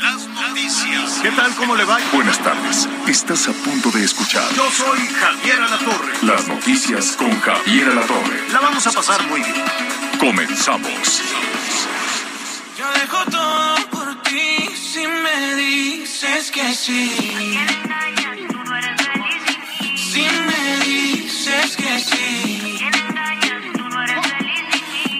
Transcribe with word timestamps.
Las 0.00 0.26
noticias. 0.28 1.18
¿Qué 1.22 1.30
tal? 1.32 1.54
¿Cómo 1.56 1.74
le 1.76 1.84
va? 1.84 1.98
Buenas 2.12 2.38
tardes. 2.38 2.88
Estás 3.06 3.48
a 3.48 3.52
punto 3.52 3.90
de 3.90 4.04
escuchar 4.04 4.44
Yo 4.54 4.70
soy 4.70 4.98
Javier 5.06 5.60
Alatorre. 5.60 6.12
las 6.22 6.46
noticias 6.46 7.16
con 7.16 7.38
Javier 7.40 7.88
Alatorre. 7.88 8.48
La 8.52 8.60
vamos 8.60 8.86
a 8.86 8.92
pasar 8.92 9.26
muy 9.28 9.40
bien. 9.40 9.54
Comenzamos. 10.18 11.22
Yo 12.78 12.86
dejo 12.92 13.24
todo 13.30 13.76
por 13.90 14.22
ti 14.22 14.68
si 14.74 15.06
me 15.06 15.54
dices 15.56 16.50
que 16.50 16.74
sí. 16.74 17.58
Si 19.96 20.20
me 20.22 20.84
dices 20.84 21.76
que 21.76 21.98
sí. 22.00 22.78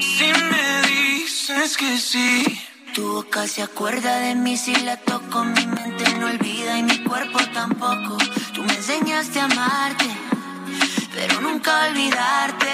Si 0.01 0.33
me 0.51 0.83
dices 0.89 1.77
que 1.77 1.99
sí. 1.99 2.68
Tu 2.99 3.07
boca 3.07 3.47
se 3.47 3.63
acuerda 3.63 4.19
de 4.19 4.35
mí 4.35 4.57
si 4.57 4.75
la 4.75 4.97
toco, 4.97 5.45
mi 5.45 5.67
mente 5.67 6.05
no 6.19 6.27
olvida 6.27 6.79
y 6.79 6.83
mi 6.83 7.05
cuerpo 7.05 7.39
tampoco. 7.55 8.19
Tú 8.53 8.65
me 8.65 8.75
enseñaste 8.75 9.39
a 9.39 9.45
amarte, 9.45 10.07
pero 11.15 11.41
nunca 11.41 11.87
olvidarte. 11.87 12.67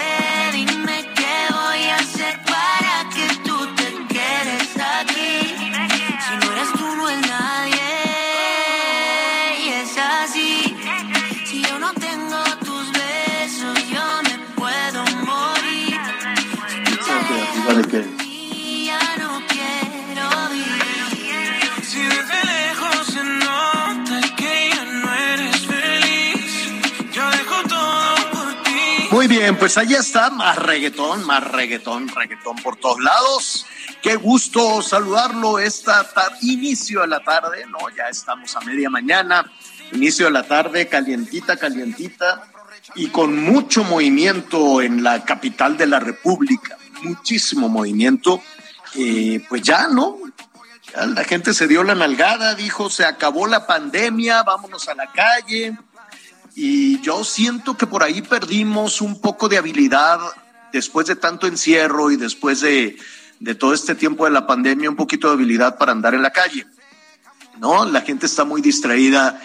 Dime 0.55 1.13
qué 1.15 1.37
voy 1.51 1.83
a 1.91 1.97
hacer 1.97 2.41
para 2.45 3.07
que 3.15 3.27
tú 3.47 3.67
te 3.77 4.15
quedes 4.15 4.71
aquí. 4.99 5.57
Si 6.25 6.33
no 6.41 6.53
eres 6.53 6.73
tú, 6.73 6.87
no 6.97 7.07
es 7.11 7.21
nadie. 7.29 7.83
Y 9.63 9.69
es 9.83 9.99
así. 9.99 10.75
Si 11.45 11.61
yo 11.61 11.79
no 11.79 11.93
tengo 11.93 12.43
tus 12.65 12.91
besos, 12.93 13.77
yo 13.91 14.05
me 14.23 14.39
puedo 14.57 15.05
morir. 15.27 16.01
Y 16.91 18.24
Muy 29.27 29.39
bien, 29.39 29.57
pues 29.57 29.79
allá 29.79 30.01
está, 30.01 30.29
más 30.29 30.57
reggaetón, 30.57 31.25
más 31.25 31.43
reggaetón, 31.43 32.09
reggaetón 32.09 32.57
por 32.57 32.77
todos 32.77 33.01
lados. 33.01 33.65
Qué 34.03 34.17
gusto 34.17 34.83
saludarlo 34.83 35.59
esta 35.59 36.07
tar- 36.13 36.37
inicio 36.43 37.01
de 37.01 37.07
la 37.07 37.21
tarde, 37.21 37.65
¿no? 37.71 37.79
Ya 37.97 38.11
estamos 38.11 38.55
a 38.55 38.61
media 38.61 38.91
mañana, 38.91 39.51
inicio 39.93 40.27
de 40.27 40.33
la 40.33 40.43
tarde, 40.43 40.89
calientita, 40.89 41.57
calientita, 41.57 42.43
y 42.97 43.07
con 43.09 43.43
mucho 43.43 43.83
movimiento 43.83 44.83
en 44.83 45.03
la 45.03 45.25
capital 45.25 45.79
de 45.79 45.87
la 45.87 46.01
República, 46.01 46.77
muchísimo 47.01 47.71
movimiento. 47.71 48.43
Eh, 48.95 49.43
pues 49.49 49.63
ya, 49.63 49.89
¿no? 49.89 50.19
La 51.15 51.25
gente 51.25 51.55
se 51.55 51.67
dio 51.67 51.83
la 51.83 51.95
nalgada, 51.95 52.55
dijo, 52.55 52.91
se 52.91 53.07
acabó 53.07 53.47
la 53.47 53.67
pandemia, 53.67 54.43
vámonos 54.43 54.87
a 54.89 54.95
la 54.95 55.11
calle. 55.11 55.79
Y 56.55 57.01
yo 57.01 57.25
siento 57.25 57.77
que 57.77 57.87
por 57.87 58.03
ahí 58.03 58.23
perdimos 58.23 59.01
un 59.01 59.21
poco 59.21 59.49
de 59.49 59.59
habilidad 59.59 60.21
después 60.73 61.07
de 61.07 61.17
tanto 61.17 61.47
encierro 61.47 62.11
y 62.11 62.17
después 62.17 62.61
de, 62.61 62.97
de 63.41 63.55
todo 63.55 63.75
este 63.75 63.95
tiempo 63.95 64.25
de 64.25 64.31
la 64.31 64.47
pandemia, 64.47 64.91
un 64.91 64.97
poquito 64.97 65.29
de 65.29 65.35
habilidad 65.35 65.79
para 65.79 65.93
andar 65.93 66.15
en 66.15 66.23
la 66.23 66.31
calle. 66.31 66.67
¿No? 67.59 67.85
La 67.85 68.03
gente 68.03 68.27
está 68.27 68.45
muy 68.45 68.61
distraída, 68.61 69.41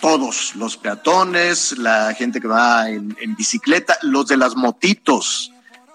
todos, 0.00 0.56
los 0.56 0.76
peatones, 0.76 1.78
la 1.78 2.12
gente 2.14 2.40
que 2.40 2.48
va 2.48 2.88
en, 2.88 3.16
en 3.20 3.36
bicicleta, 3.36 3.96
los 4.02 4.26
de 4.26 4.36
las 4.36 4.56
motitos. 4.56 5.52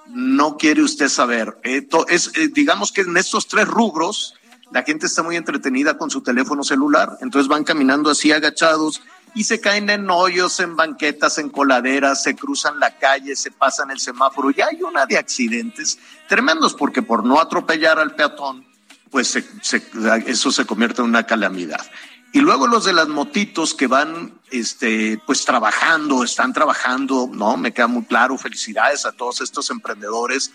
No 0.07 0.57
quiere 0.57 0.81
usted 0.81 1.09
saber. 1.09 1.57
Esto 1.63 2.07
es, 2.07 2.31
eh, 2.35 2.47
digamos 2.47 2.91
que 2.91 3.01
en 3.01 3.17
estos 3.17 3.47
tres 3.47 3.67
rubros, 3.67 4.35
la 4.71 4.83
gente 4.83 5.05
está 5.05 5.23
muy 5.23 5.35
entretenida 5.35 5.97
con 5.97 6.09
su 6.09 6.21
teléfono 6.21 6.63
celular, 6.63 7.17
entonces 7.21 7.47
van 7.47 7.63
caminando 7.63 8.09
así 8.09 8.31
agachados 8.31 9.01
y 9.37 9.43
se 9.43 9.61
caen 9.61 9.87
en 9.91 10.09
hoyos, 10.09 10.59
en 10.59 10.75
banquetas, 10.75 11.37
en 11.37 11.49
coladeras, 11.49 12.23
se 12.23 12.35
cruzan 12.35 12.79
la 12.79 12.97
calle, 12.97 13.35
se 13.35 13.51
pasan 13.51 13.91
el 13.91 13.99
semáforo. 13.99 14.49
Ya 14.49 14.65
hay 14.65 14.81
una 14.81 15.05
de 15.05 15.15
accidentes 15.17 15.99
tremendos 16.27 16.73
porque 16.73 17.03
por 17.03 17.23
no 17.23 17.39
atropellar 17.39 17.99
al 17.99 18.15
peatón, 18.15 18.65
pues 19.11 19.27
se- 19.27 19.83
eso 20.25 20.51
se 20.51 20.65
convierte 20.65 21.01
en 21.01 21.07
una 21.09 21.27
calamidad. 21.27 21.85
Y 22.33 22.39
luego 22.39 22.65
los 22.65 22.85
de 22.85 22.93
las 22.93 23.07
motitos 23.09 23.75
que 23.75 23.85
van, 23.85 24.33
este, 24.49 25.21
pues 25.27 25.45
trabajando, 25.45 26.23
están 26.23 26.51
trabajando, 26.51 27.29
¿no? 27.31 27.57
Me 27.57 27.73
queda 27.73 27.87
muy 27.87 28.05
claro, 28.05 28.39
felicidades 28.39 29.05
a 29.05 29.11
todos 29.11 29.41
estos 29.41 29.69
emprendedores, 29.69 30.51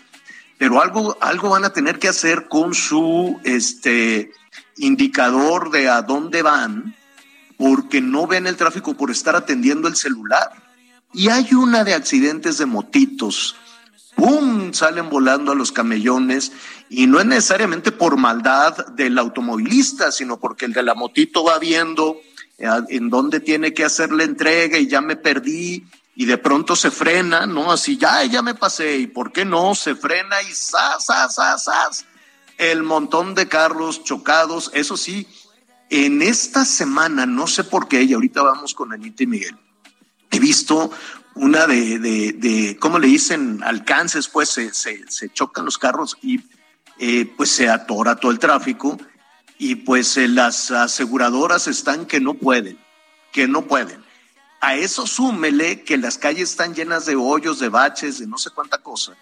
pero 0.57 0.81
algo, 0.81 1.17
algo 1.21 1.49
van 1.49 1.63
a 1.63 1.71
tener 1.71 1.99
que 1.99 2.09
hacer 2.09 2.49
con 2.49 2.73
su, 2.73 3.39
este, 3.45 4.31
indicador 4.75 5.71
de 5.71 5.87
a 5.89 6.01
dónde 6.01 6.41
van, 6.41 6.95
porque 7.57 8.01
no 8.01 8.27
ven 8.27 8.47
el 8.47 8.57
tráfico 8.57 8.95
por 8.95 9.11
estar 9.11 9.35
atendiendo 9.35 9.87
el 9.87 9.95
celular. 9.95 10.51
Y 11.13 11.29
hay 11.29 11.53
una 11.53 11.83
de 11.83 11.93
accidentes 11.93 12.57
de 12.57 12.65
motitos. 12.65 13.55
¡Pum! 14.15 14.73
Salen 14.73 15.09
volando 15.09 15.51
a 15.51 15.55
los 15.55 15.71
camellones 15.71 16.51
y 16.89 17.07
no 17.07 17.19
es 17.19 17.25
necesariamente 17.25 17.91
por 17.91 18.17
maldad 18.17 18.87
del 18.87 19.17
automovilista, 19.17 20.11
sino 20.11 20.39
porque 20.39 20.65
el 20.65 20.73
de 20.73 20.83
la 20.83 20.93
motito 20.93 21.43
va 21.43 21.57
viendo 21.59 22.17
eh, 22.57 22.67
en 22.89 23.09
dónde 23.09 23.39
tiene 23.39 23.73
que 23.73 23.83
hacer 23.83 24.11
la 24.11 24.23
entrega 24.23 24.77
y 24.77 24.87
ya 24.87 25.01
me 25.01 25.15
perdí 25.15 25.85
y 26.15 26.25
de 26.25 26.37
pronto 26.37 26.75
se 26.75 26.91
frena, 26.91 27.45
¿no? 27.45 27.71
Así, 27.71 27.97
ya, 27.97 28.23
ya 28.25 28.41
me 28.41 28.53
pasé 28.53 28.97
y 28.97 29.07
¿por 29.07 29.31
qué 29.31 29.45
no? 29.45 29.73
Se 29.73 29.95
frena 29.95 30.41
y 30.43 30.53
¡zas, 30.53 31.05
zas, 31.05 31.35
zas, 31.35 31.63
zas! 31.63 32.05
El 32.57 32.83
montón 32.83 33.33
de 33.33 33.47
carros 33.47 34.03
chocados, 34.03 34.69
eso 34.73 34.95
sí, 34.95 35.27
en 35.93 36.23
esta 36.23 36.65
semana, 36.65 37.27
no 37.27 37.45
sé 37.45 37.63
por 37.63 37.87
qué, 37.87 38.01
y 38.01 38.13
ahorita 38.13 38.41
vamos 38.41 38.73
con 38.73 38.91
Anita 38.91 39.21
y 39.21 39.27
Miguel, 39.27 39.55
he 40.31 40.39
visto 40.39 40.89
una 41.35 41.67
de, 41.67 41.99
de, 41.99 42.77
¿cómo 42.79 42.97
le 42.97 43.07
dicen? 43.07 43.61
Alcances, 43.63 44.27
pues 44.27 44.49
se, 44.49 44.73
se, 44.73 45.03
se 45.07 45.29
chocan 45.29 45.65
los 45.65 45.77
carros 45.77 46.17
y 46.23 46.41
eh, 46.97 47.31
pues 47.37 47.51
se 47.51 47.69
atora 47.69 48.15
todo 48.15 48.31
el 48.31 48.39
tráfico 48.39 48.97
y 49.59 49.75
pues 49.75 50.17
eh, 50.17 50.27
las 50.27 50.71
aseguradoras 50.71 51.67
están 51.67 52.07
que 52.07 52.19
no 52.19 52.33
pueden, 52.33 52.79
que 53.31 53.47
no 53.47 53.65
pueden. 53.65 54.03
A 54.61 54.75
eso 54.75 55.05
súmele 55.05 55.83
que 55.83 55.97
las 55.97 56.17
calles 56.17 56.49
están 56.49 56.73
llenas 56.73 57.05
de 57.05 57.15
hoyos, 57.15 57.59
de 57.59 57.69
baches, 57.69 58.17
de 58.17 58.25
no 58.25 58.39
sé 58.39 58.49
cuánta 58.49 58.79
cosa. 58.79 59.13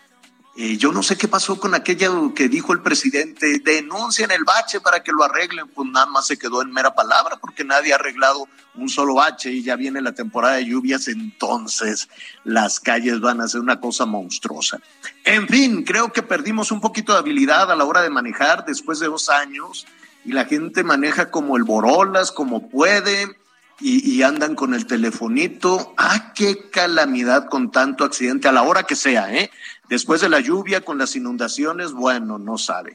Yo 0.56 0.92
no 0.92 1.02
sé 1.02 1.18
qué 1.18 1.30
pasó 1.30 1.58
con 1.58 1.74
aquello 1.74 2.34
que 2.34 2.50
dijo 2.50 2.74
el 2.74 2.82
presidente, 2.82 3.60
denuncien 3.64 4.32
el 4.32 4.44
bache 4.44 4.82
para 4.82 5.02
que 5.02 5.14
lo 5.14 5.24
arreglen, 5.24 5.70
pues 5.70 5.90
nada 5.90 6.08
más 6.08 6.28
se 6.28 6.38
quedó 6.38 6.62
en 6.62 6.72
mera 6.72 6.94
palabra 6.94 7.38
porque 7.40 7.64
nadie 7.64 7.94
ha 7.94 7.96
arreglado 7.96 8.48
un 8.76 8.90
solo 8.90 9.16
bache 9.16 9.50
y 9.50 9.64
ya 9.64 9.78
viene 9.78 10.02
la 10.02 10.12
temporada 10.12 10.56
de 10.56 10.66
lluvias, 10.66 11.08
entonces 11.08 12.10
las 12.44 12.82
calles 12.82 13.22
van 13.22 13.40
a 13.40 13.48
ser 13.48 13.62
una 13.62 13.80
cosa 13.80 14.06
monstruosa. 14.06 14.80
En 15.24 15.48
fin, 15.48 15.84
creo 15.84 16.12
que 16.12 16.22
perdimos 16.22 16.72
un 16.72 16.82
poquito 16.82 17.14
de 17.14 17.20
habilidad 17.20 17.72
a 17.72 17.76
la 17.76 17.86
hora 17.86 18.02
de 18.02 18.10
manejar 18.10 18.66
después 18.66 19.00
de 19.00 19.08
dos 19.08 19.30
años 19.30 19.88
y 20.26 20.34
la 20.34 20.46
gente 20.46 20.84
maneja 20.84 21.32
como 21.32 21.56
el 21.56 21.64
borolas, 21.64 22.32
como 22.32 22.70
puede. 22.70 23.38
Y, 23.84 24.12
y 24.12 24.22
andan 24.22 24.54
con 24.54 24.76
el 24.76 24.86
telefonito. 24.86 25.96
¡Ah, 25.98 26.34
qué 26.36 26.70
calamidad 26.70 27.50
con 27.50 27.72
tanto 27.72 28.04
accidente! 28.04 28.48
A 28.48 28.52
la 28.52 28.62
hora 28.62 28.84
que 28.84 28.96
sea, 28.96 29.34
¿eh? 29.34 29.50
Después 29.92 30.22
de 30.22 30.30
la 30.30 30.40
lluvia, 30.40 30.80
con 30.80 30.98
las 30.98 31.18
inundaciones, 31.18 31.92
bueno, 31.92 32.38
no 32.40 32.58
sabe. 32.58 32.94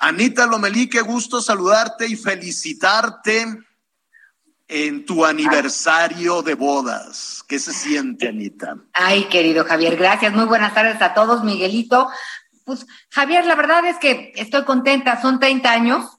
Anita 0.00 0.46
Lomelí, 0.46 0.86
qué 0.86 1.00
gusto 1.00 1.40
saludarte 1.40 2.06
y 2.06 2.14
felicitarte 2.14 3.46
en 4.68 5.06
tu 5.06 5.24
aniversario 5.24 6.42
de 6.42 6.52
bodas. 6.52 7.42
¿Qué 7.48 7.58
se 7.58 7.72
siente, 7.72 8.28
Anita? 8.28 8.76
Ay, 8.92 9.24
querido 9.30 9.64
Javier, 9.64 9.96
gracias. 9.96 10.34
Muy 10.34 10.44
buenas 10.44 10.74
tardes 10.74 11.00
a 11.00 11.14
todos, 11.14 11.42
Miguelito. 11.42 12.10
Pues, 12.66 12.86
Javier, 13.08 13.46
la 13.46 13.54
verdad 13.54 13.86
es 13.86 13.96
que 13.96 14.34
estoy 14.36 14.64
contenta, 14.64 15.18
son 15.22 15.40
30 15.40 15.72
años. 15.72 16.18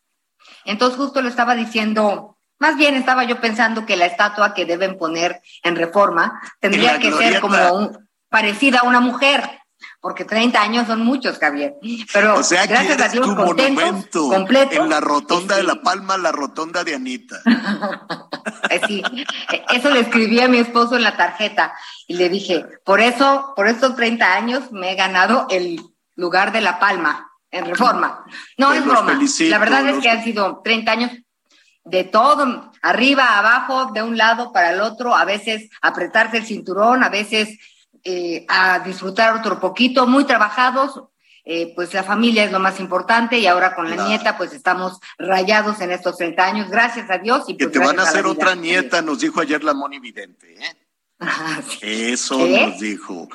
Entonces, 0.65 0.97
justo 0.97 1.21
lo 1.21 1.29
estaba 1.29 1.53
diciendo, 1.53 2.39
más 2.57 2.75
bien 2.75 2.95
estaba 2.95 3.23
yo 3.25 3.39
pensando 3.39 3.85
que 3.85 3.95
la 3.95 4.07
estatua 4.07 4.55
que 4.55 4.65
deben 4.65 4.97
poner 4.97 5.43
en 5.61 5.75
reforma 5.75 6.41
En 6.59 6.71
tendría 6.71 6.97
que 6.97 7.11
ser 7.11 7.39
como 7.39 7.71
un- 7.75 8.09
parecida 8.29 8.79
a 8.79 8.87
una 8.87 8.99
mujer. 8.99 9.59
Porque 10.07 10.23
30 10.23 10.61
años 10.61 10.87
son 10.87 11.01
muchos, 11.01 11.37
Javier. 11.37 11.75
Pero 12.13 12.35
O 12.35 12.41
sea, 12.43 12.65
gracias 12.65 13.01
a 13.01 13.09
Dios, 13.09 13.25
tu 13.27 13.35
monumento 13.35 14.29
completos. 14.29 14.77
en 14.77 14.87
la 14.89 15.01
rotonda 15.01 15.57
de. 15.57 15.63
La 15.63 15.81
Palma, 15.81 16.17
la 16.17 16.31
rotonda 16.31 16.85
de 16.85 16.95
Anita. 16.95 17.35
Eh, 18.69 18.81
Sí, 18.87 19.03
eso 19.73 19.89
le 19.89 19.99
escribí 19.99 20.39
a 20.39 20.47
mi 20.47 20.59
esposo 20.59 20.95
en 20.95 21.03
la 21.03 21.17
tarjeta 21.17 21.73
y 22.07 22.15
le 22.15 22.29
dije, 22.29 22.65
por 22.85 23.01
eso, 23.01 23.51
por 23.55 23.67
estos 23.67 23.97
30 23.97 24.33
años 24.33 24.71
me 24.71 24.91
he 24.91 24.95
ganado 24.95 25.45
el 25.49 25.81
lugar 26.15 26.53
de 26.53 26.61
La 26.61 26.79
Palma 26.79 27.29
en 27.51 27.65
Reforma. 27.65 28.23
No 28.57 28.67
Pues 28.67 28.79
es 28.79 28.85
broma. 28.85 29.11
felicito, 29.11 29.49
La 29.49 29.57
verdad 29.59 29.87
es 29.89 29.99
que 29.99 30.09
han 30.09 30.23
sido 30.23 30.61
30 30.63 30.91
años 30.91 31.11
de 31.83 32.03
todo, 32.05 32.71
arriba, 32.81 33.37
abajo, 33.37 33.91
de 33.91 34.03
un 34.03 34.17
lado 34.17 34.53
para 34.53 34.71
el 34.71 34.79
otro, 34.79 35.15
a 35.15 35.25
veces 35.25 35.69
apretarse 35.81 36.37
el 36.37 36.45
cinturón, 36.45 37.03
a 37.03 37.09
veces 37.09 37.57
eh, 38.09 38.45
a 38.47 38.79
disfrutar 38.79 39.35
otro 39.35 39.59
poquito, 39.59 40.07
muy 40.07 40.23
trabajados. 40.23 41.03
eh, 41.49 41.71
pues 41.75 41.93
la 41.93 42.03
familia 42.03 42.43
es 42.43 42.51
lo 42.51 42.59
más 42.59 42.77
importante 42.79 43.37
y 43.39 43.47
ahora 43.47 43.73
con 43.75 43.89
la 43.89 44.07
nieta 44.07 44.37
pues 44.37 44.51
estamos 44.53 44.99
rayados 45.17 45.79
en 45.81 45.91
estos 45.91 46.17
30 46.17 46.43
años, 46.43 46.69
gracias 46.69 47.09
a 47.09 47.17
Dios. 47.19 47.43
Y 47.47 47.55
Que 47.57 47.65
pues, 47.69 47.73
te 47.73 47.79
van 47.85 47.99
a 47.99 48.03
hacer 48.03 48.25
otra 48.25 48.53
nieta, 48.55 49.01
nos 49.01 49.19
dijo 49.19 49.39
ayer 49.39 49.63
la 49.63 49.73
Moni 49.73 49.99
Vidente. 49.99 50.55
¿eh? 50.55 50.75
Sí. 51.69 51.79
Eso 51.81 52.37
¿Qué? 52.37 52.67
nos 52.67 52.79
dijo. 52.79 53.29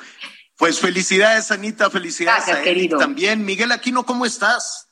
Pues 0.57 0.79
felicidades, 0.79 1.51
Anita, 1.51 1.89
felicidades 1.89 2.45
Gracias, 2.45 2.57
a 2.57 2.61
Eric 2.69 2.73
querido. 2.75 2.97
también. 2.99 3.43
Miguel 3.43 3.71
Aquino, 3.71 4.05
¿cómo 4.05 4.25
estás? 4.25 4.82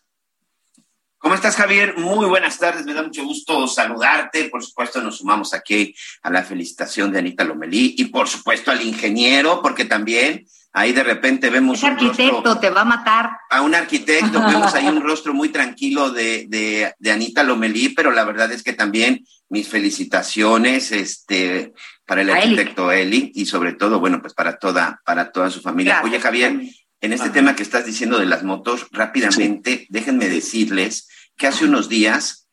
¿Cómo 1.21 1.35
estás, 1.35 1.55
Javier? 1.55 1.97
Muy 1.97 2.25
buenas 2.25 2.57
tardes, 2.57 2.83
me 2.83 2.95
da 2.95 3.03
mucho 3.03 3.23
gusto 3.23 3.67
saludarte. 3.67 4.45
Por 4.45 4.63
supuesto, 4.63 5.01
nos 5.03 5.17
sumamos 5.19 5.53
aquí 5.53 5.93
a 6.23 6.31
la 6.31 6.41
felicitación 6.43 7.11
de 7.11 7.19
Anita 7.19 7.43
Lomelí 7.43 7.93
y, 7.95 8.05
por 8.05 8.27
supuesto, 8.27 8.71
al 8.71 8.81
ingeniero, 8.81 9.61
porque 9.61 9.85
también 9.85 10.47
ahí 10.73 10.93
de 10.93 11.03
repente 11.03 11.51
vemos 11.51 11.77
Ese 11.77 11.85
un 11.91 11.91
rostro- 11.99 12.09
arquitecto 12.09 12.59
te 12.59 12.69
va 12.71 12.81
a 12.81 12.85
matar. 12.85 13.29
a 13.51 13.61
un 13.61 13.75
arquitecto, 13.75 14.39
vemos 14.47 14.73
ahí 14.73 14.87
un 14.87 15.01
rostro 15.01 15.31
muy 15.35 15.49
tranquilo 15.49 16.09
de, 16.09 16.47
de, 16.49 16.91
de 16.97 17.11
Anita 17.11 17.43
Lomelí, 17.43 17.89
pero 17.89 18.09
la 18.09 18.23
verdad 18.23 18.51
es 18.51 18.63
que 18.63 18.73
también 18.73 19.23
mis 19.47 19.67
felicitaciones 19.69 20.91
este, 20.91 21.71
para 22.07 22.21
el 22.23 22.31
A 22.31 22.37
arquitecto 22.37 22.91
Eli 22.91 23.31
y 23.35 23.45
sobre 23.45 23.73
todo, 23.73 23.99
bueno, 23.99 24.21
pues 24.21 24.33
para 24.33 24.57
toda, 24.57 24.99
para 25.05 25.31
toda 25.31 25.51
su 25.51 25.61
familia. 25.61 25.99
Gracias, 25.99 26.09
Oye, 26.13 26.19
Javier, 26.19 26.49
también. 26.49 26.73
en 27.01 27.13
este 27.13 27.25
Ajá. 27.25 27.33
tema 27.33 27.55
que 27.55 27.61
estás 27.63 27.85
diciendo 27.85 28.17
de 28.17 28.25
las 28.25 28.41
motos, 28.43 28.87
rápidamente, 28.91 29.85
déjenme 29.89 30.29
decirles 30.29 31.09
que 31.41 31.47
hace 31.47 31.65
unos 31.65 31.89
días, 31.89 32.47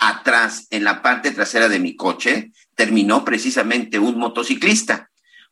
atrás, 0.00 0.66
en 0.70 0.82
la 0.82 1.02
parte 1.02 1.30
trasera 1.30 1.68
de 1.68 1.78
mi 1.78 1.94
coche, 1.94 2.50
terminó 2.74 3.24
precisamente 3.24 4.00
un 4.00 4.18
motociclista, 4.18 5.08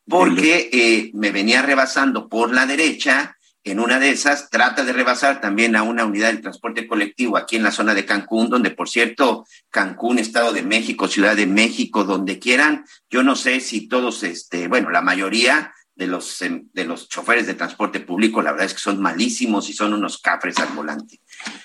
porque 0.09 0.69
eh, 0.73 1.13
me 1.15 1.31
venía 1.31 1.63
rebasando 1.63 2.29
por 2.29 2.53
la 2.53 2.67
derecha, 2.67 3.37
en 3.63 3.79
una 3.79 4.01
de 4.01 4.11
esas, 4.11 4.51
trata 4.51 4.83
de 4.83 4.93
rebasar 4.93 5.41
también 5.41 5.77
a 5.77 5.85
una 5.85 6.05
unidad 6.05 6.33
de 6.33 6.39
transporte 6.39 6.89
colectivo 6.89 7.37
aquí 7.37 7.55
en 7.55 7.63
la 7.63 7.71
zona 7.71 7.95
de 7.95 8.05
Cancún, 8.05 8.51
donde, 8.51 8.73
por 8.73 8.89
cierto, 8.89 9.47
Cancún, 9.71 10.19
Estado 10.19 10.53
de 10.53 10.65
México, 10.65 11.07
Ciudad 11.07 11.37
de 11.37 11.47
México, 11.47 12.03
donde 12.03 12.41
quieran, 12.41 12.85
yo 13.09 13.23
no 13.23 13.37
sé 13.37 13.61
si 13.61 13.87
todos, 13.87 14.25
este, 14.25 14.67
bueno, 14.67 14.91
la 14.91 15.03
mayoría 15.03 15.73
de 15.95 16.07
los, 16.07 16.39
de 16.41 16.85
los 16.85 17.09
choferes 17.09 17.47
de 17.47 17.55
transporte 17.55 18.01
público, 18.01 18.43
la 18.43 18.53
verdad 18.53 18.67
es 18.67 18.75
que 18.75 18.81
son 18.81 19.01
malísimos 19.01 19.69
y 19.69 19.73
son 19.73 19.93
unos 19.93 20.19
cafres 20.19 20.59
al 20.59 20.69
volante. 20.69 21.21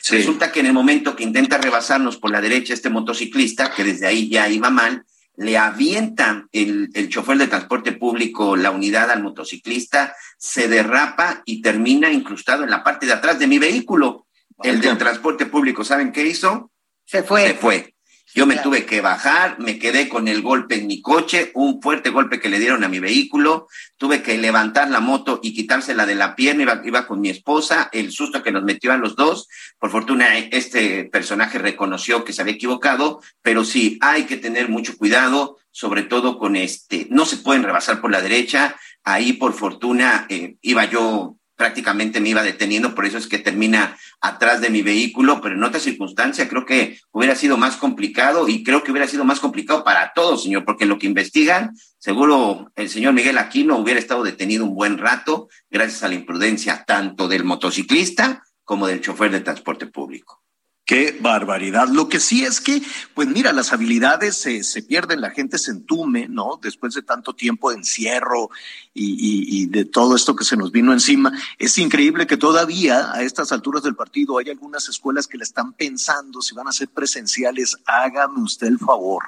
Resulta 0.09 0.51
que 0.51 0.59
en 0.59 0.67
el 0.67 0.73
momento 0.73 1.15
que 1.15 1.23
intenta 1.23 1.57
rebasarnos 1.57 2.17
por 2.17 2.31
la 2.31 2.41
derecha 2.41 2.73
este 2.73 2.89
motociclista, 2.89 3.71
que 3.73 3.83
desde 3.83 4.07
ahí 4.07 4.29
ya 4.29 4.49
iba 4.49 4.69
mal, 4.69 5.05
le 5.37 5.57
avienta 5.57 6.47
el, 6.51 6.89
el 6.93 7.09
chofer 7.09 7.37
de 7.37 7.47
transporte 7.47 7.91
público 7.91 8.55
la 8.55 8.71
unidad 8.71 9.11
al 9.11 9.23
motociclista, 9.23 10.15
se 10.37 10.67
derrapa 10.67 11.43
y 11.45 11.61
termina 11.61 12.11
incrustado 12.11 12.63
en 12.63 12.71
la 12.71 12.83
parte 12.83 13.05
de 13.05 13.13
atrás 13.13 13.39
de 13.39 13.47
mi 13.47 13.59
vehículo. 13.59 14.25
El 14.63 14.81
del 14.81 14.97
transporte 14.97 15.45
público, 15.45 15.83
¿saben 15.83 16.11
qué 16.11 16.25
hizo? 16.25 16.71
Se 17.05 17.21
fue. 17.21 17.47
Se 17.47 17.53
fue. 17.53 17.93
Yo 18.35 18.45
me 18.45 18.55
Claro. 18.55 18.69
tuve 18.69 18.85
que 18.85 19.01
bajar, 19.01 19.57
me 19.57 19.79
quedé 19.79 20.09
con 20.09 20.27
el 20.27 20.41
golpe 20.41 20.75
en 20.75 20.87
mi 20.87 21.01
coche, 21.01 21.51
un 21.55 21.81
fuerte 21.81 22.09
golpe 22.09 22.39
que 22.39 22.49
le 22.49 22.59
dieron 22.59 22.83
a 22.83 22.89
mi 22.89 22.99
vehículo, 22.99 23.67
tuve 23.95 24.21
que 24.21 24.37
levantar 24.37 24.89
la 24.89 24.99
moto 24.99 25.39
y 25.41 25.53
quitársela 25.53 26.05
de 26.05 26.15
la 26.15 26.35
pierna, 26.35 26.63
iba, 26.63 26.81
iba 26.83 27.07
con 27.07 27.21
mi 27.21 27.29
esposa, 27.29 27.89
el 27.93 28.11
susto 28.11 28.43
que 28.43 28.51
nos 28.51 28.63
metió 28.63 28.91
a 28.91 28.97
los 28.97 29.15
dos, 29.15 29.47
por 29.79 29.91
fortuna 29.91 30.37
este 30.37 31.05
personaje 31.05 31.57
reconoció 31.57 32.23
que 32.25 32.33
se 32.33 32.41
había 32.41 32.55
equivocado, 32.55 33.21
pero 33.41 33.63
sí, 33.63 33.97
hay 34.01 34.25
que 34.25 34.37
tener 34.37 34.67
mucho 34.69 34.97
cuidado, 34.97 35.57
sobre 35.71 36.03
todo 36.03 36.37
con 36.37 36.55
este, 36.55 37.07
no 37.09 37.25
se 37.25 37.37
pueden 37.37 37.63
rebasar 37.63 38.01
por 38.01 38.11
la 38.11 38.21
derecha, 38.21 38.75
ahí 39.03 39.33
por 39.33 39.53
fortuna 39.53 40.25
eh, 40.29 40.57
iba 40.61 40.83
yo 40.85 41.36
prácticamente 41.57 42.21
me 42.21 42.29
iba 42.29 42.43
deteniendo, 42.43 42.95
por 42.95 43.05
eso 43.05 43.17
es 43.17 43.27
que 43.27 43.39
termina 43.39 43.97
atrás 44.21 44.61
de 44.61 44.69
mi 44.69 44.83
vehículo, 44.83 45.41
pero 45.41 45.55
en 45.55 45.63
otra 45.63 45.79
circunstancia 45.79 46.47
creo 46.47 46.65
que 46.65 46.99
hubiera 47.11 47.35
sido 47.35 47.57
más 47.57 47.75
complicado 47.75 48.47
y 48.47 48.63
creo 48.63 48.83
que 48.83 48.91
hubiera 48.91 49.07
sido 49.07 49.25
más 49.25 49.39
complicado 49.39 49.83
para 49.83 50.13
todos, 50.13 50.43
señor, 50.43 50.63
porque 50.63 50.83
en 50.83 50.89
lo 50.89 50.99
que 50.99 51.07
investigan, 51.07 51.75
seguro 51.97 52.71
el 52.75 52.89
señor 52.89 53.13
Miguel 53.13 53.39
Aquino 53.39 53.77
hubiera 53.77 53.99
estado 53.99 54.23
detenido 54.23 54.63
un 54.63 54.75
buen 54.75 54.97
rato 54.97 55.49
gracias 55.69 56.03
a 56.03 56.07
la 56.07 56.15
imprudencia 56.15 56.85
tanto 56.85 57.27
del 57.27 57.43
motociclista 57.43 58.43
como 58.63 58.87
del 58.87 59.01
chofer 59.01 59.31
de 59.31 59.41
transporte 59.41 59.87
público. 59.87 60.43
Qué 60.87 61.17
barbaridad. 61.19 61.89
Lo 61.89 62.07
que 62.07 62.21
sí 62.21 62.45
es 62.45 62.61
que, 62.61 62.81
pues 63.13 63.27
mira, 63.27 63.51
las 63.51 63.73
habilidades 63.73 64.37
se, 64.37 64.63
se 64.63 64.81
pierden, 64.81 65.19
la 65.19 65.31
gente 65.31 65.57
se 65.57 65.71
entume, 65.71 66.29
¿no? 66.29 66.61
Después 66.63 66.93
de 66.93 67.01
tanto 67.01 67.33
tiempo 67.35 67.69
de 67.71 67.75
encierro 67.75 68.49
y, 68.93 69.63
y- 69.63 69.65
de 69.65 69.83
todo 69.83 70.15
esto 70.15 70.33
que 70.33 70.45
se 70.45 70.55
nos 70.55 70.71
vino 70.71 70.93
encima. 70.93 71.33
Es 71.59 71.77
increíble 71.77 72.25
que 72.25 72.37
todavía 72.37 73.11
a 73.11 73.21
estas 73.21 73.51
alturas 73.51 73.83
del 73.83 73.97
partido 73.97 74.37
hay 74.37 74.49
algunas 74.49 74.87
escuelas 74.87 75.27
que 75.27 75.37
le 75.37 75.43
están 75.43 75.73
pensando 75.73 76.41
si 76.41 76.55
van 76.55 76.69
a 76.69 76.71
ser 76.71 76.87
presenciales. 76.87 77.75
Hágame 77.85 78.41
usted 78.41 78.67
el 78.67 78.79
favor. 78.79 79.23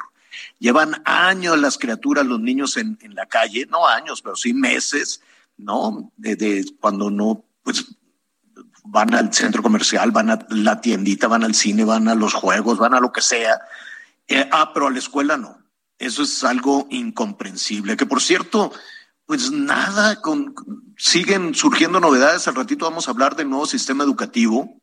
Llevan 0.60 1.02
años 1.04 1.60
las 1.60 1.78
criaturas, 1.78 2.26
los 2.26 2.40
niños 2.40 2.78
en, 2.78 2.98
en 3.02 3.16
la 3.16 3.26
calle, 3.26 3.66
no 3.70 3.86
años, 3.86 4.22
pero 4.22 4.38
sí 4.38 4.54
meses, 4.54 5.20
¿no? 5.58 6.10
De, 6.16 6.38
de 6.38 6.66
cuando 6.80 7.12
no, 7.12 7.44
pues 7.64 7.86
van 8.92 9.14
al 9.14 9.32
centro 9.34 9.62
comercial, 9.62 10.12
van 10.12 10.32
a 10.32 10.40
la 10.50 10.82
tiendita, 10.82 11.28
van 11.28 11.44
al 11.44 11.54
cine, 11.54 11.84
van 11.84 12.08
a 12.08 12.16
los 12.16 12.34
juegos, 12.34 12.80
van 12.80 12.96
a 12.96 13.00
lo 13.00 13.12
que 13.12 13.22
sea. 13.22 13.62
Eh, 14.28 14.48
ah, 14.52 14.72
pero 14.74 14.88
a 14.88 14.92
la 14.92 15.00
escuela 15.00 15.38
no. 15.38 15.58
Eso 16.00 16.24
es 16.24 16.44
algo 16.44 16.88
incomprensible. 16.90 17.98
Que 17.98 18.06
por 18.06 18.22
cierto, 18.22 18.72
pues 19.26 19.52
nada, 19.52 20.22
con, 20.22 20.56
siguen 20.98 21.54
surgiendo 21.54 22.00
novedades. 22.00 22.48
Al 22.48 22.56
ratito 22.56 22.86
vamos 22.86 23.08
a 23.08 23.12
hablar 23.12 23.36
del 23.36 23.50
nuevo 23.50 23.68
sistema 23.68 24.04
educativo 24.04 24.82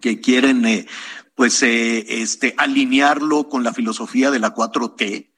que 0.00 0.20
quieren, 0.20 0.64
eh, 0.66 0.86
pues, 1.34 1.62
eh, 1.62 2.22
este, 2.22 2.54
alinearlo 2.58 3.48
con 3.48 3.62
la 3.62 3.72
filosofía 3.72 4.30
de 4.30 4.40
la 4.40 4.54
4T. 4.54 5.29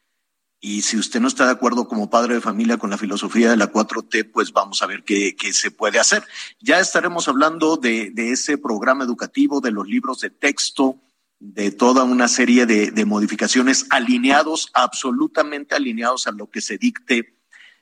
Y 0.64 0.82
si 0.82 0.96
usted 0.96 1.18
no 1.18 1.26
está 1.26 1.44
de 1.44 1.50
acuerdo 1.50 1.88
como 1.88 2.08
padre 2.08 2.34
de 2.34 2.40
familia 2.40 2.76
con 2.76 2.88
la 2.88 2.96
filosofía 2.96 3.50
de 3.50 3.56
la 3.56 3.72
4T, 3.72 4.30
pues 4.30 4.52
vamos 4.52 4.80
a 4.80 4.86
ver 4.86 5.02
qué, 5.02 5.34
qué 5.34 5.52
se 5.52 5.72
puede 5.72 5.98
hacer. 5.98 6.22
Ya 6.60 6.78
estaremos 6.78 7.26
hablando 7.26 7.76
de, 7.76 8.10
de 8.12 8.30
ese 8.30 8.58
programa 8.58 9.02
educativo, 9.02 9.60
de 9.60 9.72
los 9.72 9.88
libros 9.88 10.20
de 10.20 10.30
texto, 10.30 11.00
de 11.40 11.72
toda 11.72 12.04
una 12.04 12.28
serie 12.28 12.64
de, 12.64 12.92
de 12.92 13.04
modificaciones 13.04 13.86
alineados, 13.90 14.70
absolutamente 14.72 15.74
alineados 15.74 16.28
a 16.28 16.30
lo 16.30 16.48
que 16.48 16.60
se 16.60 16.78
dicte 16.78 17.34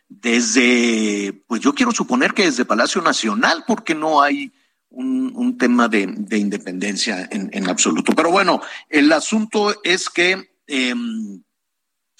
desde, 0.08 1.34
pues 1.46 1.60
yo 1.60 1.74
quiero 1.74 1.92
suponer 1.92 2.32
que 2.32 2.46
desde 2.46 2.64
Palacio 2.64 3.02
Nacional, 3.02 3.62
porque 3.66 3.94
no 3.94 4.22
hay 4.22 4.52
un, 4.88 5.32
un 5.36 5.58
tema 5.58 5.86
de, 5.86 6.06
de 6.06 6.38
independencia 6.38 7.28
en, 7.30 7.50
en 7.52 7.68
absoluto. 7.68 8.14
Pero 8.16 8.30
bueno, 8.30 8.62
el 8.88 9.12
asunto 9.12 9.78
es 9.84 10.08
que... 10.08 10.50
em, 10.66 11.42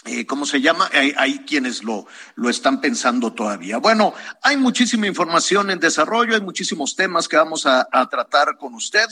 eh, 0.07 0.25
¿cómo 0.25 0.47
se 0.47 0.63
llama? 0.63 0.89
Hay, 0.95 1.41
quienes 1.41 1.85
lo, 1.85 2.07
lo 2.35 2.49
están 2.49 2.81
pensando 2.81 3.35
todavía. 3.35 3.77
Bueno, 3.77 4.15
hay 4.41 4.57
muchísima 4.57 5.07
información 5.07 5.71
en 5.71 5.79
desarrollo, 5.79 6.35
hay 6.35 6.41
muchísimos 6.41 6.97
temas 6.97 7.29
que 7.29 7.37
vamos 7.37 7.67
a, 7.67 7.87
tratar 8.11 8.57
con 8.57 8.75
usted. 8.75 9.07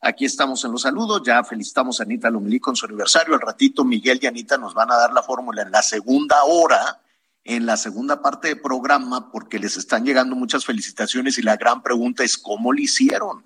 Aquí 0.00 0.24
estamos 0.24 0.64
en 0.64 0.70
los 0.70 0.82
saludos, 0.82 1.22
ya 1.26 1.42
felicitamos 1.42 1.98
a 1.98 2.04
Anita 2.04 2.30
Lomelí 2.30 2.60
con 2.60 2.76
su 2.76 2.86
aniversario. 2.86 3.34
Al 3.34 3.40
ratito 3.40 3.84
Miguel 3.84 4.20
y 4.22 4.28
Anita 4.28 4.56
nos 4.58 4.74
van 4.74 4.92
a 4.92 4.96
dar 4.96 5.12
la 5.12 5.24
fórmula 5.24 5.62
en 5.62 5.72
la 5.72 5.82
segunda 5.82 6.44
hora, 6.44 7.00
en 7.42 7.66
la 7.66 7.76
segunda 7.76 8.22
parte 8.22 8.46
del 8.46 8.60
programa, 8.60 9.32
porque 9.32 9.58
les 9.58 9.76
están 9.76 10.04
llegando 10.04 10.36
muchas 10.36 10.64
felicitaciones 10.64 11.38
y 11.38 11.42
la 11.42 11.56
gran 11.56 11.82
pregunta 11.82 12.22
es 12.22 12.38
cómo 12.38 12.72
lo 12.72 12.80
hicieron. 12.80 13.44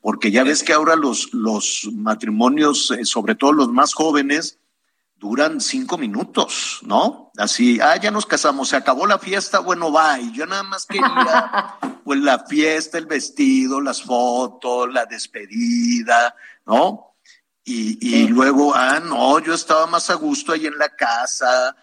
Porque 0.00 0.32
ya 0.32 0.42
ves 0.42 0.64
que 0.64 0.72
ahora 0.72 0.96
los, 0.96 1.32
los 1.32 1.88
matrimonios, 1.92 2.90
eh, 2.90 3.04
sobre 3.04 3.36
todo 3.36 3.52
los 3.52 3.68
más 3.68 3.94
jóvenes, 3.94 4.58
duran 5.22 5.60
cinco 5.60 5.96
minutos, 5.98 6.80
¿no? 6.82 7.30
Así, 7.38 7.78
ah, 7.80 7.94
ya 7.96 8.10
nos 8.10 8.26
casamos, 8.26 8.70
se 8.70 8.76
acabó 8.76 9.06
la 9.06 9.20
fiesta, 9.20 9.60
bueno, 9.60 9.92
bye. 9.92 10.32
Yo 10.32 10.46
nada 10.46 10.64
más 10.64 10.84
quería, 10.84 11.76
pues, 12.04 12.18
la 12.18 12.40
fiesta, 12.40 12.98
el 12.98 13.06
vestido, 13.06 13.80
las 13.80 14.02
fotos, 14.02 14.92
la 14.92 15.06
despedida, 15.06 16.34
¿no? 16.66 17.14
Y, 17.64 18.04
y 18.04 18.26
Sí. 18.26 18.28
luego, 18.28 18.74
ah, 18.74 18.98
no, 18.98 19.38
yo 19.38 19.54
estaba 19.54 19.86
más 19.86 20.10
a 20.10 20.14
gusto 20.14 20.50
ahí 20.50 20.66
en 20.66 20.76
la 20.76 20.88
casa, 20.88 21.76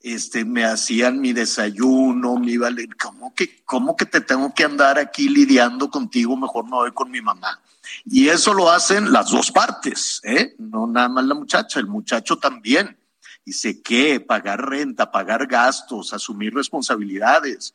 este, 0.00 0.44
me 0.44 0.64
hacían 0.64 1.20
mi 1.20 1.32
desayuno, 1.32 2.36
mi 2.36 2.56
vale, 2.58 2.86
¿cómo 3.02 3.34
que, 3.34 3.64
cómo 3.64 3.96
que 3.96 4.06
te 4.06 4.20
tengo 4.20 4.54
que 4.54 4.62
andar 4.62 5.00
aquí 5.00 5.28
lidiando 5.28 5.90
contigo? 5.90 6.36
Mejor 6.36 6.68
no 6.68 6.76
voy 6.76 6.92
con 6.92 7.10
mi 7.10 7.20
mamá. 7.20 7.58
Y 8.04 8.28
eso 8.28 8.54
lo 8.54 8.70
hacen 8.70 9.12
las 9.12 9.30
dos 9.30 9.50
partes, 9.50 10.20
¿eh? 10.24 10.54
No 10.58 10.86
nada 10.86 11.08
más 11.08 11.24
la 11.24 11.34
muchacha, 11.34 11.80
el 11.80 11.86
muchacho 11.86 12.38
también. 12.38 12.98
Dice 13.44 13.82
que 13.82 14.20
pagar 14.20 14.68
renta, 14.68 15.10
pagar 15.10 15.46
gastos, 15.46 16.12
asumir 16.12 16.54
responsabilidades, 16.54 17.74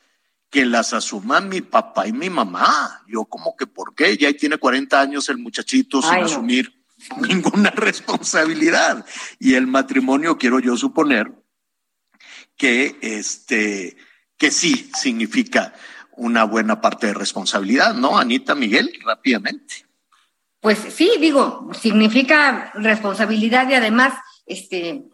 que 0.49 0.65
las 0.65 0.93
asuman 0.93 1.47
mi 1.47 1.61
papá 1.61 2.07
y 2.07 2.13
mi 2.13 2.29
mamá. 2.29 3.03
Yo 3.07 3.25
como 3.25 3.55
que, 3.55 3.67
¿por 3.67 3.93
qué? 3.93 4.17
Ya 4.17 4.33
tiene 4.33 4.57
40 4.57 4.99
años 4.99 5.29
el 5.29 5.37
muchachito 5.37 6.01
sin 6.01 6.23
asumir 6.23 6.73
ninguna 7.27 7.69
responsabilidad. 7.69 9.05
Y 9.37 9.53
el 9.53 9.67
matrimonio, 9.67 10.37
quiero 10.37 10.59
yo 10.59 10.75
suponer, 10.75 11.31
que 12.57 12.97
este, 13.01 13.95
que 14.37 14.51
sí 14.51 14.89
significa 14.93 15.73
una 16.17 16.43
buena 16.43 16.81
parte 16.81 17.07
de 17.07 17.13
responsabilidad, 17.13 17.93
¿no, 17.93 18.17
Anita 18.17 18.55
Miguel? 18.55 18.91
Rápidamente. 19.05 19.85
Pues 20.61 20.77
sí, 20.77 21.11
digo, 21.19 21.69
significa 21.73 22.71
responsabilidad 22.73 23.69
y 23.69 23.75
además, 23.75 24.13
este, 24.45 25.05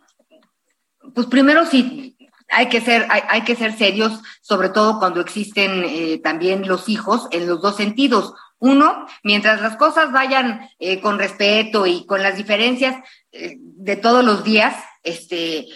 pues 1.14 1.28
primero 1.28 1.66
sí, 1.66 2.18
hay 2.50 2.70
que 2.70 2.82
ser, 2.82 3.08
hay, 3.10 3.42
que 3.42 3.56
ser 3.56 3.78
serios, 3.78 4.22
sobre 4.42 4.70
todo 4.70 5.00
cuando 5.00 5.22
existen 5.22 5.84
eh, 5.86 6.20
también 6.24 6.68
los 6.68 6.90
hijos 6.90 7.28
en 7.32 7.48
los 7.48 7.62
dos 7.62 7.76
sentidos. 7.76 8.34
Uno, 8.60 9.06
mientras 9.24 9.62
las 9.62 9.76
cosas 9.78 10.12
vayan 10.12 10.70
eh, 10.80 11.02
con 11.02 11.20
respeto 11.20 11.86
y 11.86 12.06
con 12.06 12.24
las 12.24 12.38
diferencias 12.38 12.96
eh, 13.32 13.58
de 13.60 13.96
todos 13.98 14.24
los 14.24 14.44
días, 14.44 14.76
este, 15.04 15.68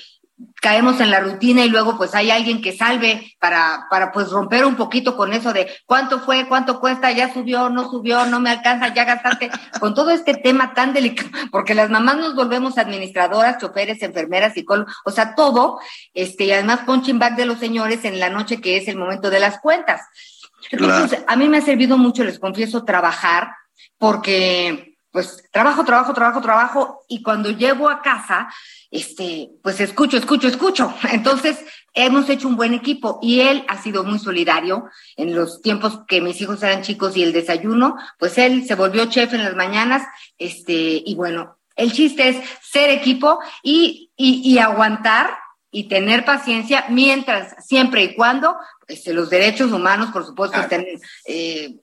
caemos 0.61 0.99
en 0.99 1.11
la 1.11 1.19
rutina 1.19 1.63
y 1.63 1.69
luego 1.69 1.97
pues 1.97 2.15
hay 2.15 2.31
alguien 2.31 2.61
que 2.61 2.75
salve 2.75 3.35
para, 3.39 3.87
para 3.89 4.11
pues 4.11 4.29
romper 4.29 4.65
un 4.65 4.75
poquito 4.75 5.15
con 5.15 5.33
eso 5.33 5.53
de 5.53 5.69
cuánto 5.85 6.19
fue, 6.19 6.47
cuánto 6.47 6.79
cuesta, 6.79 7.11
ya 7.11 7.33
subió, 7.33 7.69
no 7.69 7.89
subió, 7.89 8.25
no 8.25 8.39
me 8.39 8.49
alcanza, 8.49 8.93
ya 8.93 9.05
gastaste, 9.05 9.49
con 9.79 9.93
todo 9.93 10.11
este 10.11 10.35
tema 10.35 10.73
tan 10.73 10.93
delicado, 10.93 11.29
porque 11.51 11.75
las 11.75 11.89
mamás 11.89 12.17
nos 12.17 12.35
volvemos 12.35 12.77
administradoras, 12.77 13.57
choferes, 13.59 14.01
enfermeras, 14.01 14.53
psicólogos, 14.53 14.93
o 15.05 15.11
sea, 15.11 15.35
todo, 15.35 15.79
este, 16.13 16.45
y 16.45 16.51
además 16.51 16.81
punching 16.85 17.19
back 17.19 17.35
de 17.35 17.45
los 17.45 17.59
señores 17.59 18.05
en 18.05 18.19
la 18.19 18.29
noche 18.29 18.61
que 18.61 18.77
es 18.77 18.87
el 18.87 18.97
momento 18.97 19.29
de 19.29 19.39
las 19.39 19.59
cuentas. 19.59 20.01
Entonces, 20.71 21.23
a 21.27 21.35
mí 21.35 21.47
me 21.47 21.57
ha 21.57 21.61
servido 21.61 21.97
mucho, 21.97 22.23
les 22.23 22.39
confieso, 22.39 22.83
trabajar, 22.83 23.51
porque 23.97 24.88
pues 25.11 25.43
trabajo, 25.51 25.83
trabajo, 25.83 26.13
trabajo, 26.13 26.41
trabajo, 26.41 27.05
y 27.07 27.23
cuando 27.23 27.49
llego 27.49 27.89
a 27.89 28.01
casa, 28.01 28.47
este, 28.91 29.49
pues 29.63 29.79
escucho, 29.79 30.17
escucho, 30.17 30.47
escucho. 30.47 30.93
Entonces, 31.11 31.59
hemos 31.93 32.29
hecho 32.29 32.47
un 32.47 32.55
buen 32.55 32.73
equipo 32.73 33.19
y 33.21 33.41
él 33.41 33.65
ha 33.67 33.81
sido 33.81 34.03
muy 34.03 34.19
solidario 34.19 34.85
en 35.15 35.35
los 35.35 35.61
tiempos 35.61 36.01
que 36.07 36.21
mis 36.21 36.39
hijos 36.41 36.61
eran 36.63 36.83
chicos 36.83 37.17
y 37.17 37.23
el 37.23 37.33
desayuno, 37.33 37.95
pues 38.17 38.37
él 38.37 38.65
se 38.65 38.75
volvió 38.75 39.05
chef 39.05 39.33
en 39.33 39.43
las 39.43 39.55
mañanas, 39.55 40.03
este, 40.37 41.01
y 41.05 41.15
bueno, 41.15 41.57
el 41.75 41.91
chiste 41.91 42.29
es 42.29 42.37
ser 42.61 42.89
equipo 42.89 43.39
y, 43.63 44.11
y, 44.15 44.41
y 44.43 44.59
aguantar 44.59 45.37
y 45.71 45.87
tener 45.87 46.25
paciencia 46.25 46.85
mientras, 46.89 47.65
siempre 47.65 48.03
y 48.03 48.15
cuando, 48.15 48.57
este, 48.87 49.13
los 49.13 49.29
derechos 49.29 49.71
humanos, 49.71 50.09
por 50.11 50.25
supuesto, 50.25 50.59
estén 50.59 50.85
eh, 51.25 51.75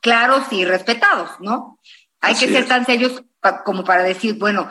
claros 0.00 0.44
y 0.50 0.64
respetados, 0.64 1.30
¿no? 1.40 1.78
Hay 2.24 2.34
que 2.34 2.48
ser 2.48 2.66
tan 2.66 2.86
serios 2.86 3.22
como 3.64 3.84
para 3.84 4.02
decir, 4.02 4.36
bueno, 4.38 4.68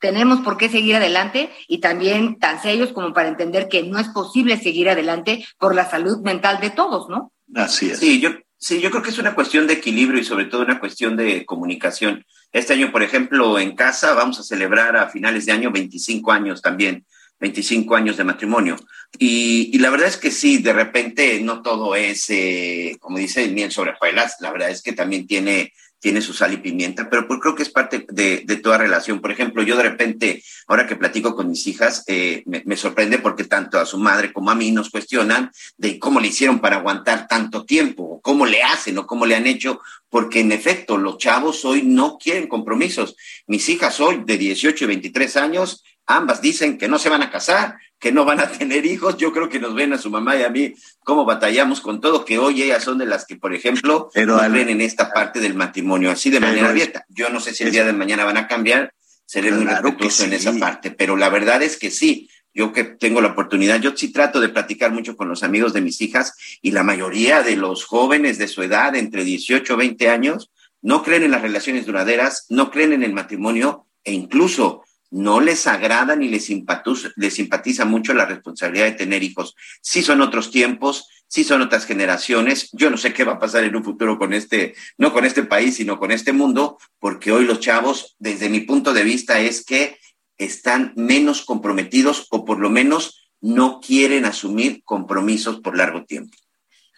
tenemos 0.00 0.40
por 0.40 0.56
qué 0.56 0.68
seguir 0.68 0.96
adelante 0.96 1.50
y 1.68 1.78
también 1.78 2.38
tan 2.38 2.60
serios 2.60 2.92
como 2.92 3.12
para 3.12 3.28
entender 3.28 3.68
que 3.68 3.84
no 3.84 3.98
es 3.98 4.08
posible 4.08 4.58
seguir 4.58 4.88
adelante 4.88 5.46
por 5.58 5.74
la 5.74 5.88
salud 5.88 6.18
mental 6.22 6.60
de 6.60 6.70
todos, 6.70 7.08
¿no? 7.08 7.32
Así 7.54 7.90
es. 7.90 8.00
Sí, 8.00 8.20
yo, 8.20 8.30
sí, 8.58 8.80
yo 8.80 8.90
creo 8.90 9.02
que 9.02 9.10
es 9.10 9.18
una 9.18 9.34
cuestión 9.34 9.66
de 9.66 9.74
equilibrio 9.74 10.20
y 10.20 10.24
sobre 10.24 10.46
todo 10.46 10.62
una 10.62 10.80
cuestión 10.80 11.16
de 11.16 11.46
comunicación. 11.46 12.24
Este 12.52 12.72
año, 12.72 12.90
por 12.90 13.02
ejemplo, 13.02 13.58
en 13.58 13.76
casa 13.76 14.14
vamos 14.14 14.40
a 14.40 14.42
celebrar 14.42 14.96
a 14.96 15.08
finales 15.08 15.46
de 15.46 15.52
año 15.52 15.70
25 15.70 16.32
años 16.32 16.60
también. 16.60 17.06
25 17.38 17.94
años 17.94 18.16
de 18.16 18.24
matrimonio. 18.24 18.76
Y, 19.18 19.70
y, 19.72 19.78
la 19.78 19.90
verdad 19.90 20.08
es 20.08 20.16
que 20.16 20.30
sí, 20.30 20.56
de 20.58 20.72
repente 20.72 21.38
no 21.42 21.60
todo 21.60 21.94
es, 21.94 22.30
eh, 22.30 22.96
como 22.98 23.18
dice, 23.18 23.48
miel 23.48 23.70
sobre 23.70 23.92
hojuelas, 23.92 24.36
la 24.40 24.50
verdad 24.52 24.70
es 24.70 24.82
que 24.82 24.92
también 24.92 25.26
tiene 25.26 25.72
tiene 26.06 26.22
su 26.22 26.32
sal 26.32 26.52
y 26.52 26.58
pimienta, 26.58 27.10
pero 27.10 27.26
pues 27.26 27.40
creo 27.40 27.56
que 27.56 27.64
es 27.64 27.68
parte 27.68 28.06
de, 28.08 28.60
toda 28.62 28.78
relación. 28.78 29.20
Por 29.20 29.32
ejemplo, 29.32 29.64
yo 29.64 29.76
de 29.76 29.82
repente, 29.82 30.40
ahora 30.68 30.86
que 30.86 30.94
platico 30.94 31.34
con 31.34 31.48
mis 31.48 31.66
hijas, 31.66 32.04
eh, 32.06 32.44
me, 32.46 32.62
me, 32.64 32.76
sorprende 32.76 33.18
porque 33.18 33.42
tanto 33.42 33.80
a 33.80 33.84
su 33.84 33.98
madre 33.98 34.32
como 34.32 34.52
a 34.52 34.54
mí 34.54 34.70
nos 34.70 34.88
cuestionan 34.88 35.50
de 35.76 35.98
cómo 35.98 36.20
le 36.20 36.28
hicieron 36.28 36.60
para 36.60 36.76
aguantar 36.76 37.26
tanto 37.26 37.64
tiempo, 37.64 38.04
o 38.04 38.20
cómo 38.20 38.46
le 38.46 38.62
hacen 38.62 38.96
o 38.98 39.04
cómo 39.04 39.26
le 39.26 39.34
han 39.34 39.48
hecho, 39.48 39.80
porque 40.08 40.38
en 40.38 40.52
efecto, 40.52 40.96
los 40.96 41.18
chavos 41.18 41.64
hoy 41.64 41.82
no 41.82 42.18
quieren 42.18 42.46
compromisos. 42.46 43.16
Mis 43.48 43.68
hijas 43.68 43.98
hoy 43.98 44.22
de 44.24 44.38
18 44.38 44.84
y 44.84 44.86
23 44.86 45.36
años, 45.36 45.82
ambas 46.06 46.40
dicen 46.40 46.78
que 46.78 46.88
no 46.88 46.98
se 46.98 47.08
van 47.08 47.22
a 47.22 47.30
casar, 47.30 47.76
que 47.98 48.12
no 48.12 48.24
van 48.24 48.40
a 48.40 48.48
tener 48.58 48.86
hijos. 48.86 49.16
Yo 49.16 49.32
creo 49.32 49.48
que 49.48 49.60
nos 49.60 49.74
ven 49.74 49.92
a 49.92 49.98
su 49.98 50.10
mamá 50.10 50.36
y 50.36 50.42
a 50.42 50.50
mí 50.50 50.74
cómo 51.04 51.24
batallamos 51.24 51.80
con 51.80 52.00
todo, 52.00 52.24
que 52.24 52.38
hoy 52.38 52.62
ellas 52.62 52.84
son 52.84 52.98
de 52.98 53.06
las 53.06 53.26
que, 53.26 53.36
por 53.36 53.54
ejemplo, 53.54 54.10
pero, 54.14 54.36
no 54.36 54.56
en 54.56 54.80
esta 54.80 55.10
parte 55.10 55.40
del 55.40 55.54
matrimonio 55.54 56.10
así 56.10 56.30
de 56.30 56.40
manera 56.40 56.70
abierta. 56.70 57.04
Yo 57.08 57.28
no 57.30 57.40
sé 57.40 57.54
si 57.54 57.64
el 57.64 57.72
día 57.72 57.84
de 57.84 57.92
mañana 57.92 58.24
van 58.24 58.36
a 58.36 58.48
cambiar, 58.48 58.92
seré 59.24 59.50
muy 59.52 59.64
respetuoso 59.64 60.22
sí. 60.22 60.24
en 60.24 60.32
esa 60.32 60.52
parte, 60.54 60.90
pero 60.90 61.16
la 61.16 61.28
verdad 61.28 61.62
es 61.62 61.76
que 61.76 61.90
sí. 61.90 62.30
Yo 62.54 62.72
que 62.72 62.84
tengo 62.84 63.20
la 63.20 63.28
oportunidad, 63.28 63.80
yo 63.80 63.94
sí 63.94 64.10
trato 64.10 64.40
de 64.40 64.48
platicar 64.48 64.90
mucho 64.90 65.14
con 65.14 65.28
los 65.28 65.42
amigos 65.42 65.74
de 65.74 65.82
mis 65.82 66.00
hijas 66.00 66.32
y 66.62 66.70
la 66.70 66.82
mayoría 66.82 67.42
de 67.42 67.54
los 67.54 67.84
jóvenes 67.84 68.38
de 68.38 68.48
su 68.48 68.62
edad, 68.62 68.96
entre 68.96 69.24
18 69.24 69.74
y 69.74 69.76
20 69.76 70.08
años, 70.08 70.50
no 70.80 71.02
creen 71.02 71.24
en 71.24 71.32
las 71.32 71.42
relaciones 71.42 71.84
duraderas, 71.84 72.46
no 72.48 72.70
creen 72.70 72.94
en 72.94 73.02
el 73.02 73.12
matrimonio 73.12 73.86
e 74.04 74.14
incluso 74.14 74.84
no 75.10 75.40
les 75.40 75.66
agrada 75.66 76.16
ni 76.16 76.28
les 76.28 76.46
simpatiza, 76.46 77.10
les 77.16 77.34
simpatiza 77.34 77.84
mucho 77.84 78.14
la 78.14 78.26
responsabilidad 78.26 78.86
de 78.86 78.92
tener 78.92 79.22
hijos. 79.22 79.54
Sí 79.80 80.02
son 80.02 80.20
otros 80.20 80.50
tiempos, 80.50 81.08
sí 81.28 81.44
son 81.44 81.62
otras 81.62 81.86
generaciones. 81.86 82.70
Yo 82.72 82.90
no 82.90 82.96
sé 82.96 83.12
qué 83.12 83.24
va 83.24 83.34
a 83.34 83.38
pasar 83.38 83.64
en 83.64 83.76
un 83.76 83.84
futuro 83.84 84.18
con 84.18 84.32
este, 84.32 84.74
no 84.98 85.12
con 85.12 85.24
este 85.24 85.44
país, 85.44 85.76
sino 85.76 85.98
con 85.98 86.10
este 86.10 86.32
mundo, 86.32 86.78
porque 86.98 87.32
hoy 87.32 87.44
los 87.44 87.60
chavos, 87.60 88.16
desde 88.18 88.48
mi 88.48 88.60
punto 88.60 88.92
de 88.92 89.04
vista, 89.04 89.40
es 89.40 89.64
que 89.64 89.98
están 90.38 90.92
menos 90.96 91.44
comprometidos 91.44 92.26
o 92.30 92.44
por 92.44 92.58
lo 92.58 92.70
menos 92.70 93.30
no 93.40 93.80
quieren 93.80 94.24
asumir 94.24 94.82
compromisos 94.84 95.60
por 95.60 95.76
largo 95.76 96.04
tiempo. 96.04 96.36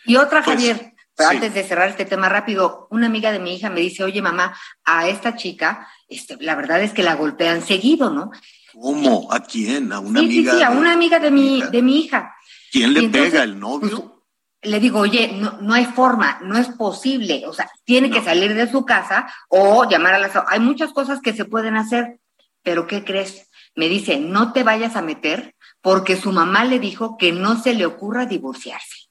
Y 0.05 0.17
otra, 0.17 0.43
pues, 0.43 0.57
Javier, 0.57 0.95
pero 1.19 1.31
sí. 1.31 1.37
antes 1.37 1.53
de 1.53 1.65
cerrar 1.65 1.89
este 1.89 2.05
tema 2.05 2.29
rápido, 2.29 2.87
una 2.93 3.07
amiga 3.07 3.33
de 3.33 3.41
mi 3.41 3.57
hija 3.57 3.71
me 3.71 3.81
dice, 3.81 4.05
oye 4.05 4.23
mamá, 4.23 4.57
a 4.85 5.09
esta 5.09 5.35
chica, 5.35 5.89
este, 6.09 6.37
la 6.39 6.55
verdad 6.55 6.81
es 6.81 6.93
que 6.93 7.03
la 7.03 7.17
golpean 7.17 7.61
seguido, 7.61 8.11
¿no? 8.11 8.31
¿Cómo? 8.73 9.33
¿A 9.33 9.41
quién? 9.41 9.93
¿A 9.93 9.99
una 9.99 10.21
sí, 10.21 10.27
amiga? 10.27 10.53
Sí, 10.53 10.59
sí, 10.59 10.63
a 10.63 10.71
una 10.71 10.93
amiga 10.93 11.19
de 11.19 11.33
mi, 11.33 11.61
de 11.61 11.83
mi 11.83 11.99
hija. 11.99 12.37
¿Quién 12.71 12.95
le 12.95 13.01
entonces, 13.01 13.33
pega? 13.33 13.43
¿El 13.43 13.59
novio? 13.59 14.21
Pues, 14.63 14.73
le 14.73 14.79
digo, 14.79 15.01
oye, 15.01 15.33
no, 15.35 15.59
no, 15.61 15.75
hay 15.75 15.87
forma, 15.87 16.39
no 16.43 16.57
es 16.57 16.69
posible, 16.69 17.45
o 17.49 17.53
sea, 17.53 17.69
tiene 17.85 18.09
no. 18.09 18.15
que 18.15 18.23
salir 18.23 18.55
de 18.55 18.71
su 18.71 18.85
casa 18.85 19.27
o 19.49 19.89
llamar 19.91 20.15
a 20.15 20.21
las... 20.21 20.33
Hay 20.47 20.61
muchas 20.61 20.93
cosas 20.93 21.21
que 21.21 21.33
se 21.33 21.45
pueden 21.45 21.77
hacer, 21.77 22.21
pero 22.63 22.87
¿qué 22.87 23.03
crees? 23.03 23.51
Me 23.75 23.89
dice, 23.89 24.21
no 24.21 24.53
te 24.53 24.63
vayas 24.63 24.95
a 24.95 25.03
meter 25.03 25.57
porque 25.81 26.17
su 26.17 26.31
mamá 26.31 26.65
le 26.65 26.79
dijo 26.79 27.17
que 27.17 27.33
no 27.33 27.61
se 27.61 27.75
le 27.75 27.87
ocurra 27.87 28.27
divorciarse. 28.27 29.08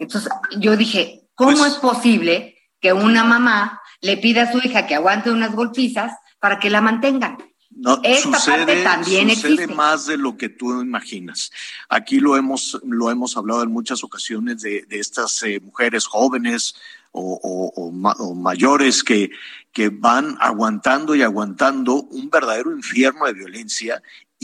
Entonces 0.00 0.30
yo 0.58 0.76
dije, 0.76 1.28
¿cómo 1.34 1.56
pues, 1.56 1.72
es 1.72 1.78
posible 1.78 2.56
que 2.80 2.92
una 2.92 3.24
mamá 3.24 3.80
le 4.00 4.16
pida 4.16 4.42
a 4.42 4.52
su 4.52 4.58
hija 4.58 4.86
que 4.86 4.94
aguante 4.94 5.30
unas 5.30 5.54
golpizas 5.54 6.12
para 6.38 6.58
que 6.58 6.70
la 6.70 6.80
mantengan? 6.80 7.38
No, 7.70 8.00
Esta 8.02 8.38
sucede, 8.38 8.56
parte 8.58 8.82
también 8.82 9.30
sucede 9.30 9.52
existe. 9.54 9.74
más 9.74 10.06
de 10.06 10.16
lo 10.16 10.36
que 10.38 10.48
tú 10.48 10.80
imaginas. 10.80 11.52
Aquí 11.90 12.20
lo 12.20 12.36
hemos, 12.36 12.80
lo 12.84 13.10
hemos 13.10 13.36
hablado 13.36 13.62
en 13.62 13.70
muchas 13.70 14.02
ocasiones 14.02 14.62
de, 14.62 14.86
de 14.88 14.98
estas 14.98 15.42
eh, 15.42 15.60
mujeres 15.60 16.06
jóvenes 16.06 16.74
o, 17.12 17.38
o, 17.42 17.82
o, 17.82 17.90
ma, 17.92 18.12
o 18.18 18.34
mayores 18.34 19.04
que, 19.04 19.30
que 19.72 19.90
van 19.90 20.38
aguantando 20.40 21.14
y 21.14 21.22
aguantando 21.22 22.04
un 22.04 22.30
verdadero 22.30 22.72
infierno 22.72 23.26
de 23.26 23.34
violencia 23.34 24.02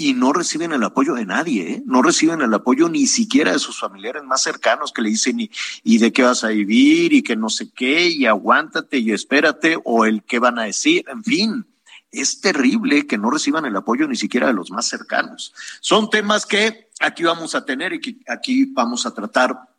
y 0.09 0.15
no 0.15 0.33
reciben 0.33 0.73
el 0.73 0.83
apoyo 0.83 1.15
de 1.15 1.27
nadie, 1.27 1.71
¿eh? 1.71 1.83
no 1.87 2.03
reciben 2.03 2.41
el 2.41 2.53
apoyo 2.53 2.89
ni 2.89 3.07
siquiera 3.07 3.53
de 3.53 3.59
sus 3.59 3.79
familiares 3.79 4.25
más 4.25 4.43
cercanos 4.43 4.93
que 4.93 5.03
le 5.03 5.11
dicen 5.11 5.41
y, 5.41 5.51
y, 5.85 5.99
de 5.99 6.13
qué 6.13 6.23
vas 6.23 6.45
a 6.45 6.49
vivir 6.49 7.13
y 7.13 7.23
que 7.23 7.37
no 7.37 7.49
sé 7.49 7.71
qué 7.71 8.09
y 8.09 8.27
aguántate 8.27 8.99
y 8.99 9.13
espérate 9.13 9.79
o 9.85 10.05
el 10.05 10.23
qué 10.23 10.39
van 10.39 10.59
a 10.59 10.65
decir, 10.65 11.05
en 11.09 11.23
fin. 11.25 11.67
Es 12.11 12.43
terrible 12.43 13.07
que 13.07 13.17
no 13.17 13.31
reciban 13.31 13.65
el 13.65 13.75
apoyo 13.75 14.07
ni 14.07 14.17
siquiera 14.17 14.47
de 14.47 14.53
los 14.53 14.71
más 14.71 14.87
cercanos. 14.87 15.55
Son 15.81 16.11
temas 16.11 16.45
que 16.45 16.91
aquí 17.01 17.23
vamos 17.25 17.55
a 17.55 17.65
tener 17.65 17.95
y 17.95 18.01
que 18.01 18.17
aquí 18.29 18.67
vamos 18.67 19.07
a 19.07 19.15
tratar 19.15 19.72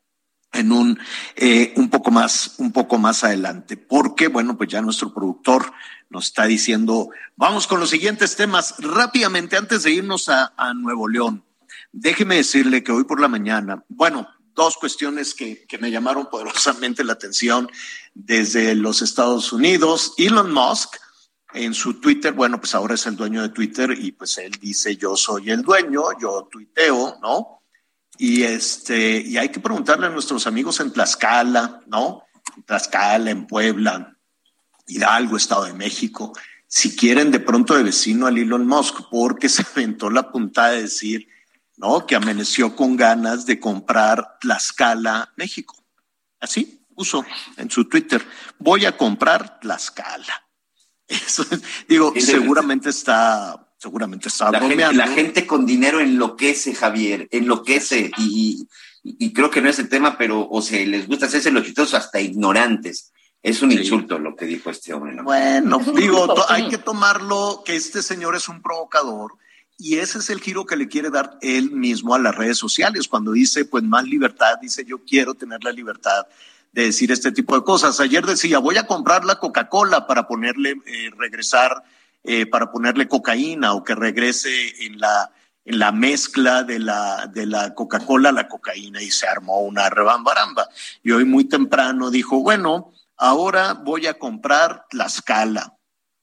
en 0.53 0.71
un 0.71 0.99
eh, 1.35 1.73
un 1.75 1.89
poco 1.89 2.11
más 2.11 2.55
un 2.57 2.71
poco 2.71 2.97
más 2.97 3.23
adelante 3.23 3.77
porque 3.77 4.27
bueno 4.27 4.57
pues 4.57 4.69
ya 4.69 4.81
nuestro 4.81 5.13
productor 5.13 5.73
nos 6.09 6.25
está 6.25 6.45
diciendo 6.45 7.09
vamos 7.35 7.67
con 7.67 7.79
los 7.79 7.89
siguientes 7.89 8.35
temas 8.35 8.75
rápidamente 8.79 9.57
antes 9.57 9.83
de 9.83 9.91
irnos 9.91 10.29
a, 10.29 10.53
Nuevo 10.75 11.07
León 11.07 11.43
déjeme 11.93 12.35
decirle 12.35 12.83
que 12.83 12.91
hoy 12.91 13.05
por 13.05 13.21
la 13.21 13.29
mañana, 13.29 13.85
bueno, 13.87 14.27
dos 14.53 14.77
cuestiones 14.77 15.33
que, 15.33 15.65
que 15.65 15.77
me 15.77 15.91
llamaron 15.91 16.27
poderosamente 16.29 17.03
la 17.03 17.13
atención 17.13 17.69
desde 18.13 18.75
los 18.75 19.01
Estados 19.01 19.53
Unidos. 19.53 20.13
Elon 20.17 20.51
Musk 20.51 20.97
en 21.53 21.73
su 21.73 21.99
Twitter, 21.99 22.33
bueno, 22.33 22.59
pues 22.59 22.75
ahora 22.75 22.95
es 22.95 23.05
el 23.05 23.15
dueño 23.15 23.41
de 23.41 23.49
Twitter 23.49 23.95
y 23.97 24.11
pues 24.11 24.37
él 24.39 24.51
dice 24.59 24.97
yo 24.97 25.15
soy 25.15 25.51
el 25.51 25.61
dueño, 25.61 26.03
yo 26.19 26.47
tuiteo, 26.51 27.19
¿no? 27.21 27.62
Y 28.25 28.43
este, 28.43 29.19
y 29.19 29.37
hay 29.37 29.49
que 29.49 29.59
preguntarle 29.59 30.07
a 30.07 30.09
nuestros 30.09 30.47
amigos 30.47 30.79
en 30.79 30.93
Tlaxcala, 30.93 31.81
¿no? 31.87 32.23
En 32.55 32.63
Tlaxcala, 32.63 33.29
en 33.29 33.45
Puebla, 33.45 34.17
Hidalgo, 34.87 35.35
Estado 35.35 35.65
de 35.65 35.73
México, 35.73 36.31
si 36.65 36.95
quieren 36.95 37.31
de 37.31 37.41
pronto 37.41 37.75
de 37.75 37.83
vecino 37.83 38.25
al 38.25 38.37
Elon 38.37 38.65
Musk, 38.65 39.09
porque 39.11 39.49
se 39.49 39.65
aventó 39.69 40.09
la 40.09 40.31
puntada 40.31 40.69
de 40.71 40.83
decir, 40.83 41.27
¿no? 41.75 42.07
Que 42.07 42.15
amaneció 42.15 42.77
con 42.77 42.95
ganas 42.95 43.45
de 43.45 43.59
comprar 43.59 44.37
Tlaxcala, 44.39 45.33
México. 45.35 45.75
Así 46.39 46.81
puso 46.95 47.25
en 47.57 47.69
su 47.69 47.89
Twitter, 47.89 48.25
voy 48.57 48.85
a 48.85 48.95
comprar 48.95 49.59
Tlaxcala. 49.59 50.47
Eso, 51.09 51.45
digo, 51.89 52.13
seguramente 52.17 52.89
está, 52.89 53.67
seguramente 53.83 54.29
está 54.29 54.49
la 54.49 54.61
gente, 54.61 54.93
la 54.93 55.07
gente, 55.07 55.45
con 55.45 55.65
dinero 55.65 55.99
enloquece, 55.99 56.73
Javier, 56.73 57.27
enloquece 57.31 58.11
y, 58.17 58.65
y, 59.03 59.33
creo 59.33 59.49
que 59.49 59.61
no 59.61 59.69
es 59.69 59.77
el 59.77 59.89
tema, 59.89 60.17
pero 60.17 60.47
o 60.49 60.61
se 60.61 60.85
les 60.85 61.05
gusta 61.05 61.25
hacerse 61.25 61.51
los 61.51 61.65
chistosos 61.65 61.93
hasta 61.95 62.21
ignorantes. 62.21 63.11
Es 63.41 63.61
un 63.61 63.73
insulto 63.73 64.17
lo 64.19 64.37
que 64.37 64.45
dijo 64.45 64.69
este 64.69 64.93
hombre. 64.93 65.15
¿no? 65.15 65.25
Bueno, 65.25 65.79
digo, 65.97 66.33
hay 66.47 66.69
que 66.69 66.77
tomarlo 66.77 67.61
que 67.65 67.75
este 67.75 68.01
señor 68.01 68.37
es 68.37 68.47
un 68.47 68.61
provocador 68.61 69.33
y 69.77 69.97
ese 69.97 70.19
es 70.19 70.29
el 70.29 70.39
giro 70.39 70.65
que 70.65 70.77
le 70.77 70.87
quiere 70.87 71.09
dar 71.09 71.37
él 71.41 71.71
mismo 71.71 72.15
a 72.15 72.19
las 72.19 72.33
redes 72.33 72.57
sociales. 72.57 73.09
Cuando 73.09 73.33
dice, 73.33 73.65
pues 73.65 73.83
más 73.83 74.05
libertad, 74.05 74.59
dice, 74.61 74.85
yo 74.85 74.99
quiero 74.99 75.33
tener 75.33 75.61
la 75.61 75.73
libertad 75.73 76.25
de 76.71 76.85
decir 76.85 77.11
este 77.11 77.33
tipo 77.33 77.53
de 77.53 77.65
cosas. 77.65 77.99
Ayer 77.99 78.25
decía, 78.25 78.59
voy 78.59 78.77
a 78.77 78.87
comprar 78.87 79.25
la 79.25 79.39
Coca-Cola 79.39 80.07
para 80.07 80.25
ponerle, 80.25 80.77
eh, 80.85 81.11
regresar, 81.17 81.83
eh, 82.23 82.45
para 82.45 82.71
ponerle 82.71 83.07
cocaína 83.07 83.73
o 83.73 83.83
que 83.83 83.95
regrese 83.95 84.85
en 84.85 84.99
la, 84.99 85.31
en 85.65 85.79
la 85.79 85.91
mezcla 85.91 86.63
de 86.63 86.79
la, 86.79 87.27
de 87.27 87.45
la 87.45 87.73
Coca-Cola 87.73 88.31
la 88.31 88.47
cocaína 88.47 89.01
y 89.01 89.11
se 89.11 89.27
armó 89.27 89.61
una 89.61 89.89
rebambaramba. 89.89 90.67
Y 91.03 91.11
hoy 91.11 91.25
muy 91.25 91.45
temprano 91.45 92.09
dijo, 92.09 92.41
bueno, 92.41 92.93
ahora 93.17 93.73
voy 93.73 94.07
a 94.07 94.17
comprar 94.17 94.85
la 94.91 95.05
escala. 95.05 95.77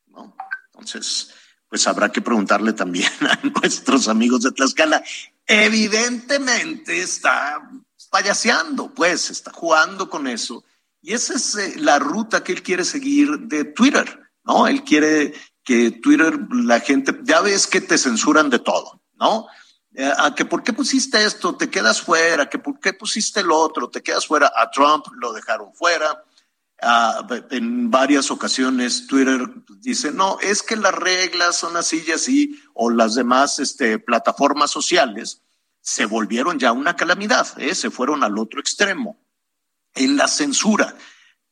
¿no? 0.09 0.35
Entonces, 0.67 1.35
pues 1.69 1.87
habrá 1.87 2.11
que 2.11 2.21
preguntarle 2.21 2.73
también 2.73 3.11
a 3.21 3.39
nuestros 3.61 4.09
amigos 4.09 4.43
de 4.43 4.53
Tlaxcala. 4.53 5.03
Evidentemente 5.47 7.01
está 7.01 7.61
payaseando, 8.11 8.93
pues, 8.93 9.31
está 9.31 9.53
jugando 9.53 10.11
con 10.11 10.27
eso. 10.27 10.65
Y 11.01 11.15
esa 11.15 11.35
es 11.35 11.55
eh, 11.55 11.75
la 11.77 11.99
ruta 11.99 12.43
que 12.43 12.53
él 12.53 12.63
quiere 12.63 12.85
seguir 12.85 13.39
de 13.41 13.65
Twitter, 13.65 14.21
¿no? 14.45 14.67
Él 14.67 14.83
quiere 14.83 15.33
que 15.71 15.93
Twitter, 15.93 16.37
la 16.51 16.81
gente, 16.81 17.21
ya 17.23 17.41
ves 17.41 17.69
que 17.69 17.81
te 17.81 17.97
censuran 17.97 18.51
de 18.51 18.59
todo, 18.59 19.01
¿no? 19.21 19.47
Eh, 19.95 20.13
a 20.17 20.35
que 20.35 20.45
por 20.45 20.65
qué 20.65 20.73
pusiste 20.73 21.25
esto, 21.25 21.57
te 21.57 21.71
quedas 21.71 22.01
fuera, 22.01 22.49
que 22.49 22.59
por 22.59 22.81
qué 22.81 22.93
pusiste 22.93 23.39
el 23.39 23.53
otro, 23.53 23.89
te 23.89 24.03
quedas 24.03 24.27
fuera. 24.27 24.53
A 24.57 24.71
Trump 24.71 25.07
lo 25.21 25.33
dejaron 25.33 25.73
fuera, 25.75 26.25
Ah, 26.83 27.27
en 27.51 27.91
varias 27.91 28.31
ocasiones 28.31 29.07
Twitter 29.07 29.39
dice, 29.81 30.13
no, 30.13 30.39
es 30.41 30.63
que 30.63 30.77
las 30.77 30.95
reglas 30.95 31.57
son 31.57 31.77
así 31.77 32.03
y 32.07 32.13
así, 32.13 32.63
o 32.73 32.89
las 32.89 33.15
demás 33.15 33.59
este, 33.59 33.99
plataformas 33.99 34.71
sociales 34.71 35.43
se 35.83 36.07
volvieron 36.07 36.59
ya 36.59 36.73
una 36.73 36.97
calamidad, 36.97 37.47
¿eh? 37.61 37.75
se 37.75 37.91
fueron 37.91 38.25
al 38.25 38.39
otro 38.39 38.61
extremo. 38.61 39.21
En 39.95 40.17
la 40.17 40.27
censura, 40.27 40.95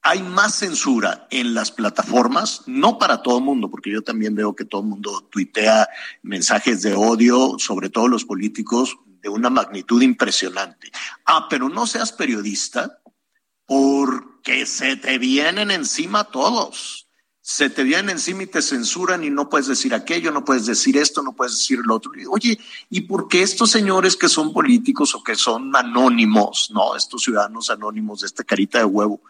hay 0.08 0.22
más 0.22 0.54
censura 0.54 1.28
en 1.30 1.52
las 1.52 1.70
plataformas, 1.70 2.62
no 2.64 2.96
para 2.96 3.20
todo 3.20 3.36
el 3.36 3.44
mundo, 3.44 3.70
porque 3.70 3.90
yo 3.90 4.00
también 4.00 4.34
veo 4.34 4.56
que 4.56 4.64
todo 4.64 4.80
el 4.80 4.86
mundo 4.86 5.28
tuitea 5.30 5.86
mensajes 6.22 6.80
de 6.80 6.94
odio, 6.94 7.56
sobre 7.58 7.90
todo 7.90 8.08
los 8.08 8.24
políticos, 8.24 8.96
de 9.20 9.28
una 9.28 9.50
magnitud 9.50 10.00
impresionante. 10.00 10.90
Ah, 11.26 11.46
pero 11.50 11.68
no 11.68 11.86
seas 11.86 12.12
periodista, 12.12 13.02
porque 13.66 14.64
se 14.64 14.96
te 14.96 15.18
vienen 15.18 15.70
encima 15.70 16.24
todos. 16.24 17.06
Se 17.42 17.68
te 17.68 17.82
vienen 17.82 18.08
encima 18.08 18.44
y 18.44 18.46
te 18.46 18.62
censuran 18.62 19.24
y 19.24 19.30
no 19.30 19.50
puedes 19.50 19.66
decir 19.66 19.92
aquello, 19.92 20.30
no 20.30 20.42
puedes 20.42 20.64
decir 20.64 20.96
esto, 20.96 21.22
no 21.22 21.34
puedes 21.34 21.52
decir 21.52 21.80
lo 21.84 21.96
otro. 21.96 22.12
Oye, 22.30 22.58
¿y 22.88 23.02
por 23.02 23.28
qué 23.28 23.42
estos 23.42 23.70
señores 23.70 24.16
que 24.16 24.30
son 24.30 24.54
políticos 24.54 25.14
o 25.14 25.22
que 25.22 25.34
son 25.34 25.76
anónimos, 25.76 26.70
no, 26.72 26.96
estos 26.96 27.24
ciudadanos 27.24 27.68
anónimos 27.68 28.20
de 28.20 28.26
esta 28.28 28.42
carita 28.42 28.78
de 28.78 28.86
huevo, 28.86 29.20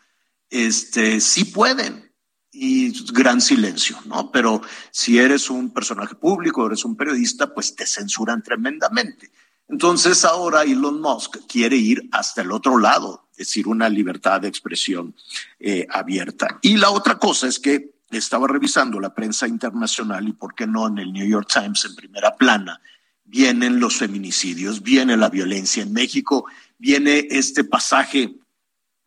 este, 0.51 1.21
sí 1.21 1.45
pueden? 1.45 2.13
Y 2.51 2.93
gran 3.13 3.41
silencio, 3.41 3.99
¿no? 4.07 4.33
Pero 4.33 4.63
si 4.91 5.19
eres 5.19 5.51
un 5.51 5.73
personaje 5.73 6.15
público, 6.15 6.67
eres 6.67 6.85
un 6.85 6.97
periodista, 6.97 7.55
pues 7.55 7.75
te 7.75 7.87
censuran 7.87 8.43
tremendamente. 8.43 9.31
Entonces 9.69 10.25
ahora 10.25 10.63
Elon 10.63 11.01
Musk 11.01 11.37
quiere 11.47 11.77
ir 11.77 12.09
hasta 12.11 12.41
el 12.41 12.51
otro 12.51 12.79
lado, 12.79 13.29
es 13.33 13.49
decir, 13.49 13.69
una 13.69 13.89
libertad 13.89 14.41
de 14.41 14.49
expresión 14.49 15.15
eh, 15.61 15.87
abierta. 15.91 16.59
Y 16.63 16.79
la 16.79 16.91
otra 16.91 17.19
cosa 17.19 17.47
es 17.47 17.59
que 17.59 17.99
estaba 18.11 18.49
revisando 18.49 18.99
la 18.99 19.15
prensa 19.15 19.47
internacional 19.47 20.27
y, 20.27 20.33
¿por 20.33 20.55
qué 20.55 20.67
no?, 20.67 20.89
en 20.89 20.99
el 20.99 21.13
New 21.13 21.27
York 21.27 21.49
Times 21.53 21.85
en 21.85 21.95
primera 21.95 22.35
plana, 22.35 22.81
vienen 23.25 23.79
los 23.79 23.97
feminicidios, 23.97 24.83
viene 24.83 25.17
la 25.19 25.29
violencia 25.29 25.83
en 25.83 25.93
México, 25.93 26.47
viene 26.79 27.29
este 27.31 27.63
pasaje, 27.65 28.37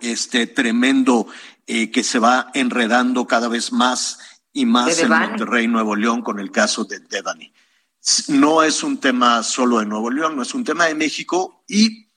este 0.02 0.48
tremendo 0.48 1.28
eh, 1.68 1.92
que 1.92 2.04
se 2.04 2.20
va 2.20 2.52
enredando 2.54 3.26
cada 3.28 3.48
vez 3.48 3.72
más 3.72 4.20
y 4.54 4.66
más 4.66 5.00
en 5.00 5.10
Monterrey, 5.10 5.68
Nuevo 5.68 5.96
León, 5.96 6.22
con 6.22 6.40
el 6.40 6.52
caso 6.52 6.84
de 6.84 7.00
Devani 7.00 7.54
no 8.30 8.64
es 8.64 8.84
un 8.84 9.00
tema 9.00 9.44
solo 9.44 9.80
de 9.80 9.86
Nuevo 9.86 10.10
León, 10.10 10.36
no 10.36 10.42
es 10.42 10.54
un 10.54 10.64
tema 10.64 10.86
de 10.86 10.96
México 10.96 11.64
y 11.68 12.08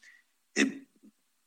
eh, 0.54 0.86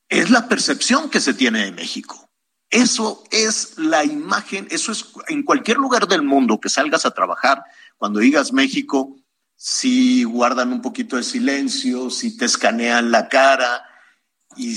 es 0.09 0.29
la 0.29 0.47
percepción 0.47 1.09
que 1.09 1.19
se 1.19 1.33
tiene 1.33 1.65
de 1.65 1.71
México. 1.71 2.29
Eso 2.69 3.23
es 3.31 3.77
la 3.77 4.03
imagen, 4.03 4.67
eso 4.69 4.91
es 4.91 5.05
en 5.29 5.43
cualquier 5.43 5.77
lugar 5.77 6.07
del 6.07 6.21
mundo 6.21 6.59
que 6.59 6.69
salgas 6.69 7.05
a 7.05 7.11
trabajar, 7.11 7.63
cuando 7.97 8.19
digas 8.19 8.51
México, 8.51 9.15
si 9.55 10.23
guardan 10.23 10.71
un 10.71 10.81
poquito 10.81 11.15
de 11.15 11.23
silencio, 11.23 12.09
si 12.09 12.37
te 12.37 12.45
escanean 12.45 13.09
la 13.09 13.29
cara 13.29 13.83
y 14.55 14.75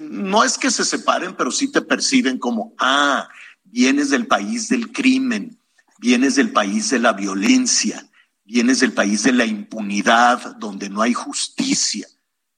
no 0.00 0.44
es 0.44 0.58
que 0.58 0.70
se 0.70 0.84
separen, 0.84 1.34
pero 1.34 1.50
sí 1.50 1.72
te 1.72 1.80
perciben 1.80 2.38
como, 2.38 2.74
ah, 2.78 3.28
vienes 3.64 4.10
del 4.10 4.26
país 4.26 4.68
del 4.68 4.92
crimen, 4.92 5.58
vienes 5.98 6.36
del 6.36 6.52
país 6.52 6.90
de 6.90 6.98
la 6.98 7.12
violencia, 7.12 8.08
vienes 8.44 8.80
del 8.80 8.92
país 8.92 9.22
de 9.22 9.32
la 9.32 9.46
impunidad, 9.46 10.56
donde 10.56 10.88
no 10.88 11.02
hay 11.02 11.14
justicia, 11.14 12.06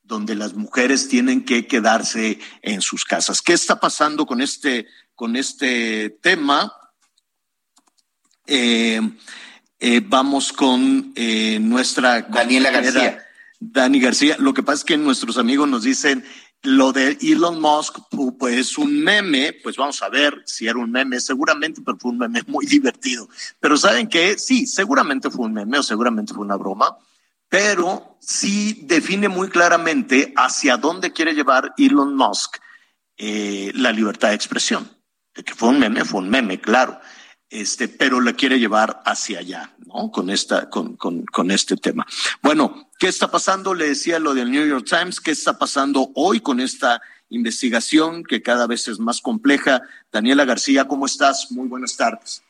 donde 0.02 0.34
las 0.34 0.54
mujeres 0.54 1.08
tienen 1.08 1.44
que 1.44 1.66
quedarse 1.66 2.38
en 2.62 2.82
sus 2.82 3.04
casas. 3.04 3.40
¿Qué 3.40 3.52
está 3.52 3.78
pasando 3.78 4.26
con 4.26 4.40
este, 4.40 4.86
con 5.14 5.36
este 5.36 6.10
tema? 6.20 6.72
Eh, 8.46 9.00
eh, 9.78 10.02
vamos 10.04 10.52
con 10.52 11.12
eh, 11.14 11.58
nuestra 11.60 12.22
Daniela 12.22 12.70
García. 12.70 13.24
Dani 13.60 14.00
García. 14.00 14.36
Lo 14.38 14.54
que 14.54 14.62
pasa 14.62 14.78
es 14.78 14.84
que 14.84 14.96
nuestros 14.96 15.38
amigos 15.38 15.68
nos 15.68 15.84
dicen, 15.84 16.24
lo 16.62 16.92
de 16.92 17.16
Elon 17.20 17.60
Musk, 17.60 17.98
pues 18.38 18.76
un 18.78 19.02
meme, 19.02 19.54
pues 19.62 19.76
vamos 19.76 20.02
a 20.02 20.08
ver 20.08 20.42
si 20.46 20.66
era 20.66 20.78
un 20.78 20.90
meme, 20.90 21.20
seguramente, 21.20 21.82
pero 21.84 21.96
fue 21.98 22.10
un 22.10 22.18
meme 22.18 22.42
muy 22.46 22.66
divertido. 22.66 23.28
Pero 23.60 23.76
saben 23.76 24.08
que 24.08 24.38
sí, 24.38 24.66
seguramente 24.66 25.30
fue 25.30 25.46
un 25.46 25.52
meme 25.52 25.78
o 25.78 25.82
seguramente 25.82 26.34
fue 26.34 26.44
una 26.44 26.56
broma, 26.56 26.96
pero 27.48 28.16
sí 28.20 28.80
define 28.84 29.28
muy 29.28 29.48
claramente 29.48 30.32
hacia 30.36 30.76
dónde 30.76 31.12
quiere 31.12 31.34
llevar 31.34 31.74
Elon 31.76 32.16
Musk 32.16 32.56
eh, 33.16 33.70
la 33.74 33.92
libertad 33.92 34.28
de 34.28 34.34
expresión. 34.34 34.90
De 35.34 35.44
que 35.44 35.54
fue 35.54 35.68
un 35.68 35.78
meme, 35.78 36.04
fue 36.04 36.20
un 36.20 36.28
meme, 36.28 36.60
claro 36.60 36.98
este, 37.50 37.88
pero 37.88 38.20
la 38.20 38.32
quiere 38.32 38.58
llevar 38.58 39.00
hacia 39.04 39.40
allá, 39.40 39.70
¿no? 39.86 40.10
Con 40.10 40.30
esta, 40.30 40.70
con, 40.70 40.96
con, 40.96 41.24
con 41.26 41.50
este 41.50 41.76
tema. 41.76 42.06
Bueno, 42.42 42.88
¿qué 42.98 43.08
está 43.08 43.30
pasando? 43.30 43.74
Le 43.74 43.88
decía 43.88 44.18
lo 44.18 44.34
del 44.34 44.50
New 44.50 44.66
York 44.66 44.86
Times, 44.88 45.20
¿qué 45.20 45.32
está 45.32 45.58
pasando 45.58 46.10
hoy 46.14 46.40
con 46.40 46.60
esta 46.60 47.02
investigación 47.28 48.24
que 48.24 48.42
cada 48.42 48.66
vez 48.66 48.88
es 48.88 48.98
más 48.98 49.20
compleja? 49.20 49.82
Daniela 50.12 50.44
García, 50.44 50.86
¿cómo 50.86 51.06
estás? 51.06 51.50
Muy 51.50 51.68
buenas 51.68 51.96
tardes. 51.96 52.42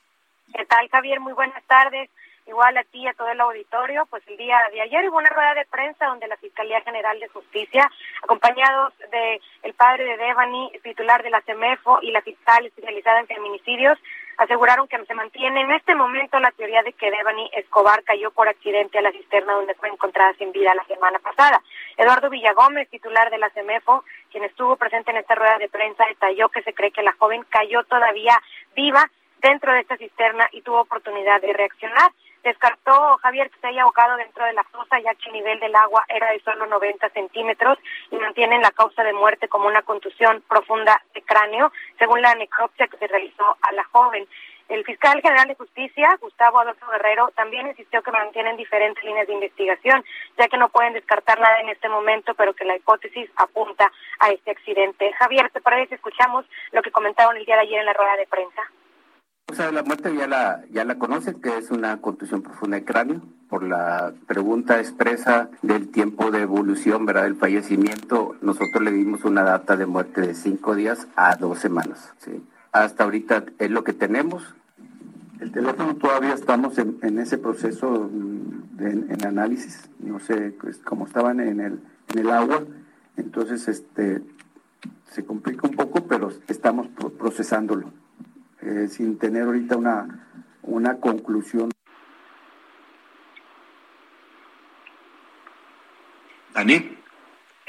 ¿Qué 0.55 0.65
tal, 0.67 0.89
Javier? 0.89 1.21
Muy 1.21 1.33
buenas 1.33 1.63
tardes. 1.65 2.11
Igual 2.47 2.77
a 2.77 2.83
ti 2.83 2.99
y 2.99 3.07
a 3.07 3.15
todo 3.15 3.29
el 3.29 3.41
auditorio, 3.41 4.07
pues 4.11 4.25
el 4.27 4.37
día 4.37 4.59
de 4.73 4.81
ayer 4.81 5.09
hubo 5.09 5.19
una 5.19 5.29
rueda 5.29 5.55
de 5.55 5.67
prensa 5.67 6.07
donde 6.07 6.27
la 6.27 6.37
Fiscalía 6.37 6.81
General 6.81 7.19
de 7.21 7.29
Justicia, 7.29 7.89
acompañados 8.25 8.93
de 9.13 9.41
el 9.63 9.73
padre 9.75 10.03
de 10.03 10.17
Devani, 10.17 10.73
titular 10.83 11.23
de 11.23 11.31
la 11.31 11.43
CEMEFO 11.43 12.01
y 12.03 12.11
la 12.11 12.23
fiscal 12.23 12.67
especializada 12.67 13.21
en 13.21 13.29
feminicidios, 13.29 13.99
aseguraron 14.41 14.89
que 14.89 15.05
se 15.05 15.15
mantiene 15.15 15.61
en 15.61 15.71
este 15.73 15.95
momento 15.95 16.41
la 16.41 16.51
teoría 16.53 16.83
de 16.83 16.95
que 16.95 17.11
Devani 17.11 17.51
Escobar 17.53 18.03
cayó 18.05 18.31
por 18.31 18.49
accidente 18.49 18.99
a 18.99 19.03
la 19.03 19.13
cisterna 19.13 19.53
donde 19.53 19.75
fue 19.75 19.91
encontrada 19.91 20.33
sin 20.39 20.51
vida 20.51 20.75
la 20.75 20.85
semana 20.85 21.19
pasada. 21.19 21.63
Eduardo 21.99 22.31
Villagómez, 22.31 22.89
titular 22.89 23.31
de 23.31 23.37
la 23.37 23.51
CEMEFO, 23.51 24.03
quien 24.31 24.45
estuvo 24.45 24.77
presente 24.77 25.11
en 25.11 25.19
esta 25.19 25.35
rueda 25.35 25.59
de 25.59 25.69
prensa, 25.69 26.07
detalló 26.07 26.49
que 26.49 26.63
se 26.63 26.73
cree 26.73 26.91
que 26.91 27.03
la 27.03 27.13
joven 27.19 27.45
cayó 27.51 27.85
todavía 27.85 28.41
viva 28.75 29.11
dentro 29.43 29.75
de 29.75 29.81
esta 29.81 29.99
cisterna 29.99 30.49
y 30.53 30.63
tuvo 30.63 30.81
oportunidad 30.81 31.43
de 31.43 31.53
reaccionar. 31.53 32.11
Descartó 32.43 33.19
Javier 33.19 33.51
que 33.51 33.61
se 33.61 33.67
haya 33.67 33.83
ahogado 33.83 34.17
dentro 34.17 34.45
de 34.45 34.55
la 34.55 34.65
fosa 34.65 34.99
ya 35.01 35.15
que 35.15 35.29
el 35.29 35.35
nivel 35.35 35.61
del 35.61 35.75
agua 35.77 36.05
era 36.09 36.31
de 36.33 36.41
solo 36.41 36.67
90 36.67 37.09
centímetros 37.11 37.79
y 38.11 38.17
mantienen 38.17 38.63
la 38.63 38.71
causa 38.71 39.03
de 39.05 39.13
muerte 39.13 39.49
como 39.49 39.67
una 39.67 39.83
contusión 39.83 40.43
profunda 40.49 41.03
de 41.15 41.23
cráneo, 41.23 41.71
según 41.99 42.23
la 42.23 42.35
necropsia 42.35 42.89
que 42.89 42.97
se 42.97 43.07
realizó 43.07 43.57
a 43.61 43.73
la 43.73 43.85
joven. 43.85 44.27
El 44.71 44.85
fiscal 44.85 45.21
general 45.21 45.49
de 45.49 45.57
justicia, 45.57 46.17
Gustavo 46.21 46.61
Adolfo 46.61 46.87
Guerrero, 46.87 47.31
también 47.35 47.67
insistió 47.67 48.03
que 48.03 48.13
mantienen 48.13 48.57
diferentes 48.57 49.03
líneas 49.03 49.27
de 49.27 49.35
investigación, 49.35 50.05
ya 50.39 50.47
que 50.47 50.57
no 50.57 50.69
pueden 50.69 50.93
descartar 50.93 51.41
nada 51.41 51.61
en 51.61 51.71
este 51.71 51.89
momento, 51.89 52.35
pero 52.35 52.55
que 52.55 52.65
la 52.65 52.77
hipótesis 52.77 53.29
apunta 53.35 53.91
a 54.21 54.31
este 54.31 54.53
accidente. 54.53 55.13
Javier, 55.15 55.51
¿te 55.51 55.61
parece 55.61 55.89
si 55.89 55.95
escuchamos 55.97 56.47
lo 56.71 56.83
que 56.83 56.93
comentaron 56.93 57.37
el 57.37 57.45
día 57.45 57.57
de 57.57 57.63
ayer 57.63 57.81
en 57.81 57.87
la 57.87 57.95
rueda 57.95 58.17
de 58.17 58.29
prensa? 58.29 58.63
La 59.59 59.83
muerte 59.83 60.15
ya 60.15 60.29
la, 60.29 60.65
ya 60.71 60.85
la 60.85 60.97
conocen, 60.97 61.41
que 61.41 61.59
es 61.59 61.73
una 61.73 62.01
contusión 62.01 62.41
profunda 62.41 62.77
de 62.77 62.85
cráneo. 62.85 63.21
Por 63.49 63.65
la 63.65 64.13
pregunta 64.29 64.79
expresa 64.79 65.51
del 65.61 65.89
tiempo 65.89 66.31
de 66.31 66.43
evolución, 66.43 67.05
¿verdad? 67.05 67.25
Del 67.25 67.35
fallecimiento, 67.35 68.37
nosotros 68.43 68.81
le 68.81 68.93
dimos 68.93 69.25
una 69.25 69.43
data 69.43 69.77
de 69.77 69.87
muerte 69.87 70.21
de 70.21 70.35
cinco 70.35 70.77
días 70.77 71.09
a 71.17 71.35
dos 71.35 71.59
semanas. 71.59 72.15
¿sí? 72.19 72.43
Hasta 72.71 73.03
ahorita 73.03 73.45
es 73.59 73.71
lo 73.73 73.83
que 73.83 73.93
tenemos. 73.93 74.55
El 75.41 75.51
teléfono 75.51 75.97
todavía 75.97 76.33
estamos 76.33 76.79
en, 76.79 76.99
en 77.03 77.19
ese 77.19 77.37
proceso 77.37 78.09
de, 78.13 78.91
en, 78.91 79.27
análisis. 79.27 79.91
No 79.99 80.21
sé, 80.21 80.55
pues, 80.61 80.79
como 80.79 81.07
estaban 81.07 81.41
en 81.41 81.61
el, 81.61 81.81
en 82.09 82.19
el 82.19 82.31
agua, 82.31 82.63
entonces 83.17 83.67
este 83.67 84.23
se 85.11 85.25
complica 85.25 85.67
un 85.67 85.75
poco, 85.75 86.07
pero 86.07 86.31
estamos 86.47 86.87
procesándolo 87.19 87.93
eh, 88.63 88.89
sin 88.89 89.19
tener 89.19 89.45
ahorita 89.45 89.77
una, 89.77 90.07
una 90.63 90.99
conclusión. 90.99 91.71
Dani. 96.53 97.01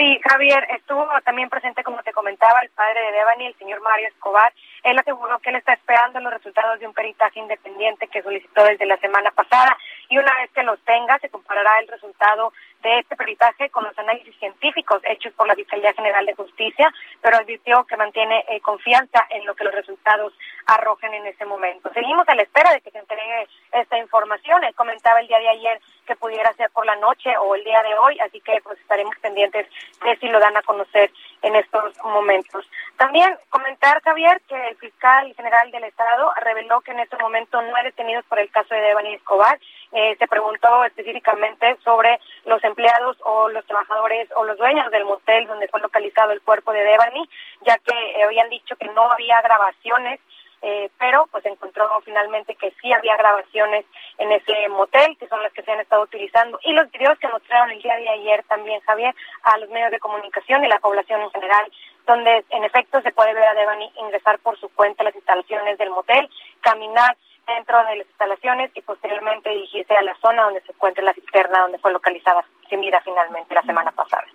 Sí, 0.02 0.20
Javier, 0.28 0.66
estuvo 0.72 1.06
también 1.24 1.48
presente, 1.48 1.84
como 1.84 2.02
te 2.02 2.12
comentaba, 2.12 2.62
el 2.64 2.72
padre 2.72 3.00
de 3.04 3.12
Devani, 3.12 3.46
el 3.46 3.58
señor 3.60 3.82
Mario 3.82 4.08
Escobar. 4.08 4.52
Él 4.82 4.98
aseguró 4.98 5.38
que 5.38 5.52
él 5.52 5.58
está 5.58 5.74
esperando 5.74 6.20
los 6.20 6.34
resultados 6.34 6.80
de 6.80 6.88
un 6.88 6.94
peritaje 6.94 7.40
independiente 7.40 8.08
que 8.08 8.24
solicitó 8.24 8.64
desde 8.64 8.88
la 8.88 8.98
semana 8.98 9.30
pasada 9.30 9.78
y 10.10 10.18
una 10.18 10.34
vez 10.42 10.50
que 10.56 10.64
los 10.64 10.80
tenga 10.86 11.20
se 11.20 11.30
comparará 11.30 11.78
el 11.80 11.88
resultado 11.88 12.52
de 12.82 13.00
este 13.00 13.16
peritaje 13.16 13.70
con 13.70 13.84
los 13.84 13.98
análisis 13.98 14.36
científicos 14.38 15.02
hechos 15.04 15.34
por 15.34 15.48
la 15.48 15.56
Fiscalía 15.56 15.94
General 15.94 16.26
de 16.26 16.36
Justicia, 16.36 16.92
pero 17.22 17.38
advirtió 17.38 17.84
que 17.86 17.98
mantiene 17.98 18.44
eh, 18.50 18.60
confianza 18.62 19.26
en 19.30 19.46
lo 19.46 19.56
que 19.56 19.64
los 19.64 19.74
resultados 19.74 20.34
arrojen 20.66 21.14
en 21.14 21.26
ese 21.28 21.46
momento. 21.46 21.92
Seguimos 21.94 22.28
a 22.28 22.36
la 22.36 22.44
espera 22.44 22.72
de 22.72 22.82
que 22.82 22.92
se 22.92 23.00
entregue 23.00 23.48
esta 23.72 23.98
información. 23.98 24.64
Él 24.64 24.76
comentaba 24.76 25.20
el 25.20 25.28
día 25.28 25.40
de 25.40 25.50
ayer 25.50 25.82
que 26.06 26.16
pudiera 26.16 26.54
ser 26.54 26.70
por 26.72 26.86
la 26.86 26.96
noche 26.96 27.36
o 27.38 27.56
el 27.56 27.64
día 27.64 27.82
de 27.84 27.96
hoy, 27.96 28.20
así 28.20 28.42
que 28.42 28.60
pues 28.64 28.80
estaremos 28.80 29.16
pendientes 29.22 29.68
de 30.04 30.18
si 30.18 30.28
lo 30.28 30.40
dan 30.40 30.58
a 30.58 30.62
conocer 30.62 31.12
en 31.42 31.56
estos 31.56 31.98
momentos. 32.04 32.66
También 32.98 33.38
comentar, 33.50 34.02
Javier, 34.02 34.42
que 34.48 34.68
el 34.70 34.76
fiscal 34.78 35.34
general 35.36 35.72
del 35.72 35.84
Estado 35.86 36.32
reveló 36.42 36.82
que 36.82 36.92
en 36.92 37.00
este 37.00 37.18
momento 37.18 37.62
no 37.62 37.76
hay 37.76 37.86
detenidos 37.86 38.26
por 38.26 38.40
el 38.40 38.50
caso 38.52 38.74
de 38.74 38.82
Devani 38.82 39.16
Escobar. 39.16 39.60
Eh, 39.94 40.16
se 40.18 40.28
preguntó 40.28 40.84
específicamente 40.86 41.78
sobre 41.84 42.20
los 42.46 42.64
empleados 42.64 43.18
o 43.26 43.50
los 43.50 43.66
trabajadores 43.66 44.30
o 44.36 44.46
los 44.46 44.58
dueños 44.58 44.90
del 44.92 45.06
motel 45.06 45.48
donde 45.48 45.68
fue 45.68 45.82
localizado 45.82 46.32
el 46.32 46.42
cuerpo 46.42 46.72
de 46.72 46.84
Devani, 46.84 47.30
ya 47.66 47.78
que 47.78 48.24
habían 48.24 48.50
dicho 48.50 48.76
que 48.78 48.88
no 48.88 49.12
había 49.12 49.42
grabaciones 49.42 50.20
eh, 50.64 50.92
pero 51.00 51.28
pues 51.32 51.44
encontró 51.48 51.90
finalmente 52.06 52.54
que 52.54 52.72
sí 52.80 52.94
había 52.94 53.18
grabaciones 53.18 53.84
en 54.20 54.32
ese 54.32 54.70
motel, 54.70 55.18
que 55.18 55.28
son 55.28 55.42
las 55.42 55.52
que 55.54 55.64
se 55.64 55.72
han 55.72 55.80
estado 55.80 56.04
utilizando, 56.04 56.60
y 56.64 56.74
los 56.74 56.90
videos 56.92 57.18
que 57.18 57.28
mostraron 57.30 57.72
el 57.72 57.82
día 57.82 57.96
de 57.96 58.10
ayer 58.10 58.44
también, 58.44 58.80
Javier, 58.82 59.16
a 59.42 59.58
los 59.58 59.70
medios 59.70 59.90
de 59.90 60.00
comunicación 60.00 60.64
y 60.64 60.68
la 60.68 60.78
población 60.78 61.22
en 61.22 61.32
general, 61.32 61.72
donde 62.06 62.46
en 62.52 62.64
efecto 62.64 63.02
se 63.02 63.12
puede 63.12 63.34
ver 63.34 63.46
a 63.46 63.56
Devani 63.56 63.92
ingresar 63.98 64.38
por 64.40 64.60
su 64.60 64.70
cuenta 64.70 65.02
a 65.02 65.06
las 65.06 65.16
instalaciones 65.16 65.80
del 65.80 65.90
motel, 65.90 66.30
caminar 66.62 67.18
dentro 67.48 67.78
de 67.86 67.98
las 67.98 68.08
instalaciones 68.08 68.72
y 68.76 68.82
posteriormente 68.82 69.50
dirigirse 69.50 69.94
a 69.96 70.02
la 70.04 70.16
zona 70.22 70.44
donde 70.44 70.62
se 70.62 70.72
encuentra 70.72 71.04
la 71.04 71.14
cisterna 71.14 71.62
donde 71.62 71.80
fue 71.80 71.92
localizada 71.92 72.46
sin 72.70 72.82
vida 72.82 73.02
finalmente 73.04 73.54
la 73.54 73.64
semana 73.64 73.92
pasada 73.92 74.26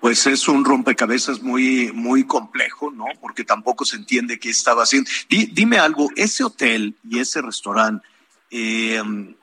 pues 0.00 0.26
es 0.26 0.48
un 0.48 0.64
rompecabezas 0.64 1.42
muy, 1.42 1.92
muy 1.92 2.26
complejo, 2.26 2.90
¿no? 2.90 3.04
Porque 3.20 3.44
tampoco 3.44 3.84
se 3.84 3.96
entiende 3.96 4.40
qué 4.40 4.48
estaba 4.48 4.84
haciendo. 4.84 5.10
dime 5.28 5.78
algo, 5.78 6.08
ese 6.16 6.42
hotel 6.42 6.96
y 7.04 7.20
ese 7.20 7.42
restaurante 7.42 8.06
eh, 8.50 9.02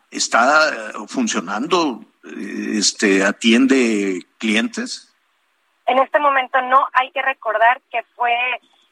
está 0.10 0.94
funcionando, 1.08 2.04
este, 2.24 3.24
atiende 3.24 4.26
clientes. 4.40 5.14
En 5.86 6.00
este 6.00 6.20
momento 6.20 6.60
no, 6.64 6.88
hay 6.94 7.12
que 7.12 7.22
recordar 7.22 7.82
que 7.92 8.04
fue 8.16 8.34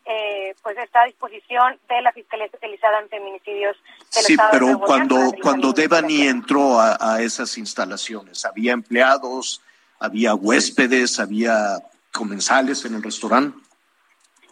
eh, 0.06 0.54
pues 0.62 0.78
está 0.78 1.02
a 1.02 1.06
disposición 1.06 1.80
de 1.90 2.02
la 2.02 2.12
Fiscalía 2.12 2.46
Especializada 2.46 3.00
en 3.00 3.10
Feminicidios 3.10 3.76
del 4.14 4.24
sí, 4.24 4.34
Estado 4.34 4.52
pero 4.52 4.68
de 4.68 4.78
cuando, 4.78 5.18
cuando 5.42 5.74
Devani 5.74 6.28
entró 6.28 6.80
a, 6.80 6.98
a 7.00 7.22
esas 7.22 7.58
instalaciones, 7.58 8.46
¿había 8.46 8.74
empleados, 8.74 9.62
había 10.00 10.36
huéspedes, 10.36 11.20
había 11.20 11.80
comensales 12.12 12.86
en 12.86 12.96
el 12.96 13.04
restaurante? 13.04 13.58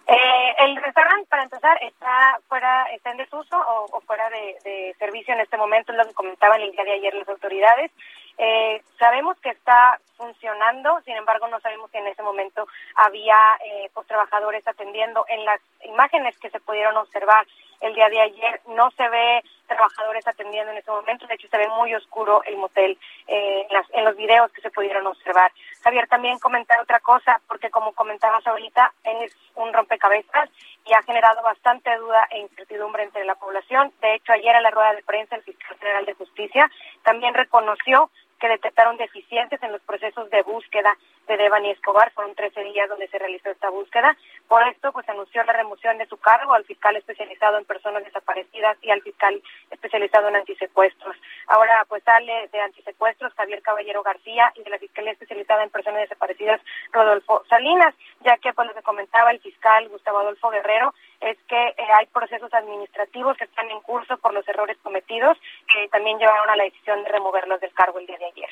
Eh, 0.05 0.55
el 0.59 0.75
restaurante, 0.77 1.27
para 1.29 1.43
empezar, 1.43 1.77
está 1.81 2.39
fuera, 2.49 2.83
está 2.93 3.11
en 3.11 3.17
desuso 3.17 3.55
o, 3.55 3.97
o 3.97 4.01
fuera 4.01 4.29
de, 4.29 4.57
de 4.63 4.95
servicio 4.99 5.33
en 5.33 5.39
este 5.39 5.55
momento, 5.55 5.91
es 5.91 5.97
lo 5.97 6.05
que 6.05 6.13
comentaban 6.13 6.59
el 6.61 6.71
día 6.71 6.83
de 6.83 6.93
ayer 6.93 7.13
las 7.13 7.29
autoridades. 7.29 7.91
Eh, 8.37 8.81
sabemos 8.97 9.37
que 9.39 9.49
está 9.49 9.99
funcionando, 10.17 10.99
sin 11.05 11.15
embargo, 11.15 11.47
no 11.47 11.59
sabemos 11.59 11.91
si 11.91 11.97
en 11.97 12.07
ese 12.07 12.23
momento 12.23 12.67
había 12.95 13.37
eh, 13.65 13.89
pues, 13.93 14.07
trabajadores 14.07 14.67
atendiendo. 14.67 15.25
En 15.27 15.45
las 15.45 15.59
imágenes 15.83 16.37
que 16.39 16.49
se 16.49 16.59
pudieron 16.59 16.97
observar 16.97 17.45
el 17.81 17.93
día 17.93 18.09
de 18.09 18.21
ayer, 18.21 18.61
no 18.67 18.91
se 18.91 19.07
ve 19.09 19.43
trabajadores 19.67 20.27
atendiendo 20.27 20.71
en 20.71 20.77
ese 20.77 20.91
momento, 20.91 21.25
de 21.27 21.35
hecho 21.35 21.47
se 21.47 21.57
ve 21.57 21.67
muy 21.69 21.93
oscuro 21.95 22.43
el 22.43 22.57
motel 22.57 22.97
eh, 23.27 23.65
en, 23.67 23.73
las, 23.73 23.87
en 23.93 24.05
los 24.05 24.15
videos 24.15 24.51
que 24.51 24.61
se 24.61 24.69
pudieron 24.71 25.07
observar. 25.07 25.51
Javier, 25.83 26.07
también 26.07 26.39
comentar 26.39 26.79
otra 26.81 26.99
cosa, 26.99 27.41
porque 27.47 27.69
como 27.69 27.93
comentabas 27.93 28.45
ahorita, 28.45 28.93
es 29.03 29.35
un 29.55 29.73
rompecabezas 29.73 30.49
y 30.85 30.93
ha 30.93 31.01
generado 31.03 31.41
bastante 31.41 31.95
duda 31.97 32.27
e 32.31 32.39
incertidumbre 32.39 33.03
entre 33.03 33.25
la 33.25 33.35
población. 33.35 33.93
De 34.01 34.15
hecho, 34.15 34.33
ayer 34.33 34.55
en 34.55 34.63
la 34.63 34.71
rueda 34.71 34.93
de 34.93 35.03
prensa, 35.03 35.35
el 35.35 35.43
fiscal 35.43 35.77
general 35.77 36.05
de 36.05 36.13
justicia 36.13 36.69
también 37.03 37.33
reconoció 37.33 38.09
que 38.43 38.49
detectaron 38.49 38.97
deficiencias 38.97 39.63
en 39.63 39.71
los 39.71 39.81
procesos 39.83 40.29
de 40.29 40.41
búsqueda 40.41 40.97
de 41.27 41.37
Devani 41.37 41.71
Escobar. 41.71 42.11
Fueron 42.11 42.35
13 42.35 42.61
días 42.65 42.89
donde 42.89 43.07
se 43.07 43.17
realizó 43.17 43.49
esta 43.49 43.69
búsqueda. 43.69 44.17
Por 44.47 44.61
esto, 44.67 44.91
pues 44.91 45.07
anunció 45.09 45.43
la 45.43 45.53
remoción 45.53 45.97
de 45.97 46.05
su 46.05 46.17
cargo 46.17 46.53
al 46.53 46.65
fiscal 46.65 46.95
especializado 46.95 47.57
en 47.57 47.65
personas 47.65 48.03
desaparecidas 48.03 48.77
y 48.81 48.91
al 48.91 49.01
fiscal 49.01 49.41
especializado 49.71 50.27
en 50.27 50.35
antisecuestros. 50.35 51.15
Ahora, 51.47 51.85
pues 51.89 52.03
sale 52.03 52.49
de 52.51 52.59
antisecuestros 52.59 53.33
Javier 53.33 53.61
Caballero 53.61 54.03
García 54.03 54.51
y 54.55 54.63
de 54.63 54.69
la 54.69 54.77
Fiscalía 54.77 55.13
Especializada 55.13 55.63
en 55.63 55.69
Personas 55.69 56.01
Desaparecidas 56.01 56.61
Rodolfo 56.91 57.43
Salinas, 57.49 57.95
ya 58.21 58.37
que, 58.37 58.53
pues 58.53 58.67
lo 58.67 58.73
que 58.73 58.83
comentaba 58.83 59.31
el 59.31 59.39
fiscal 59.39 59.89
Gustavo 59.89 60.19
Adolfo 60.19 60.49
Guerrero, 60.49 60.93
es 61.21 61.37
que 61.47 61.67
eh, 61.69 61.75
hay 61.97 62.05
procesos 62.07 62.53
administrativos 62.53 63.37
que 63.37 63.45
están 63.45 63.69
en 63.71 63.79
curso 63.81 64.17
por 64.17 64.33
los 64.33 64.47
errores 64.47 64.77
cometidos, 64.83 65.37
que 65.73 65.87
también 65.89 66.19
llevaron 66.19 66.49
a 66.49 66.55
la 66.55 66.65
decisión 66.65 67.03
de 67.03 67.09
removerlos 67.09 67.59
del 67.61 67.73
cargo 67.73 67.99
el 67.99 68.05
día 68.05 68.17
de 68.17 68.25
ayer. 68.25 68.49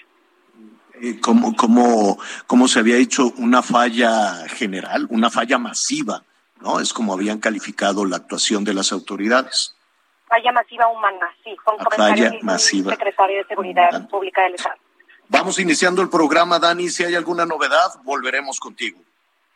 Eh, 1.01 1.19
¿Cómo, 1.19 1.55
cómo, 1.55 2.19
cómo 2.47 2.67
se 2.67 2.79
había 2.79 2.97
hecho 2.97 3.33
una 3.37 3.61
falla 3.61 4.47
general, 4.49 5.07
una 5.09 5.29
falla 5.29 5.57
masiva? 5.57 6.23
¿no? 6.61 6.79
Es 6.79 6.93
como 6.93 7.13
habían 7.13 7.39
calificado 7.39 8.05
la 8.05 8.17
actuación 8.17 8.63
de 8.63 8.73
las 8.73 8.91
autoridades. 8.91 9.75
Falla 10.27 10.51
masiva 10.51 10.87
humana, 10.87 11.27
sí, 11.43 11.55
con 11.63 11.77
La 11.77 11.83
comentarios 11.83 12.31
del 12.31 12.43
masiva. 12.43 12.91
secretario 12.91 13.37
de 13.37 13.43
Seguridad 13.45 13.89
Humana. 13.89 14.07
Pública 14.07 14.43
del 14.43 14.55
Estado. 14.55 14.75
Vamos 15.27 15.59
iniciando 15.59 16.01
el 16.01 16.09
programa, 16.09 16.59
Dani. 16.59 16.89
Si 16.89 17.03
hay 17.03 17.15
alguna 17.15 17.45
novedad, 17.45 17.99
volveremos 18.03 18.59
contigo. 18.59 18.99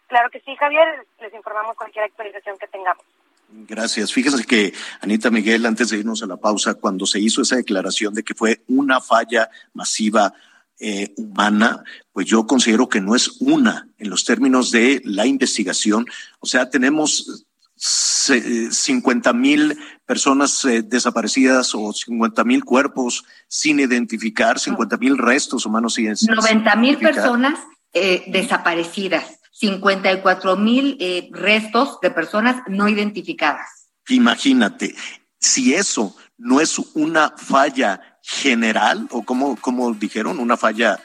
Claro 0.07 0.29
que 0.29 0.39
sí, 0.41 0.55
Javier, 0.55 1.05
les 1.19 1.33
informamos 1.33 1.75
cualquier 1.75 2.05
actualización 2.05 2.57
que 2.57 2.67
tengamos. 2.67 3.03
Gracias. 3.49 4.11
Fíjese 4.11 4.43
que 4.45 4.73
Anita 5.01 5.29
Miguel, 5.29 5.65
antes 5.65 5.89
de 5.89 5.97
irnos 5.97 6.23
a 6.23 6.27
la 6.27 6.37
pausa, 6.37 6.75
cuando 6.75 7.05
se 7.05 7.19
hizo 7.19 7.41
esa 7.41 7.55
declaración 7.55 8.13
de 8.13 8.23
que 8.23 8.33
fue 8.33 8.61
una 8.67 8.99
falla 9.01 9.49
masiva 9.73 10.33
eh, 10.79 11.13
humana, 11.17 11.83
pues 12.11 12.27
yo 12.27 12.45
considero 12.45 12.89
que 12.89 13.01
no 13.01 13.15
es 13.15 13.41
una 13.41 13.87
en 13.97 14.09
los 14.09 14.25
términos 14.25 14.71
de 14.71 15.01
la 15.03 15.25
investigación. 15.25 16.05
O 16.39 16.45
sea, 16.45 16.69
tenemos 16.69 17.45
50 17.77 19.33
mil 19.33 19.77
personas 20.05 20.63
eh, 20.65 20.81
desaparecidas 20.81 21.75
o 21.75 21.91
50 21.91 22.43
mil 22.43 22.63
cuerpos 22.63 23.25
sin 23.47 23.79
identificar, 23.79 24.59
50 24.59 24.97
mil 24.97 25.17
restos 25.17 25.65
humanos 25.65 25.95
sin 25.95 26.05
identificar. 26.05 26.35
90 26.37 26.75
mil 26.77 26.97
personas 26.97 27.59
eh, 27.93 28.23
desaparecidas, 28.27 29.39
54 29.51 30.55
mil 30.55 30.97
eh, 30.99 31.29
restos 31.31 31.99
de 32.01 32.11
personas 32.11 32.61
no 32.67 32.87
identificadas. 32.87 33.89
Imagínate, 34.07 34.95
si 35.39 35.73
eso 35.73 36.15
no 36.37 36.61
es 36.61 36.77
una 36.93 37.33
falla 37.37 38.14
general, 38.25 39.07
o 39.11 39.23
como, 39.23 39.55
como 39.55 39.93
dijeron, 39.93 40.39
una 40.39 40.57
falla 40.57 40.99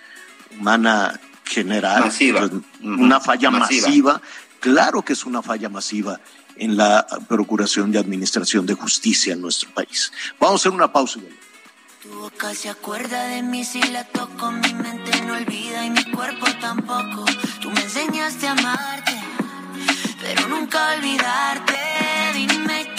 humana 0.59 1.20
general, 1.44 2.00
Masiva. 2.06 2.40
pues, 2.40 2.52
una 2.83 3.20
falla 3.20 3.50
Masiva. 3.50 3.87
masiva, 3.88 4.22
claro 4.59 5.02
que 5.02 5.12
es 5.12 5.24
una 5.26 5.42
falla 5.42 5.68
masiva 5.68 6.18
en 6.56 6.76
la 6.76 7.06
Procuración 7.28 7.92
de 7.92 7.98
Administración 7.98 8.64
de 8.66 8.74
Justicia 8.74 9.35
en 9.35 9.42
nuestro 9.42 9.70
país. 9.70 10.12
Vamos 10.38 10.61
a 10.61 10.62
hacer 10.62 10.72
una 10.72 10.90
pausa. 10.92 11.20
Tu 12.02 12.09
boca 12.09 12.54
se 12.54 12.70
acuerda 12.70 13.24
de 13.24 13.42
mí 13.42 13.64
si 13.64 13.83
la 13.83 14.04
toco, 14.04 14.50
mi 14.52 14.72
mente 14.72 15.20
no 15.26 15.35
olvida 15.35 15.85
y 15.85 15.90
mi 15.90 16.04
cuerpo 16.04 16.46
tampoco. 16.61 17.26
Tú 17.61 17.70
me 17.70 17.83
enseñaste 17.83 18.48
a 18.48 18.52
amarte, 18.52 19.20
pero 20.22 20.48
nunca 20.48 20.94
olvidarte. 20.96 21.78
Dime 22.35 22.89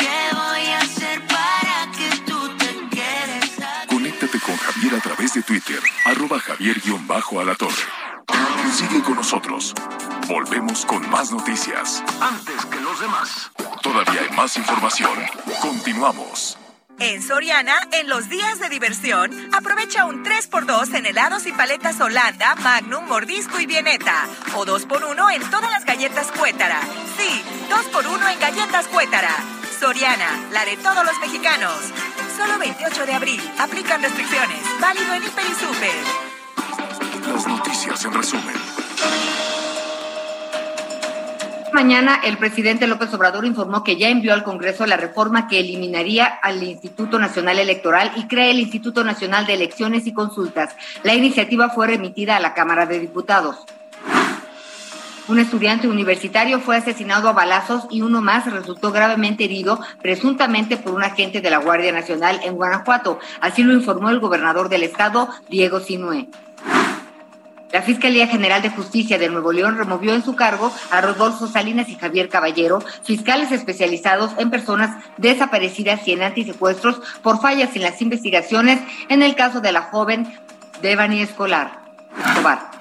A 4.83 4.99
través 4.99 5.35
de 5.35 5.43
Twitter, 5.43 5.79
arroba 6.05 6.39
javier-alatorre. 6.39 7.83
Sigue 8.73 9.01
con 9.03 9.15
nosotros. 9.15 9.73
Volvemos 10.27 10.85
con 10.87 11.07
más 11.09 11.31
noticias. 11.31 12.03
Antes 12.19 12.65
que 12.65 12.81
los 12.81 12.99
demás. 12.99 13.51
Todavía 13.83 14.21
hay 14.21 14.35
más 14.35 14.57
información. 14.57 15.17
Continuamos. 15.61 16.57
En 16.99 17.21
Soriana, 17.21 17.75
en 17.93 18.09
los 18.09 18.27
días 18.27 18.59
de 18.59 18.69
diversión, 18.69 19.31
aprovecha 19.53 20.05
un 20.05 20.25
3x2 20.25 20.95
en 20.95 21.05
helados 21.05 21.45
y 21.45 21.51
paletas 21.51 22.01
Holanda, 22.01 22.55
Magnum, 22.55 23.05
Mordisco 23.05 23.59
y 23.59 23.67
Vieneta. 23.67 24.27
O 24.55 24.65
2x1 24.65 25.35
en 25.35 25.49
todas 25.51 25.71
las 25.71 25.85
galletas 25.85 26.31
Cuétara. 26.31 26.81
Sí, 27.17 27.43
2x1 27.69 28.33
en 28.33 28.39
galletas 28.39 28.87
Cuétara. 28.87 29.35
Soriana, 29.79 30.47
la 30.51 30.65
de 30.65 30.77
todos 30.77 31.05
los 31.05 31.17
mexicanos. 31.19 31.75
Solo 32.41 32.57
28 32.57 33.05
de 33.05 33.13
abril. 33.13 33.39
Aplican 33.59 34.01
restricciones. 34.01 34.57
Válido 34.81 35.13
en 35.13 35.23
Hiper 35.23 35.45
y 35.45 35.53
Super. 35.53 37.31
Las 37.31 37.47
noticias 37.47 38.03
en 38.03 38.13
resumen. 38.13 38.55
Mañana 41.71 42.19
el 42.23 42.39
presidente 42.39 42.87
López 42.87 43.13
Obrador 43.13 43.45
informó 43.45 43.83
que 43.83 43.95
ya 43.95 44.09
envió 44.09 44.33
al 44.33 44.43
Congreso 44.43 44.87
la 44.87 44.97
reforma 44.97 45.47
que 45.47 45.59
eliminaría 45.59 46.25
al 46.25 46.63
Instituto 46.63 47.19
Nacional 47.19 47.59
Electoral 47.59 48.11
y 48.15 48.27
crea 48.27 48.49
el 48.49 48.59
Instituto 48.59 49.03
Nacional 49.03 49.45
de 49.45 49.53
Elecciones 49.53 50.07
y 50.07 50.13
Consultas. 50.13 50.75
La 51.03 51.13
iniciativa 51.13 51.69
fue 51.69 51.85
remitida 51.85 52.37
a 52.37 52.39
la 52.39 52.55
Cámara 52.55 52.87
de 52.87 52.99
Diputados. 52.99 53.67
Un 55.27 55.39
estudiante 55.39 55.87
universitario 55.87 56.59
fue 56.59 56.77
asesinado 56.77 57.29
a 57.29 57.33
balazos 57.33 57.85
y 57.89 58.01
uno 58.01 58.21
más 58.21 58.51
resultó 58.51 58.91
gravemente 58.91 59.45
herido, 59.45 59.79
presuntamente 60.01 60.77
por 60.77 60.93
un 60.93 61.03
agente 61.03 61.41
de 61.41 61.49
la 61.49 61.59
Guardia 61.59 61.91
Nacional 61.91 62.39
en 62.43 62.55
Guanajuato. 62.55 63.19
Así 63.39 63.63
lo 63.63 63.73
informó 63.73 64.09
el 64.09 64.19
gobernador 64.19 64.67
del 64.67 64.83
estado, 64.83 65.29
Diego 65.49 65.79
Sinué. 65.79 66.27
La 67.71 67.81
Fiscalía 67.81 68.27
General 68.27 68.61
de 68.61 68.69
Justicia 68.69 69.17
de 69.17 69.29
Nuevo 69.29 69.53
León 69.53 69.77
removió 69.77 70.13
en 70.13 70.25
su 70.25 70.35
cargo 70.35 70.73
a 70.89 70.99
Rodolfo 70.99 71.47
Salinas 71.47 71.87
y 71.87 71.95
Javier 71.95 72.27
Caballero, 72.27 72.83
fiscales 73.03 73.51
especializados 73.53 74.31
en 74.37 74.49
personas 74.49 75.01
desaparecidas 75.17 76.05
y 76.05 76.11
en 76.11 76.23
antisecuestros 76.23 76.99
por 77.21 77.39
fallas 77.39 77.73
en 77.77 77.83
las 77.83 78.01
investigaciones 78.01 78.81
en 79.07 79.23
el 79.23 79.35
caso 79.35 79.61
de 79.61 79.71
la 79.71 79.83
joven 79.83 80.27
Devani 80.81 81.21
Escolar. 81.21 81.79
Escobar. 82.25 82.80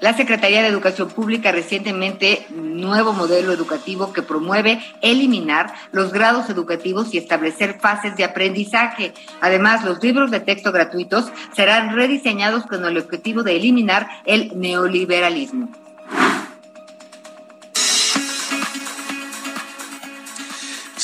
La 0.00 0.14
Secretaría 0.14 0.62
de 0.62 0.68
Educación 0.68 1.08
Pública 1.08 1.52
recientemente 1.52 2.46
nuevo 2.50 3.12
modelo 3.12 3.52
educativo 3.52 4.12
que 4.12 4.22
promueve 4.22 4.80
eliminar 5.00 5.72
los 5.92 6.12
grados 6.12 6.50
educativos 6.50 7.14
y 7.14 7.18
establecer 7.18 7.78
fases 7.80 8.16
de 8.16 8.24
aprendizaje. 8.24 9.14
Además, 9.40 9.84
los 9.84 10.02
libros 10.02 10.30
de 10.30 10.40
texto 10.40 10.72
gratuitos 10.72 11.26
serán 11.54 11.94
rediseñados 11.94 12.66
con 12.66 12.84
el 12.84 12.98
objetivo 12.98 13.42
de 13.42 13.56
eliminar 13.56 14.08
el 14.24 14.52
neoliberalismo. 14.58 15.83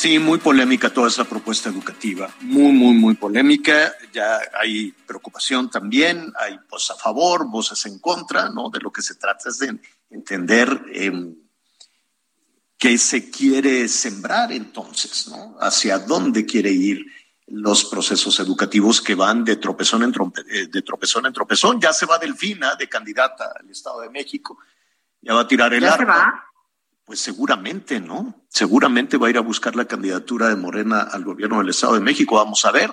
Sí, 0.01 0.17
muy 0.17 0.39
polémica 0.39 0.91
toda 0.91 1.09
esa 1.09 1.25
propuesta 1.25 1.69
educativa, 1.69 2.27
muy, 2.39 2.71
muy, 2.71 2.95
muy 2.95 3.13
polémica. 3.13 3.93
Ya 4.11 4.39
hay 4.59 4.91
preocupación 5.05 5.69
también, 5.69 6.33
hay 6.39 6.57
voces 6.71 6.89
a 6.89 6.95
favor, 6.95 7.45
voces 7.47 7.85
en 7.85 7.99
contra, 7.99 8.49
¿no? 8.49 8.71
De 8.71 8.79
lo 8.79 8.91
que 8.91 9.03
se 9.03 9.13
trata 9.13 9.49
es 9.49 9.59
de 9.59 9.77
entender 10.09 10.85
eh, 10.91 11.11
qué 12.79 12.97
se 12.97 13.29
quiere 13.29 13.87
sembrar 13.87 14.51
entonces, 14.51 15.27
¿no? 15.27 15.55
Hacia 15.61 15.99
dónde 15.99 16.47
quiere 16.47 16.71
ir 16.71 17.05
los 17.45 17.85
procesos 17.85 18.39
educativos 18.39 19.01
que 19.01 19.13
van 19.13 19.45
de 19.45 19.57
tropezón 19.57 20.01
en, 20.01 20.11
trompe- 20.13 20.43
eh, 20.49 20.65
de 20.65 20.81
tropezón, 20.81 21.27
en 21.27 21.33
tropezón. 21.33 21.79
Ya 21.79 21.93
se 21.93 22.07
va 22.07 22.17
Delfina 22.17 22.73
de 22.73 22.89
candidata 22.89 23.51
al 23.59 23.69
Estado 23.69 24.01
de 24.01 24.09
México, 24.09 24.57
ya 25.21 25.35
va 25.35 25.41
a 25.41 25.47
tirar 25.47 25.71
el 25.75 25.81
¿Ya 25.83 25.89
se 25.95 26.01
arpa. 26.01 26.11
va? 26.15 26.45
Pues 27.11 27.19
seguramente, 27.19 27.99
¿no? 27.99 28.41
Seguramente 28.47 29.17
va 29.17 29.27
a 29.27 29.29
ir 29.31 29.37
a 29.37 29.41
buscar 29.41 29.75
la 29.75 29.83
candidatura 29.83 30.47
de 30.47 30.55
Morena 30.55 31.01
al 31.01 31.25
gobierno 31.25 31.57
del 31.57 31.67
Estado 31.67 31.95
de 31.95 31.99
México, 31.99 32.37
vamos 32.37 32.63
a 32.63 32.71
ver. 32.71 32.89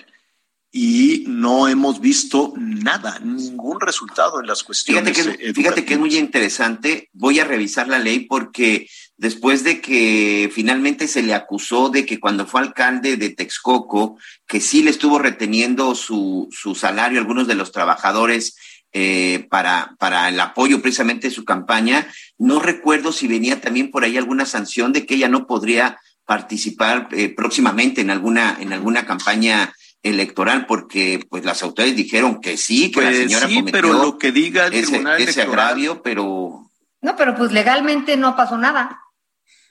Y 0.72 1.22
no 1.28 1.68
hemos 1.68 2.00
visto 2.00 2.52
nada, 2.57 3.20
ningún 3.20 3.81
resultado 3.81 4.40
en 4.40 4.48
las 4.48 4.64
cuestiones 4.64 5.16
Fíjate 5.16 5.37
que, 5.38 5.50
eh, 5.50 5.54
fíjate 5.54 5.85
que 5.85 5.94
es 5.94 6.00
muy 6.00 6.16
interesante. 6.16 7.11
Voy 7.12 7.38
a 7.38 7.44
revisar 7.44 7.87
la 7.87 8.00
ley 8.00 8.26
porque 8.26 8.90
después 9.16 9.62
de 9.62 9.81
que 9.81 10.50
finalmente 10.52 11.07
se 11.07 11.22
le 11.22 11.33
acusó 11.33 11.88
de 11.88 12.04
que 12.04 12.18
cuando 12.18 12.44
fue 12.44 12.62
alcalde 12.62 13.16
de 13.16 13.31
Texcoco, 13.31 14.18
que 14.48 14.61
sí 14.61 14.83
le 14.83 14.90
estuvo 14.90 15.20
reteniendo 15.20 15.94
su, 15.94 16.48
su 16.50 16.74
salario 16.74 17.20
a 17.20 17.20
algunos 17.20 17.46
de 17.46 17.54
los 17.54 17.70
trabajadores 17.70 18.57
eh, 18.92 19.46
para, 19.51 19.94
para 19.98 20.29
el 20.29 20.40
apoyo 20.40 20.81
precisamente 20.81 21.29
de 21.29 21.35
su 21.35 21.44
campaña, 21.44 22.07
no 22.38 22.59
recuerdo 22.61 23.12
si 23.12 23.29
venía 23.29 23.61
también 23.61 23.90
por 23.90 24.05
ahí 24.05 24.16
alguna 24.16 24.46
sanción 24.46 24.92
de 24.92 25.05
que 25.07 25.14
ella 25.16 25.29
no 25.29 25.46
podría 25.46 25.98
participar 26.24 27.09
eh, 27.12 27.29
próximamente 27.35 28.01
en 28.01 28.11
alguna, 28.11 28.57
en 28.61 28.72
alguna 28.72 29.07
campaña 29.07 29.72
electoral 30.03 30.66
porque 30.66 31.24
pues 31.29 31.44
las 31.44 31.62
autoridades 31.62 31.96
dijeron 31.96 32.40
que 32.40 32.57
sí, 32.57 32.90
que 32.90 33.01
la 33.01 33.09
Pues 33.09 33.18
señora 33.18 33.48
sí, 33.48 33.55
cometió 33.57 33.81
pero 33.81 33.92
lo 33.92 34.18
que 34.18 34.31
diga 34.33 34.66
el 34.66 34.74
ese, 34.74 34.87
Tribunal 34.88 35.20
ese 35.20 35.42
agravio, 35.42 36.03
pero 36.03 36.70
No, 37.03 37.16
pero 37.16 37.35
pues 37.35 37.53
legalmente 37.53 38.16
no 38.16 38.37
pasó 38.37 38.57
nada. 38.59 39.01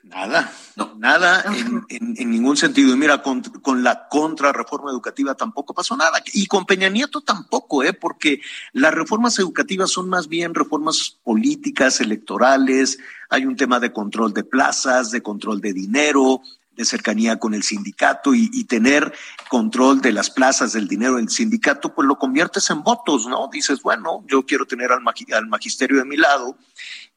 nada, 0.03 0.51
No. 0.77 0.93
nada 0.97 1.43
en, 1.55 1.83
en- 1.89 2.13
en 2.17 2.29
ningún 2.31 2.55
sentido. 2.55 2.93
Y 2.93 2.97
mira, 2.97 3.23
con, 3.23 3.41
con 3.41 3.83
la 3.83 4.07
contrarreforma 4.07 4.91
educativa 4.91 5.33
tampoco 5.33 5.73
pasó 5.73 5.97
nada. 5.97 6.21
Y 6.33 6.45
con 6.45 6.65
Peña 6.65 6.87
Nieto 6.87 7.21
tampoco, 7.21 7.83
¿eh? 7.83 7.93
porque 7.93 8.41
las 8.73 8.93
reformas 8.93 9.39
educativas 9.39 9.89
son 9.91 10.07
más 10.07 10.27
bien 10.27 10.53
reformas 10.53 11.17
políticas, 11.23 11.99
electorales. 11.99 12.99
Hay 13.29 13.45
un 13.45 13.55
tema 13.55 13.79
de 13.79 13.91
control 13.91 14.33
de 14.33 14.43
plazas, 14.43 15.09
de 15.09 15.21
control 15.23 15.61
de 15.61 15.73
dinero, 15.73 16.41
de 16.75 16.85
cercanía 16.85 17.39
con 17.39 17.55
el 17.55 17.63
sindicato 17.63 18.35
y, 18.35 18.51
y 18.53 18.65
tener 18.65 19.11
control 19.49 19.99
de 19.99 20.11
las 20.11 20.29
plazas, 20.29 20.73
del 20.73 20.87
dinero 20.87 21.15
del 21.15 21.27
sindicato, 21.29 21.95
pues 21.95 22.07
lo 22.07 22.19
conviertes 22.19 22.69
en 22.69 22.83
votos, 22.83 23.25
¿no? 23.25 23.49
Dices, 23.51 23.81
bueno, 23.81 24.23
yo 24.27 24.45
quiero 24.45 24.67
tener 24.67 24.91
al, 24.91 25.01
magi- 25.01 25.33
al 25.33 25.47
magisterio 25.47 25.97
de 25.97 26.05
mi 26.05 26.17
lado 26.17 26.55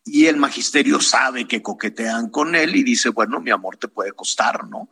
y 0.04 0.26
el 0.26 0.36
magisterio 0.36 1.00
sabe 1.00 1.46
que 1.46 1.62
coquetean 1.62 2.30
con 2.30 2.54
él 2.54 2.74
y 2.76 2.82
dice, 2.82 3.10
bueno, 3.10 3.40
mi 3.40 3.50
amor 3.50 3.76
te 3.76 3.88
puede 3.88 4.12
costar, 4.12 4.68
¿no? 4.68 4.88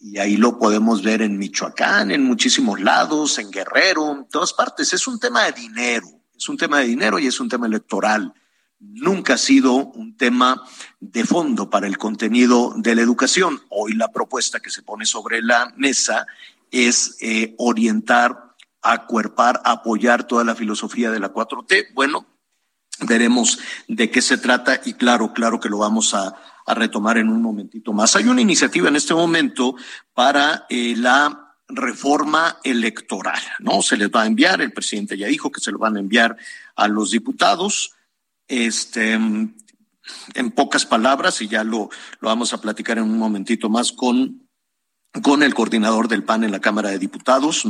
Y 0.00 0.18
ahí 0.18 0.36
lo 0.36 0.58
podemos 0.58 1.02
ver 1.02 1.22
en 1.22 1.38
Michoacán, 1.38 2.10
en 2.10 2.24
muchísimos 2.24 2.80
lados, 2.80 3.38
en 3.38 3.50
Guerrero, 3.50 4.12
en 4.12 4.28
todas 4.28 4.52
partes. 4.52 4.92
Es 4.92 5.06
un 5.06 5.18
tema 5.18 5.44
de 5.44 5.52
dinero, 5.52 6.06
es 6.36 6.48
un 6.48 6.56
tema 6.56 6.78
de 6.78 6.86
dinero 6.86 7.18
y 7.18 7.26
es 7.26 7.40
un 7.40 7.48
tema 7.48 7.66
electoral. 7.66 8.32
Nunca 8.78 9.34
ha 9.34 9.38
sido 9.38 9.74
un 9.74 10.16
tema 10.16 10.62
de 11.00 11.24
fondo 11.24 11.68
para 11.68 11.88
el 11.88 11.98
contenido 11.98 12.74
de 12.76 12.94
la 12.94 13.02
educación. 13.02 13.60
Hoy 13.70 13.94
la 13.94 14.12
propuesta 14.12 14.60
que 14.60 14.70
se 14.70 14.82
pone 14.82 15.04
sobre 15.04 15.42
la 15.42 15.72
mesa 15.76 16.26
es 16.70 17.16
eh, 17.20 17.56
orientar, 17.58 18.54
acuerpar, 18.82 19.60
apoyar 19.64 20.28
toda 20.28 20.44
la 20.44 20.54
filosofía 20.54 21.10
de 21.10 21.18
la 21.18 21.32
4T. 21.32 21.88
Bueno, 21.94 22.24
veremos 23.00 23.58
de 23.86 24.10
qué 24.10 24.22
se 24.22 24.38
trata 24.38 24.80
y 24.84 24.94
claro, 24.94 25.32
claro 25.32 25.60
que 25.60 25.68
lo 25.68 25.78
vamos 25.78 26.14
a, 26.14 26.34
a 26.66 26.74
retomar 26.74 27.18
en 27.18 27.28
un 27.28 27.42
momentito 27.42 27.92
más. 27.92 28.16
Hay 28.16 28.24
una 28.24 28.42
iniciativa 28.42 28.88
en 28.88 28.96
este 28.96 29.14
momento 29.14 29.74
para 30.14 30.66
eh, 30.68 30.94
la 30.96 31.54
reforma 31.68 32.58
electoral, 32.64 33.40
¿no? 33.60 33.82
Se 33.82 33.96
les 33.96 34.10
va 34.10 34.22
a 34.22 34.26
enviar, 34.26 34.60
el 34.60 34.72
presidente 34.72 35.16
ya 35.16 35.26
dijo 35.26 35.52
que 35.52 35.60
se 35.60 35.70
lo 35.70 35.78
van 35.78 35.96
a 35.96 36.00
enviar 36.00 36.36
a 36.76 36.88
los 36.88 37.10
diputados. 37.10 37.92
Este, 38.46 39.12
en 39.12 40.50
pocas 40.54 40.86
palabras, 40.86 41.42
y 41.42 41.48
ya 41.48 41.64
lo, 41.64 41.90
lo 42.20 42.28
vamos 42.28 42.52
a 42.52 42.60
platicar 42.60 42.98
en 42.98 43.04
un 43.04 43.18
momentito 43.18 43.68
más 43.68 43.92
con 43.92 44.47
con 45.22 45.42
el 45.42 45.54
coordinador 45.54 46.08
del 46.08 46.24
PAN 46.24 46.44
en 46.44 46.52
la 46.52 46.60
Cámara 46.60 46.90
de 46.90 46.98
Diputados, 46.98 47.64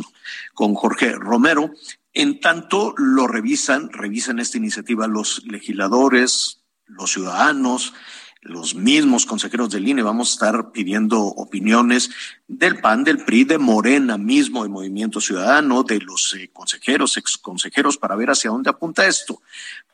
con 0.54 0.74
Jorge 0.74 1.12
Romero. 1.12 1.70
En 2.12 2.40
tanto 2.40 2.94
lo 2.96 3.26
revisan, 3.26 3.90
revisan 3.92 4.38
esta 4.38 4.58
iniciativa 4.58 5.06
los 5.06 5.44
legisladores, 5.44 6.62
los 6.86 7.12
ciudadanos, 7.12 7.94
los 8.40 8.74
mismos 8.74 9.26
consejeros 9.26 9.70
del 9.70 9.88
INE. 9.88 10.02
Vamos 10.02 10.30
a 10.30 10.32
estar 10.32 10.72
pidiendo 10.72 11.20
opiniones 11.20 12.10
del 12.46 12.80
PAN, 12.80 13.04
del 13.04 13.24
PRI, 13.24 13.44
de 13.44 13.58
Morena 13.58 14.16
mismo, 14.16 14.62
de 14.62 14.68
Movimiento 14.68 15.20
Ciudadano, 15.20 15.82
de 15.82 16.00
los 16.00 16.34
eh, 16.34 16.50
consejeros, 16.52 17.16
ex 17.16 17.36
consejeros, 17.36 17.98
para 17.98 18.16
ver 18.16 18.30
hacia 18.30 18.50
dónde 18.50 18.70
apunta 18.70 19.06
esto. 19.06 19.42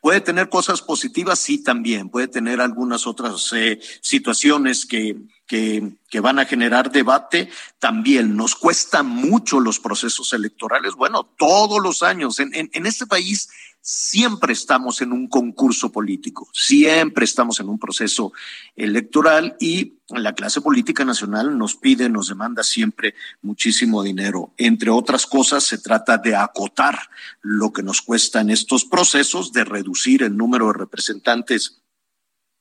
Puede 0.00 0.20
tener 0.20 0.48
cosas 0.48 0.82
positivas, 0.82 1.38
sí, 1.38 1.62
también. 1.62 2.08
Puede 2.10 2.28
tener 2.28 2.60
algunas 2.60 3.06
otras 3.06 3.52
eh, 3.54 3.80
situaciones 4.00 4.86
que, 4.86 5.16
que, 5.46 5.92
que, 6.08 6.20
van 6.20 6.38
a 6.38 6.46
generar 6.46 6.90
debate. 6.90 7.50
También 7.78 8.36
nos 8.36 8.54
cuesta 8.54 9.02
mucho 9.02 9.60
los 9.60 9.78
procesos 9.78 10.32
electorales. 10.32 10.94
Bueno, 10.94 11.24
todos 11.36 11.82
los 11.82 12.02
años. 12.02 12.40
En, 12.40 12.54
en, 12.54 12.70
en 12.72 12.86
este 12.86 13.06
país 13.06 13.48
siempre 13.84 14.54
estamos 14.54 15.02
en 15.02 15.12
un 15.12 15.28
concurso 15.28 15.92
político, 15.92 16.48
siempre 16.54 17.26
estamos 17.26 17.60
en 17.60 17.68
un 17.68 17.78
proceso 17.78 18.32
electoral 18.74 19.56
y 19.60 19.98
la 20.08 20.32
clase 20.32 20.62
política 20.62 21.04
nacional 21.04 21.58
nos 21.58 21.76
pide, 21.76 22.08
nos 22.08 22.28
demanda 22.28 22.62
siempre 22.62 23.14
muchísimo 23.42 24.02
dinero. 24.02 24.54
Entre 24.56 24.88
otras 24.88 25.26
cosas, 25.26 25.64
se 25.64 25.76
trata 25.76 26.16
de 26.16 26.34
acotar 26.34 26.98
lo 27.42 27.74
que 27.74 27.82
nos 27.82 28.00
cuesta 28.00 28.40
en 28.40 28.48
estos 28.48 28.86
procesos, 28.86 29.52
de 29.52 29.64
reducir 29.64 30.22
el 30.22 30.34
número 30.34 30.68
de 30.68 30.78
representantes 30.78 31.83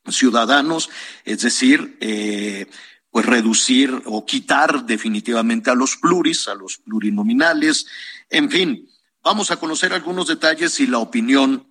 ciudadanos, 0.09 0.89
es 1.25 1.41
decir, 1.41 1.97
eh, 2.01 2.67
pues 3.09 3.25
reducir 3.25 4.01
o 4.05 4.25
quitar 4.25 4.85
definitivamente 4.85 5.69
a 5.69 5.75
los 5.75 5.97
pluris, 5.97 6.47
a 6.47 6.55
los 6.55 6.77
plurinominales, 6.77 7.85
en 8.29 8.49
fin, 8.49 8.89
Vamos 9.23 9.51
a 9.51 9.55
conocer 9.55 9.93
algunos 9.93 10.27
detalles 10.27 10.81
y 10.81 10.87
la 10.87 10.97
opinión 10.97 11.65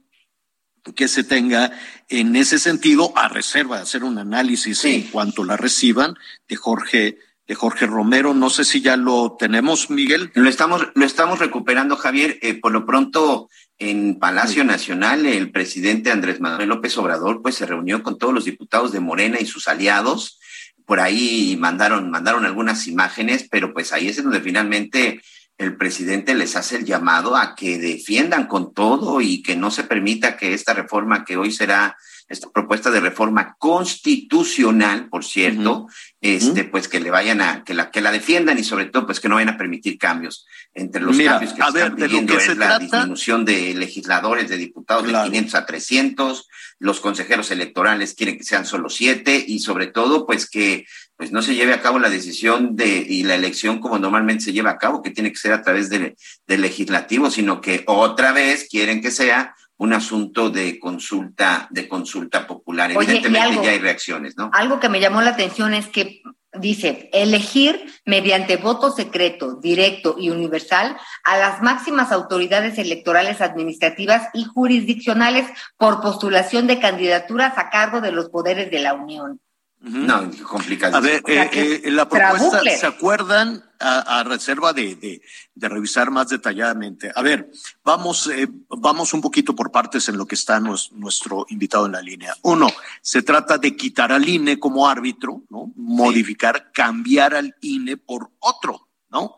que 0.97 1.07
se 1.07 1.23
tenga 1.23 1.71
en 2.09 2.35
ese 2.35 2.59
sentido, 2.59 3.13
a 3.15 3.29
reserva 3.29 3.77
de 3.77 3.83
hacer 3.83 4.05
un 4.05 4.19
análisis 4.19 4.83
en 4.87 5.03
cuanto 5.03 5.45
la 5.45 5.59
reciban, 5.59 6.17
de 6.49 6.57
Jorge, 6.57 7.19
de 7.47 7.55
Jorge 7.55 7.87
Romero. 7.87 8.33
No 8.33 8.49
sé 8.49 8.65
si 8.65 8.81
ya 8.81 8.97
lo 8.97 9.37
tenemos, 9.39 9.91
Miguel. 9.91 10.33
Lo 10.35 10.49
estamos, 10.49 10.89
lo 10.95 11.05
estamos 11.05 11.41
recuperando, 11.41 11.97
Javier. 11.97 12.39
Eh, 12.41 12.55
por 12.55 12.73
lo 12.73 12.87
pronto, 12.87 13.51
en 13.79 14.19
Palacio 14.19 14.65
Nacional, 14.65 15.27
el 15.27 15.51
presidente 15.51 16.11
Andrés 16.11 16.41
Manuel 16.41 16.69
López 16.69 16.97
Obrador, 16.99 17.43
pues 17.43 17.57
se 17.57 17.67
reunió 17.67 18.03
con 18.03 18.19
todos 18.19 18.33
los 18.33 18.45
diputados 18.45 18.93
de 18.93 19.01
Morena 19.01 19.39
y 19.41 19.47
sus 19.47 19.69
aliados. 19.69 20.39
Por 20.85 21.01
ahí 21.01 21.57
mandaron, 21.59 22.11
mandaron 22.11 22.45
algunas 22.45 22.87
imágenes, 22.87 23.49
pero 23.51 23.73
pues 23.73 23.93
ahí 23.93 24.09
es 24.09 24.23
donde 24.23 24.41
finalmente 24.41 25.21
el 25.59 25.77
presidente 25.77 26.35
les 26.35 26.57
hace 26.57 26.77
el 26.77 26.85
llamado 26.85 27.37
a 27.37 27.55
que 27.55 27.79
defiendan 27.79 28.47
con 28.47 28.73
todo 28.75 29.21
y 29.21 29.43
que 29.43 29.57
no 29.57 29.71
se 29.71 29.85
permita 29.85 30.37
que 30.37 30.55
esta 30.55 30.75
reforma 30.75 31.25
que 31.25 31.37
hoy 31.37 31.53
será 31.53 31.97
esta 32.29 32.51
propuesta 32.51 32.91
de 32.91 33.01
reforma 33.01 33.57
constitucional, 33.59 35.09
por 35.09 35.25
cierto, 35.25 35.87
este, 36.21 36.65
pues 36.65 36.89
que 36.89 37.01
le 37.01 37.11
vayan 37.11 37.41
a, 37.41 37.65
que 37.65 37.75
la, 37.75 37.91
que 37.91 38.01
la 38.01 38.13
defiendan 38.13 38.59
y 38.59 38.65
sobre 38.65 38.87
todo, 38.87 39.07
pues 39.07 39.21
que 39.21 39.29
no 39.29 39.35
vayan 39.35 39.55
a 39.55 39.59
permitir 39.59 39.99
cambios. 39.99 40.47
Entre 40.75 41.03
los 41.03 41.19
cambios 41.19 41.53
que 41.53 41.63
se 41.63 41.69
están 41.69 41.97
pidiendo 41.97 42.37
es 42.37 42.57
la 42.57 42.79
disminución 42.79 43.45
de 43.45 43.75
legisladores, 43.75 44.49
de 44.49 44.57
diputados 44.57 45.07
de 45.07 45.13
500 45.13 45.55
a 45.55 45.67
300, 45.67 46.49
los 46.79 47.01
consejeros 47.01 47.51
electorales 47.51 48.15
quieren 48.15 48.39
que 48.39 48.45
sean 48.45 48.67
solo 48.67 48.89
siete 48.89 49.45
y 49.47 49.61
sobre 49.61 49.87
todo, 49.87 50.27
pues 50.27 50.49
que 50.49 50.87
pues 51.17 51.31
no 51.31 51.43
se 51.43 51.55
lleve 51.55 51.73
a 51.73 51.83
cabo 51.83 52.01
la 52.01 52.11
decisión 52.11 52.75
de 52.75 53.07
y 53.09 53.23
la 53.23 53.37
elección 53.37 53.79
como 53.79 53.99
normalmente 53.99 54.45
se 54.45 54.53
lleva 54.53 54.71
a 54.71 54.79
cabo, 54.79 55.03
que 55.03 55.11
tiene 55.11 55.31
que 55.31 55.39
ser 55.39 55.53
a 55.53 55.63
través 55.63 55.89
del 55.89 56.17
legislativo, 56.49 57.31
sino 57.31 57.61
que 57.61 57.85
otra 57.87 58.33
vez 58.33 58.67
quieren 58.69 59.01
que 59.01 59.13
sea 59.13 59.55
un 59.83 59.93
asunto 59.93 60.49
de 60.49 60.79
consulta, 60.79 61.67
de 61.71 61.89
consulta 61.89 62.47
popular. 62.47 62.93
Evidentemente 62.93 63.65
ya 63.65 63.71
hay 63.73 63.81
reacciones, 63.81 64.37
¿no? 64.37 64.49
Algo 64.53 64.79
que 64.79 64.89
me 64.89 65.01
llamó 65.01 65.23
la 65.23 65.31
atención 65.31 65.75
es 65.75 65.89
que 65.89 66.23
dice, 66.53 67.11
elegir 67.13 67.93
mediante 68.07 68.59
voto 68.59 68.93
secreto, 68.93 69.57
directo 69.57 70.15
y 70.17 70.31
universal 70.31 70.97
a 71.25 71.37
las 71.37 71.63
máximas 71.63 72.13
autoridades 72.13 72.79
electorales 72.79 73.41
administrativas 73.41 74.29
y 74.35 74.45
jurisdiccionales 74.45 75.49
por 75.77 76.01
postulación 76.01 76.69
de 76.69 76.79
candidaturas 76.79 77.59
a 77.59 77.69
cargo 77.69 78.01
de 78.01 78.13
los 78.13 78.29
poderes 78.29 78.71
de 78.71 78.79
la 78.79 78.95
Unión. 78.95 79.41
No, 79.83 80.31
complicado. 80.49 80.97
A 80.97 81.01
ver, 81.01 81.23
eh, 81.27 81.81
eh, 81.85 81.91
la 81.91 82.09
propuesta, 82.09 82.63
¿se 82.63 82.87
acuerdan? 82.87 83.65
A, 83.85 84.23
reserva 84.23 84.73
de, 84.73 85.21
de, 85.57 85.69
revisar 85.69 86.13
más 86.13 86.29
detalladamente. 86.29 87.11
A 87.13 87.21
ver, 87.21 87.51
vamos, 87.83 88.29
eh, 88.29 88.47
vamos 88.69 89.13
un 89.13 89.21
poquito 89.21 89.57
por 89.57 89.73
partes 89.73 90.09
en 90.09 90.17
lo 90.17 90.25
que 90.25 90.37
está 90.37 90.61
nuestro 90.61 91.47
invitado 91.49 91.87
en 91.87 91.93
la 91.93 92.01
línea. 92.01 92.33
Uno, 92.43 92.69
se 93.01 93.23
trata 93.23 93.59
de 93.59 93.77
quitar 93.77 94.13
al 94.13 94.29
INE 94.29 94.61
como 94.61 94.89
árbitro, 94.89 95.43
¿no? 95.51 95.73
Modificar, 95.75 96.71
cambiar 96.71 97.35
al 97.35 97.57
INE 97.61 97.97
por 97.97 98.31
otro, 98.39 98.89
¿no? 99.11 99.37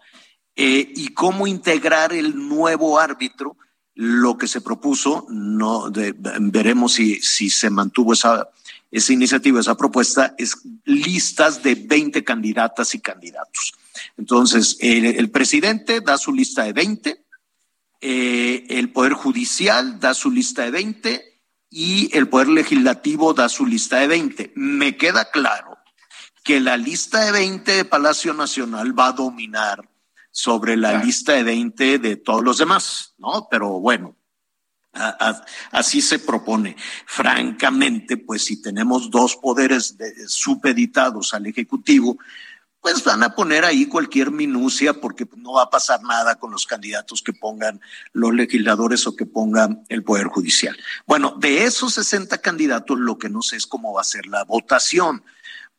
y 0.57 1.09
cómo 1.15 1.49
integrar 1.49 2.13
el 2.13 2.49
nuevo 2.49 3.01
árbitro 3.01 3.57
lo 3.95 4.37
que 4.37 4.47
se 4.47 4.61
propuso, 4.61 5.27
no 5.31 5.91
veremos 5.91 6.95
si, 6.95 7.21
si 7.23 7.49
se 7.51 7.71
mantuvo 7.71 8.13
esa, 8.13 8.49
esa 8.95 9.13
iniciativa, 9.13 9.59
esa 9.59 9.77
propuesta, 9.77 10.37
es 10.39 10.57
listas 10.85 11.65
de 11.65 11.75
20 11.75 12.23
candidatas 12.23 12.95
y 12.95 13.01
candidatos. 13.01 13.75
Entonces, 14.17 14.77
el, 14.79 15.31
presidente 15.33 16.01
da 16.01 16.17
su 16.17 16.33
lista 16.33 16.63
de 16.63 16.73
20, 16.73 17.25
eh, 18.01 18.65
el 18.69 18.93
Poder 18.93 19.15
Judicial 19.15 19.99
da 19.99 20.15
su 20.15 20.31
lista 20.31 20.63
de 20.63 20.71
20 20.71 21.41
y 21.71 22.17
el 22.17 22.29
Poder 22.29 22.47
Legislativo 22.47 23.35
da 23.35 23.49
su 23.49 23.67
lista 23.67 23.99
de 23.99 24.07
20. 24.07 24.53
Me 24.55 24.97
queda 24.97 25.29
claro 25.33 25.77
que 26.45 26.61
la 26.61 26.77
lista 26.77 27.25
de 27.25 27.33
20 27.33 27.73
de 27.73 27.85
Palacio 27.85 28.33
Nacional 28.33 28.97
va 28.97 29.09
a 29.09 29.13
dominar 29.13 29.89
sobre 30.31 30.77
la 30.77 31.03
lista 31.03 31.33
de 31.33 31.43
20 31.43 31.99
de 31.99 32.15
todos 32.15 32.45
los 32.45 32.59
demás, 32.59 33.15
¿no? 33.19 33.49
Pero 33.51 33.81
bueno, 33.81 34.15
así 35.71 36.01
se 36.01 36.19
propone. 36.19 36.77
Francamente, 37.07 38.17
pues 38.17 38.45
si 38.45 38.61
tenemos 38.61 39.11
dos 39.11 39.37
poderes 39.37 39.97
supeditados 40.27 41.35
al 41.35 41.47
Ejecutivo, 41.47 42.19
pues 42.81 43.03
van 43.03 43.23
a 43.23 43.35
poner 43.35 43.65
ahí 43.65 43.87
cualquier 43.87 44.31
minucia 44.31 44.93
porque 45.01 45.27
no 45.37 45.55
va 45.55 45.63
a 45.63 45.71
pasar 45.71 46.03
nada 46.03 46.35
con 46.35 46.51
los 46.51 46.67
candidatos 46.67 47.23
que 47.23 47.33
pongan 47.33 47.81
los 48.13 48.35
legisladores 48.35 49.07
o 49.07 49.17
que 49.17 49.25
pongan 49.25 49.85
el 49.89 50.05
Poder 50.05 50.27
Judicial. 50.27 50.77
Bueno, 51.07 51.35
de 51.39 51.65
esos 51.65 51.95
60 51.95 52.39
candidatos 52.39 52.99
lo 52.99 53.17
que 53.17 53.31
no 53.31 53.41
sé 53.41 53.57
es 53.57 53.67
cómo 53.67 53.95
va 53.95 54.03
a 54.03 54.05
ser 54.05 54.27
la 54.27 54.45
votación, 54.45 55.25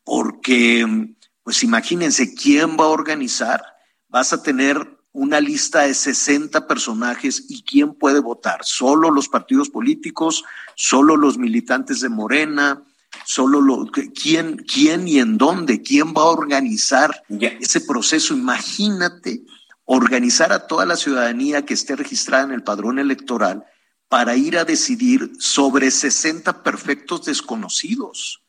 porque 0.02 1.14
pues 1.44 1.62
imagínense 1.62 2.34
quién 2.34 2.76
va 2.76 2.86
a 2.86 2.88
organizar 2.88 3.62
vas 4.08 4.32
a 4.32 4.42
tener 4.42 4.95
una 5.16 5.40
lista 5.40 5.82
de 5.82 5.94
60 5.94 6.66
personajes 6.66 7.46
y 7.48 7.62
quién 7.62 7.94
puede 7.94 8.20
votar. 8.20 8.60
Solo 8.64 9.10
los 9.10 9.28
partidos 9.28 9.70
políticos, 9.70 10.44
solo 10.74 11.16
los 11.16 11.38
militantes 11.38 12.02
de 12.02 12.10
Morena, 12.10 12.82
solo 13.24 13.62
lo, 13.62 13.86
quién, 14.14 14.56
quién 14.56 15.08
y 15.08 15.18
en 15.18 15.38
dónde, 15.38 15.80
quién 15.80 16.08
va 16.08 16.20
a 16.20 16.26
organizar 16.26 17.22
ese 17.30 17.80
proceso. 17.80 18.34
Imagínate 18.34 19.42
organizar 19.86 20.52
a 20.52 20.66
toda 20.66 20.84
la 20.84 20.96
ciudadanía 20.96 21.64
que 21.64 21.72
esté 21.72 21.96
registrada 21.96 22.44
en 22.44 22.52
el 22.52 22.62
padrón 22.62 22.98
electoral 22.98 23.64
para 24.08 24.36
ir 24.36 24.58
a 24.58 24.66
decidir 24.66 25.32
sobre 25.38 25.90
60 25.90 26.62
perfectos 26.62 27.24
desconocidos. 27.24 28.42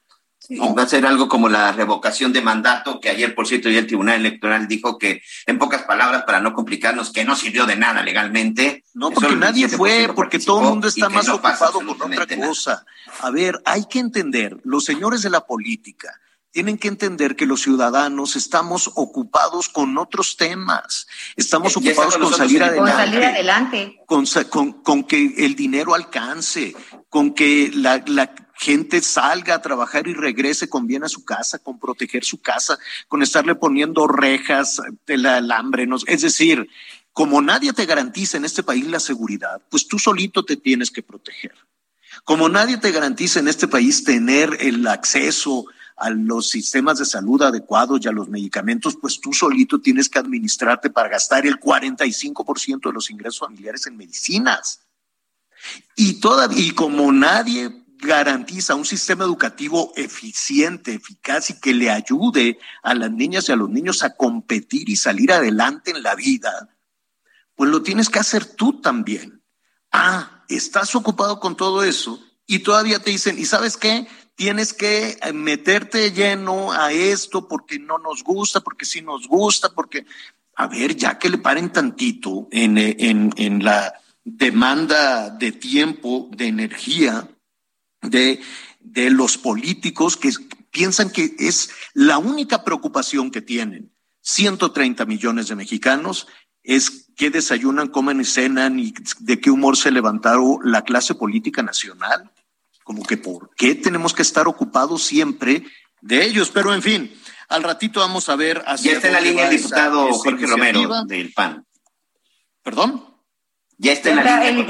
Va 0.50 0.84
a 0.84 0.88
ser 0.88 1.06
algo 1.06 1.28
como 1.28 1.50
la 1.50 1.72
revocación 1.74 2.32
de 2.32 2.42
mandato, 2.42 3.00
que 3.02 3.10
ayer, 3.10 3.36
por 3.36 3.48
cierto, 3.48 3.70
ya 3.70 3.80
el 3.80 3.88
Tribunal 3.88 4.16
Electoral 4.16 4.68
dijo 4.68 4.98
que, 4.98 5.22
en 5.46 5.60
pocas 5.60 5.84
palabras, 5.84 6.24
para 6.24 6.40
no 6.40 6.54
complicarnos, 6.54 7.12
que 7.12 7.26
no 7.26 7.36
sirvió 7.36 7.66
de 7.66 7.76
nada 7.76 8.02
legalmente. 8.02 8.86
No, 8.94 9.12
porque 9.12 9.36
nadie 9.36 9.68
fue, 9.68 10.10
porque 10.16 10.40
todo 10.40 10.62
el 10.62 10.70
mundo 10.70 10.88
está 10.88 11.10
más 11.10 11.28
ocupado 11.28 11.74
con 11.74 11.90
otra 11.90 12.26
cosa. 12.38 12.86
A 13.22 13.30
ver, 13.30 13.62
hay 13.66 13.86
que 13.86 14.00
entender, 14.00 14.58
los 14.64 14.86
señores 14.86 15.22
de 15.22 15.30
la 15.30 15.46
política, 15.46 16.18
tienen 16.52 16.78
que 16.78 16.88
entender 16.88 17.36
que 17.36 17.46
los 17.46 17.62
ciudadanos 17.62 18.36
estamos 18.36 18.90
ocupados 18.96 19.70
con 19.70 19.98
otros 19.98 20.38
temas. 20.38 21.08
Estamos 21.36 21.76
ocupados 21.78 22.18
con 22.18 22.34
salir 22.34 22.64
adelante. 22.64 22.92
Con 22.92 22.98
salir 22.98 23.26
adelante. 23.26 24.02
Con, 24.50 24.72
con, 24.82 25.04
que 25.04 25.36
el 25.38 25.56
dinero 25.56 25.94
alcance, 25.94 26.74
con 27.10 27.36
que 27.36 27.70
la, 27.76 28.02
la 28.08 28.34
gente 28.58 29.02
salga 29.02 29.56
a 29.56 29.62
trabajar 29.62 30.08
y 30.08 30.14
regrese 30.14 30.68
con 30.68 30.88
bien 30.88 31.04
a 31.04 31.10
su 31.10 31.24
casa, 31.24 31.60
con 31.60 31.80
proteger 31.80 32.24
su 32.24 32.42
casa, 32.42 32.78
con 33.08 33.22
estarle 33.22 33.56
poniendo 33.56 34.08
rejas, 34.08 34.82
del 35.06 35.26
alambre, 35.26 35.88
es 36.08 36.22
decir, 36.22 36.68
como 37.14 37.42
nadie 37.42 37.74
te 37.74 37.86
garantiza 37.86 38.38
en 38.38 38.46
este 38.46 38.64
país 38.64 38.86
la 38.88 39.00
seguridad, 39.00 39.62
pues 39.70 39.88
tú 39.88 39.98
solito 39.98 40.44
te 40.46 40.58
tienes 40.58 40.92
que 40.92 41.02
proteger. 41.02 41.54
Como 42.24 42.50
nadie 42.50 42.78
te 42.78 42.92
garantiza 42.92 43.40
en 43.40 43.48
este 43.48 43.68
país 43.68 44.04
tener 44.04 44.58
el 44.60 44.86
acceso 44.88 45.66
a 45.96 46.12
los 46.12 46.50
sistemas 46.50 47.00
de 47.00 47.06
salud 47.06 47.42
adecuados 47.42 48.02
y 48.04 48.08
a 48.08 48.12
los 48.12 48.30
medicamentos, 48.30 48.96
pues 49.02 49.20
tú 49.20 49.34
solito 49.34 49.82
tienes 49.82 50.10
que 50.10 50.20
administrarte 50.20 50.92
para 50.92 51.10
gastar 51.10 51.48
el 51.48 51.60
45% 51.60 52.82
de 52.88 52.94
los 52.94 53.10
ingresos 53.10 53.40
familiares 53.40 53.88
en 53.88 53.98
medicinas. 53.98 54.82
Y 55.96 56.20
todavía, 56.20 56.60
y 56.60 56.72
como 56.72 57.12
nadie 57.12 57.87
garantiza 58.00 58.76
un 58.76 58.86
sistema 58.86 59.24
educativo 59.24 59.92
eficiente, 59.96 60.94
eficaz 60.94 61.50
y 61.50 61.60
que 61.60 61.74
le 61.74 61.90
ayude 61.90 62.60
a 62.84 62.94
las 62.94 63.12
niñas 63.12 63.50
y 63.50 63.52
a 63.52 63.56
los 63.56 63.70
niños 63.70 64.04
a 64.04 64.16
competir 64.16 64.90
y 64.90 64.96
salir 64.96 65.32
adelante 65.32 65.92
en 65.92 66.04
la 66.04 66.16
vida, 66.16 66.70
pues 67.56 67.70
lo 67.70 67.82
tienes 67.82 68.10
que 68.10 68.20
hacer 68.20 68.46
tú 68.46 68.82
también. 68.82 69.42
Ah, 69.92 70.44
estás 70.48 70.96
ocupado 70.96 71.40
con 71.40 71.58
todo 71.58 71.84
eso 71.84 72.24
y 72.46 72.60
todavía 72.60 73.00
te 73.00 73.12
dicen, 73.12 73.38
¿y 73.40 73.46
sabes 73.46 73.78
qué? 73.78 74.08
Tienes 74.36 74.74
que 74.74 75.18
eh, 75.22 75.34
meterte 75.34 76.12
lleno 76.12 76.72
a 76.72 76.92
esto 76.92 77.48
porque 77.48 77.80
no 77.80 77.98
nos 77.98 78.24
gusta, 78.24 78.62
porque 78.62 78.86
sí 78.86 79.02
nos 79.02 79.28
gusta, 79.28 79.70
porque, 79.70 80.06
a 80.56 80.68
ver, 80.68 80.96
ya 80.96 81.18
que 81.18 81.30
le 81.30 81.40
paren 81.40 81.72
tantito 81.72 82.48
en, 82.52 82.78
eh, 82.78 82.96
en, 83.00 83.34
en 83.38 83.64
la 83.64 83.94
demanda 84.24 85.30
de 85.30 85.52
tiempo, 85.52 86.30
de 86.32 86.48
energía, 86.48 87.28
de, 88.02 88.42
de 88.80 89.10
los 89.10 89.38
políticos 89.38 90.18
que 90.18 90.32
piensan 90.72 91.10
que 91.10 91.36
es 91.40 91.70
la 91.94 92.18
única 92.18 92.64
preocupación 92.64 93.32
que 93.32 93.42
tienen 93.42 93.92
130 94.22 95.06
millones 95.06 95.48
de 95.48 95.56
mexicanos 95.56 96.28
es 96.62 97.08
qué 97.16 97.30
desayunan, 97.30 97.88
comen 97.88 98.20
y 98.20 98.26
cenan 98.26 98.78
y 98.78 98.94
de 99.20 99.40
qué 99.40 99.50
humor 99.50 99.78
se 99.78 99.90
levantaron 99.90 100.60
la 100.64 100.84
clase 100.84 101.16
política 101.16 101.64
nacional. 101.64 102.30
Como 102.84 103.04
que 103.04 103.16
por 103.16 103.50
qué 103.56 103.74
tenemos 103.74 104.14
que 104.14 104.22
estar 104.22 104.48
ocupados 104.50 105.04
siempre 105.04 105.64
de 106.02 106.26
ellos. 106.26 106.52
Pero 106.54 106.74
en 106.74 106.82
fin, 106.82 107.14
al 107.48 107.64
ratito 107.64 108.02
vamos 108.02 108.28
a 108.28 108.36
ver 108.36 108.64
hacia. 108.68 108.92
Ya 108.92 108.98
está 108.98 109.08
en 109.08 109.14
la 109.14 109.22
línea 109.22 109.50
el 109.50 109.58
diputado 109.58 110.12
Jorge 110.12 110.46
Romero 110.46 111.06
del 111.06 111.32
PAN. 111.32 111.66
¿Perdón? 112.62 113.07
Ya 113.78 113.92
está 113.92 114.10
en 114.10 114.16
la 114.18 114.44
línea 114.44 114.66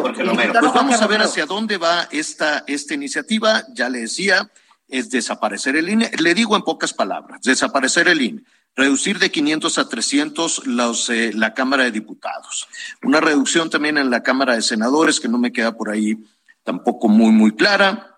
Jorge 0.00 0.22
Romero. 0.22 0.52
Pues 0.60 0.72
vamos 0.72 1.00
a 1.00 1.06
ver 1.06 1.22
hacia 1.22 1.46
dónde 1.46 1.76
va 1.76 2.08
esta, 2.10 2.64
esta 2.66 2.94
iniciativa. 2.94 3.64
Ya 3.74 3.88
le 3.88 4.00
decía, 4.00 4.50
es 4.88 5.10
desaparecer 5.10 5.76
el 5.76 5.88
INE. 5.88 6.10
Le 6.18 6.34
digo 6.34 6.54
en 6.56 6.62
pocas 6.62 6.92
palabras, 6.92 7.42
desaparecer 7.42 8.08
el 8.08 8.22
INE 8.22 8.44
reducir 8.74 9.18
de 9.18 9.30
500 9.30 9.78
a 9.78 9.88
300 9.88 10.66
los, 10.66 11.10
eh, 11.10 11.32
la 11.34 11.54
Cámara 11.54 11.84
de 11.84 11.90
Diputados. 11.90 12.68
Una 13.02 13.20
reducción 13.20 13.70
también 13.70 13.98
en 13.98 14.10
la 14.10 14.22
Cámara 14.22 14.54
de 14.54 14.62
Senadores, 14.62 15.20
que 15.20 15.28
no 15.28 15.38
me 15.38 15.52
queda 15.52 15.76
por 15.76 15.90
ahí 15.90 16.18
tampoco 16.64 17.08
muy, 17.08 17.32
muy 17.32 17.52
clara. 17.52 18.08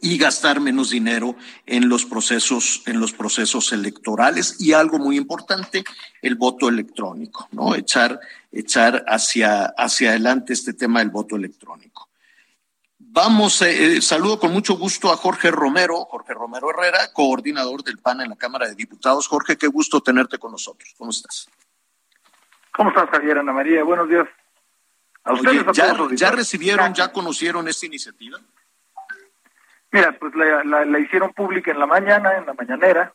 Y 0.00 0.16
gastar 0.16 0.60
menos 0.60 0.90
dinero 0.90 1.34
en 1.66 1.88
los 1.88 2.04
procesos, 2.04 2.82
en 2.86 3.00
los 3.00 3.12
procesos 3.12 3.72
electorales. 3.72 4.60
Y 4.60 4.72
algo 4.72 5.00
muy 5.00 5.16
importante, 5.16 5.82
el 6.22 6.36
voto 6.36 6.68
electrónico, 6.68 7.48
¿no? 7.50 7.74
Echar, 7.74 8.20
echar 8.50 9.04
hacia, 9.06 9.66
hacia 9.76 10.10
adelante 10.10 10.52
este 10.52 10.72
tema 10.72 11.00
del 11.00 11.10
voto 11.10 11.36
electrónico. 11.36 12.08
Vamos, 13.10 13.62
eh, 13.62 13.96
eh, 13.96 14.02
saludo 14.02 14.38
con 14.38 14.52
mucho 14.52 14.76
gusto 14.76 15.10
a 15.10 15.16
Jorge 15.16 15.50
Romero, 15.50 16.04
Jorge 16.04 16.34
Romero 16.34 16.70
Herrera, 16.70 17.12
coordinador 17.12 17.82
del 17.82 17.98
PAN 17.98 18.20
en 18.20 18.30
la 18.30 18.36
Cámara 18.36 18.66
de 18.66 18.74
Diputados. 18.74 19.26
Jorge, 19.26 19.56
qué 19.56 19.66
gusto 19.66 20.00
tenerte 20.00 20.38
con 20.38 20.52
nosotros. 20.52 20.94
¿Cómo 20.96 21.10
estás? 21.10 21.48
¿Cómo 22.72 22.90
estás, 22.90 23.08
Javier 23.10 23.38
Ana 23.38 23.52
María? 23.52 23.82
Buenos 23.82 24.08
días. 24.08 24.28
A 25.24 25.32
ustedes, 25.32 25.64
ya, 25.72 25.96
¿ya, 26.12 26.30
recibieron, 26.30 26.94
ya 26.94 27.10
conocieron 27.10 27.66
esta 27.66 27.86
iniciativa? 27.86 28.38
Mira, 29.90 30.16
pues 30.18 30.34
la, 30.34 30.98
hicieron 31.00 31.32
pública 31.32 31.70
en 31.70 31.78
la 31.78 31.86
mañana, 31.86 32.36
en 32.36 32.46
la 32.46 32.54
mañanera. 32.54 33.14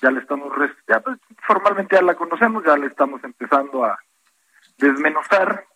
Ya 0.00 0.10
le 0.10 0.20
estamos, 0.20 0.52
ya, 0.88 1.00
pues, 1.00 1.18
formalmente 1.46 1.96
ya 1.96 2.02
la 2.02 2.14
conocemos, 2.14 2.64
ya 2.64 2.76
le 2.76 2.86
estamos 2.86 3.22
empezando 3.24 3.84
a 3.84 3.98
desmenuzar 4.78 5.66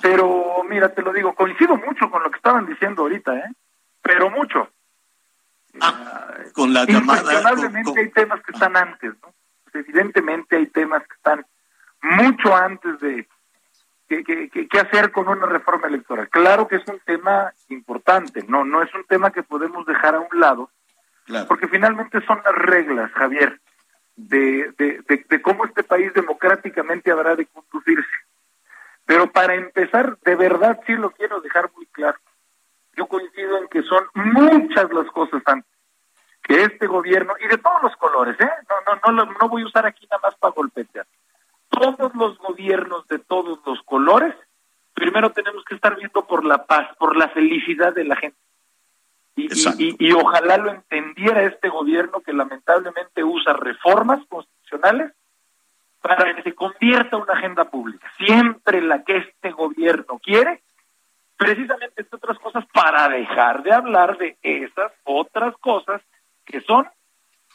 pero 0.00 0.62
mira, 0.68 0.88
te 0.94 1.02
lo 1.02 1.12
digo, 1.12 1.34
coincido 1.34 1.76
mucho 1.76 2.10
con 2.10 2.22
lo 2.22 2.30
que 2.30 2.36
estaban 2.36 2.66
diciendo 2.66 3.02
ahorita, 3.02 3.36
¿eh? 3.36 3.52
Pero 4.00 4.30
mucho. 4.30 4.70
Ah, 5.80 6.34
con 6.54 6.72
la 6.72 6.84
llamada. 6.84 7.30
hay 7.96 8.10
temas 8.10 8.42
que 8.42 8.52
están 8.52 8.76
antes, 8.76 9.12
¿no? 9.22 9.34
Evidentemente 9.74 10.56
hay 10.56 10.66
temas 10.66 11.02
que 11.06 11.14
están 11.14 11.46
mucho 12.02 12.54
antes 12.54 12.98
de 13.00 13.28
qué 14.08 14.78
hacer 14.78 15.10
con 15.10 15.28
una 15.28 15.46
reforma 15.46 15.86
electoral. 15.88 16.28
Claro 16.28 16.68
que 16.68 16.76
es 16.76 16.86
un 16.86 17.00
tema 17.00 17.52
importante, 17.68 18.44
no, 18.46 18.64
no 18.64 18.82
es 18.82 18.92
un 18.94 19.04
tema 19.04 19.30
que 19.30 19.42
podemos 19.42 19.86
dejar 19.86 20.14
a 20.14 20.20
un 20.20 20.40
lado, 20.40 20.70
porque 21.48 21.68
finalmente 21.68 22.20
son 22.26 22.42
las 22.44 22.54
reglas, 22.54 23.10
Javier, 23.12 23.58
de, 24.16 24.72
de, 24.76 25.24
de 25.26 25.42
cómo 25.42 25.64
este 25.64 25.82
país 25.82 26.12
democráticamente 26.12 27.10
habrá 27.10 27.34
de 27.34 27.46
conducirse. 27.46 28.21
Pero 29.04 29.30
para 29.30 29.54
empezar, 29.54 30.18
de 30.18 30.36
verdad 30.36 30.80
sí 30.86 30.94
lo 30.94 31.10
quiero 31.10 31.40
dejar 31.40 31.70
muy 31.74 31.86
claro. 31.86 32.18
Yo 32.96 33.06
coincido 33.06 33.58
en 33.58 33.68
que 33.68 33.82
son 33.82 34.04
muchas 34.14 34.92
las 34.92 35.06
cosas 35.10 35.42
antes 35.46 35.72
que 36.42 36.64
este 36.64 36.86
gobierno, 36.86 37.34
y 37.40 37.48
de 37.48 37.58
todos 37.58 37.82
los 37.82 37.96
colores, 37.96 38.36
¿eh? 38.40 38.50
No, 38.68 39.12
no, 39.12 39.24
no, 39.24 39.32
no 39.40 39.48
voy 39.48 39.62
a 39.62 39.66
usar 39.66 39.86
aquí 39.86 40.06
nada 40.10 40.20
más 40.22 40.34
para 40.36 40.52
golpear. 40.52 41.06
Todos 41.68 42.14
los 42.14 42.36
gobiernos 42.38 43.06
de 43.08 43.18
todos 43.20 43.60
los 43.64 43.80
colores, 43.82 44.34
primero 44.92 45.30
tenemos 45.30 45.64
que 45.64 45.76
estar 45.76 45.96
viendo 45.96 46.26
por 46.26 46.44
la 46.44 46.66
paz, 46.66 46.94
por 46.98 47.16
la 47.16 47.28
felicidad 47.28 47.94
de 47.94 48.04
la 48.04 48.16
gente. 48.16 48.38
Y, 49.34 49.48
y, 49.78 49.96
y, 49.98 50.12
ojalá 50.12 50.58
lo 50.58 50.70
entendiera 50.70 51.44
este 51.44 51.70
gobierno 51.70 52.20
que 52.20 52.34
lamentablemente 52.34 53.24
usa 53.24 53.54
reformas 53.54 54.20
constitucionales 54.28 55.12
para 56.02 56.34
que 56.34 56.42
se 56.42 56.54
convierta 56.54 57.16
una 57.16 57.32
agenda 57.32 57.64
pública, 57.70 58.10
siempre 58.18 58.82
la 58.82 59.04
que 59.04 59.18
este 59.18 59.52
gobierno 59.52 60.18
quiere, 60.18 60.60
precisamente 61.36 62.02
entre 62.02 62.16
otras 62.16 62.38
cosas, 62.40 62.64
para 62.74 63.08
dejar 63.08 63.62
de 63.62 63.72
hablar 63.72 64.18
de 64.18 64.36
esas 64.42 64.92
otras 65.04 65.56
cosas 65.58 66.02
que 66.44 66.60
son 66.60 66.88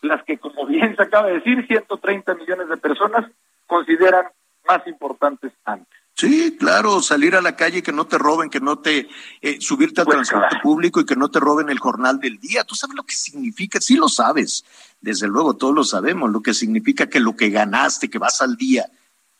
las 0.01 0.23
que, 0.23 0.37
como 0.37 0.65
bien 0.65 0.95
se 0.95 1.03
acaba 1.03 1.27
de 1.27 1.35
decir, 1.35 1.67
130 1.67 2.35
millones 2.35 2.69
de 2.69 2.77
personas 2.77 3.29
consideran 3.65 4.27
más 4.67 4.87
importantes 4.87 5.51
antes. 5.65 5.99
Sí, 6.17 6.57
claro, 6.57 6.99
salir 7.03 7.35
a 7.35 7.43
la 7.43 7.55
calle, 7.55 7.83
que 7.83 7.91
no 7.91 8.07
te 8.07 8.17
roben, 8.17 8.49
que 8.49 8.59
no 8.59 8.79
te 8.79 9.07
eh, 9.39 9.61
subirte 9.61 10.01
al 10.01 10.05
pues 10.05 10.27
transporte 10.27 10.57
público 10.63 10.99
y 10.99 11.05
que 11.05 11.15
no 11.15 11.29
te 11.29 11.39
roben 11.39 11.69
el 11.69 11.77
jornal 11.77 12.19
del 12.19 12.39
día. 12.39 12.63
Tú 12.63 12.73
sabes 12.73 12.95
lo 12.95 13.03
que 13.03 13.13
significa, 13.13 13.79
sí 13.79 13.97
lo 13.97 14.09
sabes, 14.09 14.65
desde 14.99 15.27
luego 15.27 15.57
todos 15.57 15.75
lo 15.75 15.83
sabemos, 15.83 16.31
lo 16.31 16.41
que 16.41 16.55
significa 16.55 17.07
que 17.07 17.19
lo 17.19 17.35
que 17.35 17.51
ganaste, 17.51 18.09
que 18.09 18.17
vas 18.17 18.41
al 18.41 18.57
día, 18.57 18.89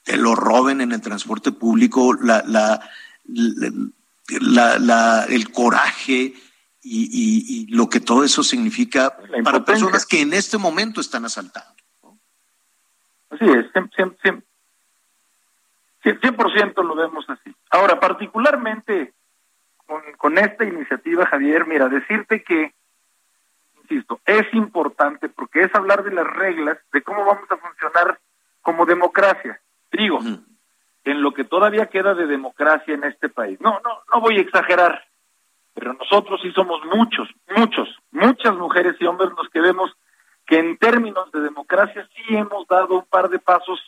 te 0.03 0.17
lo 0.17 0.36
roben 0.36 0.80
en 0.82 0.91
el 0.91 1.01
transporte 1.01 1.51
público, 1.51 2.13
la, 2.13 2.43
la, 2.45 2.80
la, 4.78 5.23
el 5.23 5.51
coraje 5.51 6.36
y, 6.84 7.63
y, 7.63 7.65
lo 7.71 7.89
que 7.89 8.01
todo 8.01 8.23
eso 8.23 8.43
significa 8.43 9.17
para 9.43 9.65
personas 9.65 10.05
que 10.05 10.21
en 10.21 10.32
este 10.32 10.59
momento 10.59 11.01
están 11.01 11.25
asaltando. 11.25 11.73
Así 13.32 13.45
es, 13.45 13.65
siempre 13.95 14.43
100% 16.04 16.84
lo 16.84 16.95
vemos 16.95 17.30
así. 17.30 17.54
Ahora, 17.70 18.00
particularmente 18.00 19.14
con, 19.86 20.02
con 20.18 20.38
esta 20.38 20.66
iniciativa, 20.66 21.26
Javier, 21.26 21.66
mira, 21.66 21.89
decirte 21.89 22.43
que, 22.43 22.74
insisto, 23.82 24.20
es 24.26 24.54
importante 24.54 25.30
porque 25.30 25.62
es 25.62 25.74
hablar 25.74 26.04
de 26.04 26.12
las 26.12 26.28
reglas, 26.28 26.78
de 26.91 27.02
cómo 27.02 27.26
vamos 27.26 27.50
a 27.50 27.58
funcionar 27.58 28.20
como 28.62 28.86
democracia. 28.86 29.60
Digo, 29.91 30.20
en 31.08 31.22
lo 31.22 31.34
que 31.34 31.45
todavía 31.45 31.86
queda 31.88 32.14
de 32.14 32.28
democracia 32.28 32.93
en 32.93 33.06
este 33.06 33.30
país. 33.30 33.60
No, 33.62 33.80
no, 33.84 34.02
no 34.14 34.20
voy 34.20 34.38
a 34.38 34.41
exagerar, 34.41 35.06
pero 35.74 35.93
nosotros 35.93 36.41
sí 36.41 36.52
somos 36.52 36.84
muchos, 36.86 37.30
muchos, 37.56 37.88
muchas 38.12 38.54
mujeres 38.56 38.95
y 39.00 39.06
hombres 39.06 39.32
los 39.38 39.48
que 39.50 39.62
vemos 39.62 39.95
que 40.45 40.60
en 40.60 40.78
términos 40.78 41.32
de 41.32 41.41
democracia 41.41 42.08
sí 42.14 42.36
hemos 42.36 42.68
dado 42.68 42.95
un 42.95 43.06
par 43.06 43.30
de 43.30 43.39
pasos 43.39 43.80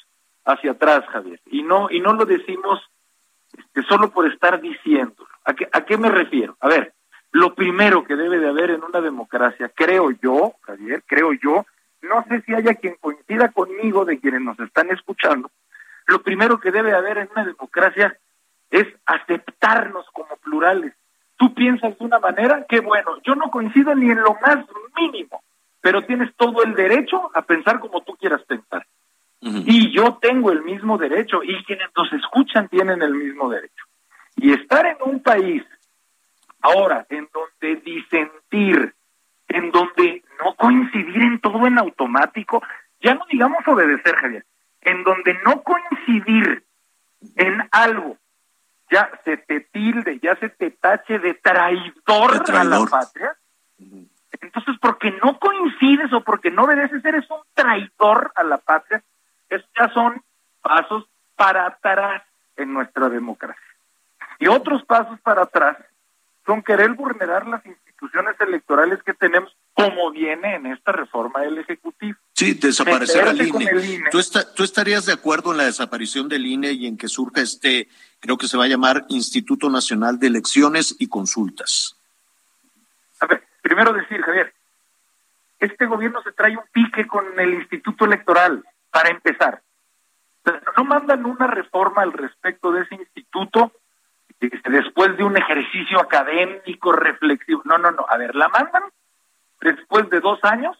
hacia 0.51 0.71
atrás, 0.71 1.05
Javier. 1.07 1.39
Y 1.45 1.63
no, 1.63 1.89
y 1.89 1.99
no 1.99 2.13
lo 2.13 2.25
decimos 2.25 2.79
este, 3.57 3.83
solo 3.83 4.11
por 4.11 4.31
estar 4.31 4.59
diciendo. 4.61 5.27
¿A 5.45 5.53
qué, 5.53 5.67
¿A 5.71 5.85
qué 5.85 5.97
me 5.97 6.09
refiero? 6.09 6.57
A 6.59 6.67
ver, 6.67 6.93
lo 7.31 7.53
primero 7.53 8.03
que 8.03 8.15
debe 8.15 8.39
de 8.39 8.49
haber 8.49 8.71
en 8.71 8.83
una 8.83 9.01
democracia, 9.01 9.71
creo 9.73 10.11
yo, 10.11 10.53
Javier, 10.61 11.03
creo 11.05 11.33
yo, 11.33 11.65
no 12.01 12.25
sé 12.27 12.41
si 12.41 12.53
haya 12.53 12.75
quien 12.75 12.95
coincida 12.99 13.49
conmigo 13.49 14.05
de 14.05 14.19
quienes 14.19 14.41
nos 14.41 14.59
están 14.59 14.89
escuchando, 14.89 15.51
lo 16.07 16.21
primero 16.23 16.59
que 16.59 16.71
debe 16.71 16.93
haber 16.93 17.19
en 17.19 17.29
una 17.31 17.45
democracia 17.45 18.17
es 18.71 18.87
aceptarnos 19.05 20.05
como 20.11 20.35
plurales. 20.37 20.93
Tú 21.37 21.53
piensas 21.53 21.97
de 21.97 22.05
una 22.05 22.19
manera, 22.19 22.65
qué 22.67 22.79
bueno, 22.79 23.17
yo 23.23 23.35
no 23.35 23.51
coincido 23.51 23.93
ni 23.95 24.09
en 24.09 24.21
lo 24.21 24.35
más 24.41 24.65
mínimo, 24.97 25.43
pero 25.81 26.05
tienes 26.05 26.35
todo 26.35 26.63
el 26.63 26.73
derecho 26.73 27.29
a 27.33 27.43
pensar 27.43 27.79
como 27.79 28.01
tú 28.01 28.15
quieras 28.15 28.41
pensar. 28.43 28.85
Y 29.41 29.91
yo 29.93 30.17
tengo 30.21 30.51
el 30.51 30.63
mismo 30.63 30.97
derecho 30.97 31.41
y 31.43 31.63
quienes 31.63 31.87
nos 31.95 32.11
escuchan 32.11 32.67
tienen 32.67 33.01
el 33.01 33.13
mismo 33.13 33.49
derecho. 33.49 33.85
Y 34.35 34.51
estar 34.51 34.85
en 34.85 34.97
un 35.05 35.21
país 35.21 35.63
Ahora, 36.61 37.05
en 37.09 37.29
donde 37.33 37.81
disentir, 37.81 38.93
en 39.47 39.71
donde 39.71 40.23
no 40.43 40.55
coincidir 40.55 41.21
en 41.21 41.39
todo 41.39 41.65
en 41.65 41.77
automático, 41.77 42.61
ya 43.01 43.13
no 43.15 43.21
digamos 43.31 43.65
obedecer, 43.65 44.15
Javier, 44.15 44.45
en 44.81 45.03
donde 45.03 45.35
no 45.45 45.63
coincidir 45.63 46.63
en 47.35 47.67
algo, 47.71 48.17
ya 48.91 49.09
se 49.23 49.37
te 49.37 49.61
tilde, 49.61 50.19
ya 50.21 50.35
se 50.35 50.49
te 50.49 50.71
tache 50.71 51.19
de 51.19 51.33
traidor, 51.35 52.43
a 52.53 52.63
la 52.63 52.85
patria, 52.85 53.37
entonces 54.41 54.75
porque 54.81 55.11
no 55.23 55.39
coincides 55.39 56.11
o 56.11 56.21
porque 56.23 56.51
no 56.51 56.63
obedeces, 56.63 57.03
eres 57.05 57.29
un 57.29 57.39
traidor 57.53 58.31
a 58.35 58.43
la 58.43 58.57
patria, 58.57 59.01
esos 59.49 59.69
ya 59.77 59.89
son 59.93 60.21
pasos 60.61 61.05
para 61.35 61.67
atrás 61.67 62.23
en 62.55 62.73
nuestra 62.73 63.09
democracia. 63.09 63.61
Y 64.39 64.47
otros 64.47 64.83
pasos 64.85 65.19
para 65.21 65.43
atrás 65.43 65.77
son 66.45 66.61
querer 66.63 66.93
vulnerar 66.93 67.47
las 67.47 67.65
instituciones 67.65 68.35
electorales 68.39 69.01
que 69.03 69.13
tenemos 69.13 69.55
como 69.73 70.11
viene 70.11 70.55
en 70.55 70.65
esta 70.67 70.91
reforma 70.91 71.41
del 71.41 71.57
Ejecutivo. 71.57 72.17
Sí, 72.33 72.53
desaparecer 72.53 73.27
al 73.27 73.41
INE. 73.41 73.65
INE. 73.85 74.09
¿Tú, 74.11 74.19
¿Tú 74.55 74.63
estarías 74.63 75.05
de 75.05 75.13
acuerdo 75.13 75.51
en 75.51 75.57
la 75.57 75.65
desaparición 75.65 76.27
del 76.27 76.45
INE 76.45 76.71
y 76.71 76.87
en 76.87 76.97
que 76.97 77.07
surja 77.07 77.41
este, 77.41 77.87
creo 78.19 78.37
que 78.37 78.47
se 78.47 78.57
va 78.57 78.65
a 78.65 78.67
llamar 78.67 79.05
Instituto 79.09 79.69
Nacional 79.69 80.19
de 80.19 80.27
Elecciones 80.27 80.95
y 80.99 81.07
Consultas? 81.07 81.95
A 83.19 83.25
ver, 83.25 83.43
primero 83.61 83.93
decir, 83.93 84.21
Javier, 84.21 84.53
este 85.59 85.85
gobierno 85.85 86.21
se 86.23 86.31
trae 86.31 86.55
un 86.57 86.63
pique 86.71 87.05
con 87.07 87.25
el 87.37 87.53
Instituto 87.55 88.05
Electoral, 88.05 88.63
para 88.91 89.09
empezar. 89.09 89.61
No 90.77 90.83
mandan 90.83 91.25
una 91.25 91.47
reforma 91.47 92.01
al 92.01 92.13
respecto 92.13 92.71
de 92.71 92.81
ese 92.81 92.95
instituto 92.95 93.71
este, 94.39 94.69
después 94.69 95.17
de 95.17 95.23
un 95.23 95.37
ejercicio 95.37 95.99
académico, 95.99 96.91
reflexivo. 96.91 97.61
No, 97.65 97.77
no, 97.77 97.91
no. 97.91 98.05
A 98.09 98.17
ver, 98.17 98.35
la 98.35 98.47
mandan 98.47 98.83
después 99.61 100.09
de 100.09 100.19
dos 100.21 100.39
años 100.43 100.77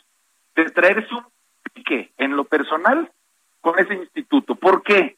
de 0.56 0.66
traerse 0.72 1.14
un 1.14 1.26
pique 1.74 2.12
en 2.18 2.36
lo 2.36 2.46
personal 2.46 3.12
con 3.62 3.78
ese 3.80 3.94
instituto. 3.94 4.56
¿Por 4.56 4.84
qué? 4.84 5.18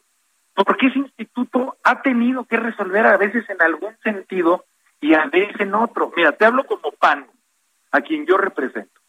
Porque 0.53 0.87
ese 0.87 0.99
instituto 0.99 1.77
ha 1.83 2.01
tenido 2.01 2.45
que 2.45 2.57
resolver 2.57 3.05
a 3.05 3.17
veces 3.17 3.49
en 3.49 3.61
algún 3.61 3.95
sentido 4.03 4.65
y 4.99 5.13
a 5.13 5.25
veces 5.25 5.59
en 5.59 5.73
otro. 5.75 6.11
Mira, 6.15 6.31
te 6.33 6.45
hablo 6.45 6.65
como 6.65 6.91
PAN, 6.91 7.27
a 7.91 8.01
quien 8.01 8.25
yo 8.25 8.37
represento. 8.37 9.00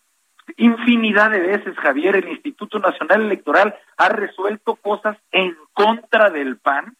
Infinidad 0.56 1.30
de 1.30 1.40
veces, 1.40 1.76
Javier, 1.76 2.16
el 2.16 2.28
Instituto 2.28 2.78
Nacional 2.78 3.22
Electoral 3.22 3.74
ha 3.96 4.08
resuelto 4.08 4.76
cosas 4.76 5.16
en 5.30 5.56
contra 5.72 6.30
del 6.30 6.58
PAN. 6.58 6.96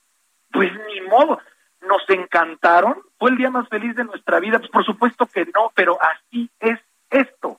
Pues 0.51 0.71
ni 0.87 1.01
modo, 1.03 1.39
nos 1.81 2.03
encantaron, 2.09 2.97
fue 3.19 3.31
el 3.31 3.37
día 3.37 3.51
más 3.51 3.69
feliz 3.69 3.95
de 3.97 4.05
nuestra 4.05 4.41
vida. 4.41 4.59
Pues 4.59 4.71
por 4.71 4.85
supuesto 4.85 5.27
que 5.27 5.45
no, 5.47 5.73
pero 5.75 5.99
así 6.01 6.51
es 6.61 6.79
esto. 7.11 7.59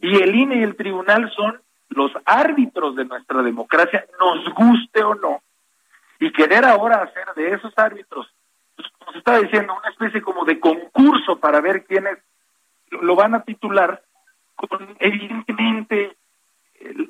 Y 0.00 0.20
el 0.20 0.34
INE 0.34 0.56
y 0.56 0.62
el 0.62 0.76
tribunal 0.76 1.30
son 1.34 1.60
los 1.90 2.10
árbitros 2.24 2.96
de 2.96 3.04
nuestra 3.04 3.42
democracia, 3.42 4.04
nos 4.18 4.52
guste 4.54 5.02
o 5.02 5.14
no. 5.14 5.42
Y 6.18 6.32
querer 6.32 6.64
ahora 6.64 7.02
hacer 7.02 7.26
de 7.34 7.52
esos 7.52 7.72
árbitros, 7.76 8.32
pues, 8.76 8.88
como 8.98 9.12
se 9.12 9.18
estaba 9.18 9.38
diciendo, 9.38 9.76
una 9.76 9.90
especie 9.90 10.22
como 10.22 10.44
de 10.44 10.58
concurso 10.60 11.38
para 11.38 11.60
ver 11.60 11.84
quiénes 11.84 12.18
lo 12.90 13.14
van 13.16 13.34
a 13.34 13.42
titular, 13.42 14.02
con 14.68 14.96
evidentemente 14.98 16.16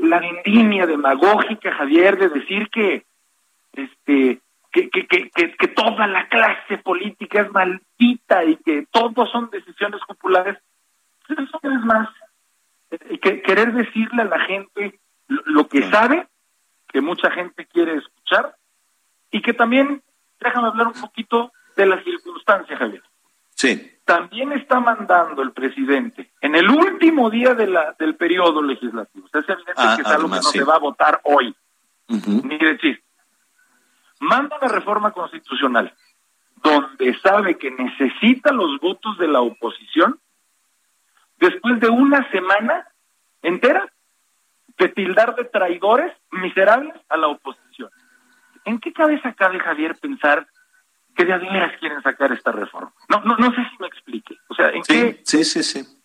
la 0.01 0.21
vendimia 0.21 0.87
demagógica, 0.87 1.73
Javier, 1.73 2.19
de 2.19 2.29
decir 2.29 2.69
que 2.71 3.05
este 3.73 4.41
que, 4.71 4.89
que, 4.89 5.07
que, 5.07 5.31
que, 5.31 5.53
que 5.55 5.69
toda 5.69 6.07
la 6.07 6.29
clase 6.29 6.79
política 6.79 7.43
es 7.43 7.53
maldita 7.53 8.45
y 8.45 8.57
que 8.57 8.87
todos 8.91 9.31
son 9.31 9.51
decisiones 9.51 10.01
populares, 10.07 10.57
pues 11.27 11.39
eso 11.41 11.61
es 11.63 11.81
más 11.85 12.09
eh, 12.91 13.19
que, 13.19 13.43
querer 13.43 13.75
decirle 13.75 14.23
a 14.23 14.27
la 14.27 14.41
gente 14.41 14.99
lo, 15.29 15.43
lo 15.45 15.69
que 15.69 15.83
sabe, 15.91 16.27
que 16.89 17.03
mucha 17.03 17.31
gente 17.31 17.67
quiere 17.67 17.97
escuchar, 17.97 18.57
y 19.31 19.43
que 19.43 19.53
también, 19.53 20.03
déjame 20.41 20.69
hablar 20.69 20.89
un 20.89 21.01
poquito 21.01 21.53
de 21.77 21.87
la 21.87 22.03
circunstancia, 22.03 22.77
Javier. 22.77 23.03
Sí. 23.55 23.91
También 24.15 24.53
está 24.53 24.79
mandando 24.79 25.41
el 25.43 25.53
presidente 25.53 26.31
en 26.43 26.55
el 26.55 26.69
último 26.69 27.31
día 27.31 27.55
de 27.55 27.67
la, 27.67 27.95
del 27.99 28.15
periodo 28.17 28.61
legislativo. 28.63 29.25
O 29.25 29.29
sea, 29.29 29.41
es 29.41 29.49
evidente 29.49 29.73
Ah, 29.77 29.95
que 29.97 30.03
es 30.03 30.09
algo 30.09 30.29
que 30.29 30.37
no 30.37 30.43
sí. 30.43 30.59
se 30.59 30.65
va 30.65 30.75
a 30.77 30.79
votar 30.79 31.21
hoy. 31.25 31.55
Ni 32.09 32.59
de 32.59 32.77
chiste. 32.79 33.05
Manda 34.21 34.59
una 34.61 34.69
reforma 34.69 35.13
constitucional 35.13 35.95
donde 36.63 37.19
sabe 37.21 37.57
que 37.57 37.71
necesita 37.71 38.53
los 38.53 38.79
votos 38.81 39.17
de 39.19 39.29
la 39.29 39.41
oposición 39.41 40.21
después 41.39 41.81
de 41.81 41.89
una 41.89 42.31
semana 42.31 42.87
entera 43.41 43.91
de 44.77 44.89
tildar 44.91 45.35
de 45.37 45.45
traidores 45.45 46.13
miserables 46.31 46.95
a 47.09 47.17
la 47.17 47.29
oposición. 47.29 47.91
¿En 48.65 48.79
qué 48.79 48.93
cabeza 48.93 49.33
cabe, 49.33 49.59
Javier, 49.59 49.97
pensar 50.01 50.47
que 51.15 51.25
de 51.25 51.39
veras 51.39 51.73
quieren 51.79 52.03
sacar 52.03 52.33
esta 52.33 52.53
reforma? 52.53 52.93
No, 53.09 53.21
no, 53.23 53.37
no 53.37 53.51
sé 53.55 53.63
si 53.71 53.77
me 53.81 53.87
explique. 53.87 54.37
O 54.49 54.55
sea, 54.55 54.71
¿en 54.71 54.83
qué 54.83 55.21
Sí, 55.25 55.45
sí, 55.45 55.63
sí, 55.63 55.83
sí. 55.83 55.99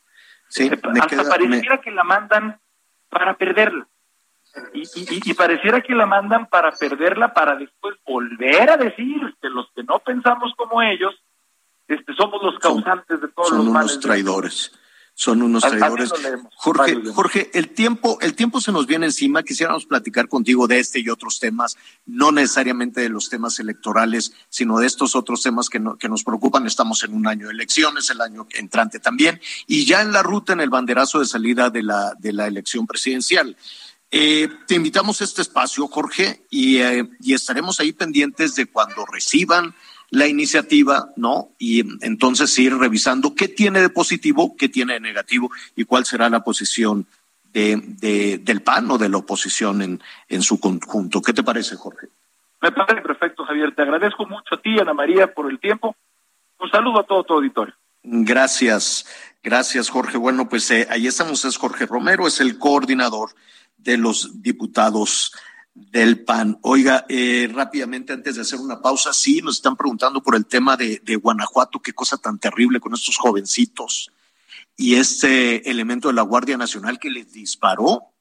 Sí, 0.49 0.69
me 0.69 0.75
hasta 0.99 1.07
queda- 1.07 1.29
pareciera 1.29 1.81
que 1.81 1.91
la 1.91 2.03
mandan 2.03 2.59
para 3.09 3.33
perderla. 3.35 3.87
Y, 4.73 4.81
y- 4.81 5.21
y 5.25 5.33
pareciera 5.33 5.81
que 5.81 5.93
la 5.93 6.05
mandan 6.05 6.47
para 6.47 6.71
perderla 6.71 7.33
para 7.33 7.55
después 7.55 7.95
volver 8.05 8.69
a 8.69 8.77
decir 8.77 9.35
que 9.41 9.49
los 9.49 9.69
que 9.75 9.83
no 9.83 9.99
pensamos 9.99 10.53
como 10.55 10.81
ellos 10.81 11.13
este, 11.87 12.13
somos 12.15 12.41
los 12.43 12.57
causantes 12.59 13.21
de 13.21 13.27
todos 13.29 13.49
son 13.49 13.57
los 13.59 13.67
unos 13.67 13.73
males. 13.73 13.99
traidores. 13.99 14.79
Son 15.19 15.41
unos 15.41 15.63
traidores. 15.63 16.11
Jorge, 16.57 16.95
Jorge, 17.11 17.49
el 17.55 17.69
tiempo, 17.69 18.19
el 18.21 18.35
tiempo 18.35 18.61
se 18.61 18.71
nos 18.71 18.85
viene 18.85 19.07
encima. 19.07 19.41
Quisiéramos 19.41 19.87
platicar 19.87 20.27
contigo 20.27 20.67
de 20.67 20.77
este 20.77 20.99
y 20.99 21.09
otros 21.09 21.39
temas, 21.39 21.75
no 22.05 22.31
necesariamente 22.31 23.01
de 23.01 23.09
los 23.09 23.27
temas 23.27 23.57
electorales, 23.59 24.31
sino 24.49 24.77
de 24.77 24.85
estos 24.85 25.15
otros 25.15 25.41
temas 25.41 25.69
que, 25.69 25.79
no- 25.79 25.97
que 25.97 26.07
nos 26.07 26.23
preocupan. 26.23 26.67
Estamos 26.67 27.03
en 27.03 27.15
un 27.15 27.25
año 27.25 27.47
de 27.47 27.53
elecciones, 27.53 28.11
el 28.11 28.21
año 28.21 28.45
entrante 28.51 28.99
también, 28.99 29.41
y 29.65 29.85
ya 29.85 30.03
en 30.03 30.11
la 30.11 30.21
ruta, 30.21 30.53
en 30.53 30.61
el 30.61 30.69
banderazo 30.69 31.19
de 31.19 31.25
salida 31.25 31.71
de 31.71 31.81
la, 31.81 32.13
de 32.19 32.33
la 32.33 32.45
elección 32.45 32.85
presidencial. 32.85 33.57
Eh, 34.11 34.47
te 34.67 34.75
invitamos 34.75 35.19
a 35.19 35.23
este 35.23 35.41
espacio, 35.41 35.87
Jorge, 35.87 36.45
y, 36.51 36.77
eh, 36.77 37.09
y 37.21 37.33
estaremos 37.33 37.79
ahí 37.79 37.91
pendientes 37.91 38.53
de 38.53 38.67
cuando 38.67 39.03
reciban 39.07 39.73
la 40.09 40.27
iniciativa, 40.27 41.09
¿no? 41.17 41.49
Y 41.59 41.83
entonces 42.05 42.57
ir 42.59 42.75
revisando 42.77 43.35
qué 43.35 43.47
tiene 43.47 43.81
de 43.81 43.89
positivo, 43.89 44.55
qué 44.57 44.69
tiene 44.69 44.93
de 44.93 44.99
negativo 45.01 45.51
y 45.75 45.83
cuál 45.83 46.05
será 46.05 46.29
la 46.29 46.43
posición 46.43 47.05
de, 47.53 47.81
de- 47.99 48.37
del 48.37 48.61
PAN 48.61 48.89
o 48.91 48.97
de 48.97 49.09
la 49.09 49.17
oposición 49.17 49.81
en, 49.81 50.01
en 50.29 50.41
su 50.43 50.59
conjunto. 50.59 51.21
¿Qué 51.21 51.33
te 51.33 51.43
parece, 51.43 51.75
Jorge? 51.75 52.07
Me 52.61 52.71
parece 52.71 53.01
perfecto, 53.01 53.43
Javier. 53.45 53.75
Te 53.75 53.81
agradezco 53.81 54.25
mucho 54.25 54.55
a 54.55 54.61
ti, 54.61 54.79
Ana 54.79 54.93
María, 54.93 55.33
por 55.33 55.49
el 55.51 55.59
tiempo. 55.59 55.95
Un 56.59 56.69
saludo 56.71 56.99
a 57.01 57.03
todo 57.05 57.23
tu 57.23 57.33
auditorio. 57.33 57.73
Gracias, 58.03 59.05
gracias, 59.43 59.89
Jorge. 59.89 60.17
Bueno, 60.17 60.47
pues 60.47 60.71
eh, 60.71 60.87
ahí 60.89 61.07
estamos, 61.07 61.43
es 61.45 61.57
Jorge 61.57 61.85
Romero, 61.85 62.25
es 62.25 62.39
el 62.39 62.57
coordinador 62.57 63.31
de 63.77 63.97
los 63.97 64.41
diputados 64.41 65.33
del 65.91 66.23
PAN. 66.23 66.57
Oiga, 66.63 67.05
eh, 67.07 67.49
rápidamente, 67.53 68.11
antes 68.11 68.35
de 68.35 68.41
hacer 68.41 68.59
una 68.59 68.81
pausa, 68.81 69.13
sí, 69.13 69.41
nos 69.41 69.57
están 69.57 69.75
preguntando 69.75 70.21
por 70.23 70.35
el 70.35 70.45
tema 70.45 70.75
de, 70.75 70.99
Guanajuato, 71.21 71.79
qué 71.79 71.93
cosa 71.93 72.17
tan 72.17 72.39
terrible 72.39 72.79
con 72.79 72.93
estos 72.93 73.17
jovencitos. 73.17 74.11
Y 74.75 74.95
este 74.95 75.69
elemento 75.69 76.07
de 76.07 76.15
la 76.15 76.23
Guardia 76.23 76.57
Nacional 76.57 76.99
que 76.99 77.11
les 77.11 77.31
disparó, 77.31 78.13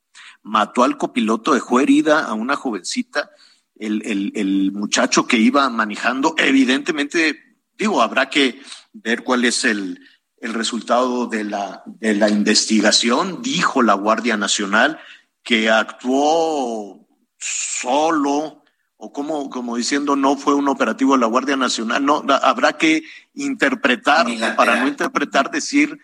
mató 0.42 0.84
al 0.84 0.98
copiloto, 0.98 1.54
dejó 1.54 1.80
herida 1.80 2.24
a 2.24 2.34
una 2.34 2.56
jovencita, 2.56 3.30
el, 3.78 4.72
muchacho 4.72 5.26
que 5.26 5.36
iba 5.36 5.68
manejando, 5.68 6.34
evidentemente, 6.38 7.56
digo, 7.76 8.00
habrá 8.00 8.30
que 8.30 8.60
ver 8.92 9.22
cuál 9.22 9.44
es 9.44 9.64
el, 9.64 10.00
resultado 10.40 11.26
de 11.26 11.42
la 11.42 12.30
investigación, 12.30 13.42
dijo 13.42 13.82
la 13.82 13.94
Guardia 13.94 14.36
Nacional, 14.36 15.00
que 15.42 15.70
actuó 15.70 17.05
solo 17.38 18.62
o 18.98 19.12
como, 19.12 19.50
como 19.50 19.76
diciendo 19.76 20.16
no 20.16 20.36
fue 20.36 20.54
un 20.54 20.68
operativo 20.68 21.14
de 21.14 21.20
la 21.20 21.26
Guardia 21.26 21.56
Nacional, 21.56 22.04
no, 22.04 22.24
habrá 22.42 22.74
que 22.74 23.02
interpretar, 23.34 24.26
para 24.56 24.80
no 24.80 24.88
interpretar, 24.88 25.50
decir 25.50 25.98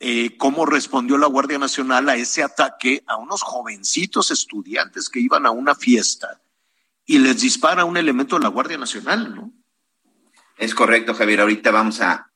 eh, 0.00 0.36
cómo 0.38 0.64
respondió 0.64 1.18
la 1.18 1.26
Guardia 1.26 1.58
Nacional 1.58 2.08
a 2.08 2.16
ese 2.16 2.42
ataque 2.42 3.02
a 3.06 3.16
unos 3.16 3.42
jovencitos 3.42 4.30
estudiantes 4.30 5.10
que 5.10 5.20
iban 5.20 5.44
a 5.44 5.50
una 5.50 5.74
fiesta 5.74 6.40
y 7.04 7.18
les 7.18 7.40
dispara 7.40 7.84
un 7.84 7.96
elemento 7.96 8.36
de 8.36 8.42
la 8.42 8.48
Guardia 8.48 8.78
Nacional, 8.78 9.34
¿no? 9.34 9.52
Es 10.56 10.74
correcto, 10.74 11.14
Javier. 11.14 11.40
Ahorita 11.40 11.70
vamos 11.70 12.00
a 12.00 12.28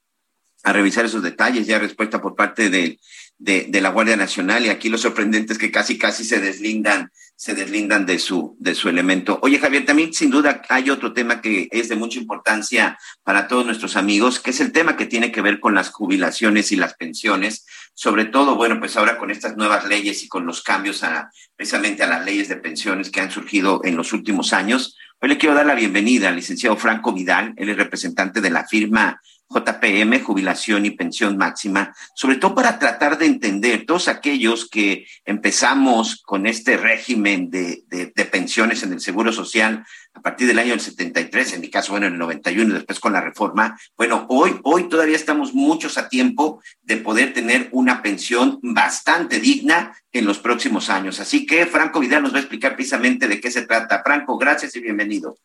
a 0.62 0.72
revisar 0.72 1.04
esos 1.04 1.22
detalles, 1.22 1.66
ya 1.66 1.78
respuesta 1.78 2.20
por 2.20 2.36
parte 2.36 2.70
de, 2.70 3.00
de, 3.42 3.80
la 3.80 3.90
Guardia 3.90 4.16
Nacional 4.16 4.64
y 4.64 4.68
aquí 4.68 4.88
lo 4.88 4.98
sorprendente 4.98 5.52
es 5.52 5.58
que 5.58 5.72
casi 5.72 5.98
casi 5.98 6.24
se 6.24 6.40
deslindan, 6.40 7.10
se 7.34 7.54
deslindan 7.54 8.06
de 8.06 8.20
su, 8.20 8.56
de 8.60 8.74
su 8.74 8.88
elemento. 8.88 9.40
Oye, 9.42 9.58
Javier, 9.58 9.84
también 9.84 10.12
sin 10.12 10.30
duda 10.30 10.62
hay 10.68 10.90
otro 10.90 11.12
tema 11.12 11.40
que 11.40 11.68
es 11.72 11.88
de 11.88 11.96
mucha 11.96 12.20
importancia 12.20 12.96
para 13.24 13.48
todos 13.48 13.66
nuestros 13.66 13.96
amigos, 13.96 14.38
que 14.38 14.50
es 14.50 14.60
el 14.60 14.70
tema 14.70 14.96
que 14.96 15.06
tiene 15.06 15.32
que 15.32 15.42
ver 15.42 15.58
con 15.58 15.74
las 15.74 15.90
jubilaciones 15.90 16.70
y 16.70 16.76
las 16.76 16.94
pensiones, 16.94 17.66
sobre 17.94 18.26
todo, 18.26 18.54
bueno, 18.54 18.78
pues 18.78 18.96
ahora 18.96 19.18
con 19.18 19.32
estas 19.32 19.56
nuevas 19.56 19.86
leyes 19.88 20.22
y 20.22 20.28
con 20.28 20.46
los 20.46 20.62
cambios 20.62 21.02
a, 21.02 21.32
precisamente 21.56 22.04
a 22.04 22.08
las 22.08 22.24
leyes 22.24 22.48
de 22.48 22.56
pensiones 22.56 23.10
que 23.10 23.20
han 23.20 23.32
surgido 23.32 23.80
en 23.84 23.96
los 23.96 24.12
últimos 24.12 24.52
años. 24.52 24.96
Hoy 25.20 25.30
le 25.30 25.38
quiero 25.38 25.56
dar 25.56 25.66
la 25.66 25.74
bienvenida 25.74 26.28
al 26.28 26.36
licenciado 26.36 26.76
Franco 26.76 27.12
Vidal, 27.12 27.54
él 27.56 27.68
es 27.68 27.76
representante 27.76 28.40
de 28.40 28.50
la 28.50 28.66
firma 28.66 29.20
JPM, 29.52 30.22
jubilación 30.22 30.86
y 30.86 30.92
pensión 30.92 31.36
máxima, 31.36 31.94
sobre 32.14 32.36
todo 32.36 32.54
para 32.54 32.78
tratar 32.78 33.18
de 33.18 33.26
entender 33.26 33.84
todos 33.86 34.08
aquellos 34.08 34.68
que 34.68 35.06
empezamos 35.24 36.22
con 36.22 36.46
este 36.46 36.76
régimen 36.76 37.50
de, 37.50 37.82
de, 37.88 38.24
pensiones 38.24 38.82
en 38.82 38.92
el 38.92 39.00
Seguro 39.00 39.30
Social 39.32 39.84
a 40.14 40.20
partir 40.20 40.46
del 40.46 40.58
año 40.58 40.70
del 40.70 40.80
73, 40.80 41.54
en 41.54 41.60
mi 41.60 41.70
caso, 41.70 41.92
bueno, 41.92 42.06
en 42.06 42.14
el 42.14 42.18
91 42.18 42.70
y 42.70 42.74
después 42.74 42.98
con 42.98 43.12
la 43.12 43.20
reforma. 43.20 43.78
Bueno, 43.96 44.26
hoy, 44.28 44.58
hoy 44.62 44.88
todavía 44.88 45.16
estamos 45.16 45.52
muchos 45.52 45.98
a 45.98 46.08
tiempo 46.08 46.62
de 46.82 46.96
poder 46.96 47.34
tener 47.34 47.68
una 47.72 48.02
pensión 48.02 48.58
bastante 48.62 49.38
digna 49.38 49.94
en 50.12 50.24
los 50.24 50.38
próximos 50.38 50.88
años. 50.88 51.20
Así 51.20 51.44
que 51.44 51.66
Franco 51.66 52.00
Vidal 52.00 52.22
nos 52.22 52.32
va 52.32 52.38
a 52.38 52.40
explicar 52.40 52.74
precisamente 52.74 53.28
de 53.28 53.40
qué 53.40 53.50
se 53.50 53.66
trata. 53.66 54.02
Franco, 54.02 54.38
gracias 54.38 54.74
y 54.76 54.80
bienvenido. 54.80 55.36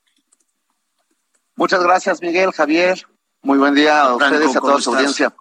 Muchas 1.56 1.82
gracias, 1.82 2.22
Miguel, 2.22 2.52
Javier. 2.52 3.06
Muy 3.48 3.60
buen 3.60 3.74
día 3.76 4.02
a 4.02 4.14
ustedes 4.14 4.54
y 4.54 4.58
a 4.58 4.60
toda 4.60 4.82
su 4.82 4.94
audiencia. 4.94 5.34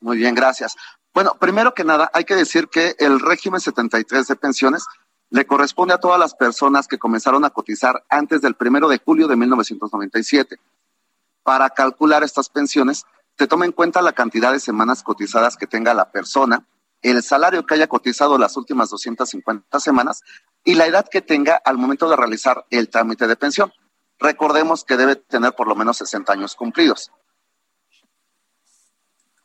Muy 0.00 0.16
bien, 0.16 0.34
gracias. 0.34 0.74
Bueno, 1.12 1.36
primero 1.38 1.74
que 1.74 1.84
nada, 1.84 2.10
hay 2.14 2.24
que 2.24 2.34
decir 2.34 2.68
que 2.68 2.96
el 3.00 3.20
régimen 3.20 3.60
73 3.60 4.26
de 4.28 4.34
pensiones 4.34 4.86
le 5.28 5.44
corresponde 5.44 5.92
a 5.92 5.98
todas 5.98 6.18
las 6.18 6.34
personas 6.34 6.88
que 6.88 6.96
comenzaron 6.96 7.44
a 7.44 7.50
cotizar 7.50 8.02
antes 8.08 8.40
del 8.40 8.54
primero 8.54 8.88
de 8.88 8.96
julio 8.96 9.28
de 9.28 9.36
1997. 9.36 10.56
Para 11.42 11.68
calcular 11.68 12.24
estas 12.24 12.48
pensiones, 12.48 13.04
se 13.36 13.46
toma 13.46 13.66
en 13.66 13.72
cuenta 13.72 14.00
la 14.00 14.14
cantidad 14.14 14.50
de 14.50 14.58
semanas 14.58 15.02
cotizadas 15.02 15.58
que 15.58 15.66
tenga 15.66 15.92
la 15.92 16.10
persona, 16.12 16.66
el 17.02 17.22
salario 17.22 17.66
que 17.66 17.74
haya 17.74 17.88
cotizado 17.88 18.38
las 18.38 18.56
últimas 18.56 18.88
250 18.88 19.80
semanas 19.80 20.22
y 20.64 20.76
la 20.76 20.86
edad 20.86 21.06
que 21.10 21.20
tenga 21.20 21.60
al 21.62 21.76
momento 21.76 22.08
de 22.08 22.16
realizar 22.16 22.64
el 22.70 22.88
trámite 22.88 23.26
de 23.26 23.36
pensión. 23.36 23.70
Recordemos 24.18 24.84
que 24.84 24.96
debe 24.96 25.16
tener 25.16 25.52
por 25.52 25.68
lo 25.68 25.74
menos 25.74 25.98
60 25.98 26.32
años 26.32 26.54
cumplidos. 26.54 27.10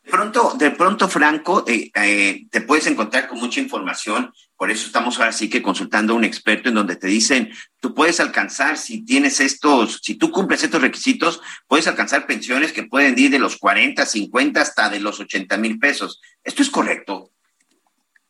De 0.10 0.18
pronto, 0.18 0.56
de 0.58 0.72
pronto, 0.72 1.08
Franco, 1.08 1.64
eh, 1.68 1.92
eh, 1.94 2.48
te 2.50 2.62
puedes 2.62 2.88
encontrar 2.88 3.28
con 3.28 3.40
mucha 3.40 3.60
información, 3.60 4.34
por 4.58 4.72
eso 4.72 4.88
estamos 4.88 5.20
ahora 5.20 5.32
sí 5.32 5.52
que 5.52 5.62
consultando 5.62 6.14
a 6.14 6.16
un 6.16 6.24
experto 6.24 6.70
en 6.70 6.76
donde 6.76 6.96
te 6.96 7.06
dicen, 7.06 7.52
tú 7.80 7.94
puedes 7.94 8.20
alcanzar, 8.20 8.80
si 8.80 9.06
tienes 9.06 9.40
estos, 9.40 10.00
si 10.02 10.16
tú 10.16 10.32
cumples 10.32 10.64
estos 10.64 10.82
requisitos, 10.82 11.42
puedes 11.68 11.86
alcanzar 11.86 12.26
pensiones 12.26 12.74
que 12.74 12.84
pueden 12.84 13.20
ir 13.20 13.30
de 13.30 13.38
los 13.38 13.58
40, 13.58 14.04
50 14.04 14.60
hasta 14.60 14.90
de 14.90 15.00
los 15.00 15.20
80 15.20 15.58
mil 15.58 15.78
pesos. 15.78 16.20
¿Esto 16.44 16.64
es 16.64 16.72
correcto? 16.72 17.30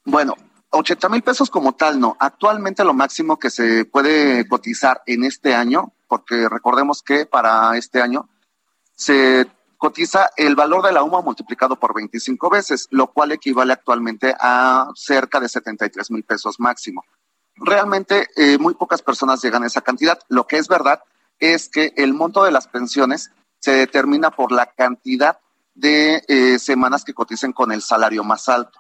Bueno, 0.03 0.35
80 0.71 1.07
mil 1.07 1.21
pesos 1.21 1.49
como 1.49 1.75
tal, 1.75 1.97
no. 1.97 2.17
Actualmente 2.19 2.83
lo 2.83 2.93
máximo 2.93 3.39
que 3.39 3.49
se 3.49 3.85
puede 3.85 4.45
cotizar 4.49 5.01
en 5.05 5.23
este 5.23 5.55
año, 5.55 5.93
porque 6.09 6.49
recordemos 6.49 7.01
que 7.01 7.25
para 7.25 7.77
este 7.77 8.01
año 8.01 8.27
se 8.95 9.47
cotiza 9.77 10.31
el 10.35 10.55
valor 10.55 10.83
de 10.83 10.91
la 10.91 11.03
UMA 11.03 11.21
multiplicado 11.21 11.77
por 11.77 11.93
25 11.93 12.49
veces, 12.49 12.87
lo 12.91 13.07
cual 13.07 13.31
equivale 13.31 13.71
actualmente 13.71 14.35
a 14.37 14.89
cerca 14.95 15.39
de 15.39 15.47
73 15.47 16.11
mil 16.11 16.23
pesos 16.23 16.59
máximo. 16.59 17.05
Realmente 17.55 18.27
eh, 18.35 18.57
muy 18.57 18.73
pocas 18.73 19.01
personas 19.01 19.41
llegan 19.41 19.63
a 19.63 19.67
esa 19.67 19.81
cantidad. 19.81 20.19
Lo 20.27 20.47
que 20.47 20.57
es 20.57 20.67
verdad 20.67 21.01
es 21.39 21.69
que 21.69 21.93
el 21.95 22.13
monto 22.13 22.43
de 22.43 22.51
las 22.51 22.67
pensiones 22.67 23.31
se 23.59 23.71
determina 23.71 24.31
por 24.31 24.51
la 24.51 24.65
cantidad 24.65 25.39
de 25.75 26.23
eh, 26.27 26.59
semanas 26.59 27.05
que 27.05 27.13
coticen 27.13 27.53
con 27.53 27.71
el 27.71 27.81
salario 27.81 28.23
más 28.23 28.49
alto. 28.49 28.79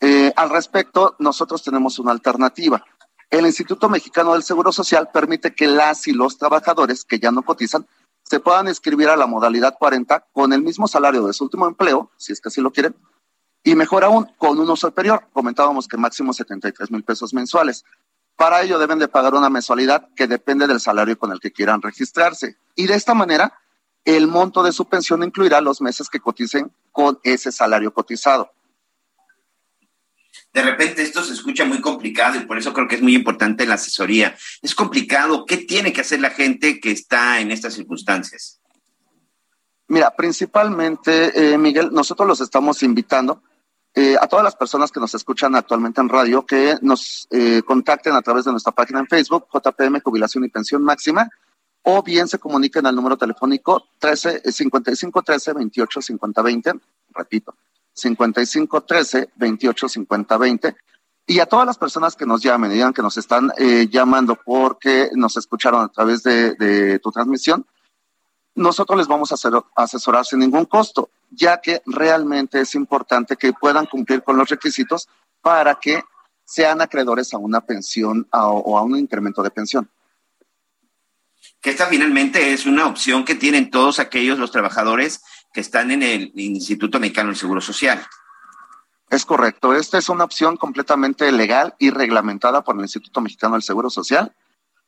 Eh, 0.00 0.32
al 0.34 0.50
respecto, 0.50 1.14
nosotros 1.20 1.62
tenemos 1.62 1.98
una 2.00 2.10
alternativa. 2.10 2.84
El 3.32 3.46
Instituto 3.46 3.88
Mexicano 3.88 4.34
del 4.34 4.42
Seguro 4.42 4.72
Social 4.72 5.08
permite 5.10 5.54
que 5.54 5.66
las 5.66 6.06
y 6.06 6.12
los 6.12 6.36
trabajadores 6.36 7.02
que 7.02 7.18
ya 7.18 7.30
no 7.30 7.40
cotizan 7.42 7.86
se 8.22 8.40
puedan 8.40 8.68
inscribir 8.68 9.08
a 9.08 9.16
la 9.16 9.26
modalidad 9.26 9.74
40 9.78 10.26
con 10.34 10.52
el 10.52 10.60
mismo 10.60 10.86
salario 10.86 11.26
de 11.26 11.32
su 11.32 11.44
último 11.44 11.66
empleo, 11.66 12.10
si 12.18 12.34
es 12.34 12.42
que 12.42 12.50
así 12.50 12.60
lo 12.60 12.70
quieren, 12.70 12.94
y 13.64 13.74
mejor 13.74 14.04
aún, 14.04 14.30
con 14.36 14.58
uno 14.58 14.76
superior. 14.76 15.28
Comentábamos 15.32 15.88
que 15.88 15.96
máximo 15.96 16.34
73 16.34 16.90
mil 16.90 17.04
pesos 17.04 17.32
mensuales. 17.32 17.86
Para 18.36 18.60
ello 18.60 18.78
deben 18.78 18.98
de 18.98 19.08
pagar 19.08 19.32
una 19.32 19.48
mensualidad 19.48 20.10
que 20.14 20.26
depende 20.26 20.66
del 20.66 20.78
salario 20.78 21.18
con 21.18 21.32
el 21.32 21.40
que 21.40 21.52
quieran 21.52 21.80
registrarse. 21.80 22.58
Y 22.76 22.86
de 22.86 22.96
esta 22.96 23.14
manera, 23.14 23.58
el 24.04 24.26
monto 24.26 24.62
de 24.62 24.72
su 24.72 24.90
pensión 24.90 25.22
incluirá 25.22 25.62
los 25.62 25.80
meses 25.80 26.10
que 26.10 26.20
coticen 26.20 26.70
con 26.90 27.18
ese 27.22 27.50
salario 27.50 27.94
cotizado 27.94 28.52
de 30.52 30.62
repente 30.62 31.02
esto 31.02 31.22
se 31.22 31.32
escucha 31.32 31.64
muy 31.64 31.80
complicado 31.80 32.36
y 32.36 32.44
por 32.44 32.58
eso 32.58 32.72
creo 32.72 32.86
que 32.86 32.96
es 32.96 33.02
muy 33.02 33.14
importante 33.14 33.66
la 33.66 33.74
asesoría. 33.74 34.36
Es 34.60 34.74
complicado. 34.74 35.46
¿Qué 35.46 35.56
tiene 35.56 35.92
que 35.92 36.02
hacer 36.02 36.20
la 36.20 36.30
gente 36.30 36.78
que 36.78 36.90
está 36.90 37.40
en 37.40 37.50
estas 37.50 37.74
circunstancias? 37.74 38.60
Mira, 39.88 40.14
principalmente, 40.14 41.52
eh, 41.52 41.58
Miguel, 41.58 41.90
nosotros 41.92 42.28
los 42.28 42.40
estamos 42.40 42.82
invitando 42.82 43.42
eh, 43.94 44.16
a 44.18 44.26
todas 44.26 44.44
las 44.44 44.56
personas 44.56 44.90
que 44.90 45.00
nos 45.00 45.14
escuchan 45.14 45.54
actualmente 45.54 46.00
en 46.00 46.08
radio 46.08 46.46
que 46.46 46.76
nos 46.80 47.28
eh, 47.30 47.62
contacten 47.62 48.14
a 48.14 48.22
través 48.22 48.46
de 48.46 48.50
nuestra 48.50 48.72
página 48.72 49.00
en 49.00 49.06
Facebook, 49.06 49.48
JPM 49.52 50.00
Jubilación 50.00 50.44
y 50.44 50.48
Pensión 50.48 50.82
Máxima, 50.82 51.28
o 51.82 52.02
bien 52.02 52.26
se 52.26 52.38
comuniquen 52.38 52.86
al 52.86 52.94
número 52.94 53.18
telefónico 53.18 53.84
13 53.98 54.50
55 54.50 55.22
13 55.22 55.52
28 55.52 56.00
50 56.00 56.42
20, 56.42 56.72
repito, 57.14 57.54
55 57.94 58.82
13 58.82 59.30
28 59.36 59.88
50 59.88 60.38
20. 60.38 60.76
Y 61.26 61.38
a 61.38 61.46
todas 61.46 61.66
las 61.66 61.78
personas 61.78 62.16
que 62.16 62.26
nos 62.26 62.42
llamen 62.42 62.72
digan 62.72 62.92
que 62.92 63.02
nos 63.02 63.16
están 63.16 63.52
eh, 63.56 63.88
llamando 63.90 64.36
porque 64.44 65.10
nos 65.14 65.36
escucharon 65.36 65.82
a 65.82 65.88
través 65.88 66.22
de, 66.22 66.98
tu 66.98 67.12
transmisión, 67.12 67.64
nosotros 68.54 68.98
les 68.98 69.06
vamos 69.06 69.30
a 69.30 69.36
hacer, 69.36 69.52
asesorar 69.76 70.26
sin 70.26 70.40
ningún 70.40 70.64
costo, 70.64 71.10
ya 71.30 71.60
que 71.60 71.80
realmente 71.86 72.60
es 72.60 72.74
importante 72.74 73.36
que 73.36 73.52
puedan 73.52 73.86
cumplir 73.86 74.22
con 74.22 74.36
los 74.36 74.48
requisitos 74.48 75.08
para 75.40 75.76
que 75.76 76.02
sean 76.44 76.80
acreedores 76.80 77.32
a 77.32 77.38
una 77.38 77.60
pensión 77.60 78.28
o 78.32 78.76
a 78.76 78.82
un 78.82 78.98
incremento 78.98 79.42
de 79.42 79.50
pensión 79.50 79.88
que 81.62 81.70
esta 81.70 81.86
finalmente 81.86 82.52
es 82.52 82.66
una 82.66 82.86
opción 82.86 83.24
que 83.24 83.36
tienen 83.36 83.70
todos 83.70 84.00
aquellos 84.00 84.38
los 84.38 84.50
trabajadores 84.50 85.22
que 85.52 85.60
están 85.60 85.90
en 85.90 86.02
el 86.02 86.32
Instituto 86.34 86.98
Mexicano 86.98 87.28
del 87.28 87.36
Seguro 87.36 87.60
Social. 87.60 88.04
Es 89.10 89.26
correcto. 89.26 89.74
Esta 89.74 89.98
es 89.98 90.08
una 90.08 90.24
opción 90.24 90.56
completamente 90.56 91.30
legal 91.30 91.74
y 91.78 91.90
reglamentada 91.90 92.64
por 92.64 92.76
el 92.76 92.82
Instituto 92.82 93.20
Mexicano 93.20 93.54
del 93.54 93.62
Seguro 93.62 93.90
Social. 93.90 94.34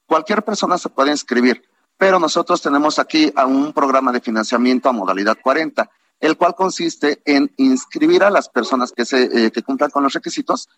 Cualquier 0.06 0.42
persona 0.42 0.78
se 0.78 0.88
puede 0.88 1.10
inscribir, 1.10 1.62
pero 1.98 2.18
nosotros 2.18 2.62
tenemos 2.62 2.98
aquí 2.98 3.30
a 3.36 3.44
un 3.44 3.72
programa 3.72 4.12
de 4.12 4.20
financiamiento 4.20 4.88
a 4.88 4.92
modalidad 4.92 5.36
40, 5.42 5.90
el 6.20 6.36
cual 6.38 6.54
consiste 6.54 7.20
en 7.26 7.52
inscribir 7.58 8.24
a 8.24 8.30
las 8.30 8.48
personas 8.48 8.92
que, 8.92 9.04
se, 9.04 9.46
eh, 9.46 9.50
que 9.50 9.62
cumplan 9.62 9.90
con 9.90 10.02
los 10.02 10.14
requisitos. 10.14 10.70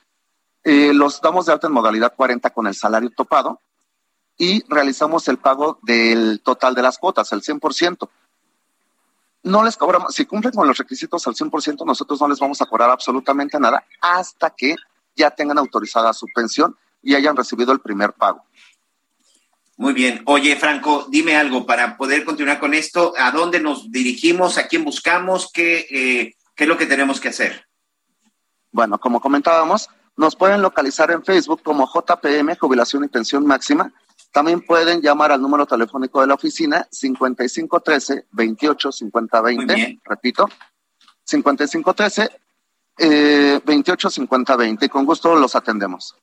Eh, 0.64 0.92
los 0.92 1.20
damos 1.20 1.46
de 1.46 1.52
alta 1.52 1.68
en 1.68 1.72
modalidad 1.72 2.14
40 2.16 2.50
con 2.50 2.66
el 2.66 2.74
salario 2.74 3.10
topado 3.10 3.60
y 4.36 4.64
realizamos 4.68 5.28
el 5.28 5.38
pago 5.38 5.78
del 5.82 6.40
total 6.42 6.74
de 6.74 6.82
las 6.82 6.98
cuotas, 6.98 7.30
el 7.32 7.42
100% 7.42 8.08
no 9.46 9.62
les 9.62 9.76
cobramos, 9.76 10.12
si 10.12 10.26
cumplen 10.26 10.52
con 10.52 10.66
los 10.66 10.76
requisitos 10.76 11.24
al 11.26 11.34
100%, 11.34 11.86
nosotros 11.86 12.20
no 12.20 12.28
les 12.28 12.40
vamos 12.40 12.60
a 12.60 12.66
cobrar 12.66 12.90
absolutamente 12.90 13.58
nada 13.60 13.84
hasta 14.00 14.50
que 14.50 14.74
ya 15.14 15.30
tengan 15.30 15.58
autorizada 15.58 16.12
su 16.12 16.26
pensión 16.34 16.76
y 17.00 17.14
hayan 17.14 17.36
recibido 17.36 17.72
el 17.72 17.80
primer 17.80 18.12
pago. 18.12 18.44
Muy 19.76 19.92
bien. 19.92 20.22
Oye, 20.26 20.56
Franco, 20.56 21.06
dime 21.08 21.36
algo 21.36 21.64
para 21.64 21.96
poder 21.96 22.24
continuar 22.24 22.58
con 22.58 22.74
esto. 22.74 23.12
¿A 23.18 23.30
dónde 23.30 23.60
nos 23.60 23.92
dirigimos? 23.92 24.58
¿A 24.58 24.66
quién 24.66 24.84
buscamos? 24.84 25.50
¿Qué, 25.52 25.86
eh, 25.90 26.34
qué 26.56 26.64
es 26.64 26.68
lo 26.68 26.76
que 26.76 26.86
tenemos 26.86 27.20
que 27.20 27.28
hacer? 27.28 27.68
Bueno, 28.72 28.98
como 28.98 29.20
comentábamos, 29.20 29.88
nos 30.16 30.34
pueden 30.34 30.60
localizar 30.60 31.12
en 31.12 31.24
Facebook 31.24 31.62
como 31.62 31.88
JPM, 31.88 32.56
Jubilación 32.58 33.04
y 33.04 33.08
Pensión 33.08 33.46
Máxima, 33.46 33.92
también 34.36 34.60
pueden 34.60 35.00
llamar 35.00 35.32
al 35.32 35.40
número 35.40 35.64
telefónico 35.64 36.20
de 36.20 36.26
la 36.26 36.34
oficina 36.34 36.86
5513 36.90 38.26
28 38.32 38.92
50 38.92 39.40
20. 39.40 39.98
Repito, 40.04 40.46
5513 41.24 42.28
eh, 42.98 43.60
28 43.64 44.10
50 44.10 44.56
20. 44.56 44.88
Con 44.90 45.06
gusto 45.06 45.34
los 45.36 45.56
atendemos. 45.56 46.14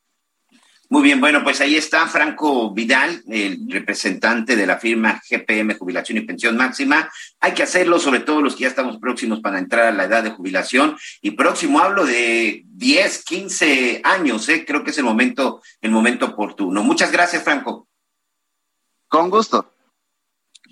Muy 0.90 1.02
bien, 1.02 1.20
bueno, 1.20 1.44
pues 1.44 1.60
ahí 1.62 1.76
está 1.76 2.06
Franco 2.06 2.72
Vidal, 2.72 3.24
el 3.28 3.66
representante 3.68 4.56
de 4.56 4.68
la 4.68 4.78
firma 4.78 5.20
GPM 5.28 5.76
Jubilación 5.76 6.20
y 6.20 6.22
Pensión 6.22 6.56
Máxima. 6.56 7.10
Hay 7.40 7.54
que 7.54 7.64
hacerlo, 7.64 7.98
sobre 7.98 8.20
todo 8.20 8.44
los 8.44 8.56
que 8.56 8.66
ya 8.66 8.68
estamos 8.68 9.00
próximos 9.00 9.40
para 9.40 9.58
entrar 9.58 9.88
a 9.88 9.92
la 9.92 10.04
edad 10.04 10.24
de 10.24 10.30
jubilación. 10.30 10.96
Y 11.20 11.32
próximo 11.32 11.80
hablo 11.80 12.06
de 12.06 12.62
10, 12.68 13.24
15 13.24 14.02
años, 14.04 14.48
¿eh? 14.50 14.66
creo 14.68 14.84
que 14.84 14.92
es 14.92 14.98
el 15.00 15.04
momento, 15.04 15.64
el 15.82 15.90
momento 15.90 16.28
oportuno. 16.28 16.84
Muchas 16.84 17.12
gracias, 17.12 17.42
Franco. 17.44 17.88
Con 19.14 19.30
gusto. 19.30 19.72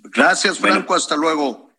Gracias, 0.06 0.58
Franco, 0.58 0.96
hasta 0.96 1.16
luego. 1.16 1.70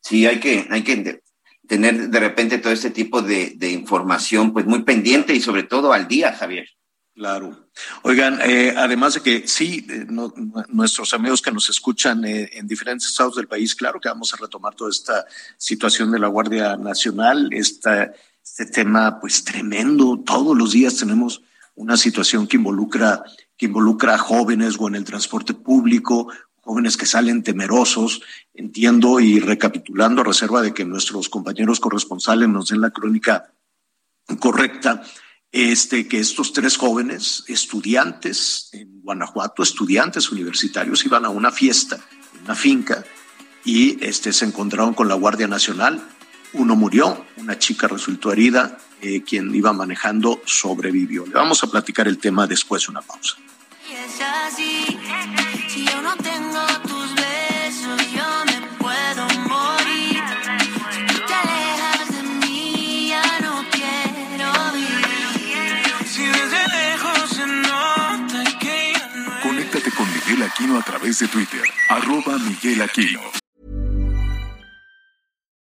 Sí, 0.00 0.26
hay 0.26 0.40
que, 0.40 0.66
hay 0.72 0.82
que 0.82 1.22
tener 1.68 2.08
de 2.08 2.18
repente 2.18 2.58
todo 2.58 2.72
este 2.72 2.90
tipo 2.90 3.22
de, 3.22 3.52
de 3.54 3.70
información, 3.70 4.52
pues 4.52 4.66
muy 4.66 4.82
pendiente 4.82 5.34
y 5.34 5.40
sobre 5.40 5.62
todo 5.62 5.92
al 5.92 6.08
día, 6.08 6.32
Javier. 6.32 6.68
Claro. 7.14 7.70
Oigan, 8.02 8.40
eh, 8.42 8.74
además 8.76 9.14
de 9.14 9.20
que 9.20 9.46
sí, 9.46 9.86
eh, 9.88 10.06
no, 10.08 10.34
nuestros 10.66 11.14
amigos 11.14 11.40
que 11.40 11.52
nos 11.52 11.70
escuchan 11.70 12.24
eh, 12.24 12.50
en 12.54 12.66
diferentes 12.66 13.06
estados 13.08 13.36
del 13.36 13.46
país, 13.46 13.76
claro 13.76 14.00
que 14.00 14.08
vamos 14.08 14.34
a 14.34 14.38
retomar 14.38 14.74
toda 14.74 14.90
esta 14.90 15.26
situación 15.56 16.10
de 16.10 16.18
la 16.18 16.26
Guardia 16.26 16.76
Nacional, 16.76 17.50
esta, 17.52 18.12
este 18.42 18.66
tema 18.66 19.20
pues 19.20 19.44
tremendo. 19.44 20.20
Todos 20.26 20.56
los 20.56 20.72
días 20.72 20.96
tenemos 20.96 21.40
una 21.76 21.96
situación 21.96 22.48
que 22.48 22.56
involucra, 22.56 23.22
que 23.56 23.66
involucra 23.66 24.14
a 24.14 24.18
jóvenes 24.18 24.76
o 24.78 24.88
en 24.88 24.96
el 24.96 25.04
transporte 25.04 25.54
público, 25.54 26.28
jóvenes 26.60 26.96
que 26.96 27.06
salen 27.06 27.42
temerosos. 27.42 28.22
Entiendo 28.54 29.20
y 29.20 29.40
recapitulando 29.40 30.20
a 30.20 30.24
reserva 30.24 30.62
de 30.62 30.74
que 30.74 30.84
nuestros 30.84 31.28
compañeros 31.28 31.80
corresponsales 31.80 32.48
nos 32.48 32.68
den 32.68 32.80
la 32.80 32.90
crónica 32.90 33.52
correcta 34.40 35.02
este, 35.52 36.06
que 36.06 36.18
estos 36.18 36.52
tres 36.52 36.76
jóvenes 36.76 37.44
estudiantes 37.48 38.68
en 38.72 39.00
Guanajuato, 39.00 39.62
estudiantes 39.62 40.30
universitarios, 40.30 41.06
iban 41.06 41.24
a 41.24 41.30
una 41.30 41.50
fiesta, 41.50 41.98
una 42.42 42.54
finca, 42.54 43.04
y 43.64 43.96
este, 44.04 44.32
se 44.32 44.44
encontraron 44.44 44.94
con 44.94 45.08
la 45.08 45.14
Guardia 45.14 45.48
Nacional. 45.48 46.06
Uno 46.52 46.76
murió, 46.76 47.24
una 47.36 47.58
chica 47.58 47.88
resultó 47.88 48.32
herida, 48.32 48.78
eh, 49.00 49.22
quien 49.22 49.54
iba 49.54 49.72
manejando 49.72 50.40
sobrevivió. 50.44 51.26
Le 51.26 51.34
vamos 51.34 51.62
a 51.62 51.66
platicar 51.66 52.08
el 52.08 52.18
tema 52.18 52.46
después 52.46 52.86
de 52.86 52.92
una 52.92 53.02
pausa. 53.02 53.36
Si 55.68 55.84
yo 55.84 56.02
no 56.02 56.16
tengo 56.16 56.66
tus 56.88 57.14
besos, 57.14 58.12
yo 58.12 58.24
me 58.46 58.66
puedo 58.78 59.26
morir. 59.48 60.22
Si 60.90 61.04
tú 61.06 61.20
te 61.26 61.34
alejas 61.34 62.08
de 62.12 62.22
mí, 62.22 63.08
ya 63.08 63.40
no 63.40 63.64
quiero 63.70 64.52
vivir. 64.72 66.08
Si 66.08 66.24
desde 66.24 66.68
lejos 66.68 67.30
se 67.30 67.46
nota 67.46 68.58
que 68.58 68.92
ya 68.94 69.08
no 69.14 69.40
Conéctate 69.42 69.90
con 69.90 70.06
Miguel 70.12 70.42
Aquino 70.44 70.78
a 70.78 70.82
través 70.82 71.18
de 71.18 71.28
Twitter, 71.28 71.62
arroba 71.90 72.38
Miguel 72.38 72.82
Aquino. 72.82 73.20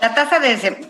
La 0.00 0.14
tasa 0.14 0.38
de 0.38 0.88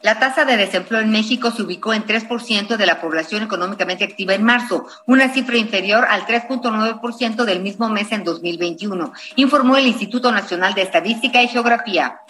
La 0.00 0.18
tasa 0.18 0.46
de 0.46 0.56
desempleo 0.56 1.02
en 1.02 1.10
México 1.10 1.50
se 1.50 1.60
ubicó 1.60 1.92
en 1.92 2.06
3% 2.06 2.76
de 2.76 2.86
la 2.86 3.02
población 3.02 3.42
económicamente 3.42 4.04
activa 4.04 4.32
en 4.32 4.44
marzo, 4.44 4.86
una 5.04 5.28
cifra 5.28 5.58
inferior 5.58 6.06
al 6.08 6.26
3.9% 6.26 7.44
del 7.44 7.60
mismo 7.60 7.90
mes 7.90 8.12
en 8.12 8.24
2021, 8.24 9.12
informó 9.36 9.76
el 9.76 9.86
Instituto 9.86 10.32
Nacional 10.32 10.72
de 10.72 10.82
Estadística 10.82 11.42
y 11.42 11.48
Geografía. 11.48 12.20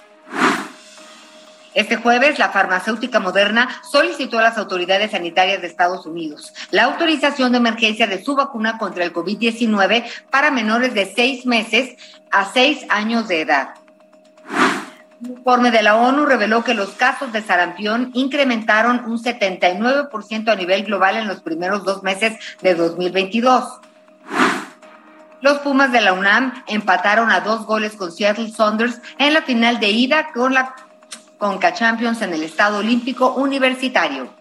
Este 1.74 1.96
jueves, 1.96 2.40
la 2.40 2.48
farmacéutica 2.48 3.20
Moderna 3.20 3.68
solicitó 3.88 4.40
a 4.40 4.42
las 4.42 4.58
autoridades 4.58 5.12
sanitarias 5.12 5.60
de 5.60 5.68
Estados 5.68 6.06
Unidos 6.06 6.54
la 6.72 6.84
autorización 6.84 7.52
de 7.52 7.58
emergencia 7.58 8.08
de 8.08 8.24
su 8.24 8.34
vacuna 8.34 8.78
contra 8.78 9.04
el 9.04 9.12
COVID-19 9.12 10.04
para 10.30 10.50
menores 10.50 10.92
de 10.92 11.06
seis 11.06 11.46
meses 11.46 11.96
a 12.32 12.50
seis 12.52 12.84
años 12.88 13.28
de 13.28 13.42
edad. 13.42 13.86
Un 15.26 15.38
informe 15.38 15.72
de 15.72 15.82
la 15.82 15.96
ONU 15.96 16.24
reveló 16.24 16.62
que 16.62 16.72
los 16.72 16.90
casos 16.90 17.32
de 17.32 17.42
sarampión 17.42 18.10
incrementaron 18.14 19.04
un 19.06 19.20
79% 19.20 20.48
a 20.48 20.54
nivel 20.54 20.84
global 20.84 21.16
en 21.16 21.26
los 21.26 21.40
primeros 21.40 21.84
dos 21.84 22.04
meses 22.04 22.34
de 22.62 22.74
2022. 22.76 23.80
Los 25.40 25.58
Pumas 25.58 25.90
de 25.90 26.00
la 26.00 26.12
UNAM 26.12 26.62
empataron 26.68 27.32
a 27.32 27.40
dos 27.40 27.66
goles 27.66 27.96
con 27.96 28.12
Seattle 28.12 28.50
Saunders 28.52 29.00
en 29.18 29.34
la 29.34 29.42
final 29.42 29.80
de 29.80 29.90
ida 29.90 30.32
con 30.32 30.54
la 30.54 30.76
Conca 31.38 31.74
Champions 31.74 32.22
en 32.22 32.32
el 32.32 32.44
Estado 32.44 32.78
Olímpico 32.78 33.34
Universitario. 33.34 34.32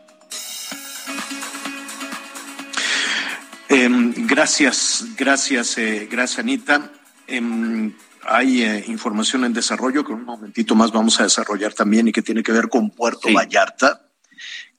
Em, 3.69 4.13
gracias, 4.27 5.03
gracias, 5.17 5.79
eh, 5.79 6.07
gracias 6.09 6.39
Anita. 6.39 6.91
Em, 7.25 7.91
hay 8.25 8.63
eh, 8.63 8.83
información 8.87 9.45
en 9.45 9.53
desarrollo 9.53 10.03
que 10.03 10.13
un 10.13 10.25
momentito 10.25 10.75
más 10.75 10.91
vamos 10.91 11.19
a 11.19 11.23
desarrollar 11.23 11.73
también 11.73 12.07
y 12.07 12.11
que 12.11 12.21
tiene 12.21 12.43
que 12.43 12.51
ver 12.51 12.69
con 12.69 12.89
Puerto 12.89 13.29
Vallarta, 13.33 14.09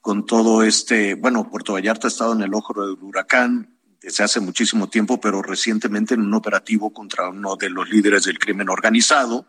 con 0.01 0.25
todo 0.25 0.63
este, 0.63 1.15
bueno, 1.15 1.49
Puerto 1.49 1.73
Vallarta 1.73 2.07
ha 2.07 2.09
estado 2.09 2.33
en 2.33 2.41
el 2.41 2.53
ojo 2.53 2.73
del 2.73 2.97
huracán 3.01 3.77
desde 4.01 4.23
hace 4.23 4.39
muchísimo 4.39 4.89
tiempo, 4.89 5.19
pero 5.19 5.41
recientemente 5.41 6.13
en 6.13 6.21
un 6.21 6.33
operativo 6.33 6.93
contra 6.93 7.29
uno 7.29 7.55
de 7.55 7.69
los 7.69 7.89
líderes 7.89 8.25
del 8.25 8.39
crimen 8.39 8.69
organizado, 8.69 9.45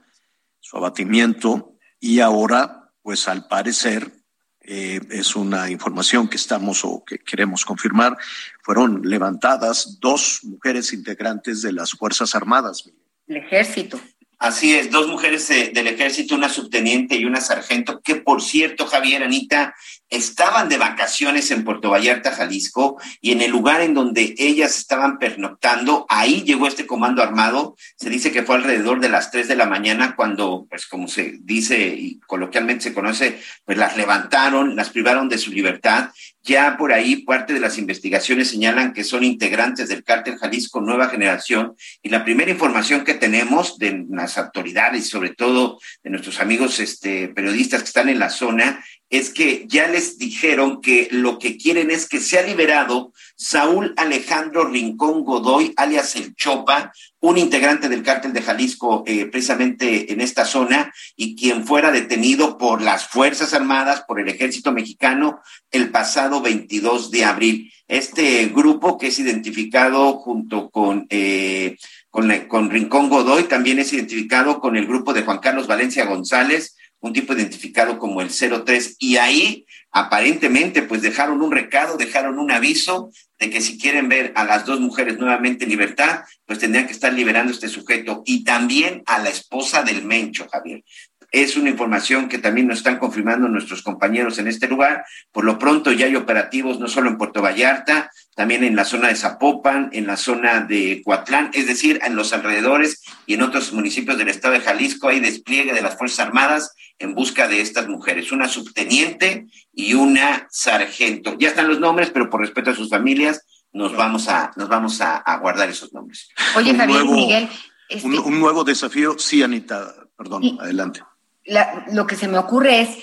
su 0.61 0.77
abatimiento 0.77 1.75
y 2.01 2.21
ahora, 2.21 2.91
pues 3.03 3.29
al 3.29 3.47
parecer, 3.47 4.13
eh, 4.61 5.01
es 5.11 5.35
una 5.35 5.71
información 5.71 6.29
que 6.29 6.37
estamos 6.37 6.85
o 6.85 7.03
que 7.05 7.19
queremos 7.19 7.65
confirmar, 7.65 8.17
fueron 8.63 9.03
levantadas 9.03 9.99
dos 10.01 10.41
mujeres 10.45 10.93
integrantes 10.93 11.63
de 11.63 11.73
las 11.73 11.93
Fuerzas 11.93 12.35
Armadas. 12.35 12.91
El 13.29 13.37
ejército. 13.37 14.01
Así 14.39 14.73
es, 14.73 14.93
dos 14.93 15.09
mujeres 15.09 15.51
eh, 15.51 15.73
del 15.75 15.89
ejército, 15.89 16.37
una 16.37 16.49
subteniente 16.49 17.17
y 17.17 17.25
una 17.25 17.41
sargento, 17.41 18.01
que 18.01 18.15
por 18.15 18.41
cierto, 18.41 18.87
Javier, 18.87 19.25
Anita, 19.25 19.75
estaban 20.11 20.69
de 20.69 20.79
vacaciones 20.79 21.51
en 21.51 21.65
Puerto 21.65 21.91
Vallarta, 21.91 22.33
Jalisco, 22.33 23.01
y 23.21 23.33
en 23.33 23.43
el 23.43 23.51
lugar 23.51 23.81
en 23.81 23.95
donde 23.95 24.35
ellas 24.39 24.79
estaban 24.79 25.19
pernoctando, 25.19 26.07
ahí 26.09 26.43
llegó 26.45 26.67
este 26.67 26.87
comando 26.87 27.23
armado. 27.23 27.77
Se 27.97 28.09
dice 28.09 28.33
que 28.33 28.43
fue 28.43 28.57
alrededor 28.57 29.01
de 29.01 29.09
las 29.09 29.31
tres 29.31 29.49
de 29.49 29.57
la 29.57 29.67
mañana 29.67 30.15
cuando, 30.17 30.67
pues 30.71 30.87
como 30.87 31.09
se 31.09 31.39
dice 31.41 31.89
y 31.89 32.21
coloquialmente 32.21 32.85
se 32.85 32.95
conoce, 32.95 33.41
pues 33.65 33.77
las 33.77 33.97
levantaron, 33.97 34.77
las 34.77 34.91
privaron 34.91 35.29
de 35.29 35.39
su 35.39 35.51
libertad. 35.51 36.11
Ya 36.43 36.79
por 36.79 36.93
ahí 36.93 37.25
parte 37.25 37.53
de 37.53 37.61
las 37.61 37.77
investigaciones 37.77 38.49
señalan 38.49 38.95
que 38.95 39.05
son 39.05 39.25
integrantes 39.25 39.89
del 39.89 40.05
cártel 40.05 40.39
Jalisco 40.39 40.81
Nueva 40.81 41.09
Generación 41.09 41.75
y 42.03 42.09
la 42.09 42.25
primera 42.25 42.51
información 42.51 43.05
que 43.05 43.13
tenemos 43.13 43.79
de 43.79 44.07
las 44.29 44.39
autoridades, 44.39 45.09
sobre 45.09 45.31
todo 45.31 45.81
de 46.03 46.11
nuestros 46.11 46.39
amigos 46.41 46.81
este, 46.81 47.29
periodistas 47.29 47.81
que 47.81 47.89
están 47.89 48.09
en 48.11 48.19
la 48.19 48.29
zona, 48.29 48.85
es 49.11 49.31
que 49.31 49.65
ya 49.67 49.89
les 49.89 50.19
dijeron 50.19 50.83
que 50.83 51.09
lo 51.11 51.39
que 51.39 51.57
quieren 51.57 51.91
es 51.91 52.07
que 52.07 52.21
sea 52.21 52.43
liberado 52.43 53.13
Saúl 53.37 53.95
Alejandro 53.97 54.69
Rincón 54.69 55.25
Godoy, 55.25 55.73
alias 55.77 56.15
El 56.17 56.35
Chopa, 56.35 56.93
un 57.21 57.39
integrante 57.39 57.89
del 57.89 58.03
cártel 58.03 58.35
de 58.35 58.43
Jalisco 58.43 59.05
eh, 59.07 59.25
precisamente 59.27 60.13
en 60.13 60.21
esta 60.21 60.45
zona 60.45 60.93
y 61.17 61.37
quien 61.37 61.67
fuera 61.67 61.91
detenido 61.91 62.59
por 62.59 62.83
las 62.83 63.07
Fuerzas 63.07 63.55
Armadas, 63.55 64.05
por 64.07 64.21
el 64.21 64.29
Ejército 64.29 64.73
Mexicano, 64.73 65.41
el 65.71 65.91
pasado 65.91 66.43
22 66.43 67.11
de 67.11 67.25
abril. 67.25 67.73
Este 67.89 68.47
grupo 68.55 68.99
que 68.99 69.07
es 69.07 69.19
identificado 69.19 70.19
junto 70.19 70.69
con... 70.69 71.07
Eh, 71.09 71.77
con, 72.11 72.31
con 72.49 72.71
Rincón 72.71 73.09
Godoy, 73.09 73.45
también 73.45 73.79
es 73.79 73.93
identificado 73.93 74.61
con 74.61 74.77
el 74.77 74.87
grupo 74.87 75.13
de 75.13 75.23
Juan 75.23 75.39
Carlos 75.39 75.67
Valencia 75.67 76.05
González, 76.05 76.77
un 77.01 77.13
tipo 77.13 77.33
identificado 77.33 77.99
como 77.99 78.23
el 78.23 78.31
03, 78.31 78.97
y 78.99 79.17
ahí 79.17 79.67
aparentemente 79.91 80.83
pues 80.83 81.03
dejaron 81.03 81.43
un 81.43 81.53
recado, 81.53 81.97
dejaron 81.97 82.39
un 82.39 82.51
aviso 82.51 83.11
de 83.39 83.51
que 83.51 83.61
si 83.61 83.79
quieren 83.79 84.09
ver 84.09 84.33
a 84.35 84.45
las 84.45 84.67
dos 84.67 84.81
mujeres 84.81 85.19
nuevamente 85.19 85.65
en 85.65 85.71
libertad, 85.71 86.25
pues 86.45 86.59
tendrían 86.59 86.87
que 86.87 86.93
estar 86.93 87.13
liberando 87.13 87.51
a 87.51 87.55
este 87.55 87.69
sujeto 87.69 88.23
y 88.27 88.45
también 88.45 89.03
a 89.07 89.19
la 89.21 89.31
esposa 89.31 89.83
del 89.83 90.05
Mencho, 90.05 90.49
Javier. 90.51 90.85
Es 91.31 91.57
una 91.57 91.69
información 91.69 92.29
que 92.29 92.39
también 92.39 92.69
nos 92.69 92.79
están 92.79 92.99
confirmando 92.99 93.49
nuestros 93.49 93.83
compañeros 93.83 94.39
en 94.39 94.49
este 94.49 94.67
lugar. 94.67 95.05
Por 95.31 95.45
lo 95.45 95.59
pronto 95.59 95.93
ya 95.93 96.07
hay 96.07 96.17
operativos 96.17 96.81
no 96.81 96.89
solo 96.89 97.11
en 97.11 97.19
Puerto 97.19 97.43
Vallarta, 97.43 98.11
también 98.35 98.65
en 98.65 98.77
la 98.77 98.85
zona 98.85 99.09
de 99.09 99.17
Zapopan, 99.17 99.91
en 99.93 100.07
la 100.07 100.17
zona 100.17 100.61
de 100.61 101.03
Coatlán, 101.05 101.51
es 101.53 101.67
decir, 101.67 102.01
en 102.03 102.17
los 102.17 102.33
alrededores 102.33 103.03
y 103.27 103.35
en 103.35 103.43
otros 103.43 103.73
municipios 103.73 104.17
del 104.17 104.29
estado 104.29 104.55
de 104.55 104.61
Jalisco 104.61 105.09
hay 105.09 105.21
despliegue 105.21 105.75
de 105.75 105.83
las 105.83 105.99
Fuerzas 105.99 106.27
Armadas 106.27 106.75
en 106.99 107.15
busca 107.15 107.47
de 107.47 107.61
estas 107.61 107.89
mujeres, 107.89 108.33
una 108.33 108.49
subteniente 108.49 109.47
y 109.73 109.95
una 109.95 110.47
sargento. 110.51 111.37
Ya 111.39 111.49
están 111.49 111.69
los 111.69 111.79
nombres, 111.79 112.11
pero 112.11 112.31
por 112.31 112.41
respeto 112.41 112.71
a 112.71 112.75
sus 112.75 112.89
familias, 112.89 113.45
nos 113.73 113.95
vamos 113.95 114.29
a, 114.29 114.51
nos 114.57 114.69
vamos 114.69 115.01
a, 115.01 115.19
a 115.19 115.37
guardar 115.39 115.69
esos 115.69 115.93
nombres. 115.93 116.29
Oye, 116.57 116.75
Javier 116.75 117.05
Miguel, 117.05 117.49
este, 117.89 118.07
Un, 118.07 118.19
un 118.19 118.41
nuevo 118.41 118.65
desafío, 118.65 119.19
sí, 119.19 119.43
Anita, 119.43 119.95
perdón, 120.17 120.59
adelante. 120.61 121.03
La- 121.49 121.85
lo 121.93 122.07
que 122.07 122.17
se 122.17 122.29
me 122.29 122.39
ocurre 122.39 122.81
es 122.83 122.99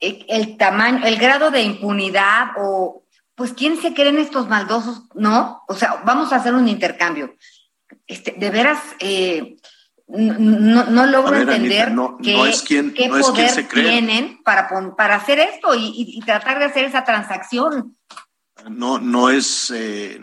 eh, 0.00 0.24
el 0.28 0.56
tamaño, 0.56 1.04
el 1.06 1.16
grado 1.18 1.50
de 1.50 1.62
impunidad 1.62 2.48
o, 2.58 3.04
pues, 3.34 3.52
¿quién 3.54 3.80
se 3.80 3.94
creen 3.94 4.18
estos 4.18 4.48
maldosos? 4.48 5.02
¿No? 5.14 5.62
O 5.68 5.74
sea, 5.74 6.02
vamos 6.04 6.32
a 6.32 6.36
hacer 6.36 6.54
un 6.54 6.68
intercambio. 6.68 7.34
Este, 8.06 8.32
de 8.32 8.50
veras, 8.50 8.78
eh, 9.00 9.56
no, 10.08 10.84
no 10.84 11.06
logro 11.06 11.32
ver, 11.32 11.40
Anita, 11.40 11.54
entender 11.56 11.92
no- 11.92 12.18
qué, 12.22 12.32
no 12.34 12.46
es 12.46 12.62
quien- 12.62 12.94
qué 12.94 13.08
no 13.08 13.16
es 13.16 13.24
quien 13.26 13.34
poder 13.34 13.50
se 13.50 13.66
cree. 13.68 13.88
tienen 13.90 14.40
para, 14.44 14.68
para 14.96 15.16
hacer 15.16 15.38
esto 15.40 15.74
y, 15.74 15.84
y- 15.86 16.18
y 16.18 16.20
tratar 16.20 16.58
de 16.58 16.66
hacer 16.66 16.84
esa 16.84 17.04
transacción. 17.04 17.96
No, 18.70 18.98
no 18.98 19.30
es, 19.30 19.72
eh, 19.74 20.20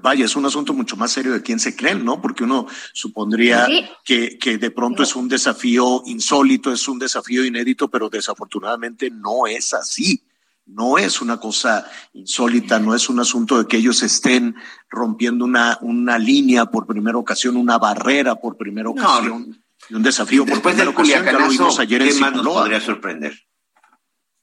vaya, 0.00 0.24
es 0.24 0.36
un 0.36 0.46
asunto 0.46 0.72
mucho 0.74 0.96
más 0.96 1.10
serio 1.12 1.32
de 1.32 1.42
quién 1.42 1.58
se 1.58 1.74
creen, 1.74 2.04
¿no? 2.04 2.20
Porque 2.20 2.44
uno 2.44 2.66
supondría 2.92 3.66
Sí. 3.66 3.84
que, 4.04 4.38
que 4.38 4.58
de 4.58 4.70
pronto 4.70 5.02
es 5.02 5.16
un 5.16 5.28
desafío 5.28 6.02
insólito, 6.06 6.72
es 6.72 6.86
un 6.88 6.98
desafío 6.98 7.44
inédito, 7.44 7.88
pero 7.88 8.08
desafortunadamente 8.08 9.10
no 9.10 9.46
es 9.46 9.74
así. 9.74 10.22
No 10.64 10.96
es 10.96 11.20
una 11.20 11.38
cosa 11.40 11.90
insólita, 12.12 12.78
no 12.78 12.94
es 12.94 13.08
un 13.08 13.18
asunto 13.18 13.58
de 13.58 13.66
que 13.66 13.78
ellos 13.78 14.00
estén 14.04 14.54
rompiendo 14.88 15.44
una, 15.44 15.76
una 15.80 16.18
línea 16.18 16.66
por 16.66 16.86
primera 16.86 17.18
ocasión, 17.18 17.56
una 17.56 17.78
barrera 17.78 18.36
por 18.36 18.56
primera 18.56 18.88
ocasión, 18.88 19.60
y 19.90 19.94
un 19.94 20.02
desafío 20.04 20.44
por 20.44 20.54
Después 20.54 20.76
primera 20.76 20.90
del 20.92 20.94
ocasión. 20.94 21.24
Ya 21.24 21.32
lo 21.32 21.48
vimos 21.48 21.78
ayer 21.80 22.02
en 22.02 22.08
¿qué 22.08 22.14
más 22.14 22.20
nos 22.30 22.40
Sinaloa. 22.42 22.60
podría 22.62 22.80
sorprender? 22.80 23.42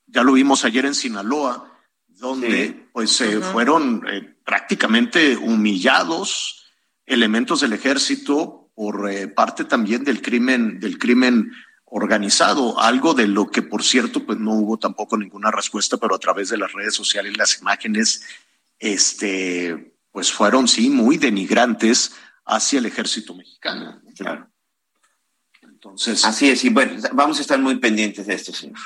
Ya 0.08 0.24
lo 0.24 0.34
vimos 0.34 0.66
ayer 0.66 0.86
en 0.86 0.96
Sinaloa, 0.96 1.72
donde 2.08 2.68
Sí. 2.68 2.86
pues 2.92 3.22
eh, 3.22 3.38
Ujú. 3.38 3.52
fueron 3.52 4.04
eh, 4.12 4.36
prácticamente 4.50 5.38
humillados 5.38 6.66
elementos 7.06 7.62
del 7.62 7.74
ejército 7.74 8.72
por 8.74 9.08
eh, 9.08 9.28
parte 9.28 9.64
también 9.64 10.04
del 10.04 10.24
crimen, 10.24 10.80
del 10.80 10.98
crimen 10.98 11.52
organizado, 11.86 12.80
algo 12.80 13.14
de 13.14 13.28
lo 13.28 13.52
que 13.52 13.62
por 13.62 13.84
cierto 13.84 14.26
pues 14.26 14.40
no 14.40 14.54
hubo 14.54 14.78
tampoco 14.78 15.20
ninguna 15.20 15.52
respuesta, 15.52 15.98
pero 15.98 16.16
a 16.16 16.20
través 16.20 16.50
de 16.50 16.58
las 16.58 16.74
redes 16.74 16.96
sociales 16.96 17.38
las 17.38 17.62
imágenes 17.62 18.24
este 18.80 19.94
pues 20.12 20.32
fueron 20.32 20.68
sí 20.68 20.90
muy 20.90 21.18
denigrantes 21.18 22.14
hacia 22.44 22.80
el 22.80 22.88
ejército 22.88 23.36
mexicano. 23.36 24.02
Claro. 24.18 24.50
Entonces, 25.62 26.26
Así 26.26 26.50
es, 26.50 26.64
y 26.64 26.70
bueno, 26.70 27.00
vamos 27.14 27.38
a 27.38 27.42
estar 27.42 27.60
muy 27.60 27.76
pendientes 27.76 28.26
de 28.26 28.34
esto, 28.34 28.52
señor. 28.52 28.80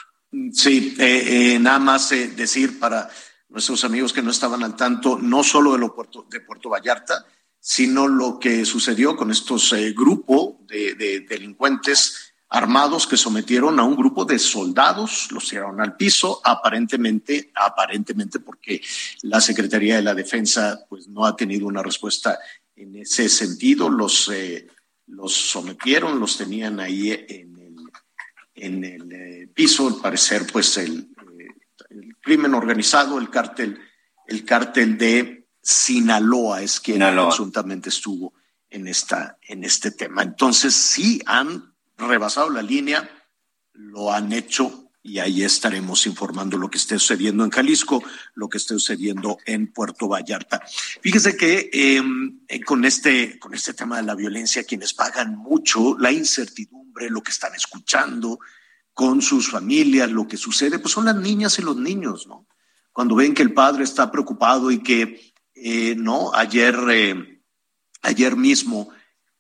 Sí, 0.51 0.93
eh, 0.99 1.53
eh, 1.53 1.59
nada 1.59 1.79
más 1.79 2.11
eh, 2.11 2.27
decir 2.35 2.79
para 2.79 3.09
nuestros 3.53 3.83
amigos 3.83 4.11
que 4.11 4.23
no 4.23 4.31
estaban 4.31 4.63
al 4.63 4.75
tanto, 4.75 5.19
no 5.19 5.43
solo 5.43 5.73
de, 5.73 5.77
lo 5.77 5.93
Puerto, 5.93 6.25
de 6.29 6.39
Puerto 6.39 6.69
Vallarta, 6.69 7.25
sino 7.59 8.07
lo 8.07 8.39
que 8.39 8.65
sucedió 8.65 9.15
con 9.15 9.29
estos 9.29 9.71
eh, 9.73 9.93
grupos 9.93 10.55
de, 10.67 10.95
de 10.95 11.19
delincuentes 11.21 12.33
armados 12.49 13.05
que 13.07 13.15
sometieron 13.15 13.79
a 13.79 13.83
un 13.83 13.95
grupo 13.95 14.25
de 14.25 14.39
soldados, 14.39 15.31
los 15.31 15.47
tiraron 15.47 15.79
al 15.81 15.95
piso, 15.95 16.41
aparentemente, 16.43 17.51
aparentemente 17.55 18.39
porque 18.39 18.81
la 19.21 19.39
Secretaría 19.39 19.97
de 19.97 20.03
la 20.03 20.15
Defensa 20.15 20.85
pues 20.89 21.07
no 21.07 21.25
ha 21.25 21.35
tenido 21.35 21.67
una 21.67 21.83
respuesta 21.83 22.39
en 22.75 22.95
ese 22.95 23.29
sentido, 23.29 23.87
los, 23.87 24.29
eh, 24.29 24.67
los 25.07 25.31
sometieron, 25.31 26.19
los 26.19 26.37
tenían 26.37 26.79
ahí 26.79 27.11
en 27.11 27.55
el, 27.57 27.75
en 28.55 28.83
el 28.83 29.11
eh, 29.11 29.47
piso, 29.53 29.87
al 29.87 29.95
parecer 30.01 30.47
pues 30.51 30.77
el, 30.77 31.12
el 31.93 32.17
crimen 32.21 32.53
organizado, 32.53 33.19
el 33.19 33.29
cártel, 33.29 33.79
el 34.27 34.45
cártel 34.45 34.97
de 34.97 35.47
Sinaloa 35.61 36.61
es 36.61 36.79
quien 36.79 36.95
Sinaloa. 36.95 37.29
presuntamente 37.29 37.89
estuvo 37.89 38.33
en 38.69 38.87
esta, 38.87 39.37
en 39.41 39.63
este 39.63 39.91
tema. 39.91 40.23
Entonces 40.23 40.73
sí 40.73 41.21
han 41.25 41.73
rebasado 41.97 42.49
la 42.49 42.61
línea, 42.61 43.09
lo 43.73 44.11
han 44.11 44.33
hecho 44.33 44.89
y 45.05 45.19
ahí 45.19 45.43
estaremos 45.43 46.07
informando 46.07 46.57
lo 46.57 46.69
que 46.69 46.77
esté 46.77 46.97
sucediendo 46.97 47.43
en 47.43 47.51
Jalisco, 47.51 48.01
lo 48.35 48.47
que 48.47 48.57
esté 48.57 48.73
sucediendo 48.73 49.37
en 49.45 49.71
Puerto 49.71 50.07
Vallarta. 50.07 50.63
Fíjese 51.01 51.35
que 51.35 51.69
eh, 51.73 52.01
eh, 52.47 52.61
con, 52.61 52.85
este, 52.85 53.37
con 53.37 53.53
este 53.53 53.73
tema 53.73 53.97
de 53.97 54.03
la 54.03 54.15
violencia, 54.15 54.63
quienes 54.63 54.93
pagan 54.93 55.35
mucho, 55.35 55.97
la 55.99 56.11
incertidumbre, 56.11 57.09
lo 57.09 57.21
que 57.21 57.31
están 57.31 57.53
escuchando 57.53 58.39
con 58.93 59.21
sus 59.21 59.49
familias, 59.49 60.11
lo 60.11 60.27
que 60.27 60.37
sucede, 60.37 60.79
pues 60.79 60.93
son 60.93 61.05
las 61.05 61.15
niñas 61.15 61.57
y 61.59 61.63
los 61.63 61.77
niños, 61.77 62.27
¿no? 62.27 62.47
Cuando 62.91 63.15
ven 63.15 63.33
que 63.33 63.41
el 63.41 63.53
padre 63.53 63.83
está 63.83 64.11
preocupado 64.11 64.69
y 64.69 64.83
que, 64.83 65.33
eh, 65.55 65.95
¿no? 65.95 66.33
Ayer, 66.33 66.77
eh, 66.91 67.41
ayer 68.03 68.35
mismo 68.35 68.89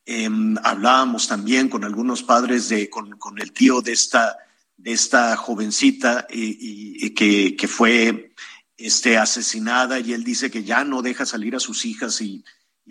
eh, 0.05 0.29
hablábamos 0.63 1.27
también 1.27 1.69
con 1.69 1.83
algunos 1.83 2.23
padres 2.23 2.67
de, 2.69 2.89
con, 2.89 3.17
con 3.19 3.39
el 3.39 3.53
tío 3.53 3.81
de 3.81 3.91
esta, 3.91 4.37
de 4.75 4.91
esta 4.91 5.35
jovencita 5.37 6.27
y, 6.29 7.11
que, 7.11 7.55
que 7.55 7.67
fue 7.67 8.33
este, 8.75 9.17
asesinada 9.17 9.99
y 9.99 10.13
él 10.13 10.23
dice 10.23 10.49
que 10.49 10.63
ya 10.63 10.83
no 10.83 11.01
deja 11.01 11.25
salir 11.25 11.55
a 11.55 11.59
sus 11.59 11.85
hijas 11.85 12.19
y, 12.21 12.43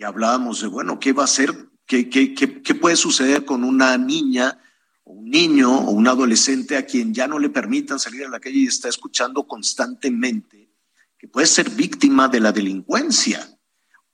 hablábamos 0.03 0.61
de, 0.61 0.67
bueno, 0.67 0.99
¿qué 0.99 1.13
va 1.13 1.21
a 1.21 1.25
hacer? 1.25 1.69
¿Qué, 1.85 2.09
qué, 2.09 2.33
qué, 2.33 2.63
qué 2.63 2.73
puede 2.73 2.95
suceder 2.95 3.45
con 3.45 3.63
una 3.63 3.95
niña 3.97 4.59
un 5.13 5.29
niño 5.29 5.71
o 5.71 5.91
un 5.91 6.07
adolescente 6.07 6.77
a 6.77 6.85
quien 6.85 7.13
ya 7.13 7.27
no 7.27 7.39
le 7.39 7.49
permitan 7.49 7.99
salir 7.99 8.25
a 8.25 8.29
la 8.29 8.39
calle 8.39 8.59
y 8.59 8.67
está 8.67 8.89
escuchando 8.89 9.47
constantemente 9.47 10.71
que 11.17 11.27
puede 11.27 11.47
ser 11.47 11.69
víctima 11.69 12.27
de 12.27 12.39
la 12.39 12.51
delincuencia? 12.51 13.53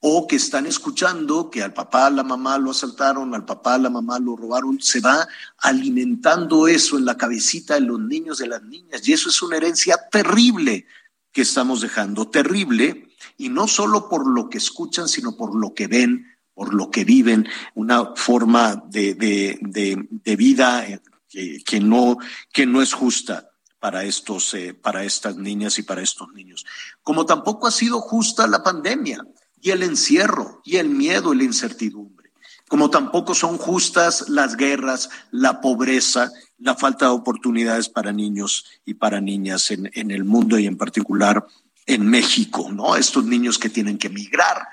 o 0.01 0.27
que 0.27 0.37
están 0.37 0.65
escuchando 0.65 1.49
que 1.49 1.61
al 1.61 1.73
papá, 1.73 2.09
la 2.09 2.23
mamá 2.23 2.57
lo 2.57 2.71
asaltaron, 2.71 3.35
al 3.35 3.43
papá, 3.45 3.77
la 3.77 3.89
mamá 3.89 4.17
lo 4.17 4.35
robaron, 4.35 4.81
se 4.81 5.01
va 5.01 5.27
alimentando 5.57 6.67
eso 6.67 6.97
en 6.97 7.05
la 7.05 7.17
cabecita 7.17 7.73
de 7.73 7.81
los 7.81 7.99
niños, 7.99 8.37
de 8.37 8.47
las 8.47 8.63
niñas, 8.63 9.05
y 9.07 9.13
eso 9.13 9.29
es 9.29 9.41
una 9.41 9.57
herencia 9.57 9.97
terrible 10.09 10.85
que 11.31 11.41
estamos 11.41 11.81
dejando, 11.81 12.29
terrible, 12.29 13.09
y 13.37 13.49
no 13.49 13.67
solo 13.67 14.07
por 14.07 14.25
lo 14.27 14.49
que 14.49 14.57
escuchan, 14.57 15.09
sino 15.09 15.35
por 15.35 15.53
lo 15.53 15.73
que 15.73 15.87
ven, 15.87 16.25
por 16.59 16.73
lo 16.73 16.91
que 16.91 17.05
viven, 17.05 17.47
una 17.73 18.13
forma 18.17 18.83
de, 18.89 19.13
de, 19.13 19.57
de, 19.61 20.35
vida 20.35 20.85
eh, 20.85 21.63
que, 21.63 21.79
no, 21.79 22.17
que 22.51 22.65
no 22.65 22.81
es 22.81 22.91
justa 22.91 23.51
para 23.79 24.03
estos, 24.03 24.53
eh, 24.55 24.73
para 24.73 25.05
estas 25.05 25.37
niñas 25.37 25.79
y 25.79 25.83
para 25.83 26.01
estos 26.01 26.33
niños. 26.33 26.65
Como 27.01 27.25
tampoco 27.25 27.65
ha 27.65 27.71
sido 27.71 28.01
justa 28.01 28.45
la 28.45 28.61
pandemia 28.61 29.25
y 29.61 29.69
el 29.69 29.83
encierro 29.83 30.61
y 30.65 30.75
el 30.75 30.89
miedo 30.89 31.33
y 31.33 31.37
la 31.37 31.45
incertidumbre. 31.45 32.33
Como 32.67 32.89
tampoco 32.89 33.33
son 33.33 33.57
justas 33.57 34.27
las 34.27 34.57
guerras, 34.57 35.09
la 35.31 35.61
pobreza, 35.61 36.29
la 36.57 36.75
falta 36.75 37.05
de 37.05 37.11
oportunidades 37.11 37.87
para 37.87 38.11
niños 38.11 38.65
y 38.83 38.95
para 38.95 39.21
niñas 39.21 39.71
en, 39.71 39.89
en 39.93 40.11
el 40.11 40.25
mundo 40.25 40.59
y 40.59 40.67
en 40.67 40.75
particular 40.75 41.47
en 41.85 42.05
México, 42.05 42.69
¿no? 42.69 42.97
Estos 42.97 43.23
niños 43.23 43.57
que 43.57 43.69
tienen 43.69 43.97
que 43.97 44.07
emigrar, 44.07 44.67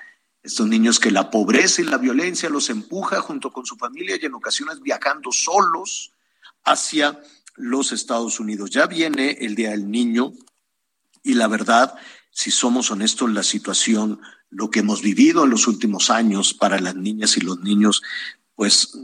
estos 0.47 0.69
niños 0.69 1.01
que 1.01 1.11
la 1.11 1.29
pobreza 1.29 1.83
y 1.83 1.87
la 1.87 1.99
violencia 1.99 2.49
los 2.49 2.71
empuja 2.71 3.21
junto 3.21 3.53
con 3.53 3.67
su 3.67 3.77
familia 3.77 4.17
y 4.21 4.27
en 4.27 4.35
ocasiones 4.35 4.81
viajando 4.81 5.33
solos 5.33 6.13
hacia 6.65 7.21
los 7.57 7.91
Estados 7.91 8.39
Unidos. 8.39 8.71
Ya 8.71 8.87
viene 8.87 9.39
el 9.41 9.57
Día 9.57 9.71
del 9.71 9.91
Niño 9.91 10.33
y 11.25 11.35
la 11.35 11.49
verdad, 11.49 11.97
si 12.31 12.53
somos 12.53 12.93
honestos, 12.93 13.33
la 13.33 13.43
situación, 13.43 14.21
lo 14.49 14.71
que 14.71 14.81
hemos 14.81 15.03
vivido 15.03 15.43
en 15.43 15.51
los 15.51 15.67
últimos 15.67 16.11
años 16.11 16.55
para 16.55 16.79
las 16.79 16.95
niñas 16.95 17.37
y 17.37 17.41
los 17.41 17.59
niños, 17.61 18.03
pues 18.55 18.97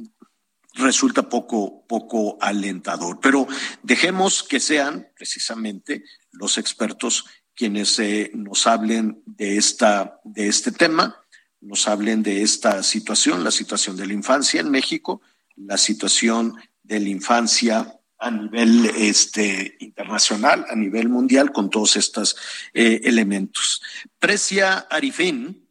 resulta 0.75 1.29
poco, 1.29 1.85
poco 1.89 2.39
alentador. 2.41 3.19
Pero 3.21 3.49
dejemos 3.83 4.45
que 4.45 4.61
sean 4.61 5.09
precisamente 5.17 6.05
los 6.31 6.57
expertos 6.57 7.25
quienes 7.57 7.99
eh, 7.99 8.31
nos 8.33 8.69
hablen 8.69 9.23
de, 9.27 9.57
esta, 9.57 10.21
de 10.23 10.47
este 10.47 10.71
tema, 10.71 11.22
nos 11.63 11.89
hablen 11.89 12.23
de 12.23 12.43
esta 12.43 12.83
situación, 12.83 13.45
la 13.45 13.51
situación 13.51 13.97
de 13.97 14.07
la 14.07 14.13
infancia 14.13 14.61
en 14.61 14.71
México, 14.71 15.23
la 15.57 15.79
situación 15.79 16.57
de 16.83 17.01
la 17.01 17.09
infancia 17.09 17.95
a 18.19 18.31
nivel 18.31 18.87
este, 18.97 19.77
internacional, 19.81 20.67
a 20.69 20.77
nivel 20.77 21.09
mundial, 21.09 21.53
con 21.53 21.71
todos 21.71 21.97
estos 21.97 22.37
eh, 22.75 23.01
elementos. 23.05 23.83
Precia 24.19 24.87
Arifin 24.91 25.69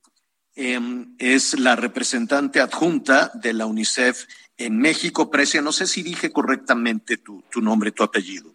em, 0.56 1.16
es 1.18 1.60
la 1.60 1.76
representante 1.76 2.60
adjunta 2.60 3.32
de 3.34 3.54
la 3.54 3.66
UNICEF 3.66 4.26
en 4.58 4.78
México. 4.78 5.30
Precia, 5.30 5.62
no 5.62 5.72
sé 5.72 5.88
si 5.88 6.04
dije 6.04 6.32
correctamente 6.32 7.18
tu, 7.18 7.42
tu 7.50 7.62
nombre, 7.62 7.92
tu 7.92 8.04
apellido. 8.04 8.54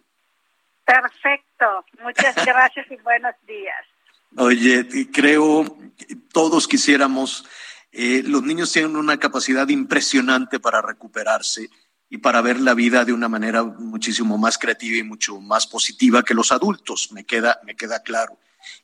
Perfecto. 0.85 1.85
Muchas 2.01 2.35
gracias 2.45 2.85
y 2.91 2.95
buenos 2.97 3.35
días. 3.47 3.85
Oye, 4.39 5.09
creo 5.11 5.65
que 5.97 6.15
todos 6.15 6.67
quisiéramos, 6.67 7.43
eh, 7.91 8.21
los 8.23 8.43
niños 8.43 8.71
tienen 8.71 8.95
una 8.95 9.17
capacidad 9.17 9.67
impresionante 9.67 10.59
para 10.59 10.79
recuperarse 10.79 11.71
y 12.07 12.19
para 12.19 12.41
ver 12.41 12.59
la 12.59 12.75
vida 12.75 13.03
de 13.03 13.13
una 13.13 13.29
manera 13.29 13.63
muchísimo 13.63 14.37
más 14.37 14.59
creativa 14.59 14.97
y 14.97 15.01
mucho 15.01 15.41
más 15.41 15.65
positiva 15.65 16.21
que 16.21 16.35
los 16.35 16.51
adultos, 16.51 17.11
me 17.11 17.25
queda, 17.25 17.59
me 17.65 17.75
queda 17.75 18.03
claro. 18.03 18.37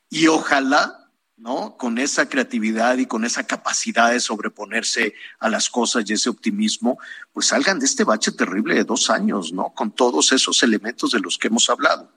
Y 0.09 0.25
ojalá, 0.25 1.11
¿no? 1.37 1.77
Con 1.77 1.99
esa 1.99 2.27
creatividad 2.27 2.97
y 2.97 3.05
con 3.05 3.23
esa 3.23 3.45
capacidad 3.45 4.11
de 4.11 4.21
sobreponerse 4.21 5.13
a 5.37 5.49
las 5.49 5.69
cosas 5.69 6.09
y 6.09 6.13
ese 6.13 6.29
optimismo, 6.29 6.97
pues 7.31 7.49
salgan 7.49 7.77
de 7.77 7.85
este 7.85 8.03
bache 8.03 8.31
terrible 8.31 8.73
de 8.73 8.85
dos 8.85 9.11
años, 9.11 9.53
¿no? 9.53 9.69
Con 9.75 9.91
todos 9.91 10.31
esos 10.31 10.63
elementos 10.63 11.11
de 11.11 11.19
los 11.19 11.37
que 11.37 11.49
hemos 11.49 11.69
hablado. 11.69 12.11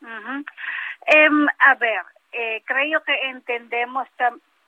Ujú. 0.00 0.44
Em, 1.06 1.46
a 1.58 1.74
ver, 1.74 2.02
eh, 2.32 2.62
creo 2.66 3.02
que 3.02 3.14
entendemos 3.28 4.08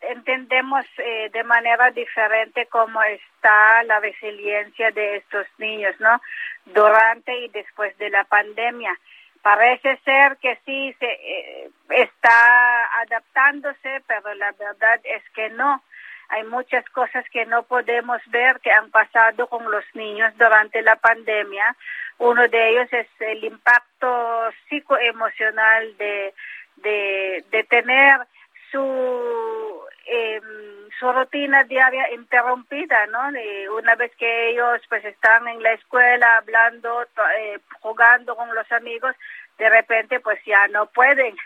entendemos 0.02 0.84
eh, 0.98 1.30
de 1.32 1.44
manera 1.44 1.90
diferente 1.90 2.66
cómo 2.66 3.00
está 3.02 3.82
la 3.84 4.00
resiliencia 4.00 4.90
de 4.90 5.16
estos 5.16 5.46
niños, 5.58 5.94
¿no? 6.00 6.20
Durante 6.66 7.36
y 7.44 7.48
después 7.48 7.96
de 7.98 8.10
la 8.10 8.24
pandemia. 8.24 8.92
Parece 9.42 9.96
ser 10.04 10.36
que 10.38 10.56
sí 10.64 10.94
se 10.98 11.06
eh, 11.06 11.70
está 11.90 13.00
adaptándose, 13.02 14.02
pero 14.06 14.34
la 14.34 14.52
verdad 14.52 15.00
es 15.04 15.22
que 15.30 15.50
no. 15.50 15.82
Hay 16.28 16.44
muchas 16.44 16.84
cosas 16.90 17.24
que 17.30 17.46
no 17.46 17.62
podemos 17.64 18.20
ver 18.28 18.60
que 18.60 18.72
han 18.72 18.90
pasado 18.90 19.46
con 19.48 19.70
los 19.70 19.84
niños 19.94 20.32
durante 20.38 20.82
la 20.82 20.96
pandemia. 20.96 21.76
Uno 22.18 22.46
de 22.48 22.70
ellos 22.70 22.88
es 22.92 23.08
el 23.20 23.44
impacto 23.44 24.50
psicoemocional 24.68 25.96
de, 25.96 26.34
de, 26.76 27.66
tener 27.68 28.20
su 28.70 29.82
em, 30.06 30.72
su 31.02 31.10
rutina 31.10 31.64
diaria 31.64 32.12
interrumpida, 32.12 33.06
¿no? 33.06 33.18
Una 33.76 33.96
vez 33.96 34.12
que 34.16 34.50
ellos 34.50 34.80
pues 34.88 35.04
están 35.04 35.48
en 35.48 35.60
la 35.60 35.72
escuela 35.72 36.36
hablando, 36.36 37.02
eh, 37.38 37.58
jugando 37.80 38.36
con 38.36 38.54
los 38.54 38.70
amigos, 38.70 39.16
de 39.58 39.68
repente 39.68 40.20
pues 40.20 40.38
ya 40.44 40.68
no 40.68 40.86
pueden. 40.86 41.36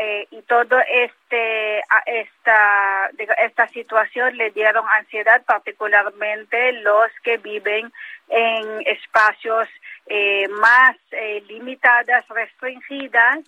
Eh, 0.00 0.28
y 0.30 0.42
todo 0.42 0.78
este 0.88 1.82
esta 2.06 3.10
esta 3.42 3.66
situación 3.68 4.36
le 4.36 4.50
dieron 4.50 4.84
ansiedad 4.96 5.42
particularmente 5.44 6.72
los 6.74 7.10
que 7.24 7.38
viven 7.38 7.92
en 8.28 8.86
espacios 8.86 9.68
eh, 10.06 10.46
más 10.60 10.96
eh, 11.10 11.42
limitadas 11.48 12.28
restringidas. 12.28 13.40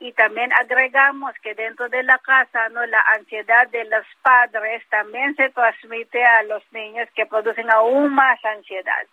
Y 0.00 0.12
también 0.12 0.52
agregamos 0.60 1.32
que 1.42 1.54
dentro 1.54 1.88
de 1.88 2.02
la 2.02 2.18
casa 2.18 2.68
no 2.68 2.84
la 2.84 3.00
ansiedad 3.14 3.66
de 3.68 3.84
los 3.84 4.06
padres 4.20 4.86
también 4.90 5.34
se 5.36 5.48
transmite 5.50 6.22
a 6.22 6.42
los 6.42 6.62
niños 6.70 7.08
que 7.14 7.24
producen 7.24 7.70
aún 7.70 8.14
más 8.14 8.44
ansiedad. 8.44 9.06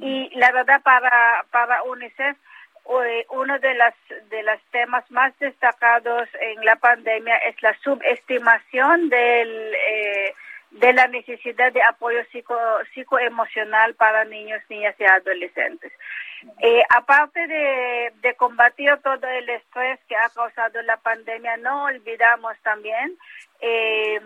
Y 0.00 0.30
la 0.38 0.52
verdad 0.52 0.80
para 0.82 1.44
para 1.50 1.82
UNICEF 1.82 2.36
uno 3.30 3.58
de 3.58 3.74
las 3.74 3.94
de 4.30 4.42
los 4.42 4.60
temas 4.70 5.10
más 5.10 5.36
destacados 5.38 6.28
en 6.40 6.64
la 6.64 6.76
pandemia 6.76 7.36
es 7.38 7.60
la 7.62 7.76
subestimación 7.78 9.08
del 9.08 9.74
eh, 9.74 10.34
de 10.70 10.92
la 10.92 11.06
necesidad 11.06 11.72
de 11.72 11.82
apoyo 11.82 12.24
psico, 12.32 12.56
psicoemocional 12.92 13.94
para 13.94 14.24
niños, 14.24 14.60
niñas 14.68 14.94
y 14.98 15.04
adolescentes. 15.04 15.92
Eh, 16.60 16.82
aparte 16.90 17.46
de, 17.46 18.12
de 18.20 18.34
combatir 18.34 18.90
todo 19.02 19.26
el 19.28 19.48
estrés 19.48 20.00
que 20.08 20.16
ha 20.16 20.28
causado 20.34 20.82
la 20.82 20.96
pandemia, 20.96 21.56
no 21.58 21.84
olvidamos 21.84 22.58
también 22.62 23.16
eh, 23.60 24.20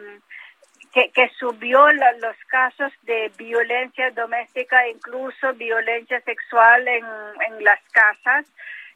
que, 0.93 1.11
que 1.11 1.28
subió 1.39 1.91
la- 1.93 2.12
los 2.12 2.36
casos 2.49 2.93
de 3.03 3.30
violencia 3.36 4.11
doméstica, 4.11 4.86
incluso 4.89 5.53
violencia 5.55 6.20
sexual 6.22 6.86
en, 6.89 7.05
en 7.49 7.64
las 7.64 7.80
casas, 7.93 8.47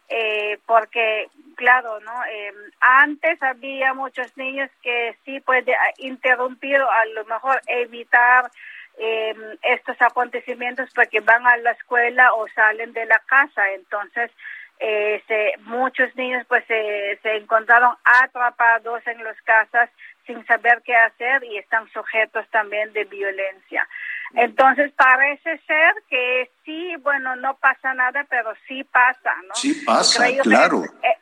eh, 0.08 0.58
porque, 0.66 1.28
claro, 1.56 2.00
¿no? 2.00 2.24
Eh, 2.26 2.52
antes 2.80 3.42
había 3.42 3.94
muchos 3.94 4.36
niños 4.36 4.70
que 4.82 5.16
sí 5.24 5.40
puede 5.40 5.74
interrumpir, 5.98 6.80
o 6.80 6.90
a 6.90 7.04
lo 7.06 7.24
mejor 7.24 7.60
evitar 7.66 8.50
eh, 8.98 9.34
estos 9.62 9.96
acontecimientos 10.02 10.90
porque 10.94 11.20
van 11.20 11.46
a 11.46 11.56
la 11.58 11.70
escuela 11.72 12.34
o 12.34 12.46
salen 12.48 12.92
de 12.92 13.06
la 13.06 13.20
casa. 13.20 13.70
Entonces, 13.72 14.30
eh, 14.78 15.22
se, 15.28 15.52
muchos 15.62 16.14
niños 16.16 16.44
pues 16.48 16.64
se, 16.66 17.18
se 17.22 17.36
encontraron 17.36 17.94
atrapados 18.04 19.06
en 19.06 19.22
las 19.22 19.40
casas 19.42 19.90
sin 20.26 20.44
saber 20.46 20.82
qué 20.84 20.94
hacer 20.94 21.44
y 21.44 21.58
están 21.58 21.88
sujetos 21.90 22.48
también 22.50 22.92
de 22.92 23.04
violencia. 23.04 23.88
Entonces 24.34 24.90
parece 24.92 25.58
ser 25.66 25.94
que 26.08 26.50
sí, 26.64 26.94
bueno, 27.02 27.36
no 27.36 27.56
pasa 27.58 27.92
nada, 27.94 28.24
pero 28.30 28.52
sí 28.66 28.82
pasa, 28.84 29.34
¿no? 29.46 29.54
Sí 29.54 29.74
pasa, 29.84 30.24
Creo 30.24 30.42
que, 30.42 30.48
claro. 30.48 30.82
eh, 31.02 31.16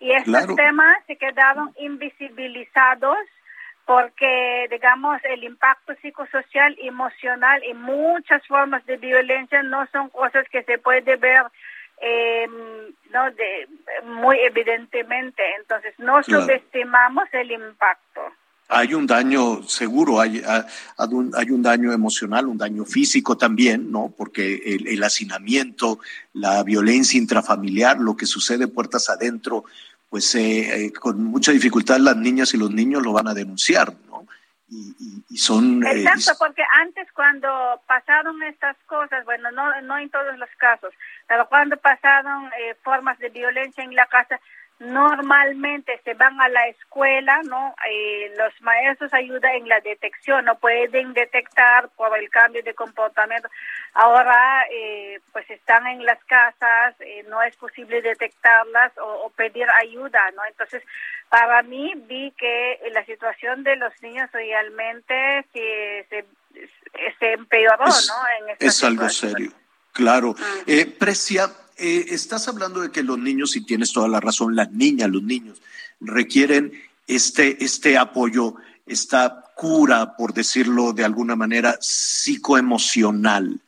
y 0.00 0.12
estos 0.12 0.32
Claro. 0.32 0.54
temas 0.54 0.96
se 1.06 1.16
quedaron 1.16 1.72
invisibilizados 1.78 3.18
porque, 3.86 4.66
digamos, 4.70 5.20
el 5.24 5.44
impacto 5.44 5.94
psicosocial, 6.00 6.74
emocional 6.80 7.62
y 7.64 7.74
muchas 7.74 8.46
formas 8.46 8.84
de 8.86 8.96
violencia 8.96 9.62
no 9.62 9.86
son 9.92 10.08
cosas 10.08 10.48
que 10.48 10.62
se 10.62 10.78
puede 10.78 11.16
ver 11.16 11.42
eh, 12.00 12.46
no 13.12 13.24
de 13.30 13.68
muy 14.06 14.36
evidentemente 14.40 15.42
entonces 15.60 15.94
no 15.98 16.20
Claro. 16.22 16.42
subestimamos 16.42 17.24
el 17.32 17.50
impacto 17.52 18.20
Hay 18.68 18.94
un 18.94 19.06
daño 19.06 19.62
seguro, 19.62 20.20
hay, 20.20 20.42
hay 20.96 21.50
un 21.50 21.62
daño 21.62 21.92
emocional, 21.92 22.46
un 22.48 22.56
daño 22.56 22.84
físico 22.86 23.36
también, 23.36 23.92
¿no? 23.92 24.12
Porque 24.16 24.54
el, 24.74 24.88
el 24.88 25.02
hacinamiento, 25.04 25.98
la 26.32 26.62
violencia 26.64 27.18
intrafamiliar, 27.18 27.98
lo 28.00 28.16
que 28.16 28.24
sucede 28.26 28.66
puertas 28.66 29.10
adentro, 29.10 29.64
pues 30.08 30.34
eh, 30.34 30.86
eh, 30.86 30.92
con 30.92 31.22
mucha 31.24 31.52
dificultad 31.52 31.98
las 31.98 32.16
niñas 32.16 32.54
y 32.54 32.56
los 32.56 32.70
niños 32.70 33.02
lo 33.02 33.12
van 33.12 33.28
a 33.28 33.34
denunciar, 33.34 33.92
¿no? 34.08 34.13
Y, 34.74 34.94
y- 34.98 35.24
y 35.34 35.36
son... 35.38 35.84
eh, 35.86 36.02
Exacto, 36.02 36.32
porque 36.38 36.62
antes 36.80 37.06
cuando 37.12 37.48
pasaron 37.86 38.42
estas 38.42 38.76
cosas, 38.86 39.24
bueno, 39.24 39.52
no, 39.52 39.80
no 39.82 39.98
en 39.98 40.10
todos 40.10 40.36
los 40.36 40.50
casos, 40.58 40.92
pero 41.28 41.48
cuando 41.48 41.76
pasaron 41.76 42.46
eh, 42.58 42.74
formas 42.82 43.16
de 43.20 43.28
violencia 43.28 43.84
en 43.84 43.94
la 43.94 44.06
casa, 44.06 44.40
normalmente 44.80 46.00
se 46.04 46.14
van 46.14 46.40
a 46.40 46.48
la 46.48 46.66
escuela, 46.68 47.40
¿no? 47.44 47.74
Eh, 47.88 48.34
los 48.36 48.60
maestros 48.60 49.14
ayudan 49.14 49.54
en 49.54 49.68
la 49.68 49.80
detección, 49.80 50.44
no 50.44 50.58
pueden 50.58 51.14
detectar 51.14 51.88
por 51.90 52.16
el 52.18 52.28
cambio 52.28 52.62
de 52.62 52.74
comportamiento. 52.74 53.48
Ahora, 53.94 54.64
eh, 54.70 55.20
pues 55.32 55.48
están 55.48 55.86
en 55.86 56.04
las 56.04 56.22
casas, 56.24 56.94
eh, 57.00 57.24
no 57.28 57.42
es 57.42 57.56
posible 57.56 58.02
detectarlas 58.02 58.92
o, 58.98 59.26
o 59.26 59.30
pedir 59.30 59.66
ayuda, 59.80 60.20
¿no? 60.34 60.44
Entonces, 60.44 60.82
para 61.28 61.62
mí 61.62 61.92
vi 62.06 62.32
que 62.32 62.80
la 62.92 63.04
situación 63.04 63.62
de 63.62 63.76
los 63.76 63.92
niños 64.02 64.30
realmente 64.32 65.44
se, 65.52 66.06
se, 66.10 66.24
se 67.18 67.32
empeoró, 67.32 67.84
¿no? 67.86 68.50
En 68.50 68.56
es 68.58 68.84
algo 68.84 69.08
serio, 69.08 69.50
claro. 69.92 70.34
Eh, 70.66 70.86
Precia, 70.86 71.48
eh, 71.76 72.06
estás 72.10 72.48
hablando 72.48 72.80
de 72.80 72.90
que 72.90 73.02
los 73.02 73.18
niños, 73.18 73.56
y 73.56 73.60
tienes 73.62 73.92
toda 73.92 74.08
la 74.08 74.20
razón, 74.20 74.54
las 74.56 74.70
niñas, 74.72 75.10
los 75.10 75.22
niños, 75.22 75.60
requieren 76.00 76.72
este, 77.06 77.62
este 77.64 77.96
apoyo, 77.98 78.54
esta 78.86 79.44
cura, 79.56 80.16
por 80.16 80.34
decirlo 80.34 80.92
de 80.92 81.04
alguna 81.04 81.36
manera, 81.36 81.76
psicoemocional. 81.80 83.60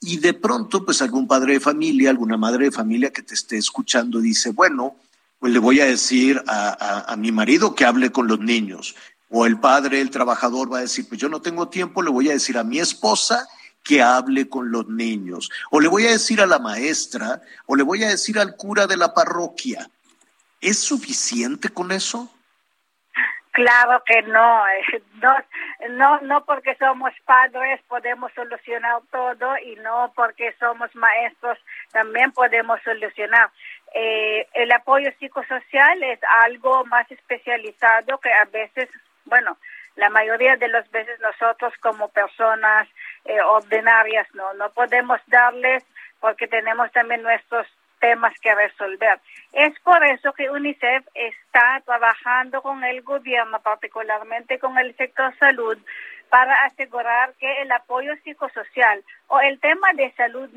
Y 0.00 0.18
de 0.18 0.34
pronto, 0.34 0.84
pues 0.84 1.00
algún 1.02 1.26
padre 1.26 1.54
de 1.54 1.60
familia, 1.60 2.10
alguna 2.10 2.36
madre 2.36 2.66
de 2.66 2.70
familia 2.72 3.10
que 3.12 3.22
te 3.22 3.34
esté 3.34 3.56
escuchando 3.56 4.20
dice, 4.20 4.50
bueno, 4.50 4.96
pues 5.38 5.52
le 5.52 5.58
voy 5.58 5.80
a 5.80 5.86
decir 5.86 6.42
a, 6.46 6.68
a- 6.78 7.12
a 7.12 7.16
mi 7.16 7.32
marido 7.32 7.74
que 7.74 7.84
hable 7.84 8.12
con 8.12 8.26
los 8.28 8.40
niños. 8.40 8.94
O 9.30 9.46
el 9.46 9.58
padre, 9.58 10.00
el 10.00 10.10
trabajador 10.10 10.72
va 10.72 10.78
a 10.78 10.82
decir, 10.82 11.06
pues 11.08 11.20
yo 11.20 11.28
no 11.28 11.40
tengo 11.40 11.68
tiempo, 11.68 12.02
le 12.02 12.10
voy 12.10 12.28
a 12.28 12.32
decir 12.34 12.56
a 12.58 12.64
mi 12.64 12.78
esposa 12.78 13.46
que 13.84 14.02
hable 14.02 14.48
con 14.48 14.72
los 14.72 14.88
niños. 14.88 15.50
O 15.70 15.80
le 15.80 15.88
voy 15.88 16.06
a 16.06 16.12
decir 16.12 16.40
a 16.40 16.46
la 16.46 16.58
maestra, 16.58 17.42
o 17.66 17.76
le 17.76 17.82
voy 17.82 18.02
a 18.02 18.08
decir 18.08 18.38
al 18.38 18.56
cura 18.56 18.86
de 18.86 18.96
la 18.96 19.14
parroquia. 19.14 19.88
¿Es 20.60 20.78
suficiente 20.78 21.68
con 21.68 21.92
eso? 21.92 22.30
Claro 23.54 24.02
que 24.04 24.20
no, 24.22 24.66
eh, 24.66 25.02
no, 25.22 25.36
no, 25.90 26.20
no 26.22 26.44
porque 26.44 26.74
somos 26.74 27.12
padres 27.24 27.80
podemos 27.86 28.32
solucionar 28.32 29.00
todo 29.12 29.56
y 29.58 29.76
no 29.76 30.12
porque 30.16 30.52
somos 30.58 30.92
maestros 30.96 31.56
también 31.92 32.32
podemos 32.32 32.80
solucionar. 32.82 33.50
Eh, 33.94 34.48
el 34.54 34.72
apoyo 34.72 35.08
psicosocial 35.20 36.02
es 36.02 36.18
algo 36.46 36.84
más 36.86 37.08
especializado 37.12 38.18
que 38.18 38.32
a 38.32 38.44
veces, 38.46 38.88
bueno, 39.24 39.56
la 39.96 40.10
mayoría 40.10 40.56
de 40.56 40.68
las 40.68 40.90
veces 40.90 41.18
nosotros 41.20 41.72
como 41.80 42.08
personas 42.08 42.88
eh, 43.24 43.40
ordinarias 43.40 44.26
no, 44.34 44.52
no 44.54 44.70
podemos 44.70 45.20
darles 45.26 45.84
porque 46.20 46.48
tenemos 46.48 46.90
también 46.92 47.22
nuestros 47.22 47.66
temas 48.00 48.38
que 48.40 48.54
resolver. 48.54 49.18
Es 49.52 49.78
por 49.80 50.04
eso 50.04 50.32
que 50.32 50.50
UNICEF 50.50 51.06
está 51.14 51.80
trabajando 51.86 52.60
con 52.60 52.84
el 52.84 53.00
gobierno, 53.02 53.60
particularmente 53.60 54.58
con 54.58 54.76
el 54.78 54.94
sector 54.96 55.34
salud, 55.38 55.78
para 56.28 56.54
asegurar 56.64 57.32
que 57.40 57.62
el 57.62 57.72
apoyo 57.72 58.12
psicosocial 58.24 59.02
o 59.28 59.40
el 59.40 59.58
tema 59.60 59.88
de 59.94 60.12
salud 60.12 60.50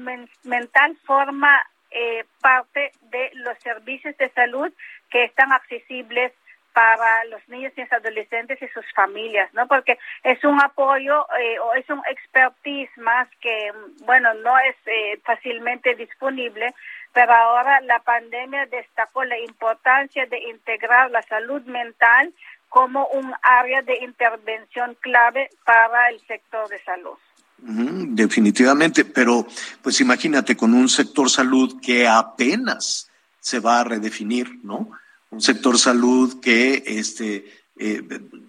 mental 0.44 0.98
forma 1.06 1.66
eh, 1.92 2.26
parte 2.42 2.92
de 3.04 3.32
los 3.36 3.58
servicios 3.60 4.18
de 4.18 4.30
salud 4.30 4.72
que 5.10 5.24
están 5.24 5.54
accesibles 5.54 6.34
para 6.78 7.26
los 7.32 7.42
niños 7.50 7.74
y 7.76 7.82
los 7.82 7.92
adolescentes 7.92 8.62
y 8.62 8.68
sus 8.68 8.86
familias, 8.94 9.52
¿no? 9.56 9.68
Porque 9.68 9.98
es 10.24 10.44
un 10.44 10.62
apoyo 10.62 11.26
eh, 11.40 11.58
o 11.58 11.74
es 11.74 11.90
un 11.90 12.00
expertise 12.08 12.96
más 12.98 13.28
que, 13.42 13.72
bueno, 14.06 14.32
no 14.36 14.60
es 14.60 14.76
eh, 14.86 15.20
fácilmente 15.26 15.96
disponible, 15.96 16.76
pero 17.14 17.34
ahora 17.34 17.82
la 17.82 17.98
pandemia 18.02 18.68
destacó 18.68 19.24
la 19.24 19.40
importancia 19.40 20.28
de 20.28 20.38
integrar 20.52 21.10
la 21.10 21.24
salud 21.24 21.64
mental 21.64 22.32
como 22.70 23.08
un 23.08 23.34
área 23.42 23.82
de 23.82 23.98
intervención 24.04 24.96
clave 25.02 25.50
para 25.66 26.10
el 26.12 26.20
sector 26.28 26.70
de 26.70 26.78
salud. 26.84 27.18
definitivamente, 27.58 29.04
pero 29.04 29.48
pues 29.82 30.00
imagínate 30.00 30.56
con 30.56 30.76
un 30.76 30.88
sector 30.88 31.28
salud 31.28 31.82
que 31.82 32.08
apenas 32.08 33.10
se 33.40 33.60
va 33.60 33.80
a 33.80 33.84
redefinir, 33.84 34.64
¿no? 34.64 34.92
Un 35.30 35.42
sector 35.42 35.78
salud 35.78 36.40
que 36.40 36.84
este 36.86 37.46
eh, 37.80 38.02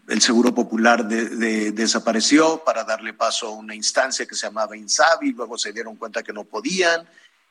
el 0.08 0.22
Seguro 0.22 0.54
Popular 0.54 1.06
desapareció 1.06 2.62
para 2.64 2.84
darle 2.84 3.12
paso 3.12 3.48
a 3.48 3.50
una 3.50 3.74
instancia 3.74 4.24
que 4.26 4.34
se 4.34 4.46
llamaba 4.46 4.76
Insabi, 4.76 5.32
luego 5.32 5.58
se 5.58 5.72
dieron 5.72 5.96
cuenta 5.96 6.22
que 6.22 6.32
no 6.32 6.44
podían, 6.44 7.06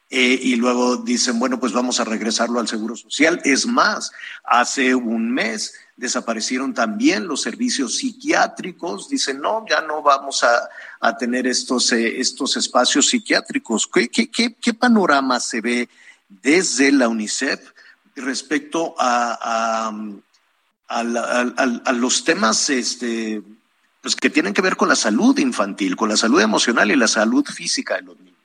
eh, 0.09 0.39
y 0.41 0.55
luego 0.55 0.97
dicen, 0.97 1.37
bueno, 1.37 1.59
pues 1.59 1.73
vamos 1.73 1.99
a 1.99 2.05
regresarlo 2.05 2.59
al 2.59 2.67
Seguro 2.67 2.95
Social. 2.95 3.41
Es 3.43 3.67
más, 3.67 4.11
hace 4.43 4.95
un 4.95 5.31
mes 5.31 5.75
desaparecieron 5.97 6.73
también 6.73 7.27
los 7.27 7.41
servicios 7.41 7.97
psiquiátricos. 7.97 9.09
Dicen, 9.09 9.41
no, 9.41 9.65
ya 9.69 9.81
no 9.81 10.01
vamos 10.01 10.43
a, 10.43 10.69
a 11.01 11.17
tener 11.17 11.45
estos, 11.45 11.91
eh, 11.91 12.19
estos 12.19 12.55
espacios 12.55 13.09
psiquiátricos. 13.09 13.87
¿Qué, 13.93 14.07
qué, 14.07 14.31
qué, 14.31 14.55
qué 14.55 14.73
panorama 14.73 15.39
se 15.39 15.59
ve 15.61 15.89
desde 16.29 16.91
la 16.91 17.09
UNICEF 17.09 17.59
respecto 18.17 18.95
a, 18.97 19.37
a, 19.41 20.99
a, 20.99 20.99
a 21.85 21.91
los 21.93 22.23
temas 22.23 22.69
este, 22.69 23.41
pues 24.01 24.15
que 24.15 24.29
tienen 24.29 24.53
que 24.53 24.61
ver 24.61 24.75
con 24.75 24.89
la 24.89 24.95
salud 24.95 25.37
infantil, 25.39 25.95
con 25.95 26.09
la 26.09 26.17
salud 26.17 26.41
emocional 26.41 26.91
y 26.91 26.95
la 26.95 27.07
salud 27.07 27.45
física 27.45 27.95
de 27.95 28.03
los 28.03 28.17
niños? 28.19 28.37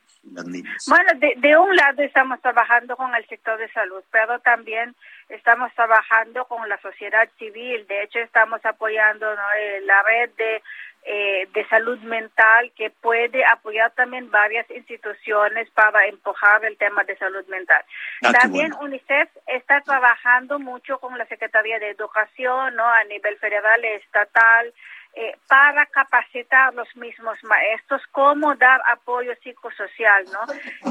Bueno, 0.86 1.10
de, 1.16 1.34
de 1.36 1.56
un 1.56 1.74
lado 1.76 2.02
estamos 2.02 2.40
trabajando 2.40 2.96
con 2.96 3.14
el 3.14 3.26
sector 3.26 3.58
de 3.58 3.70
salud, 3.72 4.02
pero 4.10 4.38
también 4.40 4.94
estamos 5.28 5.72
trabajando 5.74 6.44
con 6.46 6.68
la 6.68 6.80
sociedad 6.80 7.28
civil. 7.38 7.86
De 7.86 8.04
hecho, 8.04 8.18
estamos 8.18 8.64
apoyando 8.64 9.26
eh, 9.32 9.80
la 9.84 10.02
red 10.02 10.30
de, 10.36 10.62
eh, 11.04 11.48
de 11.52 11.68
salud 11.68 11.98
mental 12.00 12.70
que 12.76 12.90
puede 12.90 13.44
apoyar 13.44 13.90
también 13.92 14.30
varias 14.30 14.70
instituciones 14.70 15.68
para 15.70 16.06
empujar 16.06 16.64
el 16.64 16.76
tema 16.76 17.02
de 17.02 17.16
salud 17.16 17.44
mental. 17.48 17.84
Ah, 18.22 18.32
también 18.32 18.72
UNICEF 18.80 19.28
está 19.46 19.80
trabajando 19.80 20.60
mucho 20.60 20.98
con 20.98 21.18
la 21.18 21.26
Secretaría 21.26 21.80
de 21.80 21.90
Educación, 21.90 22.76
¿no? 22.76 22.86
A 22.86 23.02
nivel 23.04 23.36
federal, 23.38 23.84
estatal, 23.84 24.72
eh, 25.14 25.36
para 25.46 25.84
capacitar 25.86 26.72
los 26.74 26.88
mismos 26.96 27.36
maestros 27.44 28.00
cómo 28.12 28.54
dar 28.54 28.80
apoyo 28.90 29.34
psicosocial, 29.42 30.24
¿no? 30.32 30.40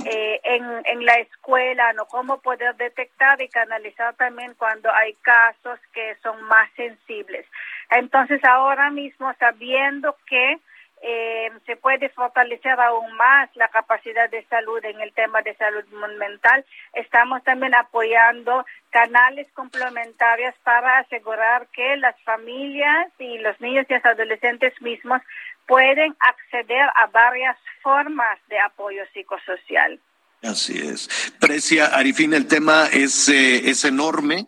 Eh, 0.06 0.40
en, 0.44 0.64
en 0.86 1.06
la 1.06 1.16
escuela, 1.16 1.92
¿no? 1.94 2.06
Cómo 2.06 2.40
poder 2.40 2.76
detectar 2.76 3.42
y 3.42 3.50
canalizar 3.50 4.14
también 4.16 4.54
cuando 4.56 4.92
hay 4.94 5.14
casos 5.16 5.80
que 5.94 6.16
son 6.22 6.42
más 6.44 6.70
sensibles. 6.76 7.48
Entonces, 7.90 8.44
ahora 8.44 8.92
mismo, 8.92 9.34
sabiendo 9.40 10.16
que 10.28 10.60
eh, 11.04 11.50
se 11.66 11.76
puede 11.78 12.10
fortalecer 12.10 12.80
aún 12.80 13.12
más 13.14 13.50
la 13.56 13.68
capacidad 13.70 14.30
de 14.30 14.46
salud 14.46 14.84
en 14.86 15.00
el 15.02 15.12
tema 15.14 15.42
de 15.42 15.56
salud 15.56 15.84
mental. 16.18 16.64
Estamos 16.94 17.44
también 17.44 17.74
apoyando 17.74 18.66
canales 18.92 19.48
complementarios 19.54 20.54
para 20.64 21.00
asegurar 21.00 21.68
que 21.74 21.98
las 21.98 22.16
familias 22.22 23.08
y 23.18 23.40
los 23.40 23.60
niños 23.62 23.88
y 23.90 23.94
los 23.94 24.06
adolescentes 24.06 24.80
mismos 24.82 25.22
pueden 25.66 26.16
acceder 26.20 26.88
a 26.96 27.08
varias 27.08 27.58
formas 27.82 28.38
de 28.50 28.60
apoyo 28.60 29.04
psicosocial. 29.14 30.00
Así 30.44 30.78
es. 30.78 31.34
Precia, 31.40 31.88
Arifín, 31.88 32.34
el 32.34 32.48
tema 32.48 32.88
es, 32.92 33.30
eh, 33.30 33.70
es 33.70 33.86
enorme. 33.86 34.48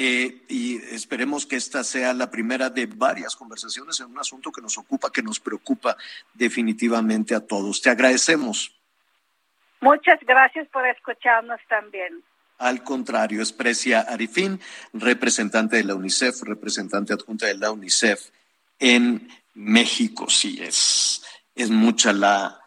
Eh, 0.00 0.44
y 0.48 0.76
esperemos 0.94 1.44
que 1.44 1.56
esta 1.56 1.82
sea 1.82 2.14
la 2.14 2.30
primera 2.30 2.70
de 2.70 2.86
varias 2.86 3.34
conversaciones 3.34 3.98
en 3.98 4.06
un 4.06 4.18
asunto 4.20 4.52
que 4.52 4.62
nos 4.62 4.78
ocupa, 4.78 5.10
que 5.10 5.24
nos 5.24 5.40
preocupa 5.40 5.96
definitivamente 6.34 7.34
a 7.34 7.44
todos. 7.44 7.82
Te 7.82 7.90
agradecemos. 7.90 8.72
Muchas 9.80 10.20
gracias 10.20 10.68
por 10.68 10.86
escucharnos 10.86 11.58
también. 11.68 12.22
Al 12.58 12.84
contrario, 12.84 13.42
es 13.42 13.52
Precia 13.52 14.02
Arifín, 14.02 14.60
representante 14.92 15.78
de 15.78 15.82
la 15.82 15.96
UNICEF, 15.96 16.42
representante 16.42 17.12
adjunta 17.12 17.46
de 17.46 17.56
la 17.56 17.72
UNICEF 17.72 18.30
en 18.78 19.28
México. 19.54 20.30
Sí, 20.30 20.60
es, 20.62 21.24
es 21.56 21.70
mucha 21.70 22.12
la, 22.12 22.57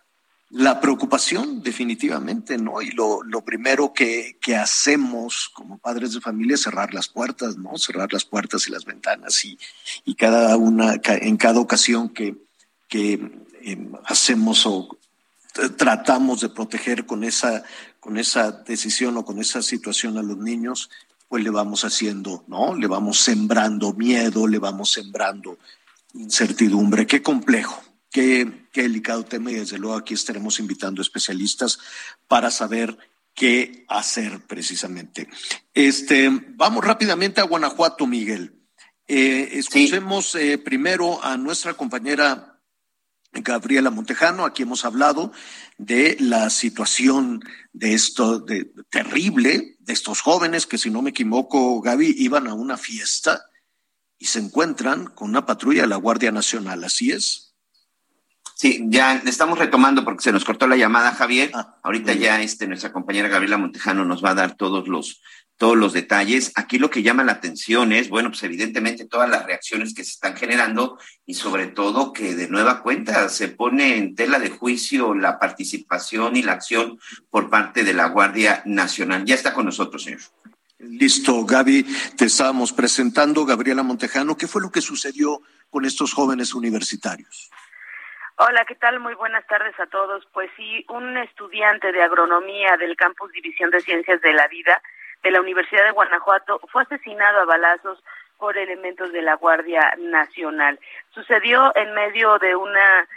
la 0.52 0.82
preocupación, 0.82 1.64
definitivamente, 1.64 2.58
¿no? 2.58 2.82
Y 2.82 2.91
lo, 2.91 3.24
lo 3.24 3.41
primero 3.41 3.93
que, 3.93 4.38
que, 4.41 4.56
hacemos 4.58 5.49
como 5.54 5.78
padres 5.78 6.14
de 6.14 6.20
familia 6.20 6.56
es 6.56 6.64
cerrar 6.64 6.93
las 6.93 7.08
puertas, 7.08 7.58
¿no? 7.58 7.78
Cerrar 7.78 8.12
las 8.12 8.26
puertas 8.26 8.68
y 8.68 8.72
las 8.72 8.84
ventanas 8.84 9.45
y, 9.45 9.58
y 10.04 10.16
cada 10.16 10.58
una, 10.58 10.99
en 11.04 11.38
cada 11.38 11.60
ocasión 11.62 12.10
que, 12.10 12.36
que 12.89 13.32
eh, 13.62 13.91
hacemos 14.06 14.66
o 14.66 14.97
tratamos 15.78 16.41
de 16.41 16.49
proteger 16.49 17.06
con 17.06 17.24
esa, 17.24 17.64
con 18.02 18.18
esa 18.18 18.52
decisión 18.52 19.16
o 19.18 19.26
con 19.26 19.39
esa 19.39 19.62
situación 19.62 20.18
a 20.18 20.24
los 20.24 20.38
niños, 20.38 20.89
pues 21.30 21.45
le 21.45 21.49
vamos 21.49 21.86
haciendo, 21.86 22.43
¿no? 22.47 22.76
Le 22.76 22.88
vamos 22.88 23.20
sembrando 23.20 23.93
miedo, 23.93 24.47
le 24.47 24.60
vamos 24.60 24.91
sembrando 24.91 25.58
incertidumbre. 26.14 27.08
Qué 27.08 27.22
complejo, 27.22 27.82
Qué, 28.10 28.61
qué 28.72 28.84
delicado 28.84 29.26
tema 29.26 29.51
y 29.51 29.55
desde 29.55 29.78
luego 29.78 29.95
aquí 29.95 30.13
estaremos 30.13 30.59
invitando 30.59 31.01
especialistas 31.01 31.80
para 32.28 32.51
saber 32.51 32.97
qué 33.34 33.86
hacer 33.88 34.39
precisamente. 34.47 35.28
Este, 35.74 36.30
vamos 36.55 36.84
rápidamente 36.84 37.41
a 37.41 37.45
Guanajuato, 37.45 38.07
Miguel. 38.07 38.55
Eh, 39.07 39.59
escuchemos 39.59 40.36
eh, 40.36 40.57
primero 40.57 41.24
a 41.24 41.38
nuestra 41.38 41.74
compañera 41.74 42.59
Gabriela 43.34 43.89
Montejano. 43.89 44.45
Aquí 44.45 44.63
hemos 44.63 44.86
hablado 44.86 45.32
de 45.78 46.17
la 46.19 46.49
situación 46.49 47.43
de 47.74 47.93
esto 47.93 48.39
de, 48.39 48.72
terrible 48.89 49.78
de 49.80 49.93
estos 49.93 50.22
jóvenes 50.22 50.67
que, 50.67 50.78
si 50.78 50.89
no 50.89 51.01
me 51.01 51.11
equivoco, 51.11 51.82
Gaby, 51.82 52.15
iban 52.17 52.47
a 52.47 52.53
una 52.53 52.78
fiesta 52.78 53.45
y 54.19 54.26
se 54.26 54.39
encuentran 54.39 55.07
con 55.07 55.30
una 55.30 55.45
patrulla 55.45 55.82
de 55.82 55.88
la 55.88 55.95
Guardia 55.95 56.32
Nacional. 56.32 56.84
¿Así 56.84 57.11
es? 57.11 57.51
Sí, 58.62 58.79
ya 58.89 59.16
estamos 59.25 59.58
retomando 59.58 60.05
porque 60.05 60.21
se 60.21 60.32
nos 60.32 60.46
cortó 60.46 60.67
la 60.67 60.78
llamada, 60.78 61.16
Javier. 61.16 61.50
Ah, 61.55 61.79
Ahorita 61.82 62.13
ya 62.13 62.43
este, 62.43 62.67
nuestra 62.67 62.93
compañera 62.93 63.28
Gabriela 63.28 63.58
Montejano 63.58 64.05
nos 64.05 64.24
va 64.24 64.29
a 64.29 64.36
dar 64.36 64.55
todos 64.55 64.88
los, 64.88 65.20
todos 65.58 65.75
los 65.75 65.93
detalles. 65.93 66.51
Aquí 66.54 66.78
lo 66.78 66.92
que 66.92 67.01
llama 67.01 67.24
la 67.24 67.32
atención 67.32 67.92
es, 67.92 68.09
bueno, 68.09 68.29
pues 68.29 68.43
evidentemente 68.43 69.08
todas 69.08 69.28
las 69.32 69.47
reacciones 69.47 69.96
que 69.96 70.04
se 70.04 70.12
están 70.12 70.36
generando 70.36 71.00
y 71.25 71.33
sobre 71.33 71.70
todo 71.70 72.13
que 72.13 72.36
de 72.36 72.50
nueva 72.50 72.83
cuenta 72.83 73.29
se 73.29 73.47
pone 73.47 73.97
en 73.97 74.13
tela 74.13 74.38
de 74.38 74.51
juicio 74.51 75.16
la 75.16 75.39
participación 75.39 76.36
y 76.36 76.43
la 76.43 76.51
acción 76.51 77.00
por 77.32 77.50
parte 77.50 77.83
de 77.83 77.96
la 77.96 78.09
Guardia 78.09 78.62
Nacional. 78.67 79.25
Ya 79.25 79.33
está 79.33 79.55
con 79.55 79.66
nosotros, 79.66 80.04
señor. 80.04 80.21
Listo, 80.78 81.46
Gaby, 81.46 81.83
te 82.16 82.25
estábamos 82.25 82.74
presentando, 82.74 83.43
Gabriela 83.43 83.82
Montejano. 83.82 84.38
¿Qué 84.38 84.47
fue 84.47 84.62
lo 84.62 84.71
que 84.71 84.82
sucedió 84.82 85.42
con 85.71 85.83
estos 85.83 86.13
jóvenes 86.13 86.54
universitarios? 86.54 87.50
Hola, 88.43 88.66
¿qué 88.66 88.74
tal? 88.74 89.00
Muy 89.00 89.13
buenas 89.13 89.46
tardes 89.46 89.80
a 89.80 89.86
todos. 89.86 90.26
Pues 90.34 90.50
sí, 90.58 90.84
un 90.89 91.16
estudiante 91.16 91.92
de 91.92 92.01
agronomía 92.01 92.76
del 92.76 92.96
campus 92.96 93.32
División 93.34 93.70
de 93.70 93.82
Ciencias 93.82 94.20
de 94.22 94.34
la 94.34 94.47
Vida 94.47 94.82
de 95.22 95.30
la 95.30 95.42
Universidad 95.42 95.84
de 95.86 95.92
Guanajuato 95.92 96.59
fue 96.72 96.82
asesinado 96.82 97.42
a 97.42 97.46
balazos 97.46 98.04
por 98.39 98.58
elementos 98.58 99.12
de 99.12 99.22
la 99.22 99.36
Guardia 99.36 99.93
Nacional. 100.00 100.80
Sucedió 101.12 101.72
en 101.76 101.93
medio 101.93 102.39
de 102.39 102.55
una 102.55 103.08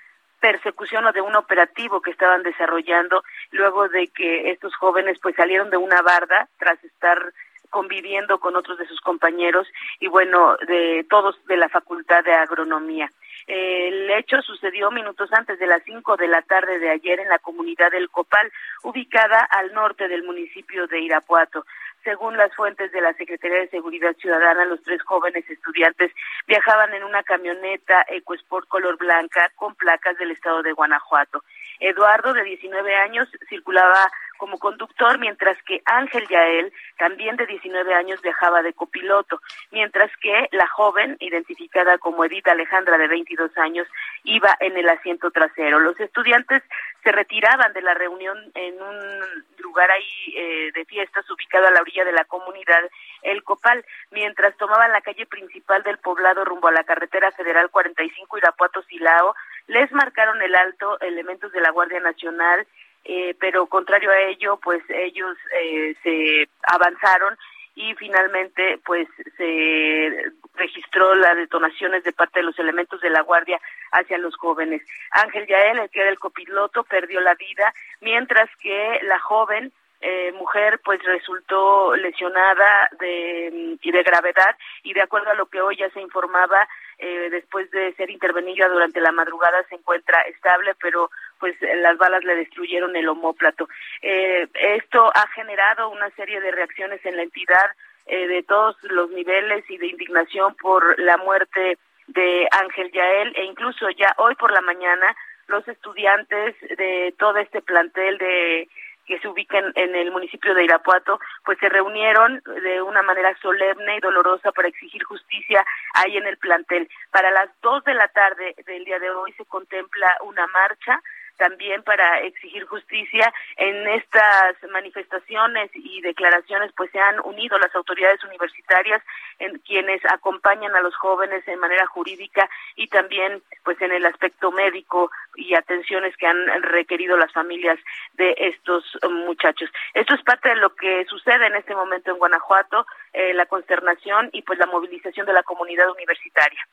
persecución 0.41 1.07
o 1.07 1.13
de 1.13 1.23
un 1.23 1.37
operativo 1.37 2.03
que 2.03 2.11
estaban 2.11 2.43
desarrollando 2.43 3.25
luego 3.51 3.89
de 3.89 4.09
que 4.09 4.51
estos 4.51 4.77
jóvenes 4.77 5.19
pues 5.23 5.37
salieron 5.37 5.71
de 5.71 5.79
una 5.79 6.03
barda 6.03 6.49
tras 6.59 6.85
estar 6.85 7.33
conviviendo 7.71 8.41
con 8.41 8.57
otros 8.57 8.77
de 8.77 8.87
sus 8.87 9.01
compañeros 9.01 9.67
y 10.01 10.07
bueno, 10.07 10.59
de 10.69 11.07
todos 11.09 11.43
de 11.47 11.57
la 11.57 11.71
Facultad 11.71 12.23
de 12.25 12.35
Agronomía. 12.35 13.09
El 13.47 14.11
hecho 14.11 14.41
sucedió 14.41 14.91
minutos 14.91 15.31
antes 15.33 15.59
de 15.59 15.67
las 15.67 15.83
cinco 15.85 16.17
de 16.17 16.29
la 16.29 16.43
tarde 16.43 16.79
de 16.79 16.91
ayer 16.91 17.21
en 17.21 17.29
la 17.29 17.39
comunidad 17.39 17.91
del 17.91 18.09
Copal, 18.09 18.51
ubicada 18.83 19.41
al 19.51 19.73
norte 19.75 20.09
del 20.09 20.23
municipio 20.23 20.87
de 20.87 21.01
Irapuato. 21.01 21.67
Según 22.05 22.37
las 22.37 22.55
fuentes 22.55 22.93
de 22.93 23.01
la 23.01 23.15
Secretaría 23.15 23.61
de 23.61 23.69
Seguridad 23.69 24.15
Ciudadana, 24.17 24.67
los 24.67 24.83
tres 24.83 25.03
jóvenes 25.03 25.49
estudiantes 25.49 26.13
viajaban 26.47 26.93
en 26.95 27.03
una 27.03 27.23
camioneta 27.23 28.05
EcoSport 28.09 28.69
color 28.69 28.99
blanca 28.99 29.51
con 29.57 29.75
placas 29.75 30.17
del 30.19 30.31
estado 30.31 30.63
de 30.63 30.73
Guanajuato. 30.73 31.43
Eduardo, 31.85 32.33
de 32.33 32.43
19 32.45 32.95
años, 32.97 33.29
circulaba 33.49 34.11
como 34.37 34.59
conductor, 34.59 35.19
mientras 35.19 35.57
que 35.63 35.83
Ángel 35.85 36.27
Yael, 36.29 36.73
también 36.99 37.37
de 37.37 37.47
19 37.47 37.95
años, 37.95 38.21
viajaba 38.23 38.63
de 38.63 38.73
copiloto, 38.73 39.41
mientras 39.71 40.11
que 40.21 40.49
la 40.53 40.67
joven, 40.69 41.17
identificada 41.21 41.99
como 41.99 42.25
Edith 42.25 42.49
Alejandra, 42.49 42.99
de 42.99 43.09
22 43.09 43.57
años, 43.59 43.87
iba 44.25 44.57
en 44.61 44.77
el 44.77 44.89
asiento 44.89 45.31
trasero. 45.31 45.79
Los 45.79 45.99
estudiantes 46.01 46.63
se 47.03 47.13
retiraban 47.13 47.73
de 47.75 47.83
la 47.83 47.95
reunión 47.95 48.39
en 48.55 48.81
un 48.81 49.45
lugar 49.59 49.91
ahí 49.91 50.35
eh, 50.37 50.73
de 50.75 50.85
fiestas 50.87 51.31
ubicado 51.31 51.67
a 51.67 51.71
la 51.71 51.81
orilla 51.81 52.05
de 52.05 52.13
la 52.13 52.25
comunidad 52.25 52.81
El 53.23 53.43
Copal, 53.45 53.85
mientras 54.11 54.57
tomaban 54.57 54.91
la 54.93 55.03
calle 55.03 55.27
principal 55.27 55.83
del 55.83 55.99
poblado 55.99 56.45
rumbo 56.45 56.69
a 56.69 56.73
la 56.73 56.85
carretera 56.85 57.31
federal 57.33 57.71
45 57.71 58.39
Irapuato-Silao, 58.39 59.35
les 59.67 59.91
marcaron 59.93 60.41
el 60.43 60.55
alto 60.55 61.01
elementos 61.01 61.53
de 61.53 61.61
la 61.61 61.71
Guardia 61.71 62.01
Nacional 62.01 62.67
eh, 63.05 63.35
pero 63.39 63.67
contrario 63.67 64.11
a 64.11 64.19
ello, 64.19 64.59
pues 64.63 64.83
ellos 64.89 65.37
eh, 65.61 65.95
se 66.03 66.49
avanzaron 66.63 67.37
y 67.75 67.95
finalmente 67.97 68.79
pues 68.85 69.07
se 69.37 70.33
registró 70.55 71.15
las 71.15 71.37
detonaciones 71.37 72.05
de 72.05 72.13
parte 72.13 72.39
de 72.41 72.47
los 72.47 72.59
elementos 72.59 73.01
de 73.01 73.11
la 73.11 73.21
guardia 73.21 73.61
hacia 73.93 74.17
los 74.17 74.37
jóvenes. 74.37 74.81
Ángel 75.11 75.47
Yael, 75.47 75.81
el 75.81 75.91
que 75.91 76.01
era 76.01 76.09
el 76.09 76.19
copiloto, 76.19 76.85
perdió 76.85 77.21
la 77.21 77.35
vida, 77.35 77.75
mientras 78.01 78.49
que 78.63 79.01
la 79.03 79.19
joven 79.19 79.73
eh, 80.07 80.33
mujer 80.33 80.81
pues 80.85 81.03
resultó 81.03 81.97
lesionada 81.97 82.91
de, 83.01 83.79
y 83.81 83.91
de 83.91 84.03
gravedad 84.03 84.55
y 84.83 84.93
de 84.93 85.01
acuerdo 85.01 85.31
a 85.31 85.35
lo 85.35 85.47
que 85.47 85.63
hoy 85.63 85.77
ya 85.77 85.89
se 85.91 86.01
informaba 86.03 86.69
eh, 86.99 87.29
después 87.31 87.71
de 87.71 87.95
ser 87.95 88.11
intervenida 88.11 88.69
durante 88.69 89.01
la 89.01 89.13
madrugada 89.13 89.65
se 89.69 89.77
encuentra 89.77 90.21
estable, 90.23 90.75
pero 90.81 91.11
pues 91.41 91.57
las 91.61 91.97
balas 91.97 92.23
le 92.23 92.37
destruyeron 92.37 92.95
el 92.97 93.09
homóplato. 93.09 93.67
Eh, 94.03 94.47
esto 94.53 95.11
ha 95.15 95.27
generado 95.29 95.89
una 95.89 96.11
serie 96.11 96.39
de 96.39 96.51
reacciones 96.51 97.01
en 97.07 97.17
la 97.17 97.23
entidad 97.23 97.71
eh, 98.07 98.29
de 98.29 98.43
todos 98.43 98.77
los 98.83 99.11
niveles 99.11 99.65
y 99.71 99.79
de 99.79 99.87
indignación 99.87 100.55
por 100.57 100.99
la 100.99 101.17
muerte 101.17 101.79
de 102.09 102.47
Ángel 102.51 102.93
Yael 102.93 103.33
e 103.37 103.45
incluso 103.45 103.89
ya 103.89 104.15
hoy 104.19 104.35
por 104.35 104.53
la 104.53 104.61
mañana 104.61 105.17
los 105.47 105.67
estudiantes 105.67 106.55
de 106.77 107.15
todo 107.19 107.39
este 107.39 107.63
plantel 107.63 108.19
de 108.19 108.69
que 109.07 109.19
se 109.21 109.29
ubican 109.29 109.73
en 109.75 109.95
el 109.95 110.11
municipio 110.11 110.55
de 110.55 110.65
Irapuato, 110.65 111.19
pues 111.45 111.59
se 111.59 111.69
reunieron 111.69 112.43
de 112.63 112.83
una 112.83 113.03
manera 113.03 113.37
solemne 113.41 113.97
y 113.97 114.01
dolorosa 114.01 114.53
para 114.53 114.69
exigir 114.69 115.03
justicia 115.05 115.65
ahí 115.95 116.17
en 116.17 116.27
el 116.27 116.39
plantel. 116.39 116.89
Para 117.11 117.31
las 117.31 117.49
dos 117.63 117.85
de 117.85 117.95
la 117.95 118.09
tarde 118.09 118.55
del 118.67 118.85
día 118.85 118.99
de 118.99 119.11
hoy 119.11 119.33
se 119.33 119.45
contempla 119.45 120.17
una 120.23 120.47
marcha 120.49 121.01
también 121.37 121.83
para 121.83 122.21
exigir 122.21 122.65
justicia. 122.67 123.33
En 123.57 123.87
estas 123.89 124.57
manifestaciones 124.71 125.71
y 125.75 126.01
declaraciones 126.01 126.73
pues 126.77 126.91
se 126.91 126.99
han 126.99 127.21
unido 127.25 127.59
las 127.59 127.75
autoridades 127.75 128.23
universitarias 128.25 129.03
en 129.39 129.59
quienes 129.59 130.05
acompañan 130.07 130.75
a 130.75 130.81
los 130.81 130.95
jóvenes 130.97 131.47
en 131.47 131.59
manera 131.59 131.87
jurídica 131.87 132.49
y 132.77 132.89
también 132.89 133.43
pues 133.65 133.81
en 133.81 133.93
el 133.93 134.07
aspecto 134.07 134.51
médico 134.53 135.11
y 135.37 135.55
atenciones 135.55 136.17
que 136.17 136.27
han 136.27 136.63
requerido 136.63 137.17
las 137.17 137.33
familias 137.33 137.79
de 138.15 138.35
estos 138.39 138.85
muchachos. 139.11 139.71
Esto 139.95 140.15
es 140.15 140.23
parte 140.23 140.51
de 140.51 140.57
lo 140.57 140.75
que 140.75 141.05
sucede 141.07 141.47
en 141.47 141.57
este 141.57 141.75
momento 141.75 142.11
en 142.11 142.19
Guanajuato, 142.19 142.87
eh, 143.13 143.35
la 143.35 143.47
consternación 143.47 144.31
y 144.33 144.43
pues 144.43 144.59
la 144.59 144.67
movilización 144.67 145.27
de 145.27 145.33
la 145.33 145.43
comunidad 145.43 145.91
universitaria. 145.91 146.67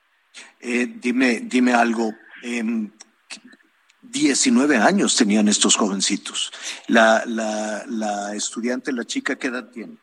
Eh, 0.59 0.88
dime, 0.88 1.39
dime 1.43 1.73
algo. 1.73 2.11
Eh, 2.43 2.63
19 4.11 4.77
años 4.77 5.15
tenían 5.15 5.47
estos 5.47 5.75
jovencitos. 5.75 6.51
La, 6.88 7.23
la, 7.25 7.83
la 7.88 8.33
estudiante, 8.35 8.91
la 8.91 9.05
chica, 9.05 9.38
¿qué 9.38 9.47
edad 9.47 9.69
tiene? 9.71 9.97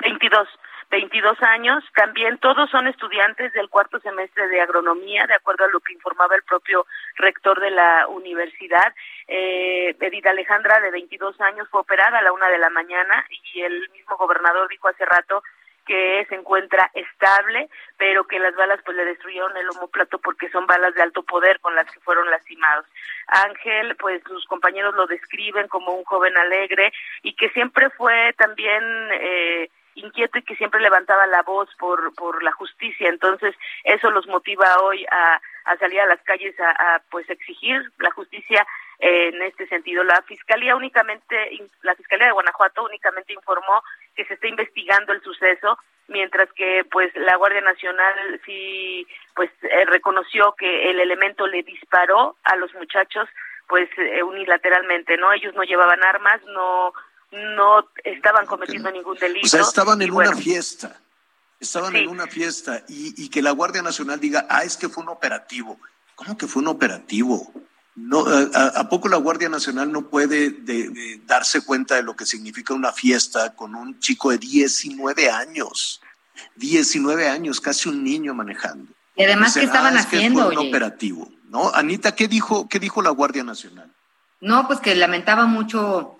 22. 0.00 0.48
22 0.90 1.42
años, 1.42 1.82
también 1.96 2.38
todos 2.38 2.70
son 2.70 2.86
estudiantes 2.86 3.52
del 3.52 3.68
cuarto 3.68 3.98
semestre 3.98 4.46
de 4.46 4.60
agronomía, 4.60 5.26
de 5.26 5.34
acuerdo 5.34 5.64
a 5.64 5.68
lo 5.68 5.80
que 5.80 5.92
informaba 5.92 6.36
el 6.36 6.44
propio 6.44 6.86
rector 7.16 7.58
de 7.58 7.72
la 7.72 8.06
universidad. 8.06 8.94
Eh, 9.26 9.96
Edith 9.98 10.26
Alejandra, 10.26 10.78
de 10.80 10.92
22 10.92 11.40
años, 11.40 11.68
fue 11.68 11.80
operada 11.80 12.18
a 12.18 12.22
la 12.22 12.32
una 12.32 12.48
de 12.48 12.58
la 12.58 12.70
mañana 12.70 13.26
y 13.54 13.62
el 13.62 13.90
mismo 13.90 14.16
gobernador 14.16 14.68
dijo 14.68 14.86
hace 14.86 15.04
rato 15.04 15.42
que 15.84 16.26
se 16.28 16.34
encuentra 16.34 16.90
estable, 16.94 17.68
pero 17.96 18.26
que 18.26 18.38
las 18.38 18.54
balas 18.54 18.80
pues 18.84 18.96
le 18.96 19.04
destruyeron 19.04 19.56
el 19.56 19.68
homóplato 19.70 20.18
porque 20.18 20.48
son 20.50 20.66
balas 20.66 20.94
de 20.94 21.02
alto 21.02 21.22
poder 21.22 21.60
con 21.60 21.74
las 21.74 21.90
que 21.90 22.00
fueron 22.00 22.30
lastimados. 22.30 22.86
Ángel, 23.26 23.96
pues 23.96 24.22
sus 24.26 24.46
compañeros 24.46 24.94
lo 24.94 25.06
describen 25.06 25.68
como 25.68 25.92
un 25.92 26.04
joven 26.04 26.36
alegre 26.36 26.92
y 27.22 27.34
que 27.34 27.48
siempre 27.50 27.90
fue 27.90 28.34
también 28.36 28.82
eh, 29.12 29.70
inquieto 29.94 30.38
y 30.38 30.42
que 30.42 30.56
siempre 30.56 30.80
levantaba 30.80 31.26
la 31.26 31.42
voz 31.42 31.68
por, 31.76 32.14
por 32.14 32.42
la 32.42 32.52
justicia. 32.52 33.08
Entonces, 33.08 33.54
eso 33.84 34.10
los 34.10 34.26
motiva 34.26 34.78
hoy 34.80 35.06
a, 35.10 35.40
a 35.64 35.76
salir 35.78 36.00
a 36.00 36.06
las 36.06 36.20
calles 36.22 36.58
a, 36.60 36.70
a 36.70 37.02
pues 37.10 37.28
exigir 37.30 37.90
la 37.98 38.10
justicia 38.10 38.66
en 38.98 39.42
este 39.42 39.66
sentido. 39.68 40.02
La 40.04 40.22
Fiscalía 40.22 40.76
únicamente, 40.76 41.36
la 41.82 41.94
Fiscalía 41.94 42.26
de 42.26 42.32
Guanajuato 42.32 42.84
únicamente 42.84 43.32
informó 43.32 43.82
que 44.14 44.24
se 44.24 44.34
está 44.34 44.48
investigando 44.48 45.12
el 45.12 45.22
suceso, 45.22 45.78
mientras 46.08 46.52
que 46.52 46.84
pues 46.90 47.14
la 47.16 47.36
Guardia 47.36 47.60
Nacional 47.60 48.40
sí 48.44 49.06
pues 49.34 49.50
eh, 49.62 49.84
reconoció 49.86 50.54
que 50.56 50.90
el 50.90 51.00
elemento 51.00 51.46
le 51.46 51.62
disparó 51.62 52.36
a 52.44 52.56
los 52.56 52.72
muchachos 52.74 53.28
pues 53.66 53.88
eh, 53.96 54.22
unilateralmente, 54.22 55.16
¿no? 55.16 55.32
Ellos 55.32 55.54
no 55.54 55.62
llevaban 55.62 56.02
armas, 56.04 56.40
no 56.46 56.92
no 57.30 57.88
estaban 58.04 58.46
cometiendo 58.46 58.90
ningún 58.92 59.16
delito. 59.18 59.46
O 59.46 59.48
sea, 59.48 59.62
estaban 59.62 60.00
en 60.02 60.12
una 60.12 60.36
fiesta. 60.36 61.00
Estaban 61.58 61.96
en 61.96 62.08
una 62.08 62.26
fiesta 62.26 62.84
y, 62.88 63.14
y 63.16 63.30
que 63.30 63.40
la 63.40 63.52
Guardia 63.52 63.82
Nacional 63.82 64.20
diga, 64.20 64.46
ah, 64.50 64.64
es 64.64 64.76
que 64.76 64.88
fue 64.88 65.02
un 65.02 65.08
operativo. 65.08 65.78
¿Cómo 66.14 66.36
que 66.36 66.46
fue 66.46 66.62
un 66.62 66.68
operativo? 66.68 67.52
No, 67.96 68.24
a, 68.26 68.88
poco 68.88 69.08
la 69.08 69.18
Guardia 69.18 69.48
Nacional 69.48 69.92
no 69.92 70.08
puede 70.08 70.50
de, 70.50 71.20
darse 71.26 71.60
cuenta 71.60 71.94
de 71.94 72.02
lo 72.02 72.16
que 72.16 72.26
significa 72.26 72.74
una 72.74 72.92
fiesta 72.92 73.54
con 73.54 73.76
un 73.76 74.00
chico 74.00 74.30
de 74.30 74.38
19 74.38 75.30
años? 75.30 76.00
19 76.56 77.28
años, 77.28 77.60
casi 77.60 77.88
un 77.88 78.02
niño 78.02 78.34
manejando. 78.34 78.92
Y 79.16 79.22
además, 79.22 79.54
¿qué 79.54 79.64
estaban 79.64 79.96
haciendo? 79.96 80.48
un 80.48 80.58
operativo, 80.58 81.30
¿no? 81.48 81.72
Anita, 81.72 82.16
¿qué 82.16 82.26
dijo, 82.26 82.68
¿qué 82.68 82.80
dijo 82.80 83.00
la 83.00 83.10
Guardia 83.10 83.44
Nacional? 83.44 83.92
No, 84.40 84.66
pues 84.66 84.80
que 84.80 84.96
lamentaba 84.96 85.46
mucho 85.46 86.16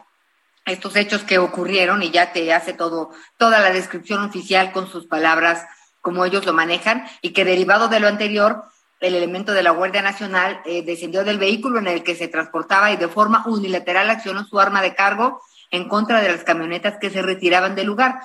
estos 0.64 0.96
hechos 0.96 1.22
que 1.24 1.38
ocurrieron 1.38 2.02
y 2.02 2.10
ya 2.10 2.32
te 2.32 2.52
hace 2.52 2.72
todo, 2.72 3.10
toda 3.36 3.60
la 3.60 3.70
descripción 3.70 4.22
oficial 4.22 4.72
con 4.72 4.90
sus 4.90 5.06
palabras, 5.06 5.66
como 6.00 6.24
ellos 6.24 6.46
lo 6.46 6.52
manejan, 6.52 7.04
y 7.20 7.30
que 7.30 7.44
derivado 7.44 7.88
de 7.88 8.00
lo 8.00 8.08
anterior, 8.08 8.64
el 9.04 9.14
elemento 9.14 9.52
de 9.52 9.62
la 9.62 9.70
Guardia 9.70 10.00
Nacional 10.00 10.62
eh, 10.64 10.82
descendió 10.82 11.24
del 11.24 11.38
vehículo 11.38 11.78
en 11.78 11.86
el 11.86 12.02
que 12.02 12.14
se 12.14 12.26
transportaba 12.26 12.90
y 12.90 12.96
de 12.96 13.08
forma 13.08 13.44
unilateral 13.46 14.08
accionó 14.08 14.46
su 14.46 14.58
arma 14.58 14.80
de 14.80 14.94
cargo 14.94 15.42
en 15.70 15.88
contra 15.88 16.22
de 16.22 16.30
las 16.30 16.42
camionetas 16.42 16.96
que 16.98 17.10
se 17.10 17.20
retiraban 17.20 17.74
del 17.74 17.86
lugar, 17.86 18.20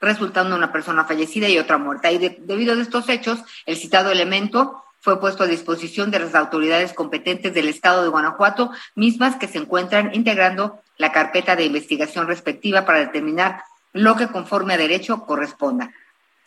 resultando 0.00 0.56
una 0.56 0.72
persona 0.72 1.04
fallecida 1.04 1.48
y 1.48 1.58
otra 1.58 1.78
muerta. 1.78 2.10
Y 2.10 2.18
debido 2.18 2.74
a 2.74 2.82
estos 2.82 3.08
hechos, 3.08 3.38
el 3.64 3.76
citado 3.76 4.10
elemento 4.10 4.82
fue 5.00 5.20
puesto 5.20 5.44
a 5.44 5.46
disposición 5.46 6.10
de 6.10 6.18
las 6.18 6.34
autoridades 6.34 6.94
competentes 6.94 7.54
del 7.54 7.68
Estado 7.68 8.02
de 8.02 8.08
Guanajuato, 8.08 8.72
mismas 8.96 9.36
que 9.36 9.46
se 9.46 9.58
encuentran 9.58 10.14
integrando 10.14 10.80
la 10.96 11.12
carpeta 11.12 11.54
de 11.54 11.66
investigación 11.66 12.26
respectiva 12.26 12.84
para 12.84 12.98
determinar 12.98 13.62
lo 13.92 14.16
que 14.16 14.26
conforme 14.26 14.74
a 14.74 14.78
derecho 14.78 15.24
corresponda. 15.26 15.92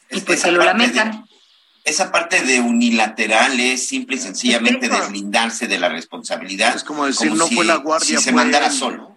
y 0.10 0.20
pues 0.22 0.42
se 0.42 0.52
lo 0.52 0.64
lamentan 0.64 1.26
esa 1.88 2.12
parte 2.12 2.42
de 2.44 2.60
unilateral 2.60 3.58
es 3.60 3.88
simple 3.88 4.18
y 4.18 4.20
sencillamente 4.20 4.90
deslindarse 4.90 5.68
de 5.68 5.80
la 5.80 5.88
responsabilidad. 5.88 6.76
Es 6.76 6.84
como 6.84 7.06
decir, 7.06 7.34
no 7.34 7.48
fue 7.48 7.64
la 7.64 7.78
guardia. 7.78 8.18
Si 8.18 8.24
se 8.24 8.32
mandara 8.34 8.70
solo. 8.70 9.16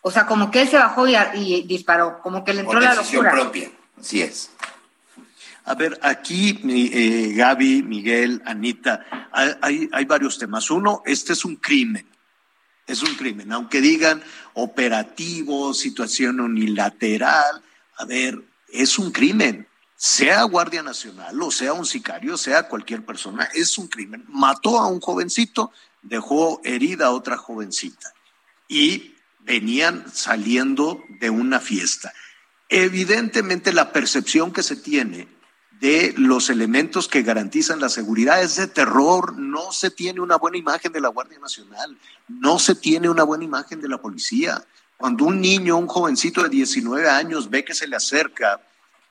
O 0.00 0.10
sea, 0.12 0.26
como 0.26 0.50
que 0.50 0.62
él 0.62 0.68
se 0.68 0.76
bajó 0.76 1.08
y, 1.08 1.62
disparó, 1.62 2.20
como 2.22 2.44
que 2.44 2.54
le 2.54 2.60
entró 2.60 2.78
la 2.78 2.94
locura. 2.94 3.32
propia, 3.32 3.68
así 3.98 4.22
es. 4.22 4.50
A 5.64 5.74
ver, 5.74 5.98
aquí 6.02 6.60
eh, 6.68 7.32
Gaby, 7.34 7.82
Miguel, 7.82 8.40
Anita, 8.44 9.04
hay, 9.32 9.88
hay 9.90 10.04
varios 10.04 10.38
temas. 10.38 10.70
Uno, 10.70 11.02
este 11.04 11.32
es 11.32 11.44
un 11.44 11.56
crimen. 11.56 12.06
Es 12.86 13.02
un 13.02 13.14
crimen, 13.14 13.50
aunque 13.50 13.80
digan 13.80 14.22
operativo, 14.52 15.72
situación 15.72 16.38
unilateral, 16.38 17.62
a 17.96 18.04
ver, 18.04 18.38
es 18.68 18.98
un 18.98 19.10
crimen. 19.10 19.66
Sea 20.06 20.42
Guardia 20.42 20.82
Nacional 20.82 21.40
o 21.40 21.50
sea 21.50 21.72
un 21.72 21.86
sicario, 21.86 22.36
sea 22.36 22.68
cualquier 22.68 23.06
persona, 23.06 23.48
es 23.54 23.78
un 23.78 23.88
crimen. 23.88 24.22
Mató 24.28 24.78
a 24.78 24.86
un 24.86 25.00
jovencito, 25.00 25.72
dejó 26.02 26.60
herida 26.62 27.06
a 27.06 27.10
otra 27.10 27.38
jovencita 27.38 28.12
y 28.68 29.14
venían 29.40 30.04
saliendo 30.12 31.02
de 31.20 31.30
una 31.30 31.58
fiesta. 31.58 32.12
Evidentemente 32.68 33.72
la 33.72 33.94
percepción 33.94 34.52
que 34.52 34.62
se 34.62 34.76
tiene 34.76 35.26
de 35.80 36.12
los 36.18 36.50
elementos 36.50 37.08
que 37.08 37.22
garantizan 37.22 37.80
la 37.80 37.88
seguridad 37.88 38.42
es 38.42 38.56
de 38.56 38.66
terror, 38.66 39.34
no 39.38 39.72
se 39.72 39.90
tiene 39.90 40.20
una 40.20 40.36
buena 40.36 40.58
imagen 40.58 40.92
de 40.92 41.00
la 41.00 41.08
Guardia 41.08 41.38
Nacional, 41.38 41.96
no 42.28 42.58
se 42.58 42.74
tiene 42.74 43.08
una 43.08 43.22
buena 43.22 43.44
imagen 43.44 43.80
de 43.80 43.88
la 43.88 44.02
policía. 44.02 44.66
Cuando 44.98 45.24
un 45.24 45.40
niño, 45.40 45.78
un 45.78 45.86
jovencito 45.86 46.42
de 46.42 46.50
19 46.50 47.08
años 47.08 47.48
ve 47.48 47.64
que 47.64 47.72
se 47.72 47.88
le 47.88 47.96
acerca 47.96 48.60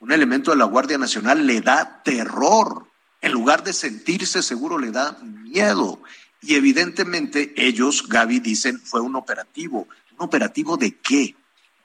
un 0.04 0.12
elemento 0.12 0.52
de 0.52 0.58
la 0.58 0.66
Guardia 0.66 0.98
Nacional, 0.98 1.48
le 1.48 1.62
da 1.62 2.02
terror. 2.04 2.88
En 3.22 3.32
lugar 3.32 3.64
de 3.64 3.72
sentirse 3.72 4.44
seguro, 4.44 4.78
le 4.78 4.92
da 4.92 5.18
miedo. 5.22 6.02
Y 6.42 6.56
evidentemente 6.56 7.54
ellos, 7.56 8.10
Gaby, 8.10 8.42
dicen 8.42 8.82
fue 8.82 9.00
un 9.00 9.16
operativo. 9.16 9.88
¿Un 10.12 10.26
operativo 10.26 10.76
de 10.76 10.98
qué? 10.98 11.38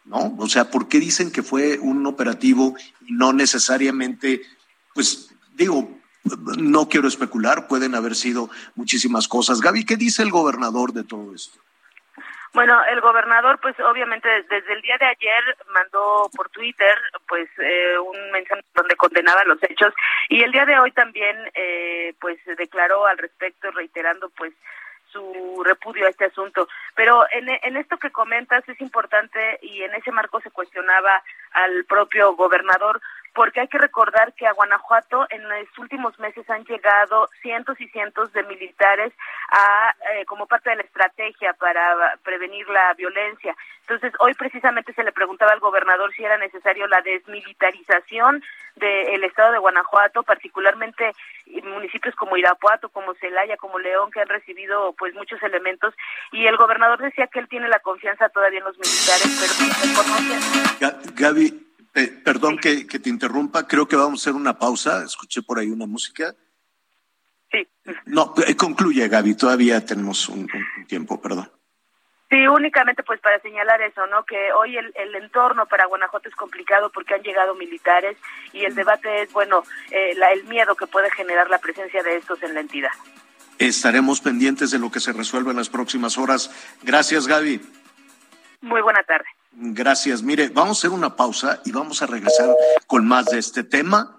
¿No? 0.05 0.35
O 0.37 0.49
sea, 0.49 0.69
¿por 0.69 0.89
qué 0.89 0.99
dicen 0.99 1.31
que 1.31 1.45
fue 1.45 1.79
un 1.79 2.05
operativo 2.07 2.75
y 3.07 3.13
no 3.13 3.33
necesariamente, 3.33 4.43
pues 4.95 5.29
digo, 5.55 5.97
no 6.59 6.89
quiero 6.89 7.07
especular, 7.07 7.69
pueden 7.69 7.95
haber 7.95 8.17
sido 8.17 8.51
muchísimas 8.75 9.29
cosas. 9.29 9.61
Gaby, 9.61 9.85
¿qué 9.85 9.97
dice 9.97 10.25
el 10.25 10.33
gobernador 10.33 10.93
de 10.93 11.05
todo 11.05 11.37
esto? 11.37 11.61
Bueno, 12.55 12.83
el 12.91 13.01
gobernador, 13.01 13.59
pues 13.61 13.79
obviamente 13.81 14.29
desde 14.49 14.73
el 14.73 14.83
día 14.83 14.97
de 14.99 15.07
ayer 15.07 15.57
mandó 15.73 16.31
por 16.35 16.49
Twitter, 16.51 16.97
pues 17.29 17.49
eh, 17.59 17.99
un 17.99 18.31
mensaje 18.31 18.63
donde 18.75 18.97
condenaba 18.97 19.45
los 19.45 19.63
hechos 19.63 19.93
y 20.29 20.43
el 20.43 20.51
día 20.53 20.65
de 20.65 20.79
hoy 20.79 20.91
también, 20.93 21.37
eh, 21.55 22.15
pues 22.21 22.39
declaró 22.57 23.07
al 23.07 23.19
respecto, 23.19 23.71
reiterando, 23.71 24.31
pues 24.31 24.55
su 25.13 25.63
repudio 25.65 26.07
a 26.07 26.11
este 26.11 26.27
asunto. 26.27 26.69
Pero 26.95 27.25
en, 27.33 27.49
en 27.49 27.77
esto 27.77 27.97
que 27.99 28.11
comentas 28.11 28.67
es 28.69 28.81
importante 28.81 29.59
y 29.63 29.83
en 29.83 29.95
ese 29.95 30.13
marco 30.13 30.41
se 30.41 30.51
cuestionaba 30.51 31.23
al 31.53 31.85
propio 31.85 32.35
gobernador 32.35 33.01
porque 33.39 33.61
hay 33.61 33.69
que 33.69 33.79
recordar 33.79 34.33
que 34.33 34.49
a 34.49 34.53
Guanajuato 34.53 35.25
en 35.31 35.49
los 35.49 35.79
últimos 35.79 36.19
meses 36.19 36.51
han 36.51 36.65
llegado 36.65 37.29
cientos 37.41 37.81
y 37.81 37.87
cientos 37.87 38.33
de 38.33 38.43
militares 38.43 39.13
a, 39.51 39.95
eh, 40.13 40.25
como 40.25 40.49
parte 40.49 40.71
de 40.71 40.75
la 40.75 40.83
estrategia 40.83 41.53
para 41.53 42.19
prevenir 42.25 42.69
la 42.69 42.93
violencia. 42.95 43.55
Entonces, 43.83 44.13
hoy 44.19 44.35
precisamente 44.35 44.93
se 44.93 45.05
le 45.05 45.13
preguntaba 45.13 45.53
al 45.53 45.61
gobernador 45.61 46.13
si 46.17 46.25
era 46.25 46.37
necesario 46.37 46.89
la 46.89 47.01
desmilitarización 47.01 48.43
del 48.75 49.23
estado 49.23 49.53
de 49.53 49.59
Guanajuato, 49.59 50.25
particularmente 50.25 51.13
municipios 51.63 52.17
como 52.17 52.37
Irapuato, 52.37 52.89
como 52.89 53.15
Celaya, 53.15 53.57
como 53.57 53.79
León, 53.79 54.11
que 54.11 54.21
han 54.21 54.29
recibido 54.29 54.95
pues 54.99 55.15
muchos 55.15 55.41
elementos, 55.45 55.95
y 56.33 56.47
el 56.47 56.57
gobernador 56.57 56.99
decía 56.99 57.29
que 57.29 57.39
él 57.39 57.49
tiene 57.49 57.69
la 57.69 57.79
confianza 57.79 58.29
todavía 58.31 58.59
en 58.59 58.65
los 58.65 58.77
militares, 58.79 59.79
pero 60.81 60.93
Gaby, 61.15 61.68
perdón 62.25 62.59
que, 62.59 62.85
te 62.85 63.09
interrumpa, 63.09 63.67
creo 63.67 63.89
que 63.89 63.97
vamos 63.97 64.21
a 64.21 64.23
hacer 64.23 64.35
una 64.35 64.59
pausa. 64.59 65.05
Escuché 65.05 65.43
por 65.43 65.59
ahí 65.59 65.69
una 65.69 65.87
música. 65.87 66.35
Sí. 67.51 67.67
No, 68.07 68.35
eh, 68.47 68.57
concluye, 68.57 69.09
Gaby, 69.09 69.35
todavía 69.35 69.85
tenemos 69.85 70.29
un, 70.29 70.49
tiempo, 70.87 71.21
perdón. 71.21 71.51
Sí, 72.31 72.47
únicamente 72.47 73.03
pues 73.03 73.21
para 73.21 73.41
señalar 73.41 73.81
eso, 73.81 74.07
¿no? 74.09 74.25
Que 74.25 74.53
hoy 74.53 74.77
el, 74.77 75.15
entorno 75.15 75.65
para 75.65 75.87
Guanajuato 75.87 76.29
es 76.29 76.35
complicado 76.35 76.91
porque 76.93 77.15
han 77.15 77.23
llegado 77.23 77.55
militares 77.55 78.19
y 78.53 78.67
el 78.67 78.75
debate 78.75 79.23
es, 79.23 79.33
bueno, 79.33 79.65
eh, 79.91 80.13
la, 80.17 80.31
el 80.33 80.45
miedo 80.45 80.75
que 80.75 80.87
puede 80.87 81.11
generar 81.11 81.49
la 81.49 81.59
presencia 81.59 82.03
de 82.03 82.17
estos 82.17 82.43
en 82.43 82.53
la 82.53 82.61
entidad. 82.61 82.91
Estaremos 83.59 84.21
pendientes 84.21 84.71
de 84.71 84.79
lo 84.79 84.91
que 84.91 85.01
se 85.01 85.13
resuelva 85.15 85.51
en 85.53 85.57
las 85.57 85.71
próximas 85.71 86.19
horas. 86.19 86.51
Gracias, 86.83 87.27
Gaby. 87.27 87.63
Muy 88.61 88.83
buena 88.83 89.03
tarde. 89.05 89.27
Gracias. 89.53 90.23
Mire, 90.23 90.49
vamos 90.49 90.79
a 90.79 90.81
hacer 90.81 90.91
una 90.91 91.17
pausa 91.17 91.61
y 91.65 91.73
vamos 91.73 92.03
a 92.03 92.07
regresar 92.07 92.55
con 92.87 93.07
más 93.07 93.27
de 93.27 93.39
este 93.39 93.65
tema. 93.65 94.15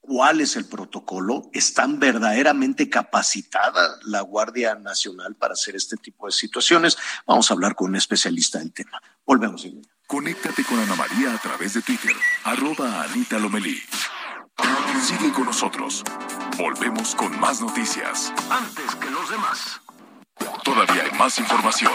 ¿Cuál 0.00 0.42
es 0.42 0.56
el 0.56 0.66
protocolo? 0.66 1.48
¿Están 1.54 1.98
verdaderamente 1.98 2.90
capacitada 2.90 3.98
la 4.02 4.20
Guardia 4.20 4.74
Nacional 4.74 5.34
para 5.34 5.54
hacer 5.54 5.76
este 5.76 5.96
tipo 5.96 6.26
de 6.26 6.32
situaciones? 6.32 6.98
Vamos 7.26 7.50
a 7.50 7.54
hablar 7.54 7.74
con 7.74 7.88
un 7.88 7.96
especialista 7.96 8.58
del 8.58 8.72
tema. 8.72 9.00
Volvemos. 9.24 9.66
Conéctate 10.06 10.62
con 10.64 10.78
Ana 10.78 10.94
María 10.94 11.32
a 11.32 11.38
través 11.38 11.72
de 11.72 11.80
Twitter, 11.80 12.12
arroba 12.44 13.02
Anita 13.04 13.38
Lomelí. 13.38 13.80
Sigue 15.02 15.32
con 15.32 15.46
nosotros. 15.46 16.04
Volvemos 16.58 17.14
con 17.14 17.38
más 17.40 17.62
noticias. 17.62 18.32
Antes 18.50 18.94
que 18.96 19.10
los 19.10 19.30
demás. 19.30 19.80
Todavía 20.62 21.04
hay 21.04 21.18
más 21.18 21.38
información. 21.38 21.92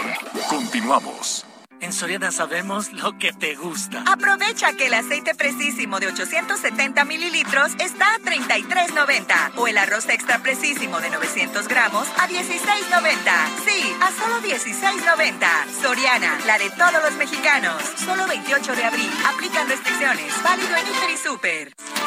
Continuamos. 0.48 1.46
En 1.80 1.92
Soriana 1.92 2.30
sabemos 2.30 2.92
lo 2.92 3.16
que 3.18 3.32
te 3.32 3.54
gusta. 3.54 4.04
Aprovecha 4.06 4.74
que 4.74 4.86
el 4.86 4.94
aceite 4.94 5.34
precisísimo 5.34 5.98
de 5.98 6.08
870 6.08 7.04
mililitros 7.04 7.72
está 7.78 8.14
a 8.14 8.18
33.90 8.18 9.52
o 9.56 9.66
el 9.66 9.78
arroz 9.78 10.08
extra 10.08 10.38
precisísimo 10.40 11.00
de 11.00 11.10
900 11.10 11.68
gramos 11.68 12.06
a 12.18 12.28
16.90. 12.28 12.40
Sí, 13.66 13.94
a 14.00 14.10
solo 14.12 14.42
16.90. 14.42 15.46
Soriana, 15.80 16.38
la 16.46 16.58
de 16.58 16.70
todos 16.70 17.02
los 17.02 17.14
mexicanos. 17.14 17.82
Solo 18.04 18.26
28 18.26 18.76
de 18.76 18.84
abril. 18.84 19.10
Aplican 19.34 19.68
restricciones. 19.68 20.42
Válido 20.42 20.76
en 20.76 20.86
Inter 20.86 21.10
y 21.10 21.16
Super. 21.16 21.99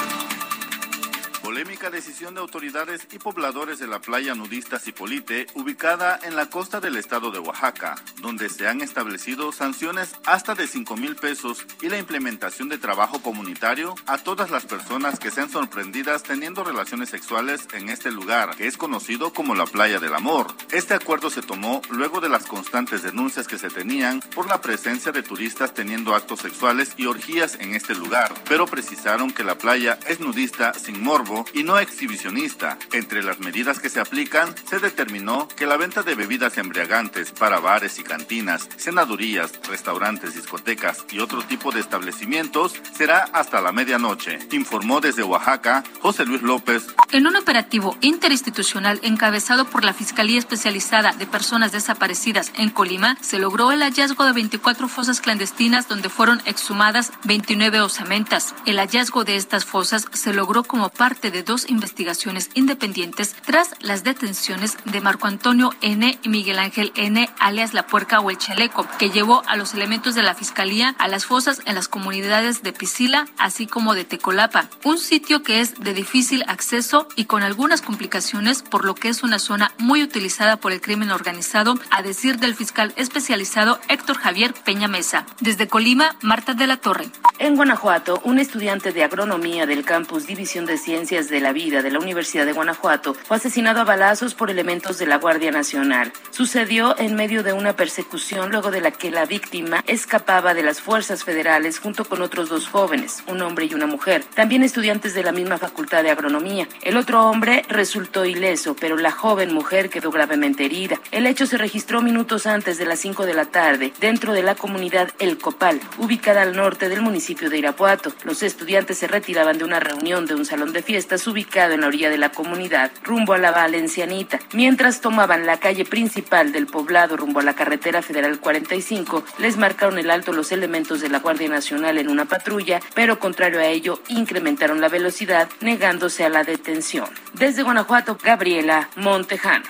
Polémica 1.44 1.90
decisión 1.90 2.34
de 2.36 2.40
autoridades 2.40 3.06
y 3.11 3.20
pobladores 3.20 3.78
de 3.78 3.86
la 3.86 3.99
playa 3.99 4.34
nudista 4.34 4.80
Cipolite, 4.80 5.45
ubicada 5.56 6.18
en 6.24 6.38
la 6.38 6.49
costa 6.49 6.80
del 6.80 6.95
estado 6.95 7.32
de 7.32 7.40
Oaxaca, 7.40 7.95
donde 8.22 8.48
se 8.48 8.65
han 8.65 8.80
establecido 8.80 9.52
sanciones 9.52 10.15
hasta 10.26 10.56
de 10.56 10.68
5 10.68 10.95
mil 10.95 11.18
pesos 11.18 11.65
y 11.82 11.90
la 11.90 11.99
implementación 11.99 12.70
de 12.70 12.78
trabajo 12.78 13.22
comunitario 13.22 13.94
a 14.06 14.20
todas 14.20 14.52
las 14.52 14.65
personas 14.65 15.20
que 15.20 15.32
sean 15.32 15.49
sorprendidas 15.49 16.24
teniendo 16.24 16.64
relaciones 16.64 17.10
sexuales 17.10 17.68
en 17.74 17.90
este 17.90 18.10
lugar, 18.10 18.56
que 18.56 18.68
es 18.68 18.78
conocido 18.78 19.34
como 19.34 19.53
la 19.53 19.65
playa 19.65 19.99
del 19.99 20.14
amor. 20.14 20.48
Este 20.72 20.94
acuerdo 20.94 21.30
se 21.30 21.41
tomó 21.41 21.82
luego 21.90 22.22
de 22.22 22.30
las 22.30 22.45
constantes 22.45 23.03
denuncias 23.03 23.49
que 23.49 23.57
se 23.57 23.70
tenían 23.70 24.22
por 24.34 24.48
la 24.48 24.61
presencia 24.61 25.11
de 25.11 25.24
turistas 25.24 25.74
teniendo 25.74 26.15
actos 26.15 26.40
sexuales 26.40 26.94
y 26.95 27.06
orgías 27.06 27.56
en 27.60 27.76
este 27.76 27.95
lugar, 27.95 28.34
pero 28.48 28.65
precisaron 28.65 29.32
que 29.32 29.44
la 29.44 29.57
playa 29.57 29.99
es 30.07 30.22
nudista 30.22 30.74
sin 30.74 31.03
morbo 31.03 31.34
y 31.53 31.64
no 31.64 31.80
exhibicionista. 31.80 32.78
Entre 32.91 33.24
las 33.24 33.40
medidas 33.40 33.80
que 33.80 33.90
se 33.90 33.99
aplican, 33.99 34.53
se 34.68 34.80
determinó 34.80 35.48
que 35.48 35.65
la 35.65 35.78
venta 35.78 36.03
de 36.03 36.15
bebidas 36.15 36.57
embriagantes 36.57 37.32
para 37.32 37.60
bares 37.60 37.99
y 37.99 38.03
cantinas, 38.03 38.70
cenadurías, 38.78 39.52
restaurantes, 39.68 40.36
discotecas 40.36 41.06
y 41.11 41.20
otro 41.20 41.41
tipo 41.44 41.72
de 41.72 41.80
establecimientos 41.80 42.76
será 42.95 43.24
hasta 43.34 43.61
la 43.61 43.72
medianoche, 43.72 44.40
informó 44.52 45.02
desde 45.02 45.24
Oaxaca 45.24 45.84
José 46.02 46.26
Luis 46.26 46.41
López. 46.41 46.88
En 47.11 47.28
un 47.28 47.36
operativo 47.36 47.98
interinstitucional 48.02 48.99
encabezado 49.03 49.65
por 49.65 49.84
la 49.84 49.94
Fiscalía 49.94 50.40
Especializada 50.40 51.11
de 51.14 51.28
Personas 51.28 51.72
Desaparecidas 51.72 52.52
en 52.57 52.70
Colima, 52.70 53.18
se 53.22 53.40
logró 53.40 53.72
el 53.72 53.82
hallazgo 53.82 54.26
de 54.26 54.34
24 54.34 54.88
fosas 54.88 55.22
clandestinas 55.22 55.88
donde 55.88 56.10
fueron 56.10 56.41
exhumadas 56.45 57.11
29 57.24 57.82
osamentas. 57.82 58.56
El 58.65 58.78
hallazgo 58.78 59.24
de 59.24 59.36
estas 59.36 59.65
fosas 59.65 60.06
se 60.11 60.34
logró 60.34 60.64
como 60.64 60.90
parte 60.90 61.22
de 61.31 61.43
dos 61.43 61.69
investigaciones 61.69 62.49
independientes 62.53 63.35
tras 63.45 63.75
las 63.79 64.03
detenciones 64.03 64.77
de 64.85 65.01
Marco 65.01 65.27
Antonio 65.27 65.71
N. 65.81 66.17
y 66.21 66.29
Miguel 66.29 66.59
Ángel 66.59 66.91
N., 66.95 67.29
alias 67.39 67.73
La 67.73 67.87
Puerca 67.87 68.19
o 68.19 68.29
El 68.29 68.37
Chaleco, 68.37 68.87
que 68.97 69.09
llevó 69.09 69.43
a 69.47 69.55
los 69.55 69.73
elementos 69.73 70.15
de 70.15 70.23
la 70.23 70.35
Fiscalía 70.35 70.95
a 70.97 71.07
las 71.07 71.25
fosas 71.25 71.61
en 71.65 71.75
las 71.75 71.87
comunidades 71.87 72.63
de 72.63 72.73
Pisila, 72.73 73.27
así 73.37 73.67
como 73.67 73.93
de 73.93 74.03
Tecolapa, 74.03 74.69
un 74.83 74.97
sitio 74.97 75.43
que 75.43 75.61
es 75.61 75.79
de 75.79 75.93
difícil 75.93 76.43
acceso 76.47 77.07
y 77.15 77.25
con 77.25 77.43
algunas 77.43 77.81
complicaciones, 77.81 78.63
por 78.63 78.85
lo 78.85 78.95
que 78.95 79.09
es 79.09 79.23
una 79.23 79.39
zona 79.39 79.73
muy 79.77 80.03
utilizada 80.03 80.57
por 80.57 80.71
el 80.71 80.81
crimen 80.81 81.11
organizado, 81.11 81.75
a 81.89 82.01
decir 82.01 82.39
del 82.39 82.55
fiscal 82.55 82.93
especializado 82.95 83.79
Héctor 83.87 84.17
Javier 84.17 84.53
Peña 84.53 84.87
Mesa. 84.87 85.25
Desde 85.39 85.67
Colima, 85.67 86.15
Marta 86.21 86.53
de 86.53 86.67
la 86.67 86.77
Torre. 86.77 87.09
En 87.39 87.55
Guanajuato, 87.55 88.21
un 88.23 88.39
estudiante 88.39 88.91
de 88.91 89.03
agronomía 89.03 89.65
del 89.65 89.83
campus 89.83 90.27
División 90.27 90.65
de 90.65 90.77
Ciencias 90.77 91.12
Ciencias 91.14 91.30
de 91.30 91.41
la 91.41 91.53
Vida 91.53 91.84
de 91.84 91.91
la 91.91 91.99
Universidad 91.99 92.44
de 92.44 92.53
Guanajuato, 92.53 93.14
fue 93.14 93.38
asesinado 93.38 93.81
a 93.81 93.84
balazos 93.84 94.34
por 94.34 94.49
elementos 94.49 94.98
de 94.98 95.06
la 95.06 95.18
Guardia 95.18 95.52
Nacional. 95.52 96.11
Sucedió 96.31 96.98
en 96.98 97.14
medio 97.14 97.44
de 97.44 97.53
una 97.53 97.76
persecución 97.76 98.49
luego 98.49 98.72
de 98.72 98.81
la 98.81 98.90
que 98.90 99.11
la 99.11 99.27
víctima 99.27 99.84
escapaba 99.85 100.56
de 100.56 100.64
las 100.64 100.81
fuerzas 100.81 101.23
federales 101.23 101.77
junto 101.77 102.06
con 102.06 102.23
otros 102.23 102.49
dos 102.49 102.68
jóvenes, 102.68 103.23
un 103.27 103.44
hombre 103.44 103.65
y 103.65 103.76
una 103.76 103.85
mujer, 103.85 104.23
también 104.34 104.64
estudiantes 104.64 105.14
de 105.14 105.22
la 105.22 105.31
misma 105.31 105.60
facultad 105.60 106.02
de 106.02 106.10
agronomía. 106.10 106.68
El 106.81 106.98
otro 106.98 107.30
hombre 107.30 107.64
resultó 107.69 108.26
ileso, 108.26 108.76
pero 108.76 108.98
la 108.98 109.11
joven 109.11 109.53
mujer 109.53 109.91
quedó 109.91 110.10
gravemente 110.10 110.65
herida. 110.65 110.99
El 111.11 111.27
hecho 111.27 111.45
se 111.45 111.60
registró 111.60 112.02
minutos 112.02 112.48
antes 112.48 112.80
de 112.80 112.88
las 112.88 112.98
5 113.02 113.27
de 113.27 113.35
la 113.35 113.45
tarde 113.45 113.94
dentro 113.99 114.34
de 114.34 114.41
la 114.41 114.56
comunidad 114.56 115.11
El 115.19 115.38
Copal, 115.38 115.80
ubicada 115.99 116.41
al 116.41 116.56
norte 116.56 116.90
del 116.90 117.03
municipio 117.03 117.52
de 117.52 117.60
Irapuato. 117.60 118.11
Los 118.23 118.41
estudiantes 118.41 118.98
se 118.98 119.07
retiraban 119.07 119.60
de 119.60 119.64
una 119.64 119.80
reunión 119.80 120.26
de 120.26 120.34
un 120.34 120.45
salón 120.45 120.73
de 120.73 120.81
fiestas 121.03 121.27
ubicado 121.27 121.73
en 121.73 121.81
la 121.81 121.88
orilla 121.88 122.09
de 122.09 122.17
la 122.17 122.31
comunidad, 122.31 122.89
rumbo 123.03 123.34
a 123.34 123.38
la 123.38 123.51
Valencianita. 123.51 124.39
Mientras 124.53 125.01
tomaban 125.01 125.45
la 125.45 125.59
calle 125.59 125.84
principal 125.84 126.53
del 126.53 126.65
poblado 126.65 127.17
rumbo 127.17 127.41
a 127.41 127.43
la 127.43 127.55
carretera 127.55 128.01
federal 128.01 128.39
45, 128.39 129.25
les 129.39 129.57
marcaron 129.57 129.99
el 129.99 130.09
alto 130.09 130.31
los 130.31 130.53
elementos 130.53 131.01
de 131.01 131.09
la 131.09 131.19
Guardia 131.19 131.49
Nacional 131.49 131.97
en 131.97 132.09
una 132.09 132.23
patrulla, 132.23 132.80
pero 132.95 133.19
contrario 133.19 133.59
a 133.59 133.65
ello, 133.65 134.01
incrementaron 134.07 134.80
la 134.80 134.88
velocidad, 134.88 135.49
negándose 135.59 136.23
a 136.23 136.30
la 136.30 136.45
detención. 136.45 137.09
Desde 137.34 137.63
Guanajuato, 137.63 138.17
Gabriela 138.23 138.88
Montejano. 138.95 139.65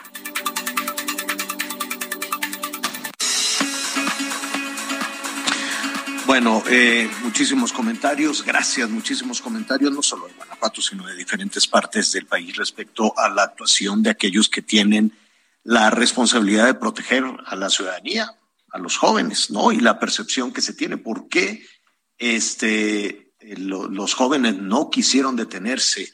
Bueno, 6.33 6.63
eh, 6.67 7.07
muchísimos 7.21 7.71
comentarios, 7.71 8.43
gracias, 8.43 8.89
muchísimos 8.89 9.39
comentarios, 9.39 9.91
no 9.91 10.01
solo 10.01 10.27
de 10.27 10.33
Guanajuato, 10.33 10.81
sino 10.81 11.05
de 11.05 11.15
diferentes 11.15 11.67
partes 11.67 12.11
del 12.11 12.25
país 12.25 12.55
respecto 12.55 13.13
a 13.15 13.29
la 13.29 13.43
actuación 13.43 14.01
de 14.01 14.09
aquellos 14.09 14.49
que 14.49 14.63
tienen 14.63 15.15
la 15.61 15.91
responsabilidad 15.91 16.65
de 16.65 16.73
proteger 16.73 17.23
a 17.45 17.55
la 17.55 17.69
ciudadanía, 17.69 18.35
a 18.71 18.79
los 18.79 18.97
jóvenes, 18.97 19.51
¿no? 19.51 19.71
Y 19.71 19.79
la 19.79 19.99
percepción 19.99 20.51
que 20.51 20.61
se 20.61 20.73
tiene. 20.73 20.97
¿Por 20.97 21.27
qué 21.27 21.63
este, 22.17 23.35
eh, 23.39 23.55
los 23.59 24.15
jóvenes 24.15 24.57
no 24.57 24.89
quisieron 24.89 25.35
detenerse 25.35 26.11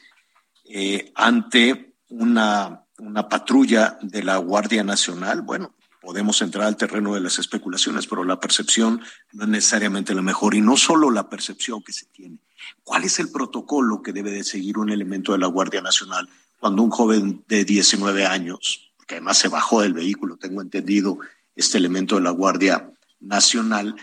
eh, 0.66 1.12
ante 1.14 1.94
una, 2.10 2.84
una 2.98 3.26
patrulla 3.26 3.96
de 4.02 4.22
la 4.22 4.36
Guardia 4.36 4.84
Nacional? 4.84 5.40
Bueno, 5.40 5.74
podemos 6.00 6.40
entrar 6.42 6.66
al 6.66 6.76
terreno 6.76 7.14
de 7.14 7.20
las 7.20 7.38
especulaciones, 7.38 8.06
pero 8.06 8.24
la 8.24 8.40
percepción 8.40 9.02
no 9.32 9.44
es 9.44 9.48
necesariamente 9.48 10.14
la 10.14 10.22
mejor. 10.22 10.54
Y 10.54 10.60
no 10.60 10.76
solo 10.76 11.10
la 11.10 11.28
percepción 11.28 11.82
que 11.82 11.92
se 11.92 12.06
tiene. 12.06 12.38
¿Cuál 12.82 13.04
es 13.04 13.18
el 13.18 13.30
protocolo 13.30 14.02
que 14.02 14.12
debe 14.12 14.30
de 14.30 14.44
seguir 14.44 14.78
un 14.78 14.90
elemento 14.90 15.32
de 15.32 15.38
la 15.38 15.46
Guardia 15.46 15.82
Nacional 15.82 16.28
cuando 16.58 16.82
un 16.82 16.90
joven 16.90 17.44
de 17.48 17.64
19 17.64 18.26
años, 18.26 18.92
que 19.06 19.16
además 19.16 19.38
se 19.38 19.48
bajó 19.48 19.82
del 19.82 19.92
vehículo, 19.92 20.36
tengo 20.36 20.62
entendido, 20.62 21.18
este 21.54 21.78
elemento 21.78 22.16
de 22.16 22.22
la 22.22 22.30
Guardia 22.30 22.90
Nacional, 23.20 23.96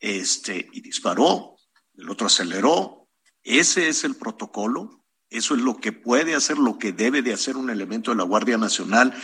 este, 0.00 0.68
y 0.72 0.80
disparó, 0.80 1.56
el 1.96 2.10
otro 2.10 2.26
aceleró? 2.26 3.06
Ese 3.42 3.88
es 3.88 4.02
el 4.02 4.16
protocolo. 4.16 5.00
Eso 5.30 5.54
es 5.54 5.60
lo 5.60 5.76
que 5.76 5.92
puede 5.92 6.34
hacer, 6.34 6.58
lo 6.58 6.78
que 6.78 6.92
debe 6.92 7.22
de 7.22 7.32
hacer 7.32 7.56
un 7.56 7.70
elemento 7.70 8.10
de 8.10 8.16
la 8.16 8.24
Guardia 8.24 8.58
Nacional, 8.58 9.14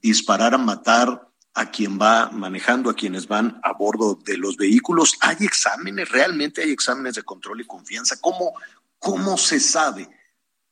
disparar 0.00 0.54
a 0.54 0.58
matar 0.58 1.31
a 1.54 1.70
quien 1.70 1.98
va 2.00 2.30
manejando, 2.30 2.88
a 2.88 2.96
quienes 2.96 3.28
van 3.28 3.60
a 3.62 3.72
bordo 3.72 4.18
de 4.24 4.38
los 4.38 4.56
vehículos. 4.56 5.16
¿Hay 5.20 5.36
exámenes? 5.40 6.08
¿Realmente 6.08 6.62
hay 6.62 6.70
exámenes 6.70 7.14
de 7.14 7.22
control 7.22 7.60
y 7.60 7.66
confianza? 7.66 8.20
¿Cómo, 8.20 8.54
cómo 8.98 9.36
se 9.36 9.60
sabe 9.60 10.08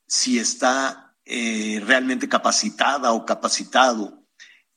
si 0.06 0.38
está 0.38 1.14
eh, 1.24 1.82
realmente 1.86 2.28
capacitada 2.28 3.12
o 3.12 3.24
capacitado 3.24 4.24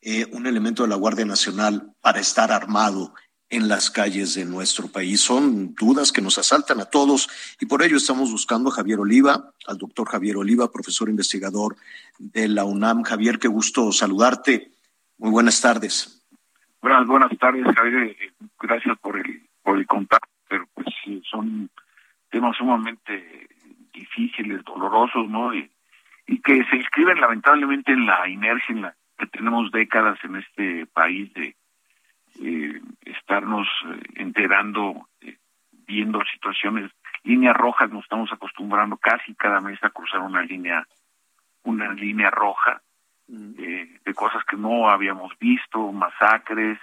eh, 0.01 0.27
un 0.34 0.45
elemento 0.45 0.84
de 0.84 0.89
la 0.89 0.95
Guardia 0.95 1.25
Nacional 1.25 1.93
para 2.01 2.19
estar 2.19 2.51
armado 2.51 3.13
en 3.49 3.67
las 3.67 3.89
calles 3.89 4.34
de 4.34 4.45
nuestro 4.45 4.88
país. 4.88 5.21
Son 5.21 5.75
dudas 5.75 6.11
que 6.11 6.21
nos 6.21 6.38
asaltan 6.38 6.81
a 6.81 6.85
todos 6.85 7.30
y 7.59 7.67
por 7.67 7.84
ello 7.84 7.97
estamos 7.97 8.31
buscando 8.31 8.69
a 8.69 8.73
Javier 8.73 8.99
Oliva, 8.99 9.53
al 9.67 9.77
doctor 9.77 10.09
Javier 10.09 10.38
Oliva, 10.38 10.71
profesor 10.71 11.07
investigador 11.07 11.77
de 12.17 12.47
la 12.47 12.65
UNAM. 12.65 13.03
Javier, 13.03 13.39
qué 13.39 13.47
gusto 13.47 13.91
saludarte. 13.91 14.72
Muy 15.18 15.31
buenas 15.31 15.61
tardes. 15.61 16.19
Buenas, 16.81 17.07
buenas 17.07 17.38
tardes, 17.38 17.64
Javier. 17.76 18.15
Eh, 18.19 18.31
gracias 18.60 18.98
por 18.99 19.18
el, 19.18 19.41
por 19.61 19.77
el 19.77 19.88
contacto, 19.88 20.30
pero 20.48 20.65
pues 20.73 20.88
son 21.30 21.69
temas 22.30 22.57
sumamente 22.57 23.48
difíciles, 23.94 24.64
dolorosos, 24.65 25.30
¿no? 25.30 25.53
Y, 25.53 25.69
que 26.44 26.64
se 26.65 26.76
inscriben 26.77 27.22
lamentablemente 27.22 27.94
en 27.94 28.06
la 28.06 28.27
inercia 28.27 28.95
que 29.18 29.27
tenemos 29.27 29.72
décadas 29.72 30.18
en 30.23 30.35
este 30.38 30.85
país 30.88 31.34
de 31.34 31.56
eh, 32.41 32.81
estarnos 33.06 33.68
eh, 33.85 34.02
enterando, 34.15 35.07
eh, 35.22 35.38
viendo 35.88 36.19
situaciones, 36.34 36.91
líneas 37.23 37.56
rojas, 37.56 37.90
nos 37.91 38.03
estamos 38.03 38.31
acostumbrando 38.34 38.98
casi 38.98 39.34
cada 39.35 39.61
mes 39.61 39.81
a 39.84 39.90
cruzar 39.90 40.22
una 40.22 40.41
línea, 40.41 40.85
una 41.64 41.94
línea 41.94 42.30
roja 42.30 42.81
eh, 43.29 43.99
de 44.03 44.13
cosas 44.13 44.43
que 44.45 44.57
no 44.57 44.89
habíamos 44.89 45.37
visto, 45.39 45.91
masacres, 45.91 46.77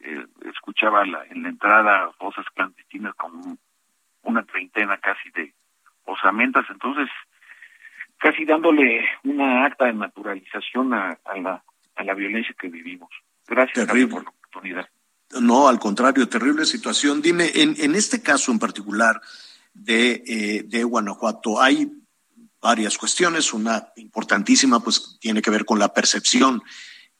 eh, 0.00 0.26
escuchaba 0.46 1.04
la, 1.04 1.24
en 1.26 1.42
la 1.42 1.48
entrada 1.48 2.10
fosas 2.18 2.44
clandestinas 2.54 3.14
con 3.14 3.58
una 4.22 4.42
treintena 4.44 4.98
casi 4.98 5.30
de 5.30 5.54
osamentas, 6.04 6.64
entonces 6.70 7.08
casi 8.18 8.44
dándole 8.44 9.04
una 9.24 9.64
acta 9.64 9.86
de 9.86 9.94
naturalización 9.94 10.92
a, 10.94 11.18
a 11.24 11.38
la, 11.38 11.64
a 11.96 12.04
la 12.04 12.14
violencia 12.14 12.54
que 12.58 12.68
vivimos. 12.68 13.10
Gracias 13.46 13.86
por 13.86 14.24
la 14.24 14.30
oportunidad. 14.30 14.88
No, 15.40 15.68
al 15.68 15.78
contrario, 15.78 16.28
terrible 16.28 16.64
situación. 16.64 17.22
Dime, 17.22 17.50
en, 17.54 17.74
en 17.78 17.94
este 17.94 18.20
caso 18.20 18.50
en 18.50 18.58
particular 18.58 19.20
de, 19.72 20.22
eh, 20.26 20.62
de 20.64 20.82
Guanajuato, 20.84 21.62
¿hay 21.62 21.88
varias 22.60 22.98
cuestiones. 22.98 23.52
Una 23.52 23.88
importantísima, 23.96 24.80
pues, 24.80 25.18
tiene 25.20 25.42
que 25.42 25.50
ver 25.50 25.64
con 25.64 25.78
la 25.78 25.92
percepción 25.92 26.62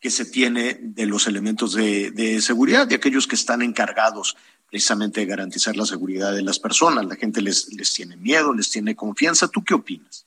que 0.00 0.10
se 0.10 0.24
tiene 0.24 0.78
de 0.80 1.06
los 1.06 1.26
elementos 1.26 1.74
de, 1.74 2.10
de, 2.10 2.40
seguridad, 2.40 2.86
de 2.86 2.94
aquellos 2.94 3.26
que 3.26 3.34
están 3.34 3.60
encargados 3.60 4.36
precisamente 4.70 5.20
de 5.20 5.26
garantizar 5.26 5.76
la 5.76 5.84
seguridad 5.84 6.32
de 6.32 6.42
las 6.42 6.58
personas. 6.58 7.04
La 7.04 7.16
gente 7.16 7.42
les, 7.42 7.72
les 7.74 7.92
tiene 7.92 8.16
miedo, 8.16 8.54
les 8.54 8.70
tiene 8.70 8.94
confianza. 8.94 9.48
¿Tú 9.48 9.62
qué 9.62 9.74
opinas? 9.74 10.26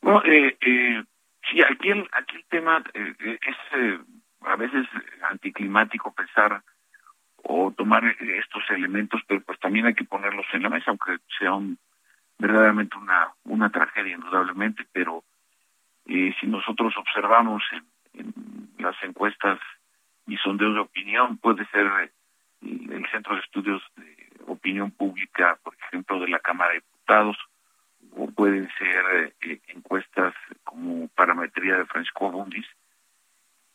Bueno, 0.00 0.22
eh, 0.24 0.56
eh, 0.60 1.04
sí, 1.50 1.60
aquí 1.62 1.90
el, 1.90 2.08
aquí 2.12 2.36
el 2.36 2.44
tema 2.46 2.82
eh, 2.94 3.38
es 3.46 3.56
eh, 3.78 3.98
a 4.40 4.56
veces 4.56 4.86
anticlimático 5.30 6.12
pensar 6.12 6.62
o 7.42 7.72
tomar 7.76 8.04
estos 8.04 8.62
elementos, 8.70 9.20
pero 9.26 9.42
pues 9.42 9.58
también 9.60 9.86
hay 9.86 9.94
que 9.94 10.04
ponerlos 10.04 10.46
en 10.52 10.62
la 10.62 10.70
mesa, 10.70 10.86
aunque 10.88 11.18
sea 11.38 11.54
un 11.54 11.78
verdaderamente 12.40 12.96
una, 12.96 13.32
una 13.44 13.70
tragedia, 13.70 14.14
indudablemente, 14.14 14.86
pero 14.92 15.22
eh, 16.06 16.34
si 16.40 16.46
nosotros 16.46 16.94
observamos 16.96 17.62
en, 17.72 17.84
las 18.78 18.96
encuestas 19.02 19.60
y 20.26 20.36
sondeos 20.38 20.74
de 20.74 20.80
opinión, 20.80 21.36
puede 21.36 21.66
ser 21.66 21.86
el, 22.62 22.92
el 22.92 23.06
Centro 23.10 23.34
de 23.34 23.42
Estudios 23.42 23.82
de 23.96 24.30
Opinión 24.46 24.90
Pública, 24.90 25.58
por 25.62 25.74
ejemplo, 25.74 26.18
de 26.18 26.28
la 26.28 26.38
Cámara 26.38 26.70
de 26.70 26.80
Diputados, 26.80 27.36
o 28.16 28.30
pueden 28.30 28.68
ser 28.78 29.34
eh, 29.42 29.60
encuestas 29.68 30.34
como 30.64 31.08
parametría 31.08 31.76
de 31.76 31.86
Francisco 31.86 32.30
Bundis, 32.30 32.66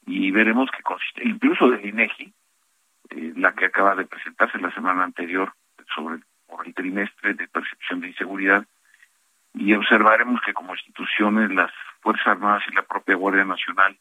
y 0.08 0.32
veremos 0.32 0.70
que 0.72 0.84
consiste, 0.84 1.24
incluso 1.24 1.70
del 1.70 1.86
INEGI, 1.86 2.34
eh, 3.12 3.34
la 3.36 3.54
que 3.54 3.66
acaba 3.66 3.96
de 3.96 4.06
presentarse 4.06 4.58
la 4.58 4.74
semana 4.74 5.04
anterior 5.04 5.54
sobre 5.96 6.20
el 6.64 6.74
trimestre 6.74 7.34
de 7.34 7.48
percepción 7.48 8.02
de 8.02 8.10
inseguridad 8.10 8.66
y 9.54 9.74
observaremos 9.74 10.42
que 10.42 10.54
como 10.54 10.74
instituciones 10.74 11.50
las 11.52 11.72
Fuerzas 12.02 12.28
Armadas 12.28 12.64
y 12.70 12.76
la 12.76 12.84
propia 12.84 13.16
Guardia 13.16 13.46
Nacional 13.46 13.98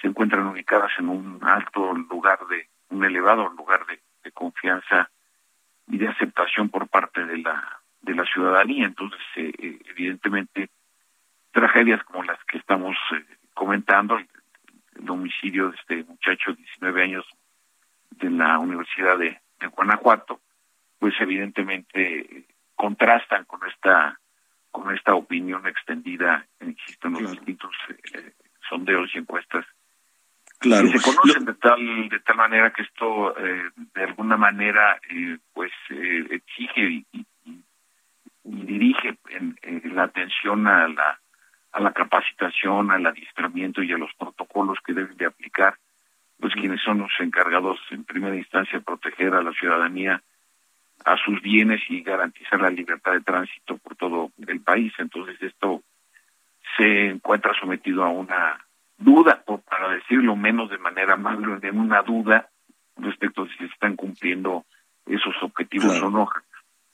se 0.00 0.06
encuentran 0.06 0.46
ubicadas 0.46 0.92
en 0.98 1.08
un 1.08 1.40
alto 1.42 1.92
lugar 1.92 2.38
de, 2.48 2.68
un 2.88 3.04
elevado 3.04 3.48
lugar 3.50 3.84
de, 3.86 4.00
confianza 4.32 5.10
y 5.88 5.98
de 5.98 6.06
aceptación 6.06 6.68
por 6.68 6.86
parte 6.88 7.26
de 7.26 7.38
la 7.38 7.80
de 8.00 8.14
la 8.14 8.24
ciudadanía. 8.24 8.86
Entonces, 8.86 9.20
eh, 9.36 9.52
eh 9.58 9.78
evidentemente, 9.90 10.70
tragedias 11.50 12.02
como 12.04 12.22
las 12.22 12.42
que 12.44 12.58
estamos 12.58 12.96
eh, 13.12 13.24
comentando, 13.52 14.16
el, 14.16 14.28
el, 14.94 15.10
homicidio 15.10 15.70
de 15.70 15.76
este 15.76 16.04
muchacho 16.04 16.52
de 16.52 16.58
19 16.58 17.02
años 17.02 17.26
de 18.12 18.30
la 18.30 18.58
Universidad 18.58 19.18
de 19.18 19.40
Guanajuato, 19.74 20.40
pues 21.00 21.14
evidentemente 21.20 22.44
contrastan 22.76 23.44
con 23.46 23.60
esta 23.68 24.16
con 24.70 24.94
esta 24.94 25.16
opinión 25.16 25.66
extendida, 25.66 26.46
insisto, 26.60 27.08
en 27.08 27.14
los 27.14 27.22
claro. 27.22 27.34
distintos 27.34 27.72
eh, 28.14 28.32
sondeos 28.68 29.10
y 29.12 29.18
encuestas 29.18 29.66
claro. 30.60 30.88
que 30.92 30.98
se 30.98 31.04
conocen 31.04 31.44
de 31.44 31.54
tal 31.54 32.08
de 32.08 32.20
tal 32.20 32.36
manera 32.36 32.72
que 32.72 32.82
esto 32.82 33.36
eh, 33.36 33.70
de 33.94 34.04
alguna 34.04 34.36
manera 34.36 35.00
eh, 35.10 35.38
pues 35.52 35.72
eh, 35.88 36.26
exige 36.30 36.80
y, 36.88 37.06
y, 37.12 37.26
y 38.44 38.64
dirige 38.64 39.18
en, 39.30 39.58
en 39.62 39.96
la 39.96 40.04
atención 40.04 40.68
a 40.68 40.86
la 40.86 41.18
a 41.72 41.80
la 41.80 41.92
capacitación, 41.92 42.90
al 42.90 43.06
adiestramiento 43.06 43.82
y 43.82 43.92
a 43.92 43.98
los 43.98 44.12
protocolos 44.14 44.78
que 44.84 44.92
deben 44.92 45.16
de 45.16 45.26
aplicar, 45.26 45.76
pues 46.38 46.54
quienes 46.54 46.80
son 46.82 46.98
los 46.98 47.12
encargados 47.20 47.78
en 47.90 48.04
primera 48.04 48.36
instancia 48.36 48.78
de 48.78 48.84
proteger 48.84 49.34
a 49.34 49.42
la 49.42 49.52
ciudadanía, 49.52 50.22
a 51.04 51.16
sus 51.16 51.40
bienes 51.42 51.80
y 51.88 52.02
garantizar 52.02 52.60
la 52.60 52.70
libertad 52.70 53.12
de 53.12 53.20
tránsito 53.20 53.78
por 53.78 53.96
todo 53.96 54.30
el 54.46 54.60
país. 54.60 54.92
Entonces 54.98 55.40
esto 55.42 55.82
se 56.76 57.08
encuentra 57.08 57.52
sometido 57.58 58.04
a 58.04 58.08
una 58.08 58.64
duda, 58.98 59.42
o 59.46 59.58
para 59.58 59.88
decirlo 59.94 60.36
menos 60.36 60.70
de 60.70 60.78
manera 60.78 61.14
amable, 61.14 61.58
en 61.62 61.78
una 61.78 62.02
duda 62.02 62.48
respecto 62.96 63.42
a 63.42 63.48
si 63.48 63.56
se 63.56 63.64
están 63.66 63.96
cumpliendo 63.96 64.64
esos 65.06 65.34
objetivos 65.42 66.00
o 66.02 66.10
no. 66.10 66.28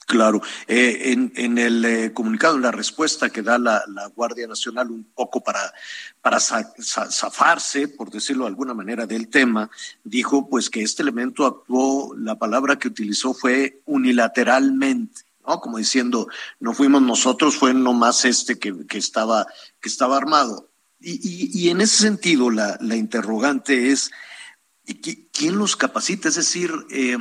Claro, 0.07 0.41
eh, 0.67 1.11
en, 1.11 1.33
en, 1.35 1.57
el 1.57 1.83
eh, 1.83 2.13
comunicado, 2.13 2.55
en 2.55 2.61
la 2.61 2.71
respuesta 2.71 3.29
que 3.29 3.41
da 3.41 3.57
la, 3.57 3.83
Guardia 4.15 4.47
Nacional 4.47 4.89
un 4.89 5.03
poco 5.03 5.43
para, 5.43 5.73
para 6.21 6.39
zafarse, 6.39 7.89
por 7.89 8.09
decirlo 8.09 8.45
de 8.45 8.51
alguna 8.51 8.73
manera, 8.73 9.05
del 9.05 9.27
tema, 9.27 9.69
dijo 10.05 10.47
pues 10.47 10.69
que 10.69 10.81
este 10.81 11.03
elemento 11.03 11.45
actuó, 11.45 12.15
la 12.15 12.35
palabra 12.35 12.79
que 12.79 12.87
utilizó 12.87 13.33
fue 13.33 13.81
unilateralmente. 13.85 15.23
¿no? 15.45 15.59
Como 15.59 15.77
diciendo, 15.77 16.29
no 16.61 16.73
fuimos 16.73 17.01
nosotros, 17.01 17.57
fue 17.57 17.73
nomás 17.73 18.23
este 18.23 18.57
que, 18.57 18.87
que, 18.87 18.99
estaba, 18.99 19.45
que 19.81 19.89
estaba 19.89 20.15
armado. 20.15 20.69
Y, 21.01 21.15
y, 21.15 21.65
y 21.65 21.69
en 21.69 21.81
ese 21.81 22.03
sentido, 22.03 22.49
la, 22.49 22.77
la 22.79 22.95
interrogante 22.95 23.91
es, 23.91 24.09
¿quién 25.33 25.57
los 25.57 25.75
capacita? 25.75 26.29
Es 26.29 26.35
decir, 26.35 26.71
eh, 26.91 27.17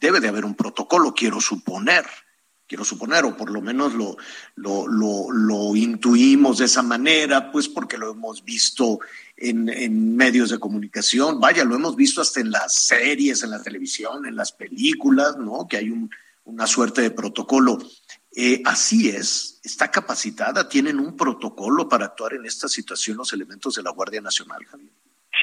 debe 0.00 0.20
de 0.20 0.28
haber 0.28 0.46
un 0.46 0.54
protocolo, 0.54 1.12
quiero 1.12 1.42
suponer 1.42 2.06
quiero 2.70 2.84
suponer, 2.84 3.24
o 3.24 3.36
por 3.36 3.50
lo 3.50 3.60
menos 3.60 3.94
lo, 3.94 4.16
lo, 4.54 4.86
lo, 4.86 5.32
lo, 5.32 5.74
intuimos 5.74 6.58
de 6.58 6.66
esa 6.66 6.84
manera, 6.84 7.50
pues 7.50 7.68
porque 7.68 7.98
lo 7.98 8.12
hemos 8.12 8.44
visto 8.44 9.00
en, 9.36 9.68
en, 9.68 10.16
medios 10.16 10.50
de 10.50 10.60
comunicación, 10.60 11.40
vaya, 11.40 11.64
lo 11.64 11.74
hemos 11.74 11.96
visto 11.96 12.20
hasta 12.20 12.38
en 12.38 12.52
las 12.52 12.72
series, 12.72 13.42
en 13.42 13.50
la 13.50 13.60
televisión, 13.60 14.24
en 14.24 14.36
las 14.36 14.52
películas, 14.52 15.36
¿no? 15.36 15.66
Que 15.68 15.78
hay 15.78 15.90
un, 15.90 16.12
una 16.44 16.68
suerte 16.68 17.02
de 17.02 17.10
protocolo. 17.10 17.78
Eh, 18.36 18.62
así 18.64 19.08
es, 19.08 19.60
está 19.64 19.90
capacitada, 19.90 20.68
tienen 20.68 21.00
un 21.00 21.16
protocolo 21.16 21.88
para 21.88 22.04
actuar 22.04 22.34
en 22.34 22.46
esta 22.46 22.68
situación 22.68 23.16
los 23.16 23.32
elementos 23.32 23.74
de 23.74 23.82
la 23.82 23.90
Guardia 23.90 24.20
Nacional, 24.20 24.64
Javier. 24.64 24.92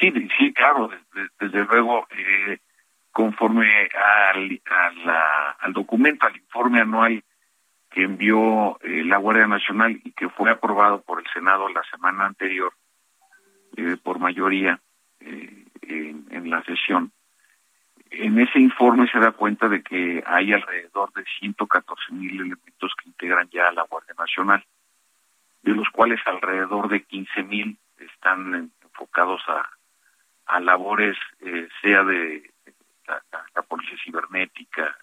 Sí, 0.00 0.10
sí, 0.38 0.54
claro, 0.54 0.88
desde, 0.88 1.28
desde 1.40 1.66
luego. 1.66 2.06
Eh 2.10 2.58
conforme 3.12 3.88
al, 4.26 4.60
al 5.60 5.72
documento, 5.72 6.26
al 6.26 6.36
informe 6.36 6.80
anual 6.80 7.22
que 7.90 8.02
envió 8.02 8.78
eh, 8.82 9.04
la 9.04 9.16
Guardia 9.16 9.46
Nacional 9.46 10.00
y 10.04 10.12
que 10.12 10.28
fue 10.28 10.50
aprobado 10.50 11.00
por 11.02 11.20
el 11.20 11.26
Senado 11.32 11.68
la 11.68 11.82
semana 11.90 12.26
anterior 12.26 12.72
eh, 13.76 13.96
por 14.02 14.18
mayoría 14.18 14.80
eh, 15.20 15.64
en, 15.82 16.50
la 16.50 16.62
sesión. 16.64 17.12
En 18.10 18.38
ese 18.40 18.58
informe 18.58 19.08
se 19.10 19.18
da 19.18 19.32
cuenta 19.32 19.68
de 19.68 19.82
que 19.82 20.22
hay 20.26 20.52
alrededor 20.52 21.12
de 21.12 21.24
114 21.40 22.12
mil 22.12 22.40
elementos 22.40 22.94
que 22.96 23.08
integran 23.08 23.48
ya 23.50 23.68
a 23.68 23.72
la 23.72 23.82
Guardia 23.82 24.14
Nacional, 24.18 24.64
de 25.62 25.72
los 25.72 25.88
cuales 25.90 26.20
alrededor 26.24 26.88
de 26.88 27.02
15 27.02 27.42
mil 27.42 27.78
están 27.98 28.70
enfocados 28.82 29.42
a, 29.48 29.68
a 30.46 30.60
labores, 30.60 31.16
sea 31.82 32.02
de 32.04 32.50
la, 33.54 33.62
policía 33.62 33.98
cibernética 34.04 34.96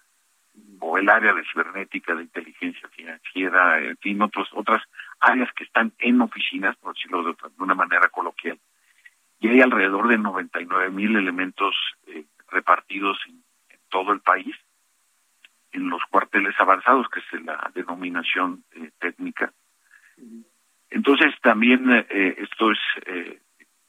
o 0.80 0.98
el 0.98 1.08
área 1.08 1.32
de 1.34 1.44
cibernética, 1.52 2.14
de 2.14 2.22
inteligencia 2.22 2.88
financiera, 2.88 3.78
en 3.80 3.96
fin, 3.98 4.20
otros, 4.22 4.48
otras 4.54 4.82
áreas 5.20 5.52
que 5.52 5.64
están 5.64 5.92
en 5.98 6.20
oficinas, 6.20 6.76
por 6.76 6.94
decirlo 6.94 7.22
de, 7.22 7.30
otra, 7.30 7.48
de 7.48 7.62
una 7.62 7.74
manera 7.74 8.08
coloquial. 8.08 8.58
Y 9.38 9.48
hay 9.48 9.60
alrededor 9.60 10.08
de 10.08 10.18
99 10.18 10.90
mil 10.90 11.14
elementos 11.16 11.74
eh, 12.06 12.24
repartidos 12.48 13.18
en, 13.28 13.44
todo 13.88 14.12
el 14.12 14.20
país, 14.20 14.54
en 15.72 15.88
los 15.88 16.02
cuarteles 16.10 16.54
avanzados, 16.58 17.06
que 17.08 17.20
es 17.20 17.44
la 17.44 17.70
denominación 17.74 18.64
eh, 18.72 18.90
técnica. 18.98 19.52
Entonces, 20.90 21.34
también 21.40 21.90
eh, 21.90 22.34
esto 22.38 22.72
es 22.72 22.78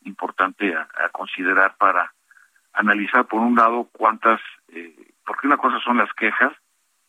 importante 0.04 0.74
a 0.76 1.10
considerar 1.12 1.76
para 1.78 2.14
analizar 2.78 3.26
por 3.26 3.42
un 3.42 3.56
lado 3.56 3.90
cuántas, 3.92 4.40
eh, 4.70 4.96
porque 5.26 5.48
una 5.48 5.58
cosa 5.58 5.80
son 5.80 5.98
las 5.98 6.12
quejas 6.14 6.54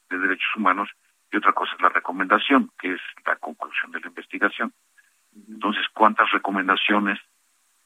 de 0.08 0.18
derechos 0.18 0.56
humanos 0.56 0.88
y 1.30 1.36
otra 1.36 1.52
cosa 1.52 1.72
es 1.74 1.82
la 1.82 1.90
recomendación, 1.90 2.70
que 2.78 2.94
es 2.94 3.00
la 3.26 3.36
conclusión 3.36 3.92
de 3.92 4.00
la 4.00 4.08
investigación. 4.08 4.72
Entonces, 5.46 5.84
¿cuántas 5.92 6.30
recomendaciones 6.30 7.18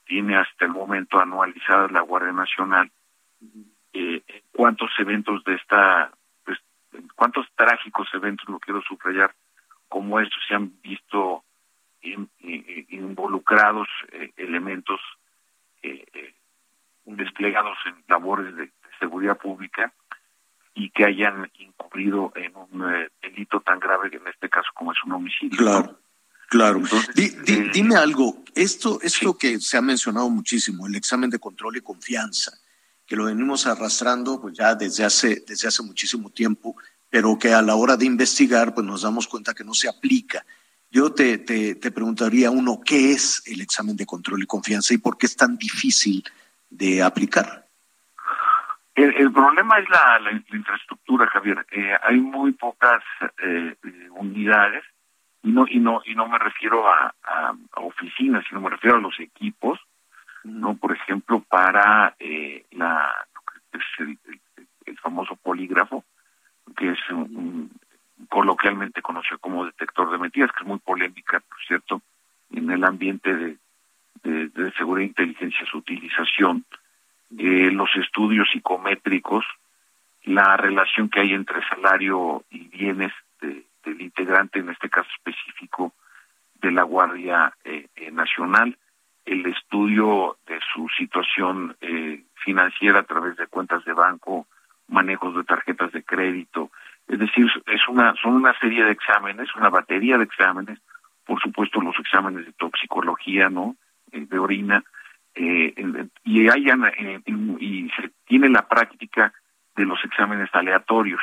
tiene 0.04 0.36
hasta 0.36 0.64
el 0.64 0.70
momento 0.70 1.18
anualizadas 1.18 1.90
la 1.90 2.02
Guardia 2.02 2.32
Nacional? 2.32 2.90
Eh, 3.92 4.22
¿Cuántos 4.52 4.90
eventos 4.98 5.42
de 5.44 5.54
esta, 5.56 6.12
pues, 6.44 6.58
cuántos 7.16 7.46
trágicos 7.56 8.08
eventos, 8.14 8.48
lo 8.48 8.60
quiero 8.60 8.80
subrayar, 8.82 9.34
como 9.88 10.20
estos 10.20 10.38
se 10.46 10.54
han 10.54 10.72
visto 10.80 11.44
in, 12.00 12.30
in, 12.38 12.86
involucrados 12.90 13.88
eh, 14.12 14.32
elementos 14.36 15.00
eh, 15.82 16.04
eh 16.14 16.34
desplegados 17.04 17.76
en 17.86 18.02
labores 18.08 18.54
de, 18.56 18.62
de, 18.62 18.72
seguridad 18.98 19.36
pública 19.36 19.92
y 20.74 20.90
que 20.90 21.04
hayan 21.04 21.50
incurrido 21.58 22.32
en 22.36 22.52
un 22.56 22.94
eh, 22.94 23.08
delito 23.20 23.60
tan 23.60 23.80
grave 23.80 24.10
que 24.10 24.16
en 24.16 24.28
este 24.28 24.48
caso 24.48 24.68
como 24.74 24.92
es 24.92 24.98
un 25.04 25.12
homicidio. 25.12 25.58
Claro. 25.58 25.86
¿no? 25.86 25.98
Claro. 26.48 26.78
Entonces, 26.78 27.14
di, 27.14 27.30
di, 27.30 27.54
eh, 27.54 27.70
dime 27.72 27.96
algo, 27.96 28.44
esto, 28.54 29.00
esto 29.02 29.32
sí. 29.32 29.38
que 29.40 29.60
se 29.60 29.76
ha 29.78 29.82
mencionado 29.82 30.28
muchísimo, 30.28 30.86
el 30.86 30.94
examen 30.94 31.30
de 31.30 31.38
control 31.38 31.78
y 31.78 31.80
confianza, 31.80 32.52
que 33.06 33.16
lo 33.16 33.24
venimos 33.24 33.66
arrastrando 33.66 34.40
pues 34.40 34.56
ya 34.56 34.74
desde 34.74 35.04
hace, 35.04 35.42
desde 35.46 35.68
hace 35.68 35.82
muchísimo 35.82 36.30
tiempo, 36.30 36.76
pero 37.08 37.38
que 37.38 37.52
a 37.52 37.62
la 37.62 37.74
hora 37.74 37.96
de 37.96 38.04
investigar 38.04 38.74
pues 38.74 38.86
nos 38.86 39.02
damos 39.02 39.26
cuenta 39.26 39.54
que 39.54 39.64
no 39.64 39.74
se 39.74 39.88
aplica. 39.88 40.44
Yo 40.90 41.12
te, 41.12 41.38
te, 41.38 41.74
te 41.74 41.90
preguntaría 41.90 42.50
uno, 42.50 42.80
¿qué 42.84 43.12
es 43.12 43.42
el 43.46 43.62
examen 43.62 43.96
de 43.96 44.04
control 44.04 44.42
y 44.42 44.46
confianza 44.46 44.92
y 44.92 44.98
por 44.98 45.16
qué 45.16 45.26
es 45.26 45.36
tan 45.36 45.56
difícil 45.56 46.22
de 46.72 47.02
aplicar? 47.02 47.66
El, 48.94 49.14
el 49.16 49.32
problema 49.32 49.78
es 49.78 49.88
la, 49.88 50.18
la, 50.20 50.30
la 50.32 50.56
infraestructura, 50.56 51.26
Javier. 51.26 51.64
Eh, 51.70 51.96
hay 52.02 52.18
muy 52.18 52.52
pocas 52.52 53.02
eh, 53.42 53.76
unidades 54.10 54.84
y 55.42 55.50
no 55.50 55.66
y 55.68 55.78
no 55.78 56.02
y 56.04 56.14
no 56.14 56.28
me 56.28 56.38
refiero 56.38 56.86
a, 56.88 57.14
a, 57.22 57.54
a, 57.72 57.80
oficinas, 57.80 58.44
sino 58.48 58.60
me 58.60 58.70
refiero 58.70 58.96
a 58.96 59.00
los 59.00 59.18
equipos, 59.18 59.80
no, 60.44 60.76
por 60.76 60.92
ejemplo, 60.92 61.40
para 61.40 62.14
eh, 62.18 62.66
la 62.72 63.12
el, 63.72 64.18
el, 64.56 64.68
el, 64.86 64.98
famoso 64.98 65.36
polígrafo, 65.36 66.04
que 66.76 66.90
es 66.90 66.98
un, 67.10 67.36
un, 67.36 67.70
coloquialmente 68.28 69.00
conocido 69.00 69.38
como 69.38 69.64
detector 69.64 70.10
de 70.10 70.18
mentiras, 70.18 70.52
que 70.52 70.62
es 70.62 70.68
muy 70.68 70.78
polémica, 70.78 71.40
por 71.40 71.58
cierto, 71.66 72.02
en 72.50 72.70
el 72.70 72.84
ambiente 72.84 73.34
de 73.34 73.56
de, 74.22 74.72
seguridad 74.72 75.04
e 75.04 75.08
inteligencia, 75.08 75.66
su 75.66 75.78
utilización, 75.78 76.64
eh, 77.38 77.70
los 77.72 77.90
estudios 77.96 78.48
psicométricos, 78.52 79.44
la 80.24 80.56
relación 80.56 81.08
que 81.08 81.20
hay 81.20 81.32
entre 81.32 81.66
salario 81.68 82.44
y 82.50 82.68
bienes 82.68 83.12
de, 83.40 83.64
del 83.84 84.00
integrante, 84.00 84.60
en 84.60 84.70
este 84.70 84.88
caso 84.88 85.08
específico, 85.16 85.92
de 86.60 86.70
la 86.70 86.84
Guardia 86.84 87.52
eh, 87.64 87.88
eh, 87.96 88.10
Nacional, 88.10 88.78
el 89.24 89.46
estudio 89.46 90.38
de 90.46 90.58
su 90.72 90.88
situación 90.96 91.76
eh, 91.80 92.22
financiera 92.34 93.00
a 93.00 93.04
través 93.04 93.36
de 93.36 93.46
cuentas 93.46 93.84
de 93.84 93.92
banco, 93.92 94.46
manejos 94.88 95.34
de 95.34 95.44
tarjetas 95.44 95.92
de 95.92 96.02
crédito, 96.02 96.70
es 97.08 97.18
decir, 97.18 97.46
es 97.66 97.88
una, 97.88 98.14
son 98.22 98.34
una 98.34 98.58
serie 98.58 98.84
de 98.84 98.92
exámenes, 98.92 99.54
una 99.56 99.70
batería 99.70 100.18
de 100.18 100.24
exámenes, 100.24 100.78
por 101.24 101.40
supuesto 101.40 101.80
los 101.80 101.98
exámenes 101.98 102.46
de 102.46 102.52
toxicología, 102.52 103.48
¿no? 103.48 103.76
De 104.12 104.38
orina 104.38 104.84
eh, 105.34 105.74
y 106.24 106.48
hayan 106.48 106.84
eh, 106.84 107.20
y 107.58 107.90
se 107.96 108.10
tiene 108.26 108.48
la 108.48 108.68
práctica 108.68 109.32
de 109.74 109.86
los 109.86 110.04
exámenes 110.04 110.50
aleatorios 110.52 111.22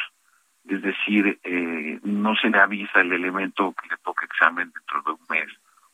es 0.68 0.82
decir 0.82 1.40
eh, 1.44 2.00
no 2.04 2.36
se 2.36 2.50
le 2.50 2.60
avisa 2.60 3.02
el 3.02 3.14
elemento 3.14 3.74
que 3.74 3.88
le 3.88 3.98
toca 3.98 4.26
examen 4.26 4.72
dentro 4.74 5.02
de 5.04 5.12
un 5.12 5.28
mes 5.30 5.48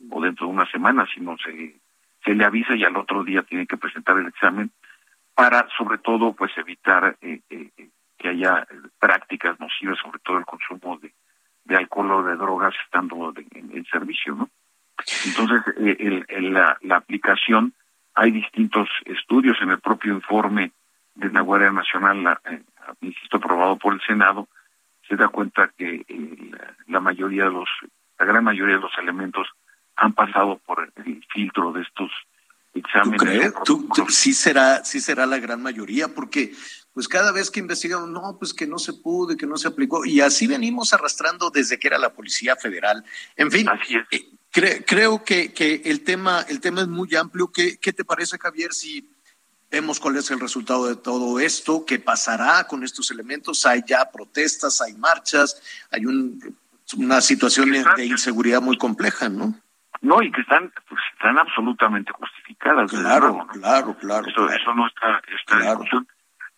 o 0.09 0.21
dentro 0.21 0.47
de 0.47 0.53
una 0.53 0.69
semana 0.71 1.05
sino 1.13 1.37
se 1.37 1.75
se 2.23 2.33
le 2.33 2.43
avisa 2.43 2.75
y 2.75 2.83
al 2.83 2.97
otro 2.97 3.23
día 3.23 3.43
tiene 3.43 3.67
que 3.67 3.77
presentar 3.77 4.17
el 4.17 4.27
examen 4.27 4.71
para 5.33 5.67
sobre 5.77 5.97
todo 5.97 6.33
pues 6.33 6.51
evitar 6.57 7.17
eh, 7.21 7.41
eh, 7.49 7.89
que 8.17 8.29
haya 8.29 8.65
prácticas 8.97 9.59
nocivas 9.59 9.99
sobre 9.99 10.19
todo 10.19 10.37
el 10.37 10.45
consumo 10.45 10.97
de, 10.99 11.13
de 11.65 11.75
alcohol 11.75 12.11
o 12.11 12.23
de 12.23 12.35
drogas 12.37 12.73
estando 12.85 13.31
de, 13.33 13.45
en, 13.51 13.75
en 13.75 13.85
servicio 13.85 14.35
no 14.35 14.49
entonces, 15.25 15.61
eh, 15.77 15.97
el, 15.99 16.25
el, 16.29 16.53
la, 16.53 16.77
la, 16.81 16.97
aplicación, 16.97 17.73
hay 18.13 18.31
distintos 18.31 18.87
estudios 19.05 19.57
en 19.61 19.69
el 19.71 19.79
propio 19.79 20.13
informe 20.13 20.71
de 21.15 21.29
la 21.29 21.41
Guardia 21.41 21.71
Nacional, 21.71 22.23
la, 22.23 22.41
eh, 22.49 22.61
insisto, 23.01 23.37
aprobado 23.37 23.77
por 23.77 23.93
el 23.93 24.01
Senado, 24.01 24.47
se 25.07 25.15
da 25.15 25.27
cuenta 25.27 25.71
que 25.77 26.05
eh, 26.07 26.51
la, 26.87 26.99
mayoría 26.99 27.45
de 27.45 27.51
los, 27.51 27.69
la 28.19 28.25
gran 28.25 28.43
mayoría 28.43 28.75
de 28.75 28.81
los 28.81 28.97
elementos 28.97 29.47
han 29.95 30.13
pasado 30.13 30.59
por 30.65 30.91
el 31.05 31.25
filtro 31.33 31.71
de 31.71 31.81
estos 31.81 32.11
¿Tú 32.73 32.79
exámenes. 32.79 33.21
crees? 33.21 33.53
¿Tú- 33.63 33.87
tú- 33.95 34.05
sí 34.09 34.33
será, 34.33 34.83
sí 34.83 34.99
será 34.99 35.25
la 35.25 35.39
gran 35.39 35.61
mayoría, 35.61 36.09
porque 36.09 36.51
pues 36.93 37.07
cada 37.07 37.31
vez 37.31 37.49
que 37.51 37.59
investigamos, 37.61 38.09
no, 38.09 38.37
pues 38.37 38.53
que 38.53 38.67
no 38.67 38.77
se 38.77 38.93
pudo 38.93 39.33
y 39.33 39.37
que 39.37 39.47
no 39.47 39.57
se 39.57 39.67
aplicó, 39.69 40.05
y 40.05 40.19
así 40.21 40.47
venimos 40.47 40.93
arrastrando 40.93 41.49
desde 41.49 41.77
que 41.79 41.87
era 41.87 41.97
la 41.97 42.13
Policía 42.13 42.55
Federal. 42.57 43.03
En 43.37 43.51
fin, 43.51 43.67
eh, 44.11 44.25
cre- 44.55 44.83
creo 44.87 45.23
que, 45.23 45.53
que 45.53 45.81
el 45.85 46.03
tema, 46.03 46.41
el 46.47 46.61
tema 46.61 46.81
es 46.81 46.87
muy 46.87 47.13
amplio. 47.15 47.51
¿Qué, 47.51 47.77
¿Qué 47.77 47.91
te 47.93 48.05
parece, 48.05 48.37
Javier, 48.39 48.73
si 48.73 49.07
vemos 49.69 49.99
cuál 49.99 50.15
es 50.15 50.31
el 50.31 50.39
resultado 50.39 50.87
de 50.87 50.95
todo 50.95 51.39
esto? 51.39 51.85
¿Qué 51.85 51.99
pasará 51.99 52.65
con 52.65 52.83
estos 52.83 53.11
elementos? 53.11 53.65
Hay 53.65 53.83
ya 53.85 54.09
protestas, 54.11 54.81
hay 54.81 54.93
marchas, 54.93 55.61
hay 55.91 56.05
un, 56.05 56.57
una 56.97 57.21
situación 57.21 57.71
de, 57.71 58.05
inseguridad 58.05 58.61
muy 58.61 58.77
compleja, 58.77 59.27
¿no? 59.27 59.53
No, 60.01 60.21
y 60.21 60.31
que 60.31 60.41
están, 60.41 60.71
pues, 60.87 61.01
están 61.13 61.37
absolutamente 61.37 62.11
justificadas. 62.13 62.91
Claro, 62.91 63.47
claro, 63.51 63.97
claro. 63.97 64.27
Eso, 64.27 64.49
eso 64.49 64.73
no 64.73 64.87
está, 64.87 65.21
está 65.39 65.59
en 65.59 65.69
discusión. 65.69 66.07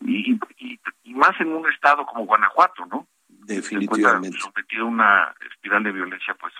Y, 0.01 0.33
y, 0.59 0.79
y 1.03 1.13
más 1.15 1.39
en 1.39 1.47
un 1.53 1.67
estado 1.71 2.05
como 2.05 2.25
Guanajuato, 2.25 2.85
¿no? 2.85 3.07
Definitivamente. 3.29 4.37
sometido 4.39 4.83
a 4.83 4.87
una 4.87 5.35
espiral 5.49 5.83
de 5.83 5.91
violencia, 5.93 6.35
pues, 6.39 6.53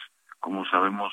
como 0.48 0.64
sabemos, 0.68 1.12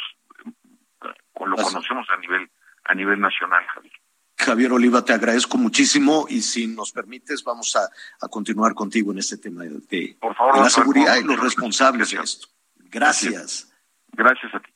o 1.32 1.44
lo 1.46 1.56
Así. 1.56 1.64
conocemos 1.64 2.06
a 2.16 2.20
nivel 2.20 2.48
a 2.84 2.94
nivel 2.94 3.18
nacional, 3.18 3.64
Javier. 3.74 3.92
Javier 4.36 4.72
Oliva, 4.72 5.04
te 5.04 5.12
agradezco 5.12 5.58
muchísimo 5.58 6.26
y 6.28 6.40
si 6.42 6.68
nos 6.68 6.92
permites 6.92 7.42
vamos 7.42 7.74
a, 7.74 7.88
a 8.20 8.28
continuar 8.28 8.74
contigo 8.74 9.10
en 9.10 9.18
este 9.18 9.38
tema 9.38 9.64
de, 9.64 9.70
de- 9.88 10.16
Por 10.20 10.36
favor, 10.36 10.54
de 10.54 10.60
la 10.60 10.70
seguridad 10.70 11.16
y 11.16 11.24
los 11.24 11.40
responsables 11.40 12.10
de 12.12 12.18
esto. 12.20 12.46
Gracias. 12.76 13.72
Gracias 14.12 14.54
a 14.54 14.60
ti. 14.60 14.70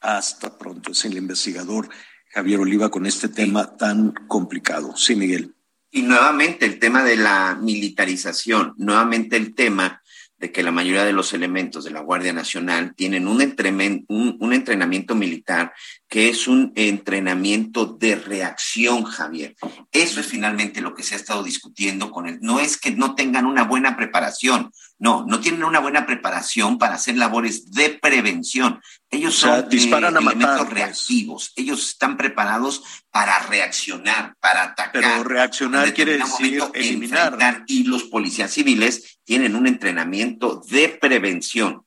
Hasta 0.00 0.56
pronto. 0.56 0.92
Es 0.92 1.04
el 1.04 1.18
investigador 1.18 1.90
Javier 2.32 2.60
Oliva 2.60 2.88
con 2.90 3.04
este 3.04 3.28
tema 3.28 3.76
tan 3.76 4.12
complicado. 4.28 4.96
Sí, 4.96 5.14
Miguel. 5.14 5.54
Y 5.90 6.02
nuevamente 6.02 6.64
el 6.64 6.78
tema 6.78 7.04
de 7.04 7.16
la 7.16 7.54
militarización, 7.60 8.72
nuevamente 8.78 9.36
el 9.36 9.54
tema 9.54 10.00
de 10.40 10.50
que 10.50 10.62
la 10.62 10.72
mayoría 10.72 11.04
de 11.04 11.12
los 11.12 11.34
elementos 11.34 11.84
de 11.84 11.90
la 11.90 12.00
Guardia 12.00 12.32
Nacional 12.32 12.94
tienen 12.96 13.28
un, 13.28 13.40
un, 14.08 14.36
un 14.40 14.52
entrenamiento 14.52 15.14
militar 15.14 15.72
que 16.10 16.28
es 16.28 16.48
un 16.48 16.72
entrenamiento 16.74 17.86
de 17.86 18.16
reacción, 18.16 19.04
Javier. 19.04 19.54
Eso 19.92 20.18
es 20.18 20.26
finalmente 20.26 20.80
lo 20.80 20.92
que 20.92 21.04
se 21.04 21.14
ha 21.14 21.16
estado 21.16 21.44
discutiendo 21.44 22.10
con 22.10 22.26
él. 22.26 22.38
No 22.42 22.58
es 22.58 22.76
que 22.76 22.90
no 22.90 23.14
tengan 23.14 23.46
una 23.46 23.62
buena 23.62 23.96
preparación, 23.96 24.72
no, 24.98 25.24
no 25.28 25.38
tienen 25.38 25.62
una 25.62 25.78
buena 25.78 26.06
preparación 26.06 26.78
para 26.78 26.96
hacer 26.96 27.16
labores 27.16 27.70
de 27.70 27.90
prevención. 27.90 28.80
Ellos 29.08 29.38
O 29.38 29.46
sea, 29.46 29.60
son 29.60 29.68
disparan 29.70 30.16
a 30.16 30.18
elementos 30.20 30.48
matar, 30.48 30.66
pues. 30.66 30.74
reactivos. 30.74 31.52
Ellos 31.54 31.88
están 31.90 32.16
preparados 32.16 32.82
para 33.12 33.38
reaccionar, 33.46 34.34
para 34.40 34.64
atacar. 34.64 34.90
Pero 34.92 35.22
reaccionar 35.22 35.86
En 35.86 35.94
quiere 35.94 36.18
decir 36.18 36.58
momento, 36.58 36.72
eliminar. 36.74 37.32
enfrentar, 37.34 37.64
Y 37.68 37.84
los 37.84 38.02
policías 38.02 38.50
civiles 38.52 39.20
tienen 39.24 39.54
un 39.54 39.68
entrenamiento 39.68 40.60
de 40.68 40.88
prevención. 40.88 41.82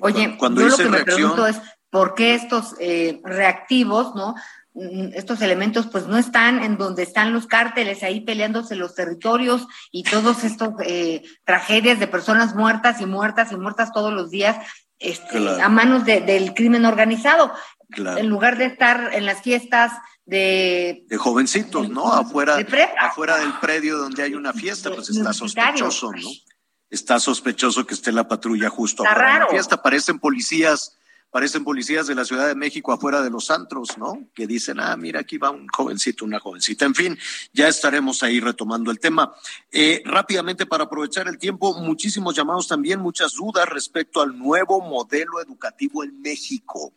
Oye, 0.00 0.34
Cuando 0.38 0.60
yo 0.62 0.68
lo 0.68 0.76
que 0.76 0.84
me 0.84 0.90
reacción- 0.98 1.16
pregunto 1.34 1.46
es 1.46 1.56
por 1.94 2.14
qué 2.16 2.34
estos 2.34 2.74
eh, 2.80 3.20
reactivos, 3.22 4.16
¿no? 4.16 4.34
Mm, 4.74 5.10
Estos 5.14 5.40
elementos 5.42 5.86
pues 5.86 6.08
no 6.08 6.16
están 6.18 6.64
en 6.64 6.76
donde 6.76 7.04
están 7.04 7.32
los 7.32 7.46
cárteles 7.46 8.02
ahí 8.02 8.20
peleándose 8.22 8.74
los 8.74 8.96
territorios 8.96 9.68
y 9.92 10.02
todos 10.02 10.42
estos 10.42 10.70
eh, 10.84 11.22
tragedias 11.44 12.00
de 12.00 12.08
personas 12.08 12.56
muertas 12.56 13.00
y 13.00 13.06
muertas 13.06 13.52
y 13.52 13.56
muertas 13.56 13.92
todos 13.92 14.12
los 14.12 14.30
días 14.30 14.56
este, 14.98 15.38
Claro. 15.38 15.62
a 15.64 15.68
manos 15.68 16.04
de- 16.04 16.20
del 16.20 16.52
crimen 16.54 16.84
organizado. 16.84 17.52
Claro. 17.90 18.18
En 18.18 18.28
lugar 18.28 18.58
de 18.58 18.64
estar 18.66 19.10
en 19.12 19.24
las 19.24 19.40
fiestas 19.42 19.92
de 20.26 21.04
De 21.08 21.16
jovencitos, 21.16 21.88
¿no? 21.90 22.12
Afuera, 22.12 22.56
De 22.56 22.88
afuera 22.98 23.36
del 23.36 23.52
predio 23.60 23.98
donde 23.98 24.24
hay 24.24 24.34
una 24.34 24.52
fiesta, 24.52 24.90
pues 24.92 25.10
está 25.10 25.32
sospechoso, 25.32 26.10
¿no? 26.10 26.28
Está 26.90 27.20
sospechoso 27.20 27.86
que 27.86 27.94
esté 27.94 28.10
la 28.10 28.26
patrulla 28.26 28.68
justo 28.68 29.04
Está 29.04 29.12
afuera 29.12 29.28
de 29.28 29.34
la 29.34 29.38
raro. 29.44 29.50
fiesta. 29.52 29.80
Parecen 29.80 30.18
policías, 30.18 30.96
parecen 31.34 31.64
policías 31.64 32.06
de 32.06 32.14
la 32.14 32.24
Ciudad 32.24 32.46
de 32.46 32.54
México 32.54 32.92
afuera 32.92 33.20
de 33.20 33.28
los 33.28 33.50
antros, 33.50 33.98
¿no? 33.98 34.28
Que 34.36 34.46
dicen, 34.46 34.78
ah, 34.78 34.96
mira, 34.96 35.18
aquí 35.18 35.36
va 35.36 35.50
un 35.50 35.66
jovencito, 35.66 36.24
una 36.24 36.38
jovencita. 36.38 36.84
En 36.84 36.94
fin, 36.94 37.18
ya 37.52 37.66
estaremos 37.66 38.22
ahí 38.22 38.38
retomando 38.38 38.92
el 38.92 39.00
tema. 39.00 39.34
Eh, 39.72 40.00
rápidamente, 40.04 40.64
para 40.64 40.84
aprovechar 40.84 41.26
el 41.26 41.38
tiempo, 41.38 41.76
muchísimos 41.80 42.36
llamados 42.36 42.68
también, 42.68 43.00
muchas 43.00 43.32
dudas 43.32 43.68
respecto 43.68 44.22
al 44.22 44.38
nuevo 44.38 44.80
modelo 44.80 45.42
educativo 45.42 46.04
en 46.04 46.20
México. 46.20 46.92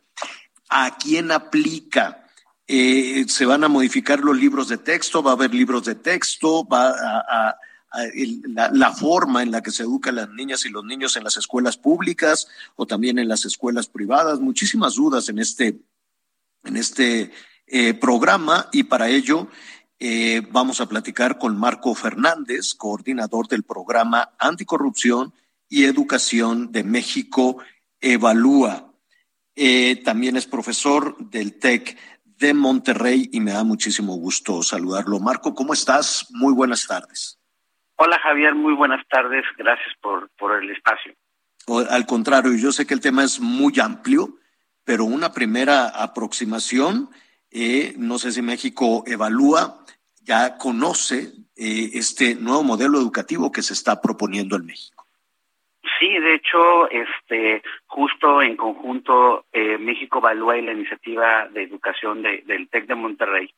¿A 0.69 0.95
quién 0.99 1.31
aplica? 1.31 2.27
Eh, 2.67 3.25
¿Se 3.29 3.47
van 3.47 3.63
a 3.63 3.67
modificar 3.67 4.19
los 4.19 4.37
libros 4.37 4.67
de 4.67 4.77
texto? 4.77 5.23
¿Va 5.23 5.31
a 5.31 5.33
haber 5.33 5.51
libros 5.51 5.85
de 5.85 5.95
texto? 5.95 6.63
¿Va 6.63 6.89
a, 6.89 7.57
la, 8.71 8.91
forma 8.91 9.43
en 9.43 9.51
la 9.51 9.61
que 9.61 9.71
se 9.71 9.83
educan 9.83 10.15
las 10.15 10.29
niñas 10.29 10.65
y 10.65 10.69
los 10.69 10.83
niños 10.83 11.15
en 11.15 11.23
las 11.23 11.37
escuelas 11.37 11.77
públicas 11.77 12.47
o 12.75 12.85
también 12.85 13.19
en 13.19 13.27
las 13.27 13.45
escuelas 13.45 13.87
privadas? 13.87 14.39
Muchísimas 14.39 14.95
dudas 14.95 15.29
en 15.29 15.39
este, 15.39 15.79
en 16.63 16.77
este 16.77 17.31
eh, 17.65 17.93
programa 17.93 18.69
y 18.71 18.83
para 18.83 19.09
ello 19.09 19.47
eh, 19.99 20.41
vamos 20.51 20.79
a 20.79 20.87
platicar 20.87 21.39
con 21.39 21.57
Marco 21.57 21.95
Fernández, 21.95 22.75
coordinador 22.75 23.47
del 23.47 23.63
programa 23.63 24.29
Anticorrupción 24.37 25.33
y 25.67 25.85
Educación 25.85 26.71
de 26.71 26.83
México 26.83 27.57
Evalúa. 27.99 28.93
Eh, 29.55 29.95
también 30.05 30.37
es 30.37 30.45
profesor 30.45 31.17
del 31.17 31.57
TEC 31.57 31.97
de 32.37 32.53
Monterrey 32.53 33.29
y 33.33 33.39
me 33.39 33.51
da 33.51 33.63
muchísimo 33.63 34.15
gusto 34.15 34.61
saludarlo. 34.61 35.19
Marco, 35.19 35.55
¿cómo 35.55 35.73
estás? 35.73 36.27
Muy 36.29 36.53
buenas 36.53 36.85
tardes. 36.85 37.39
Hola 37.97 38.19
Javier, 38.19 38.55
muy 38.55 38.73
buenas 38.73 39.05
tardes. 39.07 39.43
Gracias 39.57 39.93
por, 40.01 40.29
por 40.37 40.61
el 40.63 40.69
espacio. 40.69 41.13
O, 41.67 41.79
al 41.79 42.05
contrario, 42.05 42.53
yo 42.55 42.71
sé 42.71 42.85
que 42.87 42.93
el 42.93 43.01
tema 43.01 43.23
es 43.23 43.39
muy 43.39 43.73
amplio, 43.79 44.29
pero 44.85 45.03
una 45.05 45.31
primera 45.33 45.87
aproximación, 45.89 47.09
eh, 47.51 47.93
no 47.97 48.17
sé 48.19 48.31
si 48.31 48.41
México 48.41 49.03
evalúa, 49.05 49.79
ya 50.21 50.57
conoce 50.57 51.31
eh, 51.55 51.89
este 51.93 52.35
nuevo 52.35 52.63
modelo 52.63 52.97
educativo 52.99 53.51
que 53.51 53.63
se 53.63 53.73
está 53.73 53.99
proponiendo 54.01 54.55
en 54.55 54.65
México. 54.67 55.05
Sí, 55.99 56.07
de 56.19 56.35
hecho, 56.35 56.89
este, 56.91 57.63
justo 57.87 58.41
en 58.43 58.55
conjunto 58.55 59.45
eh, 59.51 59.77
México 59.79 60.19
Evalúa 60.19 60.57
y 60.57 60.61
la 60.61 60.73
iniciativa 60.73 61.47
de 61.47 61.63
educación 61.63 62.21
de- 62.21 62.43
del 62.45 62.69
TEC 62.69 62.85
de 62.85 62.95
Monterrey 62.95 63.51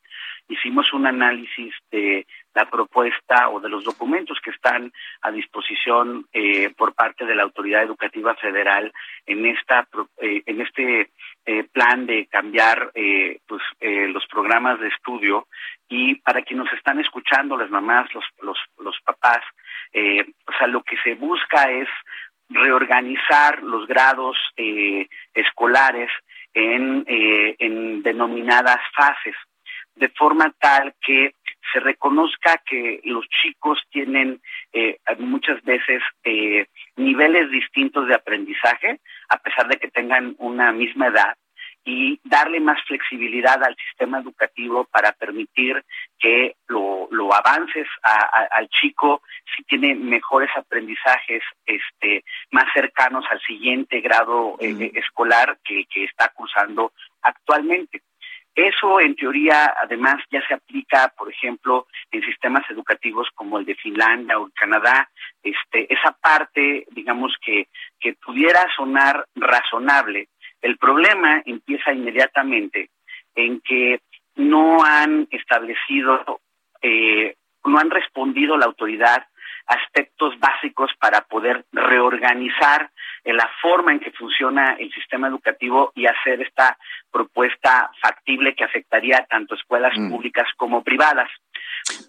hicimos 0.49 0.91
un 0.93 1.05
análisis 1.05 1.73
de 1.91 2.25
la 2.53 2.69
propuesta 2.69 3.49
o 3.49 3.59
de 3.59 3.69
los 3.69 3.83
documentos 3.83 4.39
que 4.43 4.49
están 4.49 4.91
a 5.21 5.31
disposición 5.31 6.25
eh, 6.33 6.71
por 6.75 6.93
parte 6.93 7.25
de 7.25 7.35
la 7.35 7.43
autoridad 7.43 7.83
educativa 7.83 8.35
federal 8.35 8.91
en 9.25 9.45
esta 9.45 9.87
eh, 10.17 10.41
en 10.45 10.61
este 10.61 11.11
eh, 11.45 11.63
plan 11.71 12.05
de 12.05 12.25
cambiar 12.25 12.91
eh, 12.95 13.39
pues 13.47 13.61
eh, 13.79 14.07
los 14.07 14.25
programas 14.27 14.79
de 14.79 14.87
estudio. 14.87 15.47
Y 15.87 16.15
para 16.15 16.41
quienes 16.41 16.65
nos 16.65 16.73
están 16.73 16.99
escuchando 16.99 17.55
las 17.55 17.69
mamás 17.69 18.13
los 18.13 18.25
los, 18.41 18.57
los 18.79 18.99
papás 19.01 19.43
o 19.91 20.51
sea 20.57 20.67
lo 20.67 20.83
que 20.83 20.97
se 21.03 21.15
busca 21.15 21.71
es 21.71 21.87
reorganizar 22.49 23.63
los 23.63 23.87
grados 23.87 24.37
escolares 25.33 26.11
en, 26.53 27.05
eh, 27.07 27.55
en 27.59 28.01
denominadas 28.01 28.79
fases, 28.95 29.35
de 29.99 30.09
forma 30.09 30.53
tal 30.59 30.93
que 31.01 31.35
se 31.71 31.79
reconozca 31.79 32.57
que 32.65 32.99
los 33.03 33.25
chicos 33.41 33.79
tienen 33.91 34.41
eh, 34.73 34.97
muchas 35.19 35.61
veces 35.63 36.01
eh, 36.23 36.65
niveles 36.95 37.51
distintos 37.51 38.07
de 38.07 38.15
aprendizaje, 38.15 38.99
a 39.29 39.37
pesar 39.37 39.67
de 39.67 39.77
que 39.77 39.89
tengan 39.89 40.35
una 40.39 40.71
misma 40.71 41.07
edad, 41.07 41.35
y 41.85 42.19
darle 42.23 42.59
más 42.59 42.77
flexibilidad 42.87 43.63
al 43.63 43.75
sistema 43.87 44.19
educativo 44.19 44.83
para 44.85 45.11
permitir 45.13 45.83
que 46.19 46.55
lo, 46.67 47.07
lo 47.11 47.33
avances 47.33 47.87
a- 48.03 48.29
a- 48.39 48.49
al 48.57 48.67
chico 48.69 49.21
si 49.55 49.63
tiene 49.63 49.95
mejores 49.95 50.49
aprendizajes 50.55 51.41
este 51.65 52.23
más 52.51 52.65
cercanos 52.73 53.25
al 53.31 53.39
siguiente 53.41 54.01
grado 54.01 54.57
eh, 54.59 54.75
eh, 54.79 54.91
escolar 54.95 55.57
que, 55.63 55.85
que 55.85 56.03
está 56.03 56.29
cursando 56.29 56.91
actualmente. 57.21 58.01
Eso, 58.67 58.99
en 58.99 59.15
teoría, 59.15 59.73
además, 59.81 60.17
ya 60.29 60.45
se 60.45 60.53
aplica, 60.53 61.13
por 61.17 61.31
ejemplo, 61.31 61.87
en 62.11 62.21
sistemas 62.23 62.69
educativos 62.69 63.29
como 63.33 63.57
el 63.57 63.65
de 63.65 63.75
Finlandia 63.75 64.37
o 64.37 64.49
Canadá. 64.53 65.09
Este, 65.41 65.91
esa 65.93 66.11
parte, 66.11 66.85
digamos 66.91 67.33
que, 67.41 67.69
que 68.01 68.15
pudiera 68.15 68.67
sonar 68.75 69.25
razonable. 69.33 70.27
El 70.61 70.77
problema 70.77 71.41
empieza 71.45 71.93
inmediatamente 71.93 72.89
en 73.33 73.61
que 73.61 74.01
no 74.35 74.83
han 74.83 75.29
establecido, 75.31 76.41
eh, 76.81 77.35
no 77.63 77.79
han 77.79 77.89
respondido 77.89 78.57
la 78.57 78.65
autoridad 78.65 79.25
aspectos 79.69 80.33
básicos 80.39 80.91
para 80.99 81.21
poder 81.21 81.65
reorganizar 81.71 82.91
en 83.23 83.37
la 83.37 83.49
forma 83.61 83.91
en 83.91 83.99
que 83.99 84.11
funciona 84.11 84.73
el 84.79 84.91
sistema 84.93 85.27
educativo 85.27 85.91
y 85.95 86.05
hacer 86.07 86.41
esta 86.41 86.77
propuesta 87.11 87.91
factible 88.01 88.55
que 88.55 88.63
afectaría 88.63 89.25
tanto 89.29 89.55
escuelas 89.55 89.93
Mm. 89.95 90.09
públicas 90.11 90.47
como 90.57 90.83
privadas. 90.83 91.29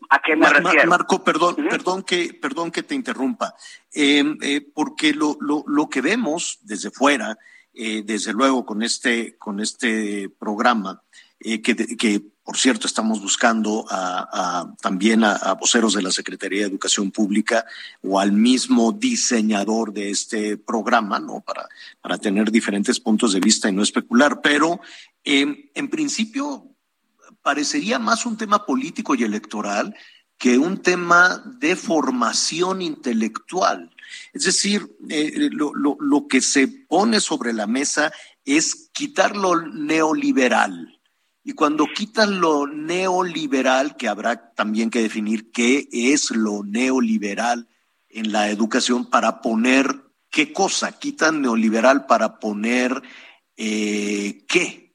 ¿A 0.09 0.19
qué 0.21 0.35
me 0.37 0.43
Mar- 0.47 0.63
refiero? 0.63 0.89
Marco, 0.89 1.23
perdón, 1.23 1.57
perdón 1.69 2.03
que, 2.03 2.33
perdón 2.41 2.71
que 2.71 2.83
te 2.83 2.95
interrumpa, 2.95 3.55
Eh, 3.95 4.23
eh, 4.43 4.61
porque 4.75 5.13
lo, 5.13 5.37
lo, 5.41 5.65
lo 5.67 5.89
que 5.89 6.01
vemos 6.01 6.59
desde 6.63 6.91
fuera, 6.91 7.37
eh, 7.75 8.03
desde 8.05 8.33
luego 8.33 8.65
con 8.65 8.83
este, 8.83 9.37
con 9.37 9.59
este 9.61 10.29
programa, 10.39 11.03
eh, 11.41 11.61
que, 11.63 12.21
por 12.45 12.57
cierto 12.57 12.87
estamos 12.87 13.21
buscando 13.21 13.85
a, 13.91 14.73
también 14.81 15.25
a, 15.25 15.33
a 15.37 15.55
voceros 15.55 15.95
de 15.95 16.03
la 16.03 16.11
Secretaría 16.11 16.61
de 16.61 16.67
Educación 16.69 17.11
Pública 17.11 17.65
o 18.03 18.19
al 18.19 18.33
mismo 18.33 18.93
diseñador 18.93 19.93
de 19.93 20.11
este 20.11 20.57
programa, 20.57 21.19
¿no? 21.21 21.41
Para, 21.41 21.69
para 22.01 22.19
tener 22.19 22.51
diferentes 22.51 22.99
puntos 23.01 23.33
de 23.33 23.41
vista 23.41 23.69
y 23.69 23.73
no 23.73 23.83
especular, 23.83 24.41
pero 24.43 24.81
eh, 25.25 25.71
en 25.75 25.89
principio 25.89 26.67
parecería 27.43 27.99
más 27.99 28.27
un 28.27 28.37
tema 28.37 28.67
político 28.67 29.15
y 29.15 29.23
electoral 29.23 29.95
que 30.37 30.59
un 30.59 30.79
tema 30.79 31.43
de 31.59 31.77
formación 31.77 32.81
intelectual. 32.83 33.95
Es 34.33 34.45
decir, 34.45 34.97
eh, 35.09 35.49
lo, 35.53 35.75
lo- 35.75 35.97
lo 36.01 36.27
que 36.27 36.41
se 36.41 36.67
pone 36.67 37.21
sobre 37.21 37.53
la 37.53 37.67
mesa 37.67 38.13
es 38.45 38.91
quitar 38.93 39.37
lo 39.37 39.61
neoliberal. 39.61 41.00
Y 41.43 41.55
cuando 41.55 41.87
quitan 41.87 42.41
lo 42.41 42.67
neoliberal, 42.67 43.97
que 43.97 44.09
habrá 44.09 44.53
también 44.55 44.91
que 44.91 45.01
definir 45.01 45.51
qué 45.53 45.87
es 45.93 46.31
lo 46.31 46.63
neoliberal 46.65 47.67
en 48.09 48.33
la 48.33 48.49
educación 48.49 49.09
para 49.09 49.41
poner 49.41 49.87
qué 50.31 50.53
cosa, 50.53 50.99
quitan 50.99 51.41
neoliberal 51.41 52.07
para 52.07 52.39
poner 52.39 52.93
eh, 53.57 54.45
qué. 54.49 54.93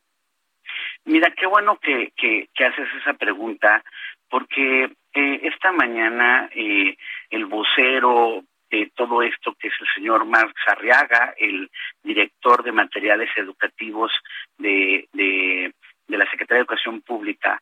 Mira, 1.06 1.34
qué 1.38 1.46
bueno 1.46 1.78
que, 1.78 2.12
que, 2.16 2.50
que 2.54 2.66
haces 2.66 2.88
esa 3.02 3.14
pregunta, 3.14 3.84
porque 4.30 4.86
eh, 5.14 5.40
esta 5.44 5.72
mañana 5.72 6.50
eh, 6.54 6.98
el 7.30 7.46
vocero 7.46 8.44
de 8.70 8.92
todo 8.96 9.22
esto, 9.22 9.56
que 9.60 9.68
es 9.68 9.74
el 9.80 9.88
señor 9.96 10.26
Marx 10.26 10.54
Arriaga, 10.68 11.34
el 11.38 11.70
director 12.04 12.64
de 12.64 12.72
materiales 12.72 13.30
educativos 13.38 14.12
de, 14.58 15.08
de, 15.14 15.74
de 16.08 16.18
la 16.18 16.30
Secretaría 16.30 16.60
de 16.60 16.62
Educación 16.62 17.02
Pública, 17.02 17.62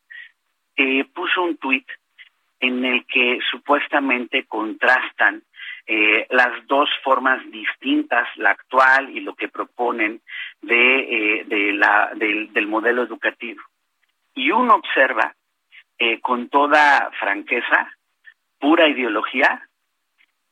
eh, 0.76 1.04
puso 1.14 1.42
un 1.42 1.56
tuit 1.56 1.86
en 2.60 2.84
el 2.84 3.06
que 3.06 3.38
supuestamente 3.50 4.44
contrastan 4.44 5.42
eh, 5.86 6.26
las 6.30 6.66
dos 6.66 6.88
formas 7.02 7.38
distintas, 7.50 8.26
la 8.36 8.50
actual 8.52 9.10
y 9.10 9.20
lo 9.20 9.34
que 9.34 9.48
proponen 9.48 10.22
de, 10.62 11.40
eh, 11.40 11.44
del, 11.44 12.52
del 12.52 12.66
modelo 12.66 13.02
educativo. 13.02 13.62
Y 14.34 14.50
uno 14.50 14.76
observa 14.76 15.34
eh, 15.98 16.20
con 16.20 16.48
toda 16.48 17.10
franqueza 17.20 17.92
pura 18.58 18.88
ideología 18.88 19.68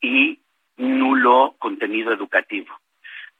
y 0.00 0.38
nulo 0.76 1.54
contenido 1.58 2.12
educativo. 2.12 2.78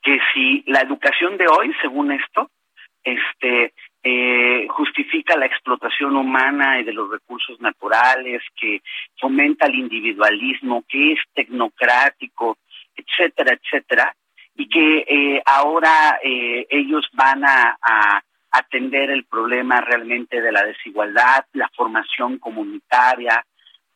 Que 0.03 0.19
si 0.33 0.65
la 0.67 0.81
educación 0.81 1.37
de 1.37 1.47
hoy, 1.47 1.73
según 1.81 2.11
esto, 2.11 2.51
este 3.05 3.75
eh, 4.03 4.67
justifica 4.69 5.37
la 5.37 5.47
explotación 5.47 6.17
humana 6.17 6.81
y 6.81 6.85
de 6.85 6.93
los 6.93 7.11
recursos 7.11 7.61
naturales, 7.61 8.43
que 8.61 8.83
fomenta 9.21 9.67
el 9.67 9.77
individualismo, 9.77 10.85
que 10.89 11.13
es 11.13 11.21
tecnocrático, 11.35 12.59
etcétera, 12.97 13.59
etcétera, 13.61 14.15
y 14.57 14.69
que 14.69 14.99
eh, 15.09 15.43
ahora 15.47 16.19
eh, 16.23 16.67
ellos 16.69 17.09
van 17.13 17.45
a, 17.45 17.79
a 17.81 18.23
atender 18.51 19.11
el 19.11 19.25
problema 19.25 19.81
realmente 19.81 20.41
de 20.41 20.53
la 20.53 20.65
desigualdad, 20.65 21.47
la 21.55 21.71
formación 21.75 22.39
comunitaria 22.39 23.45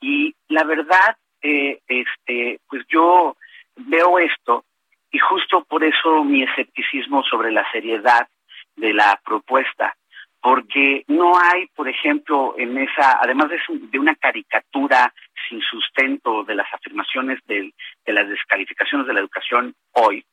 y 0.01 0.35
la 0.49 0.65
verdad, 0.65 1.16
eh, 1.43 1.81
este, 1.87 2.61
pues 2.69 2.85
yo 2.89 3.37
veo 3.77 4.19
esto 4.19 4.65
y 5.11 5.19
justo 5.19 5.65
por 5.65 5.85
eso 5.85 6.24
mi 6.24 6.43
escepticismo 6.43 7.23
sobre 7.24 7.53
la 7.53 7.65
seriedad 7.70 8.28
de 8.77 8.93
la 8.93 9.20
propuesta, 9.24 9.94
porque 10.40 11.05
no 11.09 11.32
hay, 11.39 11.66
por 11.74 11.89
ejemplo, 11.89 12.55
en 12.59 12.78
esa, 12.78 13.19
además 13.20 13.48
de, 13.51 13.61
su- 13.65 13.90
de 13.90 13.98
una 13.98 14.15
caricatura 14.15 15.12
sin 15.48 15.61
sustento 15.62 16.44
de 16.44 16.55
las 16.55 16.73
afirmaciones 16.73 17.40
del- 17.47 17.73
de 18.05 18.12
las 18.12 18.28
descalificaciones 18.28 19.07
de 19.07 19.15
la 19.15 19.20
educación 19.20 19.74
hoy, 19.93 20.24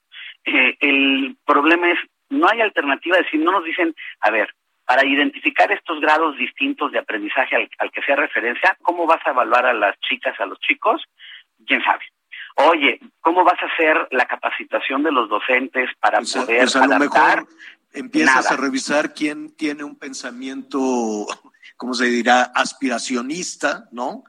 eh, 0.46 0.76
el 0.82 1.36
problema 1.46 1.90
es, 1.92 2.00
no 2.30 2.48
hay 2.52 2.62
alternativa, 2.62 3.18
es 3.18 3.26
decir, 3.26 3.40
no 3.40 3.52
nos 3.52 3.64
dicen, 3.64 3.96
a 4.22 4.30
ver, 4.32 4.54
para 4.86 5.06
identificar 5.06 5.72
estos 5.72 6.02
grados 6.02 6.38
distintos 6.38 6.92
de 6.92 7.00
aprendizaje 7.00 7.56
al, 7.56 7.70
al 7.78 7.92
que 7.92 8.02
sea 8.02 8.18
referencia, 8.18 8.76
¿cómo 8.82 9.06
vas 9.08 9.26
a 9.26 9.30
evaluar 9.30 9.66
a 9.66 9.74
las 9.74 9.98
chicas, 10.02 10.38
a 10.40 10.46
los 10.46 10.60
chicos? 10.60 11.02
¿Quién 11.66 11.82
sabe? 11.84 12.04
Oye, 12.56 13.00
¿cómo 13.22 13.44
vas 13.46 13.58
a 13.64 13.66
hacer 13.68 14.08
la 14.12 14.26
capacitación 14.26 15.02
de 15.04 15.12
los 15.12 15.30
docentes 15.30 15.90
para 16.00 16.20
poder 16.20 16.60
Pues 16.60 16.76
a 16.76 16.86
lo 16.86 16.96
adaptar? 16.96 17.38
mejor 17.40 17.48
empiezas 17.94 18.46
Nada. 18.46 18.56
a 18.56 18.58
revisar 18.58 19.14
quién 19.14 19.56
tiene 19.56 19.84
un 19.84 19.98
pensamiento, 19.98 21.28
¿cómo 21.78 21.94
se 21.94 22.06
dirá?, 22.06 22.44
aspiracionista, 22.56 23.88
¿no? 23.92 24.24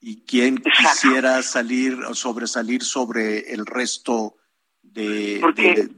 Y 0.00 0.24
quién 0.24 0.58
quisiera 0.58 1.42
salir 1.42 1.94
o 1.94 2.14
sobresalir 2.14 2.82
sobre 2.82 3.52
el 3.52 3.64
resto 3.66 4.36
de... 4.82 5.38
Porque- 5.40 5.74
de- 5.74 5.90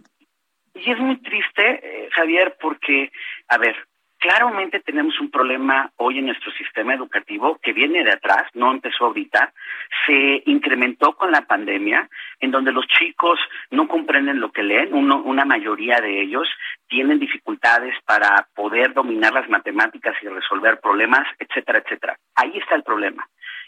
Y 0.74 0.90
es 0.90 0.98
muy 0.98 1.16
triste, 1.22 1.62
eh, 1.82 2.08
Javier, 2.14 2.56
porque, 2.60 3.10
a 3.48 3.56
ver, 3.58 3.74
claramente 4.18 4.80
tenemos 4.80 5.18
un 5.20 5.30
problema 5.30 5.90
hoy 5.96 6.18
en 6.18 6.26
nuestro 6.26 6.50
sistema 6.52 6.94
educativo 6.94 7.58
que 7.62 7.72
viene 7.72 8.04
de 8.04 8.12
atrás, 8.12 8.44
no 8.54 8.70
empezó 8.72 9.06
ahorita, 9.06 9.52
se 10.06 10.42
incrementó 10.46 11.14
con 11.16 11.30
la 11.30 11.42
pandemia, 11.42 12.08
en 12.40 12.50
donde 12.50 12.72
los 12.72 12.86
chicos 12.86 13.38
no 13.70 13.88
comprenden 13.88 14.40
lo 14.40 14.50
que 14.52 14.62
leen, 14.62 14.94
uno- 14.94 15.22
una 15.22 15.44
mayoría 15.44 16.00
de 16.00 16.20
ellos 16.22 16.48
tienen 16.88 17.18
dificultades 17.18 17.94
para 18.04 18.48
poder 18.54 18.92
dominar 18.94 19.32
las 19.32 19.48
matemáticas 19.48 20.14
y 20.22 20.28
resolver 20.28 20.80
problemas, 20.80 21.26
etcétera, 21.38 21.78
etcétera. 21.78 22.16
Ahí 22.34 22.56
está 22.58 22.74
el 22.74 22.82
problema. 22.82 23.26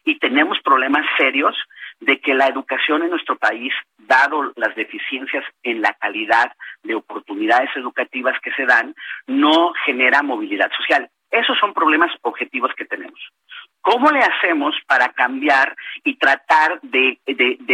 Y 0.09 0.19
tenemos 0.19 0.59
problemas 0.65 1.05
serios 1.19 1.55
de 2.01 2.19
que 2.19 2.33
la 2.33 2.47
educación 2.47 3.03
en 3.03 3.11
nuestro 3.11 3.37
país, 3.37 3.75
dado 3.99 4.55
las 4.57 4.75
deficiencias 4.75 5.45
en 5.63 5.83
la 5.83 5.93
calidad 6.01 6.51
de 6.83 6.95
oportunidades 6.95 7.69
educativas 7.77 8.41
que 8.43 8.51
se 8.53 8.65
dan, 8.65 8.95
no 9.27 9.75
genera 9.85 10.23
movilidad 10.23 10.71
social. 10.75 11.11
Esos 11.31 11.59
son 11.59 11.75
problemas 11.75 12.11
objetivos 12.23 12.73
que 12.75 12.87
tenemos. 12.87 13.21
¿Cómo 13.81 14.11
le 14.11 14.21
hacemos 14.21 14.75
para 14.87 15.13
cambiar 15.13 15.75
y 16.05 16.17
tratar 16.17 16.81
de, 16.83 17.19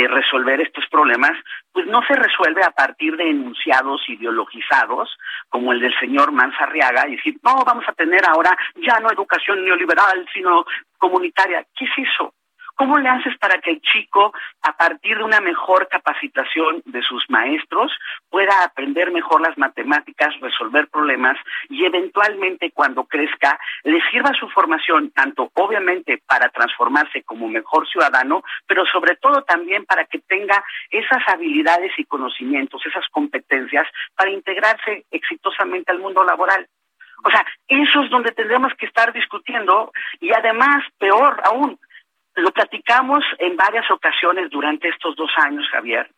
resolver 0.09 0.61
estos 0.61 0.85
problemas? 0.91 1.33
Pues 1.73 1.87
no 1.87 2.03
se 2.07 2.15
resuelve 2.15 2.63
a 2.63 2.71
partir 2.71 3.17
de 3.17 3.31
enunciados 3.31 4.03
ideologizados 4.09 5.17
como 5.49 5.73
el 5.73 5.81
del 5.81 5.99
señor 5.99 6.31
Manzarriaga 6.33 7.09
y 7.09 7.17
decir, 7.17 7.37
no, 7.43 7.65
vamos 7.65 7.85
a 7.89 7.93
tener 7.93 8.21
ahora 8.29 8.57
ya 8.77 9.01
no 9.01 9.11
educación 9.11 9.65
neoliberal, 9.65 10.27
sino 10.33 10.65
comunitaria. 10.99 11.65
¿Qué 11.77 11.85
es 11.85 12.09
eso? 12.09 12.33
¿Cómo 12.77 12.99
le 12.99 13.09
haces 13.09 13.37
para 13.39 13.61
que 13.61 13.71
el 13.71 13.81
chico, 13.81 14.33
a 14.63 14.77
partir 14.77 15.19
de 15.19 15.25
una 15.25 15.41
mejor 15.41 15.89
capacitación 15.89 16.83
de 16.85 17.03
sus 17.03 17.25
maestros, 17.31 17.93
pueda 18.29 18.65
aprender 18.65 19.13
mejor 19.13 19.41
las 19.41 19.57
matemáticas, 19.57 20.35
resolver 20.41 20.89
problemas 20.89 21.39
y 21.69 21.85
eventualmente 21.85 22.73
cuando 22.73 23.05
crezca 23.05 23.61
le 23.85 24.01
sirva 24.11 24.33
su 24.39 24.49
formación 24.49 25.11
tanto 25.13 25.51
obviamente 25.55 26.21
para 26.27 26.49
transformarse 26.49 27.23
como 27.23 27.49
mejor 27.49 27.89
ciudadano, 27.89 28.43
pero 28.67 28.85
sobre 28.87 29.17
todo 29.17 29.43
también 29.43 29.85
para 29.85 30.05
que 30.07 30.19
tenga 30.19 30.65
esas 30.91 31.23
habilidades 31.29 31.93
y 31.97 32.05
conocimientos, 32.05 32.85
esas 32.87 33.07
competencias 33.09 33.87
para 34.17 34.31
integrarse 34.31 35.05
exitosamente 35.11 35.93
al 35.93 36.01
mundo 36.01 36.25
laboral? 36.25 36.67
O 37.25 37.31
sea, 37.31 37.47
eso 37.69 38.03
es 38.03 38.11
donde 38.11 38.33
tendremos 38.33 38.75
que 38.75 38.87
estar 38.87 39.13
discutiendo 39.13 39.93
y 40.21 40.33
además, 40.33 40.85
peor 40.99 41.41
aún, 41.45 41.79
lo 42.37 42.51
platicamos 42.53 43.25
en 43.39 43.57
varias 43.57 43.89
ocasiones 43.91 44.51
durante 44.51 44.89
estos 44.89 45.15
dos 45.17 45.31
años, 45.37 45.67
Javier, 45.71 46.11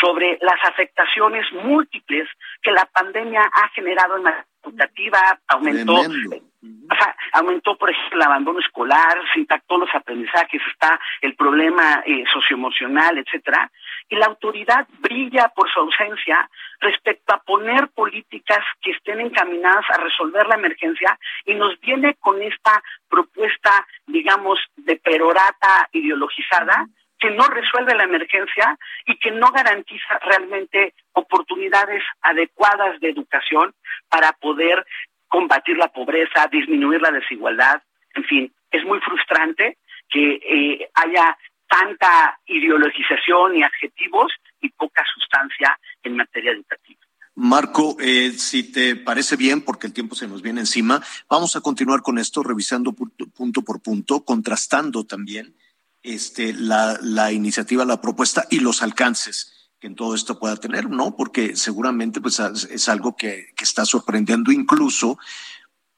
sobre 0.00 0.38
las 0.40 0.62
afectaciones 0.64 1.44
múltiples 1.52 2.28
que 2.62 2.72
la 2.72 2.86
pandemia 2.86 3.42
ha 3.42 3.68
generado 3.70 4.16
en 4.16 4.24
la 4.24 4.46
educativa, 4.62 5.38
aumentó, 5.46 5.94
o 6.00 6.94
sea, 6.94 7.16
aumentó, 7.32 7.76
por 7.76 7.90
ejemplo, 7.90 8.18
el 8.18 8.26
abandono 8.26 8.60
escolar, 8.60 9.18
se 9.32 9.40
impactó 9.40 9.78
los 9.78 9.94
aprendizajes, 9.94 10.60
está 10.72 10.98
el 11.20 11.34
problema 11.34 12.02
eh, 12.04 12.24
socioemocional, 12.32 13.18
etcétera, 13.18 13.70
y 14.08 14.16
la 14.16 14.26
autoridad 14.26 14.86
brilla 15.00 15.52
por 15.54 15.70
su 15.70 15.80
ausencia 15.80 16.48
respecto 16.80 17.34
a 17.34 17.42
poner 17.42 17.88
políticas 17.88 18.64
que 18.80 18.92
estén 18.92 19.20
encaminadas 19.20 19.84
a 19.90 20.00
resolver 20.00 20.46
la 20.46 20.56
emergencia 20.56 21.18
y 21.44 21.54
nos 21.54 21.78
viene 21.80 22.14
con 22.14 22.40
esta 22.42 22.82
propuesta, 23.08 23.86
digamos, 24.06 24.58
de 24.76 24.96
perorata 24.96 25.88
ideologizada 25.92 26.86
que 27.18 27.30
no 27.30 27.44
resuelve 27.48 27.96
la 27.96 28.04
emergencia 28.04 28.78
y 29.06 29.18
que 29.18 29.32
no 29.32 29.50
garantiza 29.50 30.18
realmente 30.20 30.94
oportunidades 31.12 32.02
adecuadas 32.22 33.00
de 33.00 33.10
educación 33.10 33.74
para 34.08 34.32
poder 34.32 34.86
combatir 35.26 35.76
la 35.76 35.88
pobreza, 35.88 36.46
disminuir 36.50 37.02
la 37.02 37.10
desigualdad, 37.10 37.82
en 38.14 38.24
fin, 38.24 38.52
es 38.70 38.84
muy 38.84 39.00
frustrante 39.00 39.78
que 40.08 40.40
eh, 40.42 40.90
haya 40.94 41.36
tanta 41.68 42.38
ideologización 42.46 43.56
y 43.56 43.62
adjetivos 43.62 44.32
y 44.60 44.70
poca 44.70 45.04
sustancia 45.14 45.78
en 46.02 46.16
materia 46.16 46.52
educativa. 46.52 47.00
Marco, 47.34 47.96
eh, 48.00 48.32
si 48.32 48.64
te 48.64 48.96
parece 48.96 49.36
bien, 49.36 49.62
porque 49.62 49.86
el 49.86 49.92
tiempo 49.92 50.16
se 50.16 50.26
nos 50.26 50.42
viene 50.42 50.60
encima, 50.60 51.00
vamos 51.30 51.54
a 51.54 51.60
continuar 51.60 52.02
con 52.02 52.18
esto, 52.18 52.42
revisando 52.42 52.92
punto, 52.92 53.62
por 53.62 53.80
punto, 53.80 54.24
contrastando 54.24 55.04
también 55.04 55.54
este, 56.02 56.52
la, 56.52 56.98
la, 57.00 57.30
iniciativa, 57.30 57.84
la 57.84 58.00
propuesta 58.00 58.44
y 58.50 58.58
los 58.58 58.82
alcances 58.82 59.54
que 59.78 59.86
en 59.86 59.94
todo 59.94 60.16
esto 60.16 60.40
pueda 60.40 60.56
tener, 60.56 60.90
¿no? 60.90 61.14
Porque 61.14 61.54
seguramente 61.54 62.20
pues, 62.20 62.40
es 62.40 62.88
algo 62.88 63.14
que, 63.14 63.52
que 63.56 63.62
está 63.62 63.84
sorprendiendo 63.84 64.50
incluso 64.50 65.18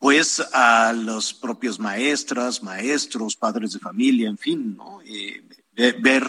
pues 0.01 0.41
a 0.55 0.95
los 0.95 1.35
propios 1.35 1.79
maestras, 1.79 2.63
maestros, 2.63 3.37
padres 3.37 3.73
de 3.73 3.79
familia, 3.79 4.29
en 4.29 4.39
fin, 4.39 4.77
¿no? 4.77 5.01
Eh, 5.05 5.43
ver 6.01 6.23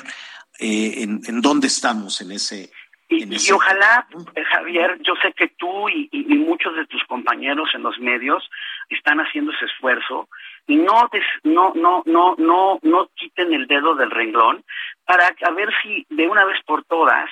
eh, 0.60 1.04
en, 1.04 1.22
en, 1.28 1.42
dónde 1.42 1.68
estamos 1.68 2.22
en 2.22 2.32
ese, 2.32 2.72
y, 3.12 3.52
ojalá, 3.52 4.08
eh, 4.36 4.44
Javier, 4.46 4.98
yo 5.02 5.16
sé 5.22 5.34
que 5.34 5.50
tú 5.50 5.90
y, 5.90 6.10
muchos 6.38 6.76
de 6.76 6.86
tus 6.86 7.04
compañeros 7.04 7.70
en 7.74 7.84
los 7.84 8.00
medios 8.00 8.50
están 8.90 9.20
haciendo 9.20 9.52
ese 9.52 9.66
esfuerzo 9.66 10.30
y 10.68 10.76
no 10.76 11.10
no 11.44 11.74
no 11.76 12.04
no 12.06 12.36
no 12.38 12.80
no 12.82 13.10
quiten 13.16 13.54
el 13.54 13.68
dedo 13.68 13.96
del 13.96 14.12
renglón 14.12 14.64
para 15.06 15.26
a 15.26 15.52
ver 15.52 15.70
si 15.82 16.06
de 16.10 16.28
una 16.28 16.46
vez 16.46 16.58
por 16.66 16.84
todas 16.86 17.30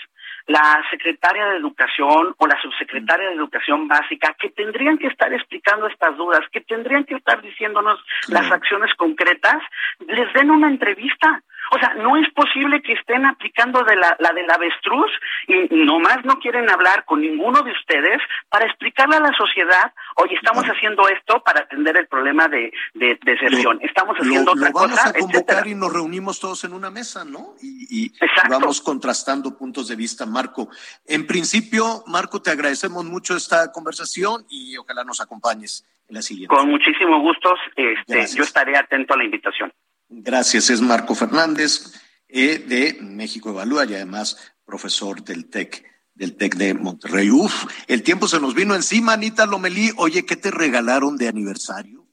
la 0.47 0.83
secretaria 0.89 1.45
de 1.45 1.57
Educación 1.57 2.33
o 2.37 2.47
la 2.47 2.59
subsecretaria 2.61 3.29
de 3.29 3.35
Educación 3.35 3.87
Básica, 3.87 4.35
que 4.39 4.49
tendrían 4.49 4.97
que 4.97 5.07
estar 5.07 5.31
explicando 5.31 5.85
estas 5.85 6.17
dudas, 6.17 6.41
que 6.51 6.61
tendrían 6.61 7.05
que 7.05 7.15
estar 7.15 7.39
diciéndonos 7.41 7.99
las 8.29 8.51
acciones 8.51 8.91
concretas, 8.95 9.61
les 10.07 10.33
den 10.33 10.49
una 10.49 10.67
entrevista. 10.67 11.43
O 11.71 11.79
sea, 11.79 11.93
no 11.95 12.17
es 12.17 12.29
posible 12.33 12.81
que 12.81 12.93
estén 12.93 13.25
aplicando 13.25 13.83
de 13.83 13.95
la, 13.95 14.15
la 14.19 14.31
del 14.33 14.49
avestruz 14.49 15.11
y 15.47 15.67
nomás 15.75 16.23
no 16.25 16.39
quieren 16.39 16.69
hablar 16.69 17.05
con 17.05 17.21
ninguno 17.21 17.61
de 17.61 17.71
ustedes 17.71 18.21
para 18.49 18.65
explicarle 18.65 19.17
a 19.17 19.19
la 19.19 19.33
sociedad, 19.33 19.93
oye, 20.15 20.35
estamos 20.35 20.65
haciendo 20.65 21.07
esto 21.09 21.41
para 21.43 21.61
atender 21.61 21.97
el 21.97 22.07
problema 22.07 22.47
de, 22.47 22.71
de 22.93 23.19
deserción, 23.23 23.79
estamos 23.81 24.15
haciendo 24.17 24.51
otra 24.51 24.71
vamos 24.71 24.91
cosa, 24.91 25.09
a 25.09 25.13
convocar 25.13 25.67
y 25.67 25.75
nos 25.75 25.93
reunimos 25.93 26.39
todos 26.39 26.63
en 26.63 26.73
una 26.73 26.89
mesa, 26.89 27.23
¿no? 27.25 27.55
Y, 27.61 28.05
y 28.05 28.11
vamos 28.49 28.81
contrastando 28.81 29.57
puntos 29.57 29.87
de 29.87 29.95
vista, 29.95 30.25
Marco. 30.25 30.69
En 31.05 31.27
principio, 31.27 32.03
Marco, 32.07 32.41
te 32.41 32.51
agradecemos 32.51 33.05
mucho 33.05 33.35
esta 33.35 33.71
conversación 33.71 34.45
y 34.49 34.77
ojalá 34.77 35.03
nos 35.03 35.21
acompañes 35.21 35.85
en 36.07 36.15
la 36.15 36.21
siguiente. 36.21 36.55
Con 36.55 36.69
muchísimo 36.69 37.19
gusto, 37.21 37.53
este, 37.75 38.35
yo 38.35 38.43
estaré 38.43 38.75
atento 38.77 39.13
a 39.13 39.17
la 39.17 39.23
invitación. 39.23 39.71
Gracias, 40.09 40.71
es 40.71 40.81
Marco 40.81 41.13
Fernández 41.13 41.93
eh, 42.27 42.57
de 42.67 42.97
México 43.01 43.51
Evalúa 43.51 43.85
y 43.85 43.93
además 43.93 44.37
profesor 44.65 45.23
del 45.23 45.49
TEC, 45.49 45.85
del 46.15 46.35
TEC 46.35 46.55
de 46.55 46.73
Monterrey. 46.73 47.29
Uf, 47.29 47.65
el 47.87 48.01
tiempo 48.01 48.27
se 48.27 48.39
nos 48.39 48.55
vino 48.55 48.75
encima, 48.75 49.13
Anita 49.13 49.45
Lomelí. 49.45 49.91
Oye, 49.97 50.25
¿qué 50.25 50.35
te 50.35 50.49
regalaron 50.49 51.15
de 51.15 51.27
aniversario? 51.27 52.07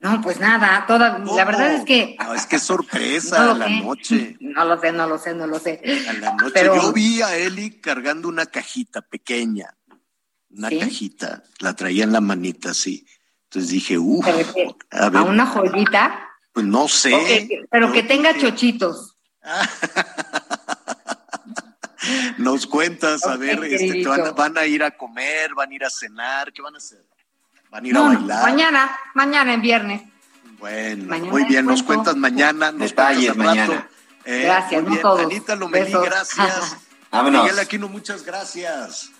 No, 0.00 0.20
pues 0.20 0.40
nada, 0.40 0.84
toda, 0.88 1.20
la 1.20 1.44
verdad 1.44 1.74
es 1.74 1.84
que... 1.84 2.16
No, 2.18 2.34
es 2.34 2.46
que 2.46 2.58
sorpresa, 2.58 3.50
a 3.52 3.54
la 3.54 3.68
noche. 3.68 4.36
No 4.40 4.64
lo 4.64 4.80
sé, 4.80 4.90
no 4.90 5.06
lo 5.06 5.18
sé, 5.18 5.34
no 5.34 5.46
lo 5.46 5.60
sé. 5.60 5.80
A 6.08 6.12
la 6.14 6.32
noche 6.34 6.64
yo 6.64 6.92
vi 6.92 7.22
a 7.22 7.36
Eli 7.36 7.80
cargando 7.80 8.26
una 8.28 8.46
cajita 8.46 9.02
pequeña, 9.02 9.76
una 10.50 10.70
cajita, 10.70 11.44
la 11.60 11.76
traía 11.76 12.02
en 12.02 12.12
la 12.12 12.20
manita 12.20 12.70
así. 12.70 13.06
Entonces 13.44 13.70
dije, 13.70 13.96
uff, 13.96 14.26
a, 14.90 15.06
a 15.06 15.22
una 15.22 15.46
joyita. 15.46 16.31
Pues 16.52 16.66
no 16.66 16.88
sé. 16.88 17.66
pero 17.70 17.92
que 17.92 18.02
tenga 18.02 18.36
chochitos. 18.36 19.16
Nos 22.38 22.66
cuentas, 22.66 23.24
a 23.26 23.36
ver, 23.36 23.62
este, 23.64 24.04
van, 24.34 24.58
a 24.58 24.66
ir 24.66 24.82
a 24.82 24.90
comer, 24.90 25.54
van 25.54 25.70
a 25.70 25.74
ir 25.74 25.84
a 25.84 25.90
cenar, 25.90 26.52
¿qué 26.52 26.60
van 26.60 26.74
a 26.74 26.78
hacer? 26.78 27.04
¿Van 27.70 27.84
a 27.84 27.88
ir 27.88 27.96
a 27.96 28.00
bailar? 28.00 28.42
Mañana, 28.42 28.98
mañana 29.14 29.54
en 29.54 29.62
viernes. 29.62 30.02
Bueno, 30.58 31.18
muy 31.26 31.44
bien, 31.44 31.66
nos 31.66 31.82
cuentas 31.82 32.16
mañana, 32.16 32.72
nos 32.72 32.90
Detalles 32.90 33.36
mañana. 33.36 33.88
Eh, 34.24 34.42
gracias, 34.44 34.82
no 34.82 34.96
todos. 34.98 35.20
Anita 35.20 35.56
Lomelí, 35.56 35.92
gracias. 35.92 36.76
Vámonos. 37.10 37.42
Miguel 37.42 37.58
Aquino, 37.58 37.88
muchas 37.88 38.24
gracias. 38.24 39.10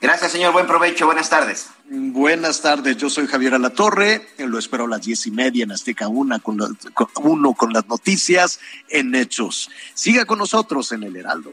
Gracias, 0.00 0.32
señor. 0.32 0.52
Buen 0.52 0.66
provecho. 0.66 1.04
Buenas 1.04 1.28
tardes. 1.28 1.68
Buenas 1.84 2.62
tardes. 2.62 2.96
Yo 2.96 3.10
soy 3.10 3.26
Javier 3.26 3.54
Alatorre. 3.54 4.28
Lo 4.38 4.58
espero 4.58 4.84
a 4.84 4.88
las 4.88 5.02
diez 5.02 5.26
y 5.26 5.30
media 5.30 5.64
en 5.64 5.72
Azteca 5.72 6.08
una 6.08 6.38
con, 6.38 6.58
uno 7.16 7.52
con 7.52 7.72
las 7.72 7.86
noticias 7.86 8.60
en 8.88 9.14
Hechos. 9.14 9.70
Siga 9.92 10.24
con 10.24 10.38
nosotros 10.38 10.90
en 10.92 11.02
el 11.02 11.16
Heraldo. 11.16 11.52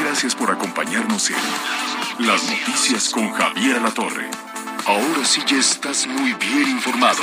Gracias 0.00 0.34
por 0.34 0.50
acompañarnos 0.50 1.30
en 1.30 2.26
Las 2.26 2.42
Noticias 2.44 3.10
con 3.10 3.30
Javier 3.32 3.76
Alatorre. 3.76 4.28
Ahora 4.86 5.24
sí 5.24 5.42
ya 5.46 5.58
estás 5.58 6.06
muy 6.06 6.32
bien 6.34 6.68
informado. 6.68 7.22